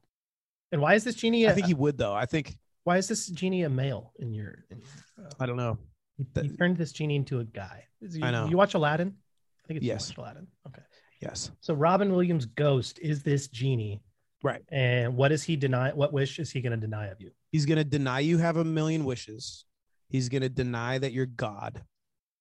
And 0.72 0.82
why 0.82 0.96
is 0.96 1.04
this 1.04 1.16
genie? 1.16 1.48
I 1.48 1.52
a- 1.52 1.56
think 1.56 1.68
he 1.68 1.74
would, 1.74 1.98
though. 1.98 2.14
I 2.14 2.26
think, 2.26 2.58
why 2.84 2.98
is 2.98 3.08
this 3.08 3.28
genie 3.28 3.64
a 3.64 3.70
male 3.70 4.14
in 4.20 4.34
your? 4.34 4.66
In 4.70 4.80
your 4.80 5.28
uh, 5.28 5.32
I 5.40 5.46
don't 5.46 5.58
know. 5.58 5.78
He, 6.18 6.26
he 6.42 6.50
turned 6.58 6.78
this 6.78 6.92
genie 6.92 7.16
into 7.16 7.40
a 7.40 7.44
guy. 7.44 7.86
Is 8.02 8.14
he- 8.16 8.24
I 8.24 8.32
know. 8.32 8.48
You 8.48 8.58
watch 8.58 8.74
Aladdin? 8.74 9.16
I 9.64 9.68
think 9.68 9.78
it's 9.78 9.86
Yes. 9.86 10.16
Aladdin. 10.18 10.48
Okay. 10.68 10.82
Yes. 11.22 11.52
So 11.62 11.74
Robin 11.74 12.14
Williams' 12.14 12.46
ghost 12.46 13.00
is 13.02 13.24
this 13.24 13.48
genie, 13.48 14.02
Right. 14.44 14.62
and 14.70 15.16
what 15.18 15.30
does 15.30 15.44
he 15.44 15.56
deny? 15.56 15.92
What 15.92 16.14
wish 16.14 16.38
is 16.40 16.52
he 16.52 16.62
going 16.62 16.72
to 16.72 16.78
deny 16.78 17.08
of 17.08 17.20
you? 17.20 17.32
He's 17.52 17.66
going 17.66 17.78
to 17.78 17.84
deny 17.84 18.20
you 18.20 18.38
have 18.38 18.58
a 18.58 18.64
million 18.66 19.06
wishes. 19.06 19.66
He's 20.10 20.30
going 20.30 20.44
to 20.44 20.50
deny 20.50 20.98
that 21.00 21.14
you're 21.14 21.26
God. 21.26 21.84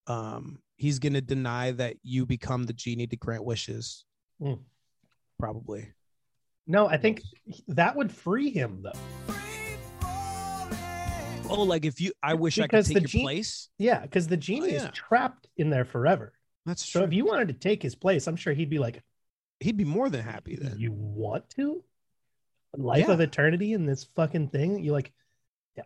Um, 0.07 0.59
he's 0.77 0.99
going 0.99 1.13
to 1.13 1.21
deny 1.21 1.71
that 1.71 1.95
you 2.03 2.25
become 2.27 2.63
the 2.65 2.73
genie 2.73 3.07
to 3.07 3.15
grant 3.15 3.43
wishes. 3.43 4.05
Hmm. 4.39 4.53
Probably. 5.39 5.91
No, 6.67 6.87
I 6.87 6.97
think 6.97 7.21
that 7.69 7.95
would 7.95 8.11
free 8.11 8.49
him 8.51 8.83
though. 8.83 8.99
Oh, 11.49 11.63
like 11.63 11.85
if 11.85 12.01
you, 12.01 12.11
I 12.23 12.33
wish 12.33 12.57
I 12.57 12.63
could 12.63 12.71
Because 12.71 12.87
take 12.87 13.03
the 13.03 13.17
your 13.17 13.23
place. 13.25 13.69
Yeah, 13.77 13.99
because 14.01 14.27
the 14.27 14.37
genie 14.37 14.67
oh, 14.67 14.71
yeah. 14.71 14.85
is 14.85 14.89
trapped 14.93 15.47
in 15.57 15.69
there 15.69 15.85
forever. 15.85 16.33
That's 16.65 16.85
So 16.87 17.03
if 17.03 17.13
you 17.13 17.25
wanted 17.25 17.47
to 17.49 17.53
take 17.53 17.83
his 17.83 17.95
place, 17.95 18.27
I'm 18.27 18.35
sure 18.35 18.53
he'd 18.53 18.69
be 18.69 18.79
like, 18.79 19.01
He'd 19.61 19.77
be 19.77 19.85
more 19.85 20.09
than 20.09 20.21
happy 20.21 20.57
then. 20.57 20.75
"You 20.77 20.91
want 20.91 21.49
to? 21.51 21.81
Life 22.75 23.05
Yeah. 23.07 23.13
of 23.13 23.21
eternity 23.21 23.71
in 23.71 23.85
this 23.85 24.03
fucking 24.15 24.49
thing? 24.49 24.83
You 24.83 24.91
like? 24.91 25.13
Yeah, 25.77 25.83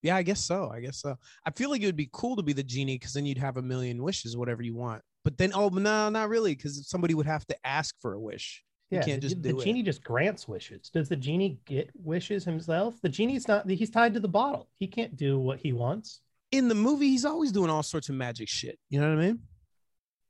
yeah, 0.00 0.16
I 0.16 0.22
guess 0.22 0.42
so. 0.42 0.70
I 0.70 0.80
guess 0.80 0.98
so. 0.98 1.18
I 1.44 1.50
feel 1.50 1.68
like 1.68 1.82
it 1.82 1.86
would 1.86 1.96
be 1.96 2.08
cool 2.12 2.34
to 2.36 2.42
be 2.42 2.54
the 2.54 2.62
genie 2.62 2.94
because 2.96 3.12
then 3.12 3.26
you'd 3.26 3.36
have 3.38 3.58
a 3.58 3.62
million 3.62 4.02
wishes, 4.02 4.36
whatever 4.38 4.62
you 4.62 4.74
want. 4.74 5.02
But 5.22 5.36
then, 5.36 5.52
oh 5.54 5.68
no, 5.68 6.08
not 6.08 6.28
really, 6.30 6.54
because 6.54 6.88
somebody 6.88 7.12
would 7.12 7.26
have 7.26 7.46
to 7.48 7.56
ask 7.66 7.94
for 8.00 8.14
a 8.14 8.20
wish. 8.20 8.64
Yeah, 8.90 9.02
can't 9.02 9.20
the, 9.20 9.28
just 9.28 9.42
the 9.42 9.52
do 9.52 9.60
it. 9.60 9.64
genie 9.64 9.82
just 9.82 10.04
grants 10.04 10.46
wishes. 10.46 10.90
Does 10.90 11.08
the 11.08 11.16
genie 11.16 11.58
get 11.64 11.90
wishes 11.94 12.44
himself? 12.44 13.00
The 13.02 13.08
genie's 13.08 13.48
not. 13.48 13.68
He's 13.68 13.90
tied 13.90 14.14
to 14.14 14.20
the 14.20 14.28
bottle. 14.28 14.68
He 14.78 14.86
can't 14.86 15.16
do 15.16 15.38
what 15.38 15.58
he 15.58 15.72
wants. 15.72 16.20
In 16.52 16.68
the 16.68 16.74
movie, 16.74 17.08
he's 17.08 17.24
always 17.24 17.50
doing 17.50 17.68
all 17.68 17.82
sorts 17.82 18.08
of 18.08 18.14
magic 18.14 18.48
shit. 18.48 18.78
You 18.88 19.00
know 19.00 19.08
what 19.08 19.18
I 19.22 19.26
mean? 19.26 19.40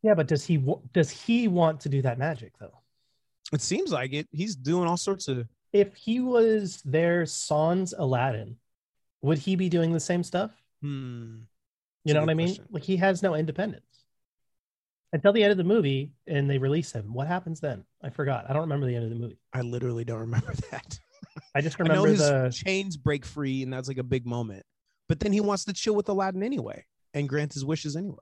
Yeah, 0.03 0.15
but 0.15 0.27
does 0.27 0.45
he? 0.45 0.65
Does 0.93 1.11
he 1.11 1.49
want 1.49 1.81
to 1.81 1.89
do 1.91 2.01
that 2.03 2.19
magic 2.19 2.53
though? 2.59 2.79
It 3.53 3.61
seems 3.61 3.93
like 3.93 4.13
it. 4.13 4.27
He's 4.33 4.57
doing 4.57 4.89
all 4.89 4.97
sorts 4.97 5.29
of. 5.29 5.47
If 5.73 5.95
he 5.95 6.21
was 6.21 6.81
their 6.83 7.27
sans 7.27 7.93
Aladdin, 7.97 8.57
would 9.21 9.39
he 9.39 9.57
be 9.57 9.69
doing 9.69 9.93
the 9.93 10.01
same 10.01 10.23
stuff? 10.23 10.51
Hmm. 10.81 11.41
You 12.05 12.15
That's 12.15 12.15
know 12.15 12.21
what 12.23 12.31
I 12.31 12.35
mean? 12.35 12.47
question. 12.49 12.67
Like 12.71 12.85
he 12.85 12.97
has 12.97 13.23
no 13.23 13.35
independence 13.35 13.96
until 15.17 15.33
the 15.33 15.43
end 15.43 15.51
of 15.51 15.57
the 15.57 15.65
movie, 15.65 16.13
and 16.27 16.49
they 16.49 16.59
release 16.59 16.93
him. 16.93 17.15
What 17.15 17.27
happens 17.27 17.59
then? 17.59 17.83
I 18.03 18.11
forgot. 18.11 18.45
I 18.51 18.53
don't 18.53 18.61
remember 18.61 18.87
the 18.87 18.95
end 18.95 19.05
of 19.05 19.11
the 19.11 19.17
movie. 19.17 19.39
I 19.55 19.63
literally 19.63 20.05
don't 20.05 20.21
remember 20.21 20.53
that. 20.71 20.99
I 21.55 21.63
just 21.63 21.81
I 21.81 21.85
know 21.85 22.03
remember 22.05 22.09
his 22.11 22.19
the. 22.19 22.65
chains 22.67 22.99
break 22.99 23.25
free, 23.25 23.63
and 23.63 23.73
that's 23.73 23.89
like 23.89 23.97
a 23.97 24.03
big 24.03 24.27
moment. 24.27 24.63
But 25.09 25.21
then 25.21 25.33
he 25.33 25.41
wants 25.41 25.65
to 25.65 25.73
chill 25.73 25.95
with 25.95 26.11
Aladdin 26.11 26.43
anyway 26.43 26.85
and 27.15 27.27
grant 27.31 27.55
his 27.55 27.65
wishes 27.65 27.97
anyway. 27.97 28.17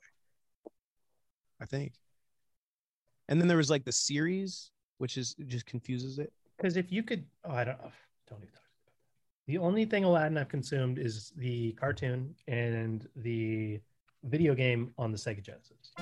I 1.60 1.64
think. 1.64 1.94
And 3.28 3.40
then 3.40 3.48
there 3.48 3.56
was 3.56 3.70
like 3.70 3.84
the 3.84 3.90
series, 3.90 4.70
which 4.98 5.16
is 5.16 5.34
just 5.48 5.66
confuses 5.66 6.20
it. 6.20 6.32
Because 6.56 6.76
if 6.76 6.92
you 6.92 7.02
could, 7.02 7.24
oh, 7.44 7.54
I 7.54 7.64
don't. 7.64 7.78
oh, 7.82 7.90
don't 8.30 8.38
even 8.38 8.50
talk 8.52 8.60
about 8.60 8.84
that. 8.86 8.92
The 9.48 9.58
only 9.58 9.84
thing 9.84 10.04
Aladdin 10.04 10.38
I've 10.38 10.48
consumed 10.48 11.00
is 11.00 11.32
the 11.36 11.72
cartoon 11.72 12.36
and 12.46 13.08
the 13.16 13.80
video 14.22 14.54
game 14.54 14.92
on 14.96 15.10
the 15.10 15.18
Sega 15.18 15.42
Genesis. 15.42 15.92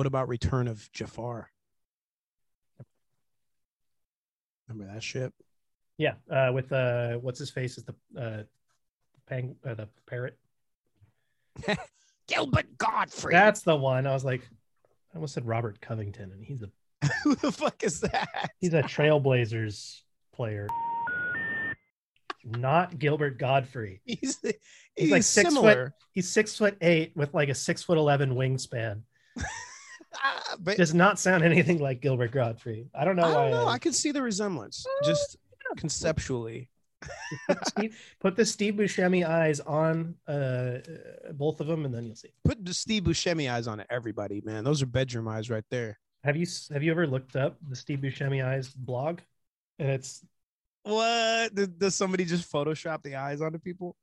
What 0.00 0.06
about 0.06 0.28
Return 0.28 0.66
of 0.66 0.90
Jafar? 0.94 1.50
Remember 4.66 4.90
that 4.94 5.02
ship? 5.02 5.34
Yeah, 5.98 6.14
uh, 6.30 6.52
with 6.54 6.72
uh, 6.72 7.16
what's 7.16 7.38
his 7.38 7.50
face 7.50 7.76
is 7.76 7.84
the 7.84 7.94
uh, 8.18 8.42
pang, 9.28 9.56
uh, 9.62 9.74
the 9.74 9.88
parrot. 10.06 10.38
Gilbert 12.26 12.78
Gottfried. 12.78 13.34
That's 13.34 13.60
the 13.60 13.76
one. 13.76 14.06
I 14.06 14.14
was 14.14 14.24
like, 14.24 14.40
I 15.12 15.16
almost 15.16 15.34
said 15.34 15.46
Robert 15.46 15.82
Covington, 15.82 16.32
and 16.32 16.42
he's 16.42 16.62
a 16.62 16.70
Who 17.22 17.34
the 17.34 17.52
fuck 17.52 17.84
is 17.84 18.00
that? 18.00 18.52
he's 18.58 18.72
a 18.72 18.82
Trailblazers 18.82 20.00
player. 20.32 20.66
Not 22.42 22.98
Gilbert 22.98 23.38
Gottfried. 23.38 24.00
He's 24.06 24.38
He's, 24.40 24.54
he's, 24.96 25.10
like 25.10 25.22
six 25.24 25.50
similar. 25.50 25.88
foot. 25.88 25.92
He's 26.14 26.30
six 26.30 26.56
foot 26.56 26.78
eight 26.80 27.12
with 27.14 27.34
like 27.34 27.50
a 27.50 27.54
six 27.54 27.82
foot 27.82 27.98
eleven 27.98 28.34
wingspan. 28.34 29.02
Ah, 30.22 30.56
but 30.58 30.76
Does 30.76 30.92
not 30.94 31.18
sound 31.18 31.44
anything 31.44 31.78
like 31.78 32.00
Gilbert 32.00 32.32
Gottfried. 32.32 32.88
I 32.94 33.04
don't 33.04 33.16
know 33.16 33.22
I 33.24 33.34
why. 33.34 33.42
don't 33.42 33.50
know. 33.52 33.66
I- 33.66 33.72
I 33.74 33.78
can 33.78 33.92
see 33.92 34.10
the 34.12 34.22
resemblance, 34.22 34.84
just 35.04 35.36
conceptually. 35.76 36.68
Steve- 37.64 37.96
put 38.20 38.36
the 38.36 38.44
Steve 38.44 38.74
Buscemi 38.74 39.26
eyes 39.26 39.60
on 39.60 40.14
uh, 40.28 40.30
uh, 40.32 40.78
both 41.32 41.60
of 41.60 41.66
them, 41.66 41.84
and 41.86 41.94
then 41.94 42.04
you'll 42.04 42.16
see. 42.16 42.28
Put 42.44 42.64
the 42.64 42.74
Steve 42.74 43.04
Buscemi 43.04 43.50
eyes 43.50 43.66
on 43.66 43.82
everybody, 43.88 44.42
man. 44.44 44.64
Those 44.64 44.82
are 44.82 44.86
bedroom 44.86 45.26
eyes 45.28 45.48
right 45.48 45.64
there. 45.70 45.98
Have 46.24 46.36
you 46.36 46.46
have 46.72 46.82
you 46.82 46.90
ever 46.90 47.06
looked 47.06 47.36
up 47.36 47.56
the 47.66 47.76
Steve 47.76 48.00
Buscemi 48.00 48.44
eyes 48.44 48.68
blog? 48.68 49.20
And 49.78 49.88
it's 49.88 50.22
What? 50.82 51.54
Does, 51.54 51.68
does 51.68 51.94
somebody 51.94 52.26
just 52.26 52.50
Photoshop 52.52 53.02
the 53.02 53.16
eyes 53.16 53.40
onto 53.40 53.58
people? 53.58 53.96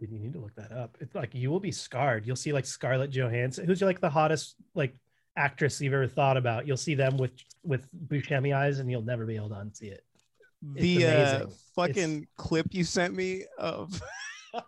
you 0.00 0.08
need 0.18 0.32
to 0.32 0.40
look 0.40 0.54
that 0.56 0.72
up. 0.72 0.96
It's 1.00 1.14
like 1.14 1.32
you 1.32 1.48
will 1.48 1.60
be 1.60 1.70
scarred. 1.70 2.26
You'll 2.26 2.34
see 2.34 2.52
like 2.52 2.66
Scarlett 2.66 3.10
Johansson, 3.10 3.66
who's 3.66 3.80
like 3.82 4.00
the 4.00 4.10
hottest 4.10 4.56
like 4.74 4.96
actress 5.36 5.80
you've 5.80 5.94
ever 5.94 6.06
thought 6.06 6.36
about. 6.36 6.66
You'll 6.66 6.76
see 6.76 6.94
them 6.94 7.16
with 7.16 7.32
with 7.64 7.86
Buscemi 8.08 8.54
eyes, 8.54 8.78
and 8.78 8.90
you'll 8.90 9.02
never 9.02 9.24
be 9.26 9.36
able 9.36 9.50
to 9.50 9.54
unsee 9.56 9.92
it. 9.92 10.04
It's 10.76 10.82
the 10.82 11.06
uh, 11.06 11.46
fucking 11.74 12.28
clip 12.36 12.66
you 12.70 12.84
sent 12.84 13.14
me 13.14 13.44
of 13.58 14.00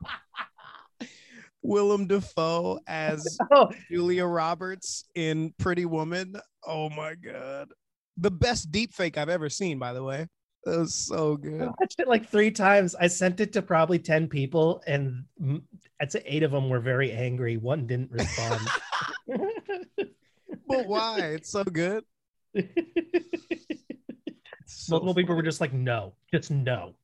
Willem 1.62 2.06
Dafoe 2.06 2.80
as 2.86 3.38
Oh. 3.52 3.70
Julia 3.90 4.26
Roberts 4.26 5.04
in 5.14 5.54
Pretty 5.58 5.86
Woman. 5.86 6.36
Oh 6.66 6.90
my 6.90 7.14
god. 7.14 7.68
The 8.16 8.30
best 8.30 8.70
deep 8.70 8.92
fake 8.92 9.18
I've 9.18 9.28
ever 9.28 9.48
seen, 9.48 9.78
by 9.78 9.92
the 9.92 10.02
way. 10.02 10.26
That 10.64 10.78
was 10.78 10.94
so 10.94 11.36
good. 11.36 11.62
I 11.62 11.66
watched 11.66 11.98
it 12.00 12.08
like 12.08 12.28
three 12.28 12.50
times. 12.50 12.94
I 12.94 13.06
sent 13.06 13.40
it 13.40 13.52
to 13.52 13.62
probably 13.62 13.98
10 13.98 14.28
people, 14.28 14.82
and 14.86 15.24
mm, 15.40 15.62
I'd 16.00 16.10
say 16.10 16.22
eight 16.24 16.42
of 16.42 16.52
them 16.52 16.70
were 16.70 16.80
very 16.80 17.12
angry. 17.12 17.56
One 17.56 17.86
didn't 17.86 18.10
respond. 18.10 18.60
But 20.66 20.86
why? 20.86 21.18
It's 21.34 21.50
so 21.50 21.64
good. 21.64 22.04
So 24.66 24.94
Multiple 24.94 25.14
people 25.14 25.36
were 25.36 25.42
just 25.42 25.60
like, 25.60 25.72
no, 25.72 26.14
just 26.32 26.50
no. 26.50 26.94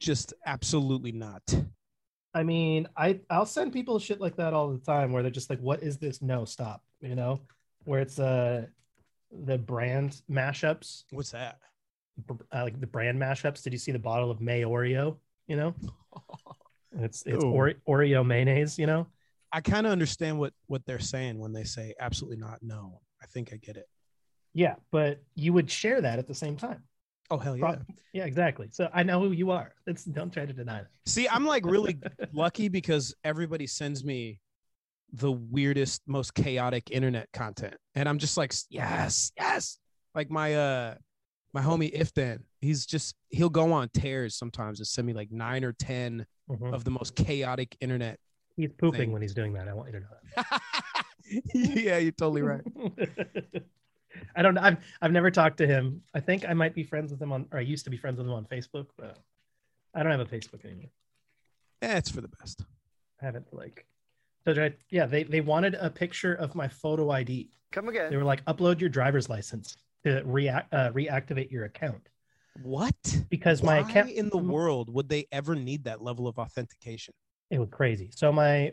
Just 0.00 0.34
absolutely 0.44 1.12
not. 1.12 1.42
I 2.34 2.42
mean, 2.42 2.86
I 2.96 3.20
I'll 3.30 3.46
send 3.46 3.72
people 3.72 3.98
shit 3.98 4.20
like 4.20 4.36
that 4.36 4.52
all 4.52 4.70
the 4.70 4.78
time 4.78 5.12
where 5.12 5.22
they're 5.22 5.30
just 5.32 5.48
like, 5.48 5.58
"What 5.60 5.82
is 5.82 5.96
this? 5.96 6.20
No, 6.20 6.44
stop!" 6.44 6.82
You 7.00 7.14
know, 7.14 7.40
where 7.84 8.00
it's 8.00 8.18
uh 8.18 8.66
the 9.32 9.56
brand 9.56 10.20
mashups, 10.30 11.04
What's 11.10 11.30
that? 11.30 11.58
br- 12.26 12.34
uh, 12.54 12.62
like 12.64 12.78
the 12.78 12.86
brand 12.86 13.18
mashups. 13.18 13.62
Did 13.62 13.72
you 13.72 13.78
see 13.78 13.92
the 13.92 13.98
bottle 13.98 14.30
of 14.30 14.42
May 14.42 14.62
Oreo? 14.62 15.16
You 15.48 15.56
know, 15.56 15.74
it's 17.00 17.22
it's 17.24 17.42
Ew. 17.42 17.50
Ore- 17.50 17.74
Oreo 17.88 18.24
mayonnaise. 18.24 18.78
You 18.78 18.86
know, 18.86 19.06
I 19.50 19.62
kind 19.62 19.86
of 19.86 19.92
understand 19.92 20.38
what 20.38 20.52
what 20.66 20.84
they're 20.84 20.98
saying 20.98 21.38
when 21.38 21.54
they 21.54 21.64
say 21.64 21.94
absolutely 21.98 22.36
not. 22.38 22.58
No, 22.62 23.00
I 23.22 23.26
think 23.26 23.52
I 23.52 23.56
get 23.56 23.76
it. 23.76 23.88
yeah, 24.54 24.74
but 24.90 25.22
you 25.34 25.52
would 25.52 25.70
share 25.70 26.00
that 26.00 26.18
at 26.18 26.26
the 26.26 26.34
same 26.34 26.56
time. 26.56 26.82
Oh 27.30 27.38
hell 27.38 27.56
yeah! 27.56 27.76
Yeah, 28.12 28.24
exactly. 28.24 28.68
So 28.70 28.88
I 28.94 29.02
know 29.02 29.20
who 29.20 29.32
you 29.32 29.50
are. 29.50 29.74
It's 29.86 30.04
don't 30.04 30.32
try 30.32 30.46
to 30.46 30.52
deny 30.52 30.80
it. 30.80 30.86
See, 31.06 31.28
I'm 31.28 31.44
like 31.44 31.64
really 31.66 31.98
lucky 32.32 32.68
because 32.68 33.14
everybody 33.24 33.66
sends 33.66 34.04
me 34.04 34.40
the 35.12 35.32
weirdest, 35.32 36.02
most 36.06 36.34
chaotic 36.34 36.90
internet 36.90 37.28
content, 37.32 37.74
and 37.94 38.08
I'm 38.08 38.18
just 38.18 38.36
like, 38.36 38.54
yes, 38.70 39.32
yes. 39.36 39.78
Like 40.14 40.30
my 40.30 40.54
uh 40.54 40.94
my 41.52 41.62
homie 41.62 41.90
if 41.92 42.12
then, 42.14 42.44
he's 42.60 42.86
just 42.86 43.16
he'll 43.30 43.48
go 43.48 43.72
on 43.72 43.88
tears 43.92 44.36
sometimes 44.36 44.78
and 44.78 44.86
send 44.86 45.06
me 45.06 45.12
like 45.14 45.30
nine 45.32 45.64
or 45.64 45.72
10 45.72 46.26
Mhm. 46.48 46.72
of 46.72 46.84
the 46.84 46.90
most 46.92 47.16
chaotic 47.16 47.76
internet. 47.80 48.20
He's 48.56 48.70
pooping 48.72 48.98
thing. 49.00 49.12
when 49.12 49.20
he's 49.20 49.34
doing 49.34 49.52
that. 49.54 49.66
I 49.68 49.72
want 49.74 49.88
you 49.92 49.98
to 49.98 50.00
know 50.00 50.06
that. 50.36 50.60
yeah, 51.54 51.98
you're 51.98 52.12
totally 52.12 52.42
right. 52.42 52.62
I 54.36 54.42
don't 54.42 54.54
know. 54.54 54.62
I've 54.62 54.78
I've 55.02 55.12
never 55.12 55.30
talked 55.30 55.58
to 55.58 55.66
him. 55.66 56.02
I 56.14 56.20
think 56.20 56.48
I 56.48 56.54
might 56.54 56.74
be 56.74 56.82
friends 56.82 57.10
with 57.10 57.20
him 57.20 57.32
on, 57.32 57.46
or 57.52 57.58
I 57.58 57.62
used 57.62 57.84
to 57.84 57.90
be 57.90 57.96
friends 57.96 58.18
with 58.18 58.26
him 58.26 58.32
on 58.32 58.44
Facebook, 58.46 58.86
but 58.96 59.18
I 59.94 60.02
don't 60.02 60.12
have 60.12 60.20
a 60.20 60.24
Facebook 60.24 60.64
anymore. 60.64 60.90
Yeah, 61.82 61.98
it's 61.98 62.10
for 62.10 62.20
the 62.20 62.28
best. 62.28 62.64
I 63.20 63.24
haven't 63.24 63.52
like. 63.52 63.86
So 64.44 64.54
did 64.54 64.72
I, 64.72 64.76
yeah, 64.90 65.06
they 65.06 65.24
they 65.24 65.40
wanted 65.40 65.74
a 65.74 65.90
picture 65.90 66.34
of 66.34 66.54
my 66.54 66.68
photo 66.68 67.10
ID. 67.10 67.50
Come 67.72 67.88
again. 67.88 68.10
They 68.10 68.16
were 68.16 68.24
like, 68.24 68.44
upload 68.46 68.80
your 68.80 68.88
driver's 68.88 69.28
license 69.28 69.76
to 70.04 70.22
react 70.24 70.72
uh, 70.72 70.92
reactivate 70.92 71.50
your 71.50 71.64
account. 71.64 72.08
What? 72.62 72.94
Because 73.28 73.60
Why 73.60 73.80
my 73.82 73.88
account 73.88 74.10
in 74.10 74.30
the 74.30 74.38
world 74.38 74.88
would 74.92 75.08
they 75.08 75.26
ever 75.30 75.54
need 75.54 75.84
that 75.84 76.02
level 76.02 76.26
of 76.26 76.38
authentication? 76.38 77.12
it 77.50 77.58
was 77.58 77.68
crazy. 77.70 78.10
So 78.14 78.32
my 78.32 78.72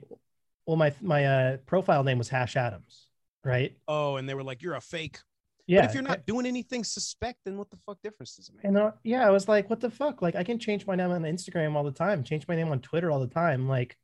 well 0.65 0.77
my 0.77 0.94
my 1.02 1.26
uh, 1.26 1.57
profile 1.65 2.03
name 2.03 2.18
was 2.18 2.30
Hash 2.30 2.56
Adams, 2.56 3.07
right? 3.44 3.76
Oh, 3.88 4.18
and 4.18 4.27
they 4.27 4.34
were 4.34 4.44
like, 4.44 4.61
"You're 4.61 4.76
a 4.76 4.81
fake." 4.81 5.19
Yeah. 5.65 5.81
But 5.81 5.90
if 5.90 5.94
you're 5.94 6.03
not 6.03 6.26
doing 6.26 6.45
anything 6.45 6.84
suspect, 6.84 7.40
then 7.45 7.57
what 7.57 7.69
the 7.69 7.77
fuck 7.85 8.02
difference 8.02 8.35
does 8.35 8.49
it 8.49 8.56
make? 8.56 8.65
And 8.65 8.77
uh, 8.77 8.91
yeah, 9.03 9.26
I 9.26 9.30
was 9.30 9.48
like, 9.48 9.69
what 9.69 9.80
the 9.80 9.90
fuck? 9.90 10.22
Like, 10.22 10.35
I 10.35 10.44
can 10.44 10.60
change 10.60 10.85
my 10.85 10.95
name 10.95 11.11
on 11.11 11.22
Instagram 11.23 11.76
all 11.76 11.84
the 11.84 11.91
time, 11.91 12.23
change 12.23 12.48
my 12.48 12.56
name 12.56 12.69
on 12.69 12.81
Twitter 12.81 13.10
all 13.10 13.22
the 13.22 13.27
time. 13.27 13.68
Like, 13.68 13.98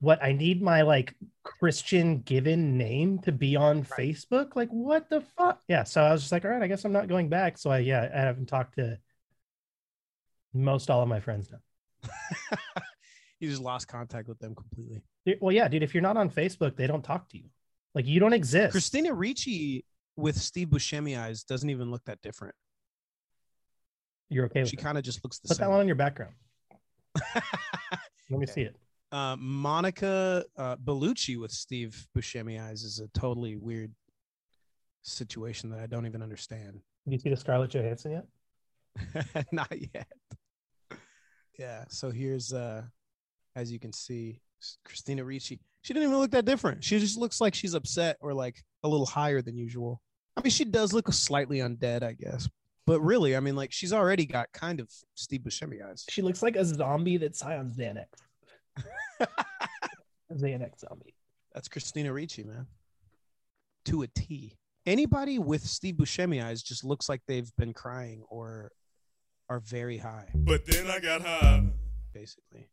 what? 0.00 0.22
I 0.22 0.32
need 0.32 0.62
my 0.62 0.82
like 0.82 1.14
Christian 1.42 2.20
given 2.20 2.76
name 2.76 3.20
to 3.20 3.32
be 3.32 3.56
on 3.56 3.84
Facebook? 3.84 4.54
Like, 4.54 4.68
what 4.68 5.08
the 5.08 5.22
fuck? 5.36 5.60
Yeah. 5.66 5.84
So 5.84 6.02
I 6.02 6.12
was 6.12 6.20
just 6.20 6.32
like, 6.32 6.44
all 6.44 6.50
right, 6.50 6.62
I 6.62 6.68
guess 6.68 6.84
I'm 6.84 6.92
not 6.92 7.08
going 7.08 7.28
back. 7.28 7.56
So 7.58 7.70
I, 7.70 7.78
yeah, 7.78 8.08
I 8.14 8.18
haven't 8.18 8.46
talked 8.46 8.76
to 8.76 8.98
most 10.52 10.90
all 10.90 11.02
of 11.02 11.08
my 11.08 11.20
friends 11.20 11.50
now. 11.50 12.10
You 13.40 13.48
just 13.48 13.62
lost 13.62 13.88
contact 13.88 14.28
with 14.28 14.38
them 14.38 14.54
completely. 14.54 15.02
Well, 15.40 15.52
yeah, 15.52 15.68
dude, 15.68 15.82
if 15.82 15.94
you're 15.94 16.02
not 16.02 16.16
on 16.16 16.30
Facebook, 16.30 16.76
they 16.76 16.86
don't 16.86 17.02
talk 17.02 17.28
to 17.30 17.38
you. 17.38 17.44
Like, 17.94 18.06
you 18.06 18.20
don't 18.20 18.32
exist. 18.32 18.72
Christina 18.72 19.14
Ricci 19.14 19.84
with 20.16 20.36
Steve 20.36 20.68
Buscemi 20.68 21.18
eyes 21.18 21.44
doesn't 21.44 21.70
even 21.70 21.90
look 21.90 22.04
that 22.06 22.20
different. 22.22 22.54
You're 24.28 24.46
okay 24.46 24.60
with 24.60 24.70
She 24.70 24.76
kind 24.76 24.98
of 24.98 25.04
just 25.04 25.24
looks 25.24 25.38
the 25.38 25.48
same. 25.48 25.54
Put 25.54 25.58
same. 25.58 25.66
that 25.66 25.70
one 25.70 25.80
on 25.80 25.86
your 25.86 25.96
background. 25.96 26.34
Let 28.30 28.40
me 28.40 28.46
see 28.46 28.62
it. 28.62 28.76
Uh, 29.10 29.36
Monica 29.38 30.44
uh, 30.56 30.76
Bellucci 30.76 31.38
with 31.40 31.50
Steve 31.50 32.06
Buscemi 32.16 32.60
eyes 32.62 32.82
is 32.82 33.00
a 33.00 33.08
totally 33.18 33.56
weird 33.56 33.92
situation 35.02 35.70
that 35.70 35.80
I 35.80 35.86
don't 35.86 36.06
even 36.06 36.22
understand. 36.22 36.80
Did 37.04 37.12
you 37.12 37.18
see 37.18 37.30
the 37.30 37.36
Scarlett 37.36 37.70
Johansson 37.70 38.12
yet? 38.12 39.46
Not 39.52 39.72
yet. 39.94 40.08
Yeah. 41.58 41.84
So 41.88 42.10
here's, 42.10 42.52
uh, 42.52 42.82
as 43.58 43.72
you 43.72 43.78
can 43.80 43.92
see, 43.92 44.40
Christina 44.84 45.24
Ricci. 45.24 45.58
She 45.82 45.92
didn't 45.92 46.08
even 46.08 46.18
look 46.20 46.30
that 46.30 46.44
different. 46.44 46.84
She 46.84 46.98
just 46.98 47.18
looks 47.18 47.40
like 47.40 47.54
she's 47.54 47.74
upset 47.74 48.16
or 48.20 48.32
like 48.32 48.62
a 48.84 48.88
little 48.88 49.06
higher 49.06 49.42
than 49.42 49.56
usual. 49.56 50.00
I 50.36 50.42
mean, 50.42 50.50
she 50.50 50.64
does 50.64 50.92
look 50.92 51.12
slightly 51.12 51.58
undead, 51.58 52.02
I 52.02 52.12
guess. 52.12 52.48
But 52.86 53.00
really, 53.00 53.36
I 53.36 53.40
mean, 53.40 53.56
like 53.56 53.72
she's 53.72 53.92
already 53.92 54.24
got 54.26 54.52
kind 54.52 54.80
of 54.80 54.88
Steve 55.14 55.40
Buscemi 55.40 55.84
eyes. 55.84 56.04
She 56.08 56.22
looks 56.22 56.42
like 56.42 56.56
a 56.56 56.64
zombie 56.64 57.16
that 57.18 57.36
Scions 57.36 57.76
Xanax. 57.76 58.06
Xanax 60.32 60.80
zombie. 60.80 61.14
That's 61.54 61.68
Christina 61.68 62.12
Ricci, 62.12 62.44
man. 62.44 62.66
To 63.86 64.02
a 64.02 64.06
T. 64.08 64.56
Anybody 64.86 65.38
with 65.38 65.62
Steve 65.62 65.96
Buscemi 65.96 66.42
eyes 66.44 66.62
just 66.62 66.84
looks 66.84 67.08
like 67.08 67.20
they've 67.26 67.50
been 67.58 67.72
crying 67.72 68.22
or 68.28 68.70
are 69.50 69.60
very 69.60 69.96
high, 69.98 70.28
But 70.34 70.66
then 70.66 70.86
I 70.90 70.98
got 71.00 71.22
high. 71.22 71.64
basically. 72.12 72.68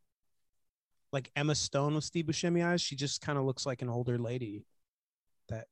Like 1.15 1.31
Emma 1.33 1.55
Stone 1.55 1.95
with 1.95 2.03
Steve 2.03 2.25
Buscemi 2.25 2.61
eyes, 2.61 2.81
she 2.81 2.97
just 2.97 3.21
kind 3.21 3.37
of 3.39 3.45
looks 3.45 3.65
like 3.65 3.81
an 3.81 3.87
older 3.87 4.17
lady 4.17 4.65
that 5.47 5.67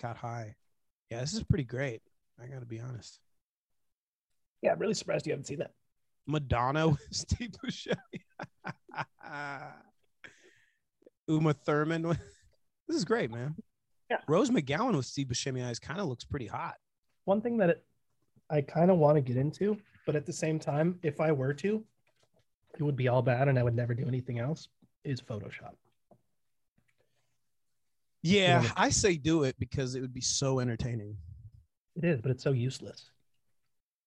got 0.00 0.16
high. 0.16 0.54
Yeah, 1.10 1.18
this 1.20 1.32
is 1.34 1.42
pretty 1.42 1.64
great. 1.64 2.00
I 2.40 2.46
gotta 2.46 2.64
be 2.64 2.78
honest. 2.78 3.18
Yeah, 4.62 4.70
I'm 4.70 4.78
really 4.78 4.94
surprised 4.94 5.26
you 5.26 5.32
haven't 5.32 5.46
seen 5.48 5.58
that. 5.58 5.72
Madonna 6.28 6.86
with 6.90 7.00
Steve 7.10 7.50
Buscemi. 7.64 7.96
Uma 11.26 11.54
Thurman. 11.54 12.06
with- 12.06 12.20
This 12.86 12.96
is 12.98 13.04
great, 13.04 13.32
man. 13.32 13.56
Yeah. 14.08 14.18
Rose 14.28 14.50
McGowan 14.50 14.94
with 14.94 15.06
Steve 15.06 15.26
Buscemi 15.26 15.66
eyes 15.66 15.80
kind 15.80 15.98
of 15.98 16.06
looks 16.06 16.24
pretty 16.24 16.46
hot. 16.46 16.76
One 17.24 17.40
thing 17.40 17.56
that 17.56 17.68
it, 17.70 17.84
I 18.48 18.60
kind 18.60 18.92
of 18.92 18.98
want 18.98 19.16
to 19.16 19.22
get 19.22 19.36
into, 19.36 19.76
but 20.06 20.14
at 20.14 20.24
the 20.24 20.32
same 20.32 20.60
time, 20.60 21.00
if 21.02 21.20
I 21.20 21.32
were 21.32 21.52
to, 21.54 21.82
it 22.78 22.82
would 22.82 22.96
be 22.96 23.08
all 23.08 23.22
bad 23.22 23.48
and 23.48 23.58
I 23.58 23.62
would 23.62 23.76
never 23.76 23.94
do 23.94 24.06
anything 24.06 24.38
else, 24.38 24.68
is 25.04 25.20
Photoshop. 25.20 25.74
Yeah. 28.22 28.68
I 28.76 28.90
say 28.90 29.16
do 29.16 29.42
it 29.44 29.56
because 29.58 29.94
it 29.94 30.00
would 30.00 30.14
be 30.14 30.20
so 30.20 30.60
entertaining. 30.60 31.16
It 31.96 32.04
is, 32.04 32.20
but 32.20 32.30
it's 32.30 32.44
so 32.44 32.52
useless. 32.52 33.10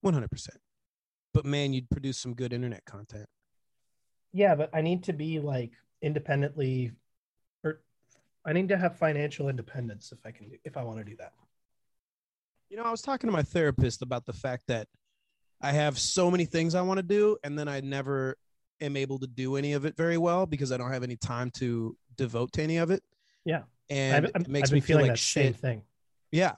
100%. 0.06 0.50
But 1.34 1.46
man, 1.46 1.74
you'd 1.74 1.90
produce 1.90 2.18
some 2.18 2.34
good 2.34 2.54
internet 2.54 2.86
content. 2.86 3.28
Yeah, 4.32 4.56
but 4.56 4.70
I 4.74 4.82
need 4.82 5.04
to 5.04 5.14
be 5.14 5.40
like 5.40 5.72
independently, 6.02 6.94
or 7.64 7.82
I 8.46 8.54
need 8.54 8.70
to 8.70 8.78
have 8.78 8.98
financial 8.98 9.50
independence 9.50 10.12
if 10.12 10.20
I 10.26 10.32
can 10.32 10.50
do, 10.50 10.58
if 10.64 10.78
I 10.78 10.84
want 10.84 11.00
to 11.00 11.04
do 11.04 11.16
that. 11.18 11.34
You 12.70 12.78
know, 12.78 12.84
I 12.84 12.92
was 12.92 13.02
talking 13.02 13.28
to 13.28 13.34
my 13.34 13.44
therapist 13.44 14.02
about 14.02 14.26
the 14.26 14.34
fact 14.34 14.64
that 14.68 14.88
I 15.62 15.72
have 15.72 15.98
so 16.00 16.32
many 16.32 16.46
things 16.46 16.76
I 16.76 16.82
want 16.82 16.98
to 16.98 17.04
do, 17.04 17.38
and 17.44 17.58
then 17.58 17.68
I 17.68 17.80
never 17.82 18.38
am 18.82 18.98
able 18.98 19.20
to 19.20 19.28
do 19.28 19.56
any 19.56 19.74
of 19.74 19.86
it 19.86 19.96
very 19.96 20.18
well 20.18 20.46
because 20.46 20.72
I 20.72 20.78
don't 20.78 20.92
have 20.92 21.04
any 21.04 21.16
time 21.16 21.52
to 21.52 21.96
devote 22.18 22.54
to 22.54 22.62
any 22.62 22.78
of 22.78 22.92
it. 22.92 23.04
Yeah. 23.46 23.64
And 23.90 24.28
I've- 24.28 24.42
it 24.42 24.48
makes 24.48 24.72
me 24.72 24.80
feel 24.80 25.00
like 25.00 25.18
shit. 25.18 25.56
thing. 25.56 25.84
Yeah. 26.32 26.54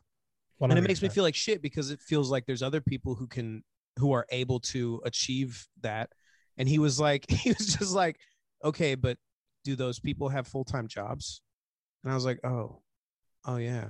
And 0.59 0.73
it 0.73 0.81
makes 0.81 1.01
me 1.01 1.09
feel 1.09 1.23
like 1.23 1.35
shit 1.35 1.61
because 1.61 1.91
it 1.91 2.01
feels 2.01 2.31
like 2.31 2.45
there's 2.45 2.63
other 2.63 2.81
people 2.81 3.13
who 3.15 3.27
can 3.27 3.63
who 3.99 4.11
are 4.11 4.25
able 4.31 4.59
to 4.59 5.01
achieve 5.05 5.67
that. 5.81 6.11
And 6.57 6.67
he 6.67 6.79
was 6.79 6.99
like, 6.99 7.25
he 7.29 7.49
was 7.49 7.75
just 7.77 7.93
like, 7.93 8.17
okay, 8.63 8.95
but 8.95 9.17
do 9.63 9.75
those 9.75 9.99
people 9.99 10.29
have 10.29 10.47
full 10.47 10.63
time 10.63 10.87
jobs? 10.87 11.41
And 12.03 12.11
I 12.11 12.15
was 12.15 12.25
like, 12.25 12.39
oh, 12.43 12.81
oh 13.45 13.57
yeah. 13.57 13.89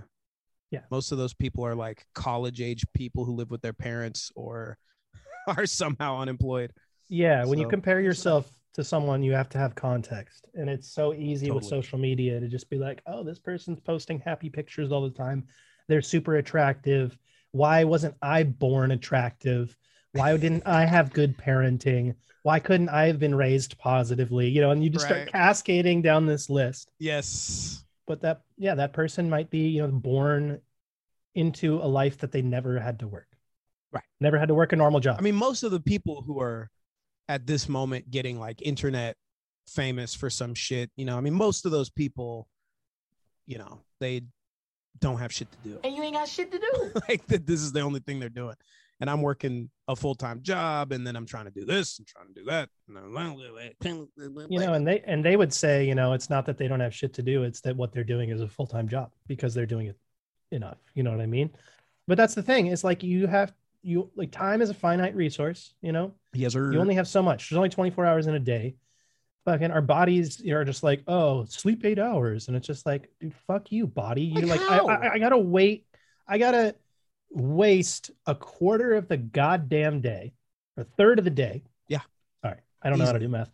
Yeah. 0.72 0.82
Most 0.92 1.12
of 1.12 1.18
those 1.18 1.34
people 1.34 1.66
are 1.66 1.76
like 1.76 2.06
college 2.14 2.62
age 2.62 2.84
people 2.94 3.24
who 3.24 3.36
live 3.36 3.52
with 3.52 3.62
their 3.62 3.74
parents 3.74 4.32
or 4.36 4.78
are 5.48 5.66
somehow 5.66 6.20
unemployed. 6.20 6.74
Yeah, 7.10 7.46
when 7.46 7.60
you 7.60 7.68
compare 7.68 8.02
yourself 8.02 8.52
to 8.74 8.84
someone, 8.84 9.24
you 9.24 9.32
have 9.34 9.50
to 9.50 9.58
have 9.58 9.76
context. 9.76 10.48
And 10.54 10.70
it's 10.70 10.92
so 10.92 11.14
easy 11.14 11.52
with 11.52 11.64
social 11.64 11.98
media 11.98 12.40
to 12.40 12.48
just 12.48 12.70
be 12.70 12.78
like, 12.78 13.02
oh, 13.08 13.24
this 13.24 13.40
person's 13.40 13.80
posting 13.80 14.20
happy 14.20 14.50
pictures 14.50 14.92
all 14.92 15.02
the 15.02 15.10
time. 15.10 15.48
They're 15.88 16.02
super 16.02 16.36
attractive. 16.36 17.18
Why 17.52 17.86
wasn't 17.86 18.16
I 18.22 18.44
born 18.44 18.92
attractive? 18.92 19.76
Why 20.12 20.36
didn't 20.38 20.64
I 20.66 20.86
have 20.86 21.14
good 21.14 21.38
parenting? 21.38 22.16
Why 22.44 22.60
couldn't 22.60 22.90
I 22.90 23.08
have 23.08 23.20
been 23.20 23.36
raised 23.36 23.78
positively? 23.78 24.50
You 24.50 24.62
know, 24.62 24.72
and 24.72 24.84
you 24.84 24.90
just 24.90 25.06
start 25.06 25.32
cascading 25.32 26.02
down 26.02 26.26
this 26.26 26.50
list. 26.50 26.92
Yes. 27.00 27.84
But 28.06 28.22
that, 28.22 28.42
yeah, 28.58 28.76
that 28.76 28.94
person 28.94 29.30
might 29.30 29.50
be, 29.50 29.68
you 29.70 29.82
know, 29.82 29.88
born 29.90 30.62
into 31.36 31.76
a 31.78 31.88
life 31.88 32.18
that 32.20 32.32
they 32.32 32.42
never 32.42 32.80
had 32.80 33.00
to 33.00 33.08
work. 33.08 33.28
Right. 33.92 34.04
Never 34.20 34.38
had 34.38 34.48
to 34.48 34.56
work 34.56 34.74
a 34.74 34.76
normal 34.76 35.00
job. 35.00 35.18
I 35.20 35.22
mean, 35.22 35.36
most 35.36 35.64
of 35.64 35.72
the 35.72 35.80
people 35.80 36.22
who 36.22 36.40
are 36.40 36.70
at 37.30 37.46
this 37.46 37.68
moment 37.68 38.10
getting 38.10 38.40
like 38.40 38.62
internet 38.62 39.18
famous 39.68 40.16
for 40.16 40.30
some 40.30 40.54
shit, 40.54 40.90
you 40.96 41.06
know, 41.06 41.18
I 41.18 41.22
mean, 41.22 41.34
most 41.34 41.66
of 41.66 41.72
those 41.72 41.90
people, 41.90 42.48
you 43.46 43.58
know, 43.58 43.82
they 44.00 44.22
don't 45.00 45.18
have 45.18 45.34
shit 45.34 45.52
to 45.52 45.58
do. 45.70 45.80
And 45.84 45.96
you 45.96 46.04
ain't 46.04 46.16
got 46.16 46.28
shit 46.28 46.52
to 46.52 46.60
do. 46.60 46.92
like 47.10 47.26
that 47.28 47.46
this 47.46 47.62
is 47.62 47.72
the 47.72 47.82
only 47.82 48.00
thing 48.00 48.20
they're 48.20 48.30
doing. 48.30 48.56
And 49.00 49.10
I'm 49.10 49.22
working 49.22 49.70
a 49.88 49.96
full-time 49.96 50.42
job 50.42 50.92
and 50.92 51.06
then 51.06 51.16
I'm 51.16 51.26
trying 51.26 51.46
to 51.46 51.52
do 51.52 51.66
this 51.66 52.00
and 52.00 52.08
trying 52.08 52.28
to 52.28 52.34
do 52.34 52.46
that. 52.46 52.70
you 54.50 54.60
know 54.60 54.74
and 54.74 54.88
they 54.88 55.02
and 55.06 55.24
they 55.24 55.36
would 55.36 55.54
say 55.54 55.86
you 55.86 55.96
know 55.96 56.14
it's 56.14 56.30
not 56.30 56.46
that 56.46 56.58
they 56.58 56.68
don't 56.68 56.80
have 56.80 56.94
shit 56.94 57.14
to 57.14 57.22
do 57.22 57.44
it's 57.44 57.62
that 57.62 57.76
what 57.76 57.94
they're 57.94 58.04
doing 58.04 58.30
is 58.30 58.42
a 58.42 58.48
full-time 58.48 58.88
job 58.90 59.12
because 59.28 59.54
they're 59.54 59.66
doing 59.66 59.88
it 59.88 59.98
enough 60.52 60.78
you 60.94 61.04
know 61.04 61.12
what 61.12 61.22
i 61.22 61.26
mean 61.26 61.50
but 62.08 62.18
that's 62.18 62.34
the 62.34 62.44
thing 62.44 62.68
it's 62.68 62.84
like 62.84 63.04
you 63.04 63.28
have 63.28 63.54
you 63.88 64.10
like 64.16 64.32
time 64.32 64.62
is 64.62 64.70
a 64.70 64.74
finite 64.74 65.16
resource 65.16 65.74
you 65.82 65.92
know? 65.92 66.14
Yes, 66.34 66.54
sir. 66.54 66.72
you 66.72 66.80
only 66.80 66.96
have 66.96 67.08
so 67.08 67.24
much. 67.24 67.50
There's 67.50 67.58
only 67.58 67.70
24 67.70 68.06
hours 68.06 68.28
in 68.28 68.36
a 68.36 68.40
day. 68.40 68.76
Fucking 69.46 69.72
our 69.72 69.82
bodies 69.82 70.46
are 70.46 70.66
just 70.66 70.84
like 70.84 71.04
oh 71.08 71.46
sleep 71.46 71.86
eight 71.86 72.00
hours. 72.00 72.48
And 72.48 72.58
it's 72.58 72.68
just 72.68 72.86
like 72.86 73.10
dude 73.20 73.34
fuck 73.48 73.72
you 73.72 73.88
body. 73.88 74.24
You 74.24 74.42
Like 74.42 74.60
like 74.60 74.70
I. 74.70 74.78
I, 74.78 75.14
I 75.14 75.20
gotta 75.20 75.38
wait. 75.38 75.86
I 76.28 76.38
gotta 76.38 76.76
waste 77.32 78.12
a 78.26 78.36
quarter 78.36 78.96
of 78.96 79.08
the 79.08 79.18
goddamn 79.18 80.02
day 80.02 80.34
or 80.76 80.82
a 80.82 80.86
third 80.86 81.20
of 81.20 81.26
the 81.26 81.32
day. 81.32 81.64
Yeah. 81.88 82.02
all 82.44 82.52
right. 82.52 82.60
I 82.82 82.90
don't 82.90 83.00
know 83.00 83.06
how 83.06 83.14
to 83.14 83.20
do 83.20 83.30
math. 83.30 83.50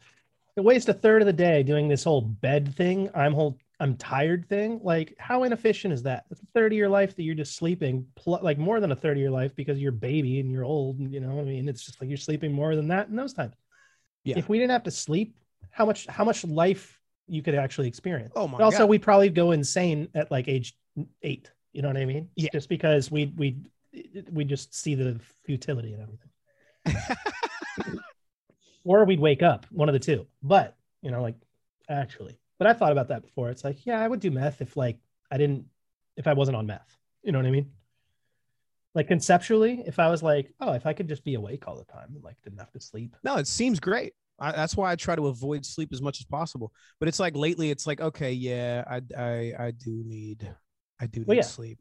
I 0.58 0.62
waste 0.62 0.90
a 0.90 0.94
third 0.94 1.22
of 1.22 1.26
the 1.28 1.34
day 1.34 1.64
doing 1.64 1.88
this 1.88 2.04
whole 2.04 2.22
bed 2.22 2.76
thing 2.76 3.10
i'm 3.16 3.34
whole 3.34 3.58
i'm 3.80 3.96
tired 3.98 4.48
thing 4.48 4.80
like 4.84 5.16
how 5.18 5.44
inefficient 5.44 5.94
is 5.94 6.04
that 6.04 6.26
it's 6.32 6.42
a 6.42 6.46
third 6.54 6.72
of 6.72 6.78
your 6.78 6.90
life 6.90 7.16
that 7.16 7.24
you're 7.24 7.36
just 7.36 7.56
sleeping 7.56 8.06
pl- 8.16 8.40
like 8.42 8.58
more 8.58 8.80
than 8.80 8.92
a 8.92 8.96
third 8.96 9.18
of 9.18 9.22
your 9.22 9.32
life 9.32 9.56
because 9.56 9.80
you're 9.80 9.92
baby 9.92 10.40
and 10.40 10.52
you're 10.52 10.64
old 10.64 11.00
and, 11.00 11.14
you 11.14 11.20
know 11.20 11.40
i 11.40 11.44
mean 11.44 11.68
it's 11.68 11.84
just 11.84 12.00
like 12.00 12.10
you're 12.10 12.18
sleeping 12.18 12.52
more 12.54 12.76
than 12.76 12.88
that 12.88 13.08
in 13.10 13.16
those 13.16 13.34
times 13.34 13.56
Yeah. 14.24 14.38
if 14.38 14.48
we 14.50 14.58
didn't 14.60 14.72
have 14.72 14.84
to 14.84 14.92
sleep 14.92 15.38
how 15.72 15.86
much 15.86 16.06
how 16.08 16.24
much 16.24 16.46
life 16.46 17.00
you 17.28 17.42
could 17.42 17.56
actually 17.56 17.88
experience 17.88 18.34
Oh 18.36 18.48
my 18.48 18.58
But 18.58 18.66
also 18.66 18.80
God. 18.80 18.90
we'd 18.90 19.02
probably 19.02 19.30
go 19.30 19.52
insane 19.52 20.10
at 20.14 20.30
like 20.30 20.48
age 20.48 20.76
eight 21.24 21.50
You 21.72 21.82
know 21.82 21.88
what 21.88 21.98
I 21.98 22.06
mean? 22.06 22.30
Yeah. 22.36 22.50
Just 22.54 22.68
because 22.70 23.10
we 23.10 23.34
we 23.38 23.58
we 24.32 24.44
just 24.44 24.76
see 24.76 24.94
the 24.96 25.20
futility 25.46 25.94
and 25.94 26.04
everything. 26.04 26.30
or 28.84 29.06
we'd 29.06 29.20
wake 29.20 29.42
up, 29.42 29.66
one 29.72 29.90
of 29.90 29.94
the 29.94 30.00
two. 30.00 30.28
But 30.42 30.76
you 31.02 31.12
know, 31.12 31.22
like 31.22 31.36
actually, 31.90 32.38
but 32.58 32.68
I 32.68 32.74
thought 32.74 32.92
about 32.92 33.10
that 33.10 33.24
before. 33.24 33.50
It's 33.50 33.64
like, 33.64 33.86
yeah, 33.86 34.00
I 34.00 34.08
would 34.08 34.20
do 34.20 34.32
meth 34.32 34.62
if 34.62 34.78
like 34.78 34.98
I 35.32 35.38
didn't, 35.38 35.66
if 36.18 36.28
I 36.28 36.34
wasn't 36.34 36.58
on 36.58 36.66
meth. 36.68 36.98
You 37.24 37.32
know 37.32 37.40
what 37.40 37.48
I 37.48 37.52
mean? 37.52 37.72
Like 38.96 39.08
conceptually, 39.08 39.84
if 39.88 39.98
I 39.98 40.10
was 40.10 40.22
like, 40.22 40.54
oh, 40.60 40.74
if 40.74 40.86
I 40.86 40.94
could 40.94 41.08
just 41.08 41.24
be 41.24 41.34
awake 41.34 41.68
all 41.68 41.76
the 41.78 41.86
time 41.86 42.12
and 42.14 42.24
like 42.24 42.36
didn't 42.44 42.60
have 42.60 42.72
to 42.74 42.80
sleep. 42.80 43.16
No, 43.24 43.38
it 43.38 43.48
seems 43.48 43.80
great. 43.80 44.14
I, 44.40 44.52
that's 44.52 44.76
why 44.76 44.92
I 44.92 44.96
try 44.96 45.16
to 45.16 45.28
avoid 45.28 45.66
sleep 45.66 45.90
as 45.94 46.02
much 46.02 46.20
as 46.20 46.26
possible. 46.26 46.72
But 47.00 47.08
it's 47.08 47.20
like 47.20 47.36
lately, 47.36 47.72
it's 47.72 47.88
like, 47.88 48.02
okay, 48.02 48.32
yeah, 48.34 48.84
I 48.88 49.02
I 49.18 49.54
I 49.68 49.72
do 49.72 50.04
need 50.06 50.48
I 51.00 51.08
do 51.08 51.22
need 51.22 51.28
Well, 51.28 51.38
yeah. 51.38 51.44
sleep. 51.44 51.80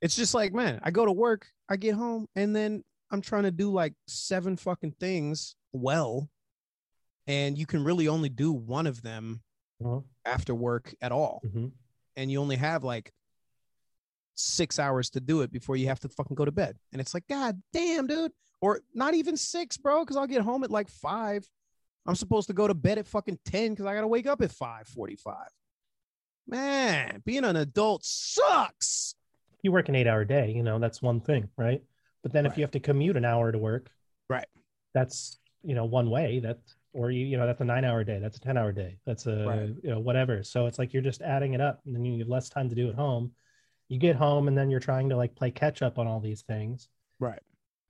It's 0.00 0.16
just 0.16 0.34
like, 0.34 0.52
man, 0.52 0.80
I 0.82 0.90
go 0.90 1.06
to 1.06 1.12
work, 1.12 1.46
I 1.68 1.76
get 1.76 1.94
home, 1.94 2.26
and 2.36 2.54
then 2.54 2.82
I'm 3.10 3.22
trying 3.22 3.44
to 3.44 3.50
do 3.50 3.70
like 3.70 3.94
seven 4.06 4.56
fucking 4.56 4.96
things 5.00 5.56
well, 5.72 6.28
and 7.26 7.56
you 7.56 7.64
can 7.64 7.84
really 7.84 8.08
only 8.08 8.28
do 8.28 8.52
one 8.52 8.86
of 8.86 9.00
them 9.02 9.40
Uh-huh. 9.84 10.00
after 10.24 10.54
work 10.54 10.94
at 11.02 11.12
all, 11.12 11.42
Mhm. 11.44 11.72
and 12.16 12.30
you 12.30 12.40
only 12.40 12.56
have 12.56 12.82
like 12.84 13.12
six 14.34 14.78
hours 14.78 15.10
to 15.10 15.20
do 15.20 15.42
it 15.42 15.52
before 15.52 15.76
you 15.76 15.86
have 15.88 16.00
to 16.00 16.08
fucking 16.08 16.34
go 16.34 16.44
to 16.44 16.50
bed. 16.52 16.78
And 16.92 17.00
it's 17.00 17.14
like, 17.14 17.26
God 17.28 17.62
damn, 17.72 18.06
dude. 18.06 18.32
Or 18.60 18.80
not 18.94 19.14
even 19.14 19.36
six, 19.36 19.76
bro, 19.76 20.00
because 20.04 20.16
I'll 20.16 20.26
get 20.26 20.40
home 20.42 20.64
at 20.64 20.70
like 20.70 20.88
five. 20.88 21.48
I'm 22.06 22.14
supposed 22.14 22.48
to 22.48 22.54
go 22.54 22.66
to 22.66 22.74
bed 22.74 22.98
at 22.98 23.06
fucking 23.06 23.38
10 23.44 23.72
because 23.72 23.86
I 23.86 23.94
gotta 23.94 24.06
wake 24.08 24.26
up 24.26 24.40
at 24.42 24.50
545. 24.50 25.48
Man, 26.46 27.22
being 27.24 27.44
an 27.44 27.56
adult 27.56 28.04
sucks. 28.04 29.14
You 29.62 29.72
work 29.72 29.88
an 29.88 29.94
eight 29.94 30.06
hour 30.06 30.24
day, 30.24 30.50
you 30.52 30.62
know, 30.62 30.78
that's 30.78 31.00
one 31.00 31.20
thing, 31.20 31.48
right? 31.56 31.82
But 32.22 32.32
then 32.32 32.44
if 32.46 32.56
you 32.56 32.62
have 32.64 32.70
to 32.72 32.80
commute 32.80 33.16
an 33.16 33.24
hour 33.24 33.52
to 33.52 33.58
work, 33.58 33.90
right? 34.28 34.48
That's 34.94 35.38
you 35.62 35.74
know, 35.74 35.86
one 35.86 36.10
way. 36.10 36.40
That's 36.40 36.76
or 36.94 37.10
you, 37.10 37.26
you 37.26 37.36
know, 37.36 37.46
that's 37.46 37.60
a 37.60 37.64
nine 37.64 37.84
hour 37.84 38.04
day, 38.04 38.18
that's 38.20 38.36
a 38.36 38.40
10 38.40 38.56
hour 38.56 38.72
day, 38.72 38.98
that's 39.04 39.26
a 39.26 39.44
Right. 39.46 39.74
you 39.82 39.90
know, 39.90 40.00
whatever. 40.00 40.42
So 40.42 40.66
it's 40.66 40.78
like 40.78 40.92
you're 40.92 41.02
just 41.02 41.20
adding 41.22 41.52
it 41.54 41.60
up 41.60 41.80
and 41.84 41.94
then 41.94 42.04
you 42.04 42.18
have 42.20 42.28
less 42.28 42.48
time 42.48 42.68
to 42.68 42.74
do 42.74 42.88
at 42.88 42.94
home. 42.94 43.32
You 43.88 43.98
get 43.98 44.16
home 44.16 44.48
and 44.48 44.56
then 44.56 44.70
you're 44.70 44.80
trying 44.80 45.10
to 45.10 45.16
like 45.16 45.34
play 45.34 45.50
catch 45.50 45.82
up 45.82 45.98
on 45.98 46.06
all 46.06 46.20
these 46.20 46.42
things. 46.42 46.88
Right. 47.20 47.40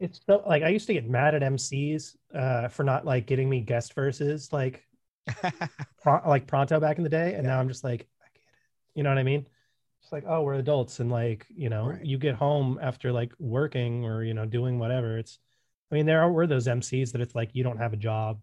It's 0.00 0.20
so 0.26 0.42
like 0.46 0.62
I 0.64 0.68
used 0.70 0.88
to 0.88 0.94
get 0.94 1.08
mad 1.08 1.34
at 1.36 1.42
MCs 1.42 2.16
uh 2.34 2.68
for 2.68 2.82
not 2.82 3.04
like 3.04 3.26
getting 3.26 3.48
me 3.48 3.60
guest 3.60 3.94
verses 3.94 4.52
like 4.52 4.82
pro- 6.02 6.28
like 6.28 6.46
pronto 6.46 6.80
back 6.80 6.98
in 6.98 7.04
the 7.04 7.10
day. 7.10 7.34
And 7.34 7.46
now 7.46 7.60
I'm 7.60 7.68
just 7.68 7.84
like, 7.84 8.08
I 8.20 8.26
get 8.34 8.42
it. 8.42 8.98
You 8.98 9.02
know 9.04 9.10
what 9.10 9.18
I 9.18 9.22
mean? 9.22 9.46
It's 10.02 10.12
like, 10.12 10.24
oh, 10.26 10.42
we're 10.42 10.54
adults 10.54 11.00
and 11.00 11.10
like, 11.10 11.46
you 11.54 11.70
know, 11.70 11.96
you 12.02 12.18
get 12.18 12.34
home 12.34 12.78
after 12.82 13.12
like 13.12 13.32
working 13.38 14.04
or, 14.04 14.22
you 14.22 14.34
know, 14.34 14.44
doing 14.44 14.78
whatever. 14.78 15.16
It's 15.18 15.38
I 15.90 15.94
mean, 15.94 16.06
there 16.06 16.20
are 16.22 16.32
were 16.32 16.46
those 16.46 16.66
MCs 16.66 17.12
that 17.12 17.20
it's 17.20 17.34
like 17.34 17.50
you 17.54 17.62
don't 17.62 17.78
have 17.78 17.92
a 17.92 17.96
job. 17.96 18.40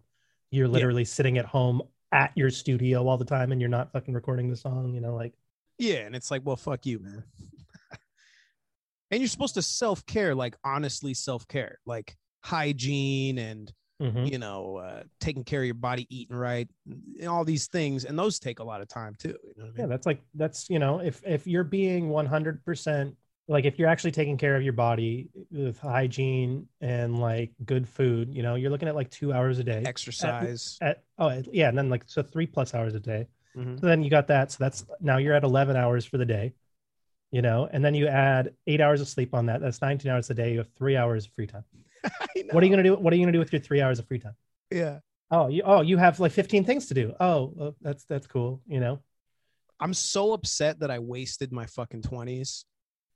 You're 0.52 0.68
literally 0.68 1.04
sitting 1.04 1.38
at 1.38 1.46
home 1.46 1.82
at 2.12 2.30
your 2.36 2.50
studio 2.50 3.08
all 3.08 3.16
the 3.16 3.24
time 3.24 3.50
and 3.52 3.60
you're 3.60 3.70
not 3.70 3.90
fucking 3.90 4.14
recording 4.14 4.50
the 4.50 4.56
song, 4.56 4.94
you 4.94 5.00
know, 5.00 5.14
like 5.14 5.32
Yeah, 5.78 6.00
and 6.06 6.14
it's 6.14 6.30
like, 6.30 6.42
well, 6.44 6.56
fuck 6.56 6.86
you, 6.86 6.98
man. 7.00 7.24
and 9.10 9.20
you're 9.20 9.28
supposed 9.28 9.54
to 9.54 9.62
self 9.62 10.04
care, 10.06 10.34
like 10.34 10.56
honestly 10.64 11.14
self 11.14 11.48
care, 11.48 11.78
like 11.86 12.16
hygiene 12.44 13.38
and 13.38 13.72
Mhm. 14.00 14.30
you 14.30 14.38
know 14.38 14.76
uh, 14.76 15.04
taking 15.20 15.44
care 15.44 15.60
of 15.60 15.66
your 15.66 15.74
body, 15.74 16.06
eating 16.10 16.36
right, 16.36 16.68
and 16.86 17.28
all 17.28 17.44
these 17.44 17.68
things, 17.68 18.04
and 18.04 18.18
those 18.18 18.38
take 18.38 18.58
a 18.58 18.64
lot 18.64 18.80
of 18.80 18.88
time 18.88 19.14
too. 19.18 19.28
You 19.28 19.54
know 19.56 19.64
what 19.64 19.64
I 19.64 19.66
mean? 19.66 19.76
yeah 19.78 19.86
that's 19.86 20.06
like 20.06 20.22
that's 20.34 20.68
you 20.68 20.78
know 20.78 20.98
if 21.00 21.22
if 21.24 21.46
you're 21.46 21.64
being 21.64 22.10
100% 22.10 23.16
like 23.52 23.64
if 23.64 23.78
you're 23.78 23.88
actually 23.88 24.10
taking 24.10 24.36
care 24.36 24.56
of 24.56 24.62
your 24.62 24.72
body 24.72 25.28
with 25.50 25.78
hygiene 25.78 26.66
and 26.80 27.18
like 27.18 27.52
good 27.64 27.88
food 27.88 28.34
you 28.34 28.42
know 28.42 28.54
you're 28.56 28.70
looking 28.70 28.88
at 28.88 28.94
like 28.94 29.10
two 29.10 29.32
hours 29.32 29.58
a 29.58 29.64
day. 29.64 29.82
Exercise. 29.86 30.78
at, 30.80 31.04
oh 31.18 31.42
yeah 31.52 31.68
and 31.68 31.78
then 31.78 31.88
like 31.88 32.02
so 32.06 32.22
three 32.22 32.46
plus 32.46 32.74
hours 32.74 32.94
a 32.94 33.00
day. 33.00 33.28
Mhm. 33.56 33.78
so 33.78 33.86
then 33.86 34.02
you 34.02 34.08
got 34.10 34.28
that 34.28 34.50
so 34.50 34.56
that's 34.60 34.84
now 35.00 35.18
you're 35.18 35.34
at 35.34 35.44
11 35.44 35.76
hours 35.76 36.04
for 36.06 36.16
the 36.16 36.24
day 36.24 36.54
you 37.30 37.42
know 37.42 37.68
and 37.70 37.84
then 37.84 37.94
you 37.94 38.06
add 38.08 38.54
eight 38.66 38.80
hours 38.80 39.00
of 39.02 39.08
sleep 39.08 39.34
on 39.34 39.46
that 39.46 39.60
that's 39.60 39.82
19 39.82 40.10
hours 40.10 40.30
a 40.30 40.34
day 40.34 40.52
you 40.52 40.58
have 40.58 40.70
three 40.76 40.96
hours 40.96 41.26
of 41.26 41.32
free 41.32 41.46
time. 41.46 41.64
What 42.50 42.62
are 42.62 42.66
you 42.66 42.70
gonna 42.70 42.82
do 42.82 42.94
what 42.96 43.12
are 43.12 43.16
you 43.16 43.22
gonna 43.22 43.32
do 43.32 43.38
with 43.38 43.52
your 43.52 43.60
three 43.60 43.80
hours 43.80 43.98
of 43.98 44.06
free 44.08 44.18
time? 44.18 44.34
Yeah. 44.70 44.98
oh 45.30 45.48
you 45.48 45.62
oh 45.64 45.82
you 45.82 45.98
have 45.98 46.18
like 46.18 46.32
15 46.32 46.64
things 46.64 46.86
to 46.86 46.94
do. 46.94 47.14
Oh 47.20 47.52
well, 47.54 47.76
that's 47.80 48.04
that's 48.04 48.26
cool 48.26 48.60
you 48.66 48.80
know? 48.80 49.00
I'm 49.78 49.94
so 49.94 50.32
upset 50.32 50.80
that 50.80 50.90
I 50.90 50.98
wasted 51.00 51.52
my 51.52 51.66
fucking 51.66 52.02
20s 52.02 52.64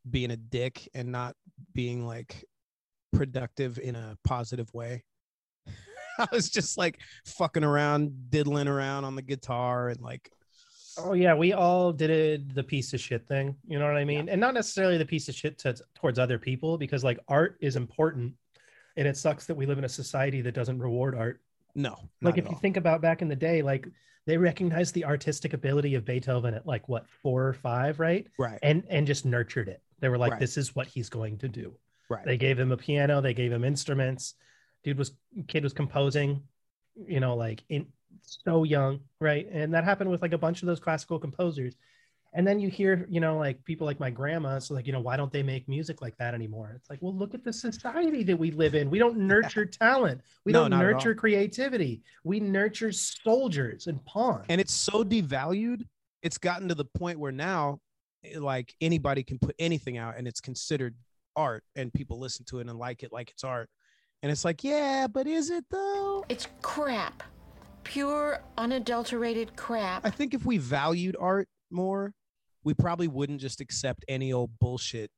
being 0.09 0.31
a 0.31 0.37
dick 0.37 0.89
and 0.95 1.11
not 1.11 1.35
being 1.75 2.07
like 2.07 2.45
productive 3.13 3.79
in 3.79 3.97
a 3.97 4.17
positive 4.25 4.73
way. 4.73 5.05
I 6.19 6.27
was 6.33 6.49
just 6.49 6.79
like 6.79 6.99
fucking 7.25 7.65
around, 7.65 8.31
diddling 8.31 8.69
around 8.69 9.05
on 9.05 9.17
the 9.17 9.23
guitar 9.23 9.89
and 9.89 10.01
like 10.01 10.31
Oh 10.99 11.13
yeah, 11.13 11.35
we 11.35 11.53
all 11.53 11.93
did 11.93 12.55
the 12.55 12.63
piece 12.63 12.93
of 12.95 13.01
shit 13.01 13.27
thing. 13.29 13.57
You 13.67 13.79
know 13.79 13.87
what 13.87 13.97
I 13.97 14.05
mean? 14.05 14.29
And 14.29 14.41
not 14.41 14.55
necessarily 14.55 14.97
the 14.97 15.05
piece 15.05 15.29
of 15.29 15.35
shit 15.35 15.59
to, 15.59 15.77
towards 15.95 16.19
other 16.19 16.39
people 16.39 16.79
because 16.79 17.05
like 17.05 17.19
art 17.29 17.59
is 17.61 17.77
important, 17.77 18.35
and 18.97 19.07
it 19.07 19.17
sucks 19.17 19.47
that 19.47 19.55
we 19.55 19.67
live 19.67 19.79
in 19.79 19.85
a 19.85 19.89
society 19.89 20.41
that 20.43 20.55
doesn't 20.55 20.79
reward 20.79 21.15
art. 21.15 21.43
no. 21.75 21.97
Like 22.23 22.39
if 22.39 22.45
you 22.45 22.53
all. 22.53 22.59
think 22.59 22.77
about 22.79 23.03
back 23.03 23.21
in 23.21 23.29
the 23.29 23.37
day, 23.37 23.61
like 23.61 23.87
they 24.27 24.39
recognized 24.39 24.95
the 24.95 25.05
artistic 25.05 25.53
ability 25.53 25.95
of 25.95 26.05
Beethoven 26.05 26.55
at 26.55 26.67
like 26.67 26.89
what 26.89 27.07
four 27.09 27.47
or 27.47 27.53
five, 27.53 28.01
right? 28.01 28.27
Right. 28.39 28.59
And 28.63 28.85
and 28.89 29.07
just 29.07 29.27
nurtured 29.27 29.69
it. 29.69 29.83
They 30.01 30.09
were 30.09 30.19
like, 30.19 30.33
Right. 30.33 30.41
this 30.41 30.57
is 30.57 30.75
what 30.75 30.87
he's 30.87 31.09
going 31.09 31.39
to 31.39 31.49
do. 31.49 31.75
Right. 32.09 32.25
They 32.25 32.37
gave 32.37 32.59
him 32.59 32.73
a 32.73 32.77
piano. 32.77 33.21
They 33.21 33.35
gave 33.35 33.51
him 33.53 33.65
instruments. 33.65 34.35
Dude 34.85 34.99
was 34.99 35.13
kid 35.49 35.65
was 35.65 35.73
composing, 35.73 36.43
you 37.09 37.19
know, 37.21 37.35
like 37.35 37.63
in 37.69 37.87
so 38.23 38.65
young, 38.65 39.01
right? 39.21 39.49
And 39.51 39.75
that 39.75 39.85
happened 39.85 40.11
with 40.11 40.23
like 40.23 40.33
a 40.33 40.39
bunch 40.39 40.63
of 40.63 40.67
those 40.67 40.81
classical 40.81 41.19
composers. 41.19 41.75
And 42.33 42.47
then 42.47 42.61
you 42.61 42.69
hear, 42.69 43.07
you 43.09 43.19
know, 43.21 43.39
like 43.39 43.65
people 43.65 43.87
like 43.87 43.99
my 43.99 44.11
grandma, 44.11 44.59
so 44.59 44.75
like, 44.75 44.87
you 44.87 44.93
know, 44.93 45.01
why 45.01 45.17
don't 45.17 45.33
they 45.33 45.43
make 45.43 45.69
music 45.69 46.03
like 46.03 46.17
that 46.19 46.35
anymore? 46.35 46.73
It's 46.77 46.91
like, 46.91 46.99
well, 47.01 47.15
look 47.15 47.33
at 47.35 47.43
the 47.45 47.53
society 47.53 48.23
that 48.25 48.37
we 48.39 48.51
live 48.51 48.75
in. 48.75 48.91
We 48.91 48.99
don't 48.99 49.17
nurture 49.33 49.65
talent. 49.65 50.21
We 50.45 50.53
No, 50.53 50.63
don't 50.63 50.71
not 50.73 50.81
at 50.85 50.87
all. 50.87 50.93
nurture 50.93 51.15
creativity. 51.15 52.03
We 52.25 52.39
nurture 52.41 52.93
soldiers 52.93 53.87
and 53.87 54.05
pawns. 54.05 54.45
and 54.49 54.61
it's 54.61 54.75
so 54.75 55.03
devalued 55.05 55.85
it's 56.23 56.39
gotten 56.39 56.69
to 56.69 56.75
the 56.75 56.85
point 56.85 57.19
where 57.19 57.31
now 57.33 57.81
Eh, 58.35 58.39
like 58.39 58.75
anybody 58.81 59.23
can 59.23 59.39
put 59.39 59.55
anything 59.59 59.99
out 59.99 60.17
and 60.17 60.27
it's 60.27 60.41
considered 60.41 60.95
art 61.35 61.65
and 61.75 61.93
people 61.93 62.19
listen 62.19 62.45
to 62.47 62.59
it 62.59 62.69
and 62.69 62.79
like 62.79 63.03
it 63.03 63.13
like 63.13 63.31
it's 63.31 63.45
art. 63.45 63.69
And 64.23 64.33
it's 64.33 64.45
like 64.45 64.65
yeah 64.65 65.07
but 65.07 65.27
is 65.27 65.51
it 65.51 65.65
though? 65.71 66.25
It's 66.29 66.49
crap. 66.63 67.23
Pure, 67.85 68.43
unadulterated 68.59 69.55
crap. 69.55 70.05
i 70.05 70.11
think 70.11 70.35
if 70.35 70.45
we 70.45 70.59
valued 70.59 71.17
art 71.21 71.49
more 71.71 72.13
we 72.65 72.75
probably 72.75 73.07
wouldn't 73.07 73.41
just 73.41 73.61
accept 73.61 74.05
any 74.09 74.33
old 74.33 74.51
bullshit. 74.59 75.11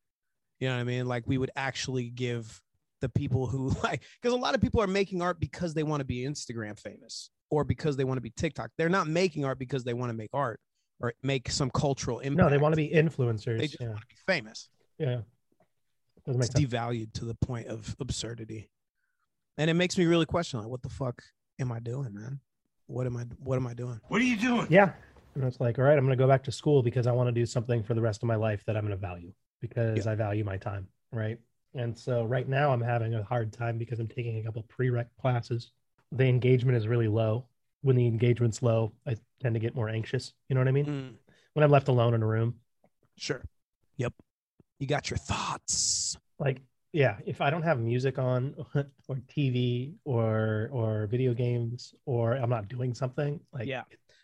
You 0.60 0.68
know 0.68 0.74
what 0.74 0.80
i 0.80 0.84
mean? 0.84 1.06
Like 1.06 1.24
we 1.26 1.38
would 1.38 1.50
actually 1.56 2.10
give 2.10 2.60
the 3.00 3.08
people 3.08 3.46
who 3.46 3.68
like 3.82 4.02
because 4.20 4.34
a 4.34 4.40
lot 4.40 4.54
of 4.54 4.60
people 4.60 4.82
are 4.82 4.86
making 4.86 5.22
art 5.22 5.40
because 5.40 5.72
they 5.72 5.84
want 5.84 6.00
to 6.00 6.04
be 6.04 6.24
instagram 6.24 6.78
famous 6.78 7.30
or 7.50 7.64
because 7.64 7.96
they 7.96 8.04
want 8.04 8.18
to 8.18 8.22
be 8.22 8.32
tiktok. 8.36 8.70
They're 8.76 8.88
not 8.88 9.06
making 9.06 9.44
art 9.44 9.58
because 9.58 9.84
they 9.84 9.94
want 9.94 10.10
to 10.10 10.16
make 10.16 10.30
art 10.34 10.60
or 11.00 11.14
make 11.22 11.50
some 11.50 11.70
cultural 11.70 12.18
impact 12.20 12.36
no, 12.36 12.50
they 12.50 12.58
want 12.58 12.72
to 12.72 12.76
be 12.76 12.90
influencers. 12.90 13.58
they 13.58 13.66
just 13.66 13.80
yeah. 13.80 13.88
want 13.88 14.00
to 14.00 14.06
be 14.06 14.16
famous. 14.26 14.68
yeah. 14.98 15.20
Doesn't 16.26 16.40
make 16.40 16.50
It's 16.50 16.60
sense. 16.60 16.72
devalued 16.72 17.12
to 17.14 17.24
the 17.24 17.34
point 17.34 17.68
of 17.68 17.96
absurdity, 18.00 18.68
and 19.56 19.70
it 19.70 19.74
makes 19.74 19.96
me 19.96 20.04
really 20.04 20.26
question 20.26 20.60
like, 20.60 20.68
what 20.68 20.82
the 20.82 20.90
fuck 20.90 21.22
am 21.58 21.72
I 21.72 21.80
doing, 21.80 22.12
man? 22.12 22.40
What 22.86 23.06
am 23.06 23.16
I? 23.16 23.24
What 23.38 23.56
am 23.56 23.66
I 23.66 23.74
doing? 23.74 24.00
What 24.08 24.20
are 24.20 24.24
you 24.24 24.36
doing? 24.36 24.66
Yeah. 24.70 24.92
And 25.34 25.44
it's 25.44 25.60
like, 25.60 25.78
all 25.78 25.84
right, 25.84 25.96
I'm 25.96 26.04
going 26.04 26.16
to 26.18 26.22
go 26.22 26.28
back 26.28 26.42
to 26.44 26.52
school 26.52 26.82
because 26.82 27.06
I 27.06 27.12
want 27.12 27.28
to 27.28 27.32
do 27.32 27.46
something 27.46 27.82
for 27.82 27.94
the 27.94 28.00
rest 28.00 28.22
of 28.22 28.26
my 28.26 28.34
life 28.34 28.64
that 28.66 28.76
I'm 28.76 28.82
going 28.82 28.90
to 28.90 29.00
value 29.00 29.32
because 29.60 30.06
I 30.06 30.14
value 30.14 30.44
my 30.44 30.56
time. 30.56 30.88
Right. 31.12 31.38
And 31.74 31.96
so 31.96 32.24
right 32.24 32.48
now 32.48 32.72
I'm 32.72 32.80
having 32.80 33.14
a 33.14 33.22
hard 33.22 33.52
time 33.52 33.78
because 33.78 34.00
I'm 34.00 34.08
taking 34.08 34.38
a 34.38 34.42
couple 34.42 34.64
prereq 34.64 35.06
classes. 35.20 35.70
The 36.12 36.24
engagement 36.24 36.76
is 36.76 36.88
really 36.88 37.08
low. 37.08 37.46
When 37.82 37.96
the 37.96 38.06
engagement's 38.06 38.62
low, 38.62 38.92
I 39.06 39.16
tend 39.40 39.54
to 39.54 39.60
get 39.60 39.74
more 39.74 39.88
anxious. 39.88 40.32
You 40.48 40.54
know 40.54 40.60
what 40.60 40.68
I 40.68 40.72
mean? 40.72 40.86
Mm. 40.86 41.14
When 41.54 41.64
I'm 41.64 41.70
left 41.70 41.88
alone 41.88 42.14
in 42.14 42.22
a 42.22 42.26
room. 42.26 42.54
Sure. 43.16 43.42
Yep. 43.96 44.12
You 44.78 44.86
got 44.86 45.10
your 45.10 45.18
thoughts. 45.18 46.16
Like, 46.38 46.60
yeah, 46.92 47.16
if 47.26 47.40
I 47.40 47.50
don't 47.50 47.62
have 47.62 47.80
music 47.80 48.18
on 48.18 48.54
or 48.74 49.16
TV 49.36 49.94
or 50.04 50.70
or 50.72 51.06
video 51.06 51.34
games 51.34 51.94
or 52.06 52.32
I'm 52.32 52.50
not 52.50 52.68
doing 52.68 52.94
something, 52.94 53.40
like 53.52 53.66
yeah. 53.66 53.82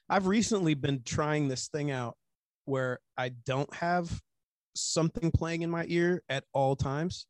I've 0.09 0.26
recently 0.26 0.74
been 0.74 1.02
trying 1.05 1.48
this 1.48 1.68
thing 1.68 1.90
out 1.90 2.16
where 2.66 2.98
I 3.16 3.31
don't 3.31 3.72
have 3.74 4.20
something 4.74 5.31
playing 5.31 5.62
in 5.62 5.70
my 5.70 5.85
ear 5.89 6.22
at 6.28 6.44
all 6.52 6.76
times. 6.76 7.26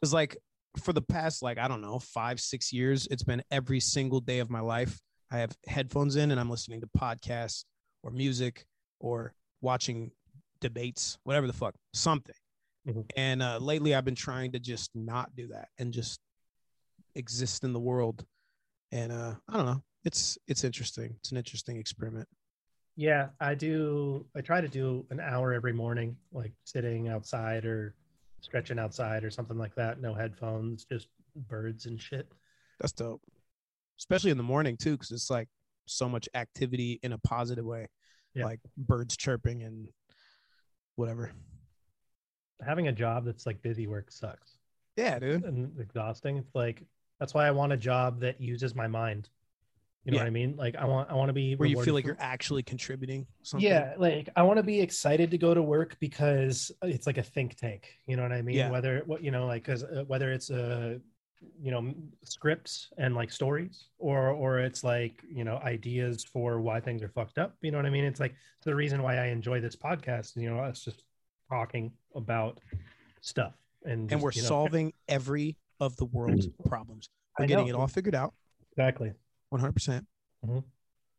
Cause 0.00 0.12
like 0.12 0.36
for 0.78 0.92
the 0.92 1.02
past, 1.02 1.42
like, 1.42 1.58
I 1.58 1.68
don't 1.68 1.80
know, 1.80 1.98
five, 1.98 2.40
six 2.40 2.72
years, 2.72 3.06
it's 3.10 3.22
been 3.22 3.42
every 3.50 3.80
single 3.80 4.20
day 4.20 4.38
of 4.40 4.50
my 4.50 4.60
life. 4.60 4.98
I 5.30 5.38
have 5.38 5.56
headphones 5.66 6.16
in 6.16 6.30
and 6.30 6.38
I'm 6.40 6.50
listening 6.50 6.80
to 6.80 6.86
podcasts 6.86 7.64
or 8.02 8.10
music 8.10 8.66
or 9.00 9.34
watching 9.60 10.10
debates, 10.60 11.18
whatever 11.24 11.46
the 11.46 11.52
fuck, 11.52 11.74
something. 11.92 12.34
Mhm. 12.86 13.04
And 13.16 13.42
uh, 13.42 13.58
lately, 13.58 13.94
I've 13.94 14.04
been 14.04 14.14
trying 14.14 14.52
to 14.52 14.60
just 14.60 14.90
not 14.94 15.34
do 15.34 15.48
that 15.48 15.68
and 15.78 15.92
just 15.92 16.20
exist 17.14 17.64
in 17.64 17.72
the 17.72 17.80
world. 17.80 18.24
And 18.92 19.10
uh, 19.10 19.34
I 19.48 19.56
don't 19.56 19.66
know. 19.66 19.82
It's 20.04 20.38
it's 20.46 20.62
interesting. 20.62 21.16
It's 21.18 21.32
an 21.32 21.36
interesting 21.36 21.78
experiment. 21.78 22.28
Yeah, 22.94 23.28
I 23.40 23.54
do. 23.56 24.24
I 24.36 24.40
try 24.40 24.60
to 24.60 24.68
do 24.68 25.04
an 25.10 25.18
hour 25.20 25.52
every 25.52 25.72
morning, 25.72 26.16
like 26.32 26.52
sitting 26.64 27.08
outside 27.08 27.64
or 27.64 27.94
stretching 28.40 28.78
outside 28.78 29.24
or 29.24 29.30
something 29.30 29.58
like 29.58 29.74
that. 29.74 30.00
No 30.00 30.14
headphones, 30.14 30.84
just 30.84 31.08
birds 31.48 31.86
and 31.86 32.00
shit. 32.00 32.30
That's 32.78 32.92
dope. 32.92 33.20
Especially 33.98 34.30
in 34.30 34.36
the 34.36 34.42
morning 34.42 34.76
too, 34.76 34.92
because 34.92 35.10
it's 35.10 35.30
like 35.30 35.48
so 35.86 36.08
much 36.08 36.28
activity 36.34 36.98
in 37.02 37.12
a 37.12 37.18
positive 37.18 37.64
way, 37.64 37.86
Yeah. 38.34 38.44
like 38.44 38.60
birds 38.76 39.16
chirping 39.16 39.62
and 39.62 39.88
whatever. 40.96 41.32
Having 42.64 42.88
a 42.88 42.92
job 42.92 43.24
that's 43.24 43.46
like 43.46 43.60
busy 43.62 43.86
work 43.86 44.10
sucks 44.10 44.58
Yeah, 44.96 45.18
dude. 45.18 45.44
and 45.44 45.78
exhausting. 45.80 46.38
It's 46.38 46.54
like 46.54 46.82
that's 47.20 47.34
why 47.34 47.46
I 47.46 47.50
want 47.50 47.72
a 47.72 47.76
job 47.76 48.20
that 48.20 48.40
uses 48.40 48.74
my 48.74 48.86
mind. 48.86 49.28
You 50.04 50.12
know 50.12 50.16
Yeah. 50.18 50.22
what 50.22 50.26
I 50.28 50.30
mean? 50.30 50.56
Like 50.56 50.76
I 50.76 50.84
want 50.84 51.10
I 51.10 51.14
want 51.14 51.28
to 51.28 51.32
be 51.32 51.54
Where 51.56 51.68
you 51.68 51.82
feel 51.82 51.92
like 51.94 52.04
for- 52.04 52.08
you're 52.10 52.16
actually 52.20 52.62
contributing 52.62 53.26
something. 53.42 53.66
Yeah, 53.68 53.94
like 53.98 54.28
I 54.36 54.42
want 54.42 54.56
to 54.58 54.62
be 54.62 54.80
excited 54.80 55.30
to 55.32 55.38
go 55.38 55.52
to 55.52 55.62
work 55.62 55.98
because 56.00 56.70
it's 56.82 57.06
like 57.06 57.18
a 57.18 57.22
think 57.22 57.56
tank. 57.56 57.92
You 58.06 58.16
know 58.16 58.22
what 58.22 58.32
I 58.32 58.40
mean? 58.42 58.56
Yeah. 58.56 58.70
Whether 58.70 59.02
what 59.06 59.22
you 59.22 59.30
know, 59.30 59.46
like 59.46 59.64
because 59.64 59.82
uh, 59.84 60.04
whether 60.06 60.32
it's 60.32 60.50
a 60.50 61.00
you 61.62 61.70
know 61.70 61.92
scripts 62.24 62.88
and 62.98 63.14
like 63.14 63.30
stories, 63.30 63.84
or 63.98 64.28
or 64.30 64.58
it's 64.60 64.82
like 64.84 65.22
you 65.28 65.44
know 65.44 65.56
ideas 65.58 66.24
for 66.24 66.60
why 66.60 66.80
things 66.80 67.02
are 67.02 67.08
fucked 67.08 67.38
up. 67.38 67.56
You 67.62 67.70
know 67.70 67.78
what 67.78 67.86
I 67.86 67.90
mean? 67.90 68.04
It's 68.04 68.20
like 68.20 68.34
the 68.64 68.74
reason 68.74 69.02
why 69.02 69.16
I 69.18 69.26
enjoy 69.26 69.60
this 69.60 69.76
podcast. 69.76 70.36
You 70.36 70.50
know, 70.50 70.60
us 70.60 70.84
just 70.84 71.02
talking 71.50 71.92
about 72.14 72.60
stuff 73.20 73.54
and 73.84 73.92
and 74.00 74.10
just, 74.10 74.22
we're 74.22 74.32
you 74.32 74.42
know, 74.42 74.48
solving 74.48 74.92
every 75.08 75.56
of 75.80 75.96
the 75.96 76.06
world's 76.06 76.48
problems. 76.68 77.08
We're 77.38 77.46
getting 77.46 77.68
it 77.68 77.74
all 77.74 77.86
figured 77.88 78.14
out. 78.14 78.32
exactly. 78.72 79.12
100%. 79.54 79.72
percent 79.74 80.06
Mhm. 80.46 80.64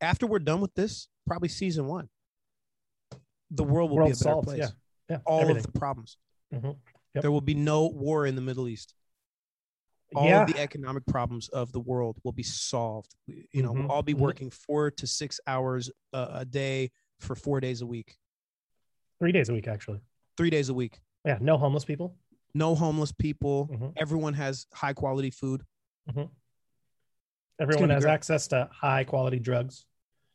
After 0.01 0.27
we're 0.27 0.39
done 0.39 0.61
with 0.61 0.73
this, 0.75 1.07
probably 1.25 1.49
season 1.49 1.87
one, 1.87 2.09
the 3.51 3.63
world 3.63 3.89
will 3.89 3.97
World 3.97 4.09
be 4.09 4.11
a 4.11 4.15
better 4.15 4.23
solved, 4.23 4.47
place. 4.47 4.59
yeah. 4.59 4.67
Yeah, 5.09 5.17
All 5.25 5.41
everything. 5.41 5.63
of 5.65 5.71
the 5.71 5.79
problems. 5.79 6.17
Mhm. 6.53 6.75
Yep. 7.13 7.21
There 7.21 7.31
will 7.31 7.41
be 7.41 7.53
no 7.53 7.87
war 7.87 8.25
in 8.25 8.35
the 8.35 8.41
Middle 8.41 8.67
East. 8.67 8.93
All 10.15 10.25
Yeah. 10.25 10.43
of 10.43 10.53
the 10.53 10.59
economic 10.59 11.05
problems 11.05 11.49
of 11.49 11.71
the 11.73 11.79
world 11.81 12.17
will 12.23 12.31
be 12.31 12.43
solved. 12.43 13.13
You 13.27 13.61
know, 13.61 13.73
Mhm. 13.73 13.79
we'll 13.83 13.91
all 13.91 14.03
be 14.03 14.13
Mhm. 14.13 14.19
working 14.19 14.49
four 14.49 14.89
to 14.91 15.05
six 15.07 15.39
hours 15.45 15.91
a, 16.13 16.27
a 16.35 16.45
day 16.45 16.91
for 17.19 17.35
four 17.35 17.59
days 17.59 17.81
a 17.81 17.85
week, 17.85 18.17
Three 19.19 19.31
days 19.31 19.49
a 19.49 19.53
week, 19.53 19.67
actually. 19.67 19.99
three 20.37 20.49
days 20.49 20.69
a 20.69 20.73
week. 20.73 20.99
Yeah, 21.25 21.37
no 21.41 21.57
homeless 21.57 21.83
people. 21.83 22.15
No 22.53 22.73
homeless 22.75 23.11
people. 23.11 23.67
Mhm. 23.67 23.93
Everyone 23.97 24.33
has 24.35 24.65
high 24.73 24.93
quality 24.93 25.29
food. 25.29 25.65
Everyone 27.59 27.89
has 27.89 28.03
great. 28.03 28.13
access 28.13 28.47
to 28.49 28.69
high 28.71 29.03
quality 29.03 29.39
drugs 29.39 29.85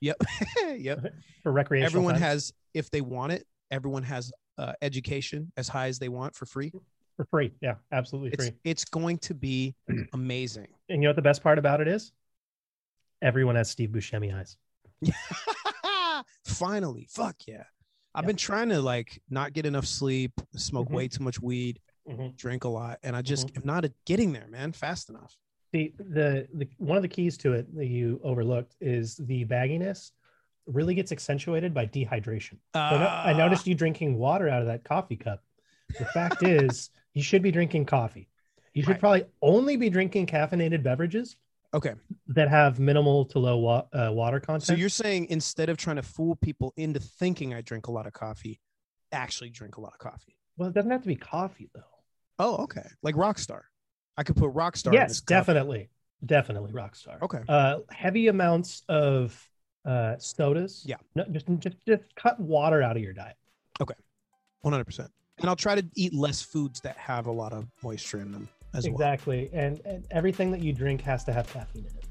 Yep. 0.00 0.16
yep. 0.76 0.98
for 1.44 1.52
recreational. 1.52 1.86
everyone 1.86 2.14
times. 2.14 2.22
has 2.24 2.52
if 2.74 2.90
they 2.90 3.00
want 3.00 3.32
it 3.32 3.46
everyone 3.70 4.02
has 4.02 4.32
uh, 4.58 4.72
education 4.82 5.52
as 5.56 5.68
high 5.68 5.86
as 5.86 5.98
they 6.00 6.08
want 6.08 6.34
for 6.34 6.46
free 6.46 6.72
for 7.22 7.28
free. 7.38 7.52
Yeah, 7.60 7.74
absolutely 7.92 8.30
it's 8.32 8.46
free. 8.48 8.56
it's 8.64 8.84
going 8.84 9.18
to 9.18 9.34
be 9.34 9.74
amazing 10.12 10.68
And 10.88 11.02
you 11.02 11.08
know 11.08 11.10
what 11.10 11.16
the 11.16 11.22
best 11.22 11.42
part 11.42 11.58
about 11.58 11.80
it 11.80 11.88
is? 11.88 12.12
Everyone 13.20 13.54
has 13.56 13.70
Steve 13.70 13.90
Buscemi 13.90 14.34
eyes. 14.34 14.56
finally 16.44 17.06
fuck 17.10 17.34
yeah 17.48 17.64
i've 18.14 18.26
been 18.26 18.36
trying 18.36 18.68
to 18.68 18.80
like 18.80 19.20
not 19.30 19.52
get 19.52 19.66
enough 19.66 19.86
sleep 19.86 20.30
smoke 20.54 20.88
Mhm. 20.88 20.92
way 20.94 21.08
too 21.08 21.24
much 21.24 21.40
weed 21.40 21.80
Mhm. 22.08 22.36
drink 22.36 22.62
a 22.64 22.68
lot 22.68 22.98
and 23.02 23.16
i 23.16 23.22
just 23.22 23.48
Mhm. 23.48 23.56
am 23.58 23.62
not 23.64 23.84
getting 24.04 24.32
there 24.32 24.46
man 24.48 24.70
fast 24.72 25.08
enough 25.10 25.36
See, 25.74 25.94
the, 25.98 26.46
the 26.52 26.68
one 26.76 26.96
of 26.98 27.02
the 27.02 27.08
keys 27.08 27.38
to 27.38 27.54
it 27.54 27.74
that 27.74 27.86
you 27.86 28.20
overlooked 28.22 28.76
is 28.80 29.16
the 29.16 29.44
bagginess 29.46 30.12
really 30.66 30.94
gets 30.94 31.10
accentuated 31.12 31.72
by 31.72 31.86
dehydration. 31.86 32.58
So 32.74 32.80
I 32.80 32.98
no- 32.98 33.06
I 33.06 33.32
Ah. 33.32 33.36
noticed 33.38 33.66
you 33.66 33.74
drinking 33.74 34.18
water 34.18 34.48
out 34.50 34.60
of 34.60 34.66
that 34.66 34.84
coffee 34.84 35.16
cup. 35.16 35.42
The 35.98 36.04
fact 36.04 36.42
is, 36.42 36.90
you 37.14 37.22
should 37.22 37.42
be 37.42 37.50
drinking 37.50 37.86
coffee. 37.86 38.28
You 38.74 38.82
should 38.82 38.90
Right. 38.92 39.00
probably 39.00 39.24
only 39.42 39.76
be 39.76 39.90
drinking 39.90 40.26
caffeinated 40.26 40.82
beverages 40.82 41.36
okay 41.74 41.94
that 42.26 42.48
have 42.50 42.78
minimal 42.78 43.24
to 43.24 43.38
low 43.38 43.56
wa- 43.56 43.86
uh, 43.94 44.10
water 44.12 44.38
content. 44.40 44.64
so 44.64 44.74
you're 44.74 44.88
saying 44.90 45.26
instead 45.30 45.68
of 45.70 45.76
trying 45.78 45.96
to 45.96 46.02
fool 46.02 46.36
people 46.36 46.72
into 46.76 47.00
thinking 47.00 47.54
i 47.54 47.60
drink 47.62 47.86
a 47.86 47.90
lot 47.90 48.06
of 48.06 48.12
coffee 48.12 48.60
actually 49.10 49.48
drink 49.48 49.76
a 49.78 49.80
lot 49.80 49.92
of 49.94 49.98
coffee 49.98 50.36
well, 50.58 50.68
it 50.68 50.74
doesn't 50.74 50.90
have 50.90 51.00
to 51.02 51.08
be 51.08 51.16
coffee 51.16 51.70
though. 51.74 51.80
oh 52.38 52.56
okay 52.64 52.86
like 53.02 53.14
rockstar 53.14 53.62
i 54.18 54.22
could 54.22 54.36
put 54.36 54.52
rockstar 54.52 54.88
in 54.88 54.92
yes, 54.94 55.20
definitely, 55.22 55.88
definitely 56.26 56.72
Rockstar. 56.72 57.20
Okay. 57.22 57.40
Uh, 57.48 57.78
heavy 57.90 58.28
amounts 58.28 58.82
of 58.88 59.48
uh, 59.86 60.16
sodas. 60.18 60.84
Yeah. 60.86 60.96
No, 61.14 61.24
just 61.32 61.46
just 61.58 61.76
just 61.86 62.02
cut 62.14 62.38
water 62.38 62.82
out 62.82 62.96
of 62.96 63.02
your 63.02 63.12
diet. 63.14 63.36
Okay. 63.80 63.94
100%. 64.64 65.08
And 65.42 65.50
I'll 65.50 65.56
try 65.56 65.74
to 65.74 65.84
eat 65.94 66.14
less 66.14 66.40
foods 66.40 66.80
that 66.80 66.96
have 66.96 67.26
a 67.26 67.32
lot 67.32 67.52
of 67.52 67.66
moisture 67.82 68.20
in 68.20 68.32
them 68.32 68.48
as 68.74 68.84
well. 68.84 68.94
exactly, 68.94 69.50
and, 69.52 69.80
and 69.84 70.06
everything 70.10 70.50
that 70.52 70.62
you 70.62 70.72
drink 70.72 71.02
has 71.02 71.24
to 71.24 71.32
have 71.32 71.46
caffeine 71.52 71.84
in 71.84 71.96
it. 71.98 72.06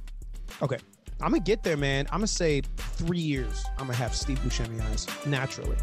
Okay. 0.62 0.78
I'm 1.22 1.32
going 1.32 1.42
to 1.42 1.46
get 1.46 1.64
there, 1.64 1.78
man. 1.78 2.08
I'm 2.08 2.20
going 2.20 2.28
to 2.28 2.34
say 2.34 2.62
three 2.78 3.20
years. 3.20 3.64
I'm 3.78 3.86
going 3.86 3.92
to 3.92 3.96
have 3.96 4.16
Steve 4.16 4.40
Buscemi 4.40 4.82
eyes 4.92 5.08
naturally. 5.26 5.78